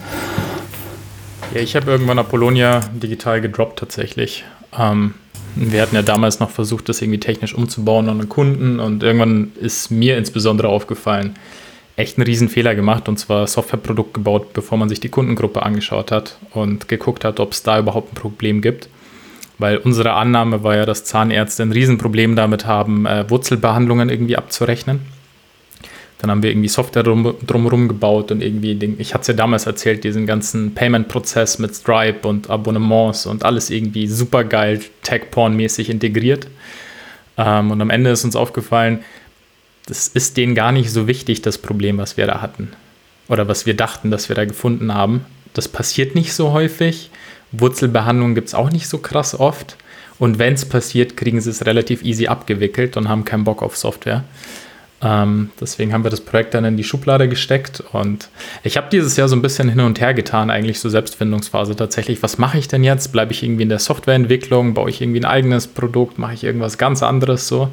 Ja, 1.53 1.61
ich 1.61 1.75
habe 1.75 1.89
irgendwann 1.89 2.19
Apollonia 2.19 2.81
digital 2.93 3.41
gedroppt 3.41 3.79
tatsächlich. 3.79 4.45
Ähm, 4.77 5.15
wir 5.55 5.81
hatten 5.81 5.95
ja 5.95 6.03
damals 6.03 6.39
noch 6.39 6.51
versucht, 6.51 6.89
das 6.89 7.01
irgendwie 7.01 7.19
technisch 7.19 7.55
umzubauen 7.55 8.07
an 8.07 8.19
den 8.19 8.29
Kunden 8.29 8.79
und 8.79 9.01
irgendwann 9.01 9.51
ist 9.59 9.89
mir 9.89 10.17
insbesondere 10.17 10.67
aufgefallen, 10.67 11.35
echt 11.95 12.17
einen 12.17 12.27
riesen 12.27 12.49
Fehler 12.49 12.75
gemacht 12.75 13.09
und 13.09 13.17
zwar 13.17 13.47
Softwareprodukt 13.47 14.13
gebaut, 14.13 14.53
bevor 14.53 14.77
man 14.77 14.89
sich 14.89 14.99
die 14.99 15.09
Kundengruppe 15.09 15.63
angeschaut 15.63 16.11
hat 16.11 16.37
und 16.51 16.87
geguckt 16.87 17.25
hat, 17.25 17.39
ob 17.39 17.53
es 17.53 17.63
da 17.63 17.79
überhaupt 17.79 18.13
ein 18.13 18.15
Problem 18.15 18.61
gibt. 18.61 18.89
Weil 19.57 19.77
unsere 19.77 20.13
Annahme 20.13 20.63
war 20.63 20.75
ja, 20.75 20.85
dass 20.85 21.03
Zahnärzte 21.03 21.63
ein 21.63 21.71
Riesenproblem 21.71 22.35
damit 22.35 22.65
haben, 22.65 23.05
äh, 23.05 23.29
Wurzelbehandlungen 23.29 24.09
irgendwie 24.09 24.35
abzurechnen. 24.35 25.01
Dann 26.23 26.31
haben 26.31 26.41
wir 26.41 26.51
irgendwie 26.51 26.69
Software 26.69 27.03
drum, 27.03 27.35
drumherum 27.45 27.89
gebaut 27.89 28.31
und 28.31 28.41
irgendwie, 28.41 28.75
den, 28.75 28.97
ich 28.97 29.13
hatte 29.13 29.23
es 29.23 29.27
ja 29.27 29.33
damals 29.33 29.65
erzählt, 29.65 30.05
diesen 30.05 30.25
ganzen 30.25 30.73
Payment-Prozess 30.73 31.59
mit 31.59 31.75
Stripe 31.75 32.25
und 32.25 32.49
Abonnements 32.49 33.25
und 33.25 33.43
alles 33.43 33.69
irgendwie 33.69 34.07
super 34.07 34.45
geil, 34.45 34.79
Tech-Porn-mäßig 35.01 35.89
integriert. 35.89 36.47
Ähm, 37.37 37.71
und 37.71 37.81
am 37.81 37.89
Ende 37.89 38.11
ist 38.11 38.23
uns 38.23 38.37
aufgefallen, 38.37 39.03
das 39.85 40.07
ist 40.07 40.37
denen 40.37 40.55
gar 40.55 40.71
nicht 40.71 40.91
so 40.91 41.09
wichtig, 41.09 41.41
das 41.41 41.57
Problem, 41.57 41.97
was 41.97 42.15
wir 42.15 42.25
da 42.25 42.39
hatten. 42.39 42.69
Oder 43.27 43.49
was 43.49 43.65
wir 43.65 43.75
dachten, 43.75 44.09
dass 44.09 44.29
wir 44.29 44.37
da 44.37 44.45
gefunden 44.45 44.93
haben. 44.93 45.25
Das 45.53 45.67
passiert 45.67 46.15
nicht 46.15 46.33
so 46.33 46.53
häufig. 46.53 47.11
Wurzelbehandlung 47.51 48.33
gibt 48.33 48.47
es 48.47 48.55
auch 48.55 48.71
nicht 48.71 48.87
so 48.87 48.99
krass 48.99 49.37
oft. 49.37 49.75
Und 50.19 50.39
wenn 50.39 50.53
es 50.53 50.63
passiert, 50.63 51.17
kriegen 51.17 51.41
sie 51.41 51.49
es 51.49 51.65
relativ 51.65 52.01
easy 52.01 52.27
abgewickelt 52.27 52.95
und 52.95 53.09
haben 53.09 53.25
keinen 53.25 53.43
Bock 53.43 53.61
auf 53.61 53.75
Software. 53.75 54.23
Ähm, 55.03 55.49
deswegen 55.59 55.91
haben 55.91 56.05
wir 56.05 56.11
das 56.11 56.21
Projekt 56.21 56.53
dann 56.53 56.63
in 56.63 56.77
die 56.77 56.83
Schublade 56.83 57.27
gesteckt 57.27 57.83
und 57.91 58.29
ich 58.63 58.77
habe 58.77 58.87
dieses 58.89 59.17
Jahr 59.17 59.27
so 59.27 59.35
ein 59.35 59.41
bisschen 59.41 59.67
hin 59.67 59.81
und 59.81 59.99
her 59.99 60.13
getan, 60.13 60.49
eigentlich 60.49 60.79
so 60.79 60.87
Selbstfindungsphase 60.87 61.75
tatsächlich. 61.75 62.23
Was 62.23 62.37
mache 62.37 62.57
ich 62.57 62.69
denn 62.69 62.85
jetzt? 62.85 63.11
Bleibe 63.11 63.33
ich 63.33 63.43
irgendwie 63.43 63.63
in 63.63 63.69
der 63.69 63.79
Softwareentwicklung? 63.79 64.73
Baue 64.73 64.89
ich 64.89 65.01
irgendwie 65.01 65.19
ein 65.19 65.25
eigenes 65.25 65.67
Produkt? 65.67 66.19
Mache 66.19 66.35
ich 66.35 66.45
irgendwas 66.45 66.77
ganz 66.77 67.03
anderes 67.03 67.49
so? 67.49 67.69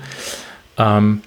Ähm, 0.76 1.22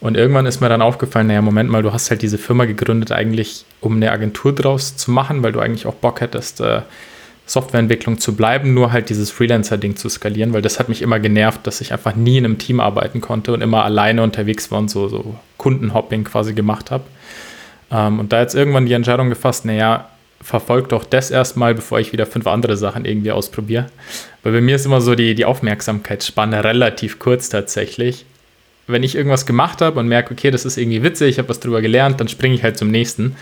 und 0.00 0.16
irgendwann 0.16 0.46
ist 0.46 0.60
mir 0.60 0.68
dann 0.68 0.82
aufgefallen, 0.82 1.28
naja, 1.28 1.42
Moment 1.42 1.70
mal, 1.70 1.82
du 1.82 1.92
hast 1.92 2.10
halt 2.10 2.22
diese 2.22 2.38
Firma 2.38 2.66
gegründet 2.66 3.12
eigentlich, 3.12 3.64
um 3.80 3.96
eine 3.96 4.10
Agentur 4.10 4.54
draus 4.54 4.96
zu 4.96 5.10
machen, 5.10 5.42
weil 5.42 5.52
du 5.52 5.60
eigentlich 5.60 5.86
auch 5.86 5.94
Bock 5.94 6.20
hättest, 6.20 6.60
äh, 6.60 6.82
Softwareentwicklung 7.50 8.20
zu 8.20 8.36
bleiben, 8.36 8.74
nur 8.74 8.92
halt 8.92 9.10
dieses 9.10 9.32
Freelancer-Ding 9.32 9.96
zu 9.96 10.08
skalieren, 10.08 10.52
weil 10.52 10.62
das 10.62 10.78
hat 10.78 10.88
mich 10.88 11.02
immer 11.02 11.18
genervt, 11.18 11.66
dass 11.66 11.80
ich 11.80 11.92
einfach 11.92 12.14
nie 12.14 12.38
in 12.38 12.44
einem 12.44 12.58
Team 12.58 12.78
arbeiten 12.78 13.20
konnte 13.20 13.52
und 13.52 13.60
immer 13.60 13.84
alleine 13.84 14.22
unterwegs 14.22 14.70
war 14.70 14.78
und 14.78 14.88
so, 14.88 15.08
so 15.08 15.34
Kundenhopping 15.58 16.22
quasi 16.22 16.54
gemacht 16.54 16.92
habe. 16.92 17.02
Ähm, 17.90 18.20
und 18.20 18.32
da 18.32 18.40
jetzt 18.40 18.54
irgendwann 18.54 18.86
die 18.86 18.92
Entscheidung 18.92 19.30
gefasst, 19.30 19.64
naja, 19.64 20.08
verfolg 20.40 20.90
doch 20.90 21.04
das 21.04 21.32
erstmal, 21.32 21.74
bevor 21.74 21.98
ich 21.98 22.12
wieder 22.12 22.24
fünf 22.24 22.46
andere 22.46 22.76
Sachen 22.76 23.04
irgendwie 23.04 23.32
ausprobiere. 23.32 23.86
Weil 24.44 24.52
bei 24.52 24.60
mir 24.60 24.76
ist 24.76 24.86
immer 24.86 25.00
so 25.00 25.16
die, 25.16 25.34
die 25.34 25.44
Aufmerksamkeitsspanne 25.44 26.62
relativ 26.62 27.18
kurz 27.18 27.48
tatsächlich. 27.48 28.26
Wenn 28.86 29.02
ich 29.02 29.16
irgendwas 29.16 29.44
gemacht 29.44 29.80
habe 29.82 29.98
und 29.98 30.06
merke, 30.06 30.34
okay, 30.34 30.52
das 30.52 30.64
ist 30.64 30.76
irgendwie 30.76 31.02
witzig, 31.02 31.30
ich 31.30 31.38
habe 31.38 31.48
was 31.48 31.58
drüber 31.58 31.80
gelernt, 31.80 32.20
dann 32.20 32.28
springe 32.28 32.54
ich 32.54 32.62
halt 32.62 32.78
zum 32.78 32.92
nächsten. 32.92 33.34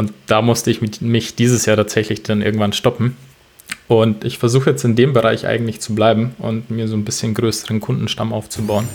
Und 0.00 0.14
da 0.28 0.40
musste 0.40 0.70
ich 0.70 0.80
mich 1.02 1.34
dieses 1.34 1.66
Jahr 1.66 1.76
tatsächlich 1.76 2.22
dann 2.22 2.40
irgendwann 2.40 2.72
stoppen. 2.72 3.18
Und 3.86 4.24
ich 4.24 4.38
versuche 4.38 4.70
jetzt 4.70 4.82
in 4.82 4.96
dem 4.96 5.12
Bereich 5.12 5.46
eigentlich 5.46 5.82
zu 5.82 5.94
bleiben 5.94 6.34
und 6.38 6.70
mir 6.70 6.88
so 6.88 6.96
ein 6.96 7.04
bisschen 7.04 7.34
größeren 7.34 7.80
Kundenstamm 7.80 8.32
aufzubauen. 8.32 8.88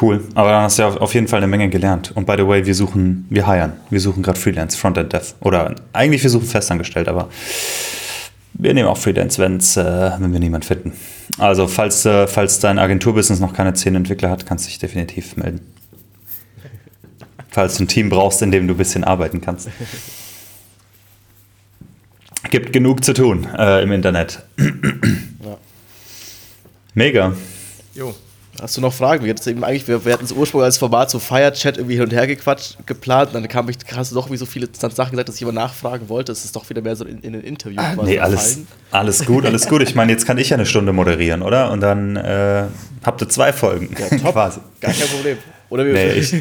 Cool, 0.00 0.22
aber 0.36 0.50
dann 0.50 0.62
hast 0.62 0.78
du 0.78 0.82
ja 0.82 0.90
auf 0.90 1.12
jeden 1.12 1.26
Fall 1.26 1.38
eine 1.38 1.48
Menge 1.48 1.68
gelernt. 1.70 2.12
Und 2.14 2.24
by 2.24 2.34
the 2.36 2.46
way, 2.46 2.64
wir 2.64 2.74
suchen, 2.76 3.26
wir 3.30 3.48
hiren, 3.48 3.72
wir 3.90 3.98
suchen 3.98 4.22
gerade 4.22 4.38
Freelance, 4.38 4.78
Frontend 4.78 5.12
Dev. 5.12 5.34
Oder 5.40 5.74
eigentlich 5.92 6.22
wir 6.22 6.30
suchen 6.30 6.46
festangestellt, 6.46 7.08
aber 7.08 7.30
wir 8.54 8.74
nehmen 8.74 8.86
auch 8.86 8.96
Freelance, 8.96 9.42
wenn's, 9.42 9.76
äh, 9.76 10.12
wenn 10.20 10.32
wir 10.32 10.38
niemanden 10.38 10.68
finden. 10.68 10.92
Also 11.38 11.66
falls, 11.66 12.06
äh, 12.06 12.28
falls 12.28 12.60
dein 12.60 12.78
Agenturbusiness 12.78 13.40
noch 13.40 13.54
keine 13.54 13.74
zehn 13.74 13.96
Entwickler 13.96 14.30
hat, 14.30 14.46
kannst 14.46 14.66
du 14.66 14.68
dich 14.68 14.78
definitiv 14.78 15.36
melden. 15.36 15.62
falls 17.50 17.78
du 17.78 17.84
ein 17.84 17.88
Team 17.88 18.08
brauchst, 18.08 18.40
in 18.40 18.52
dem 18.52 18.68
du 18.68 18.74
ein 18.74 18.76
bisschen 18.76 19.02
arbeiten 19.02 19.40
kannst. 19.40 19.68
Gibt 22.50 22.72
genug 22.72 23.04
zu 23.04 23.12
tun 23.12 23.46
äh, 23.56 23.82
im 23.82 23.92
Internet. 23.92 24.42
ja. 24.58 25.56
Mega. 26.94 27.32
Jo. 27.94 28.14
Hast 28.60 28.76
du 28.76 28.80
noch 28.80 28.92
Fragen? 28.92 29.24
Wir, 29.24 29.34
eben 29.46 29.62
eigentlich, 29.62 29.86
wir, 29.86 30.04
wir 30.04 30.12
hatten 30.12 30.24
es 30.24 30.32
ursprünglich 30.32 30.64
als 30.64 30.78
Format 30.78 31.10
so 31.10 31.20
Fire-Chat 31.20 31.76
irgendwie 31.76 31.94
hin 31.94 32.04
und 32.04 32.12
her 32.12 32.26
gequatscht, 32.26 32.76
geplant. 32.86 33.28
Und 33.28 33.34
dann 33.34 33.48
kam 33.48 33.68
ich, 33.68 33.76
hast 33.94 34.10
du 34.10 34.16
doch 34.16 34.30
wie 34.30 34.36
so 34.36 34.46
viele 34.46 34.68
Sachen 34.72 35.12
gesagt, 35.12 35.28
dass 35.28 35.36
ich 35.36 35.42
immer 35.42 35.52
nachfragen 35.52 36.08
wollte. 36.08 36.32
Es 36.32 36.44
ist 36.44 36.56
doch 36.56 36.68
wieder 36.68 36.82
mehr 36.82 36.96
so 36.96 37.04
in, 37.04 37.20
in 37.20 37.34
ein 37.34 37.42
Interview 37.42 37.80
ah, 37.80 37.94
Nee, 38.02 38.18
alles, 38.18 38.58
alles 38.90 39.24
gut, 39.24 39.46
alles 39.46 39.68
gut. 39.68 39.82
Ich 39.82 39.94
meine, 39.94 40.10
jetzt 40.10 40.26
kann 40.26 40.38
ich 40.38 40.50
ja 40.50 40.56
eine 40.56 40.66
Stunde 40.66 40.92
moderieren, 40.92 41.42
oder? 41.42 41.70
Und 41.70 41.80
dann 41.80 42.16
äh, 42.16 42.64
habt 43.04 43.22
ihr 43.22 43.28
zwei 43.28 43.52
Folgen. 43.52 43.94
Ja, 43.96 44.08
top. 44.18 44.32
Quasi. 44.32 44.60
Gar 44.80 44.92
kein 44.92 45.08
Problem. 45.08 45.38
Oder 45.70 45.86
wie 45.86 45.92
Nee, 45.92 46.12
ich, 46.12 46.34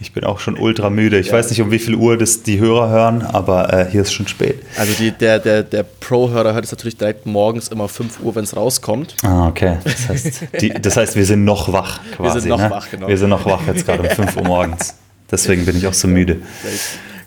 ich 0.00 0.12
bin 0.12 0.24
auch 0.24 0.40
schon 0.40 0.58
ultra 0.58 0.90
müde. 0.90 1.18
Ich 1.20 1.30
weiß 1.30 1.50
nicht, 1.50 1.60
um 1.60 1.70
wie 1.70 1.78
viel 1.78 1.94
Uhr 1.94 2.18
das 2.18 2.42
die 2.42 2.58
Hörer 2.58 2.90
hören, 2.90 3.22
aber 3.22 3.72
äh, 3.72 3.90
hier 3.90 4.02
ist 4.02 4.12
schon 4.12 4.26
spät. 4.26 4.60
Also 4.76 4.92
die, 4.98 5.12
der, 5.12 5.38
der, 5.38 5.62
der 5.62 5.84
Pro-Hörer 5.84 6.52
hört 6.54 6.64
es 6.64 6.72
natürlich 6.72 6.96
direkt 6.96 7.26
morgens 7.26 7.68
immer 7.68 7.88
5 7.88 8.20
Uhr, 8.20 8.34
wenn 8.34 8.44
es 8.44 8.56
rauskommt. 8.56 9.14
Ah, 9.22 9.46
okay. 9.46 9.78
Das 9.84 10.08
heißt, 10.08 10.42
die, 10.60 10.70
das 10.70 10.96
heißt, 10.96 11.14
wir 11.14 11.24
sind 11.24 11.44
noch 11.44 11.72
wach 11.72 12.00
quasi. 12.16 12.40
sind 12.40 12.48
noch 12.48 12.58
ne? 12.58 12.70
wach, 12.70 12.90
genau. 12.90 13.06
Wir 13.06 13.18
sind 13.18 13.30
noch 13.30 13.46
wach 13.46 13.66
jetzt 13.68 13.86
gerade 13.86 14.02
um 14.02 14.08
5 14.08 14.36
Uhr 14.36 14.44
morgens. 14.44 14.96
Deswegen 15.30 15.64
bin 15.64 15.76
ich 15.76 15.86
auch 15.86 15.94
so 15.94 16.08
müde. 16.08 16.42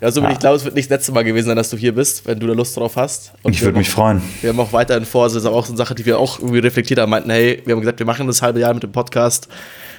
Ja, 0.01 0.11
so 0.11 0.21
bin 0.21 0.31
ich 0.31 0.39
glaube, 0.39 0.57
es 0.57 0.65
wird 0.65 0.75
nicht 0.75 0.91
das 0.91 0.97
letzte 0.97 1.13
Mal 1.13 1.23
gewesen 1.23 1.47
sein, 1.47 1.55
dass 1.55 1.69
du 1.69 1.77
hier 1.77 1.95
bist, 1.95 2.27
wenn 2.27 2.39
du 2.39 2.47
da 2.47 2.53
Lust 2.53 2.75
drauf 2.75 2.97
hast. 2.97 3.31
Und 3.43 3.53
Ich 3.53 3.61
wir 3.61 3.67
würde 3.67 3.77
mich 3.77 3.89
freuen. 3.89 4.21
Wir 4.41 4.49
haben 4.49 4.59
auch 4.59 4.73
weiterhin 4.73 5.05
vor, 5.05 5.25
das 5.25 5.35
ist 5.35 5.45
auch 5.45 5.65
so 5.65 5.71
eine 5.71 5.77
Sache, 5.77 5.95
die 5.95 6.05
wir 6.05 6.19
auch 6.19 6.39
irgendwie 6.39 6.59
reflektiert 6.59 6.99
haben, 6.99 7.09
meinten, 7.09 7.29
hey, 7.29 7.63
wir 7.65 7.73
haben 7.73 7.81
gesagt, 7.81 7.99
wir 7.99 8.05
machen 8.05 8.27
das 8.27 8.41
halbe 8.41 8.59
Jahr 8.59 8.73
mit 8.73 8.83
dem 8.83 8.91
Podcast. 8.91 9.47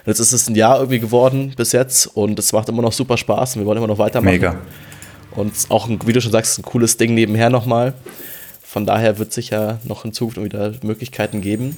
Jetzt 0.06 0.20
ist 0.20 0.32
es 0.32 0.48
ein 0.48 0.54
Jahr 0.54 0.78
irgendwie 0.78 1.00
geworden 1.00 1.52
bis 1.56 1.72
jetzt 1.72 2.06
und 2.06 2.38
es 2.38 2.52
macht 2.52 2.68
immer 2.68 2.82
noch 2.82 2.92
super 2.92 3.16
Spaß 3.16 3.56
und 3.56 3.62
wir 3.62 3.66
wollen 3.66 3.78
immer 3.78 3.88
noch 3.88 3.98
weitermachen. 3.98 4.32
Mega. 4.32 4.56
Und 5.32 5.52
auch, 5.68 5.88
ein, 5.88 5.98
wie 6.06 6.12
du 6.12 6.20
schon 6.20 6.32
sagst, 6.32 6.58
ein 6.58 6.62
cooles 6.62 6.96
Ding 6.96 7.12
nebenher 7.14 7.50
nochmal. 7.50 7.92
Von 8.62 8.86
daher 8.86 9.18
wird 9.18 9.30
es 9.30 9.34
sicher 9.34 9.80
noch 9.84 10.04
in 10.04 10.12
Zukunft 10.12 10.42
wieder 10.42 10.74
Möglichkeiten 10.82 11.40
geben. 11.40 11.76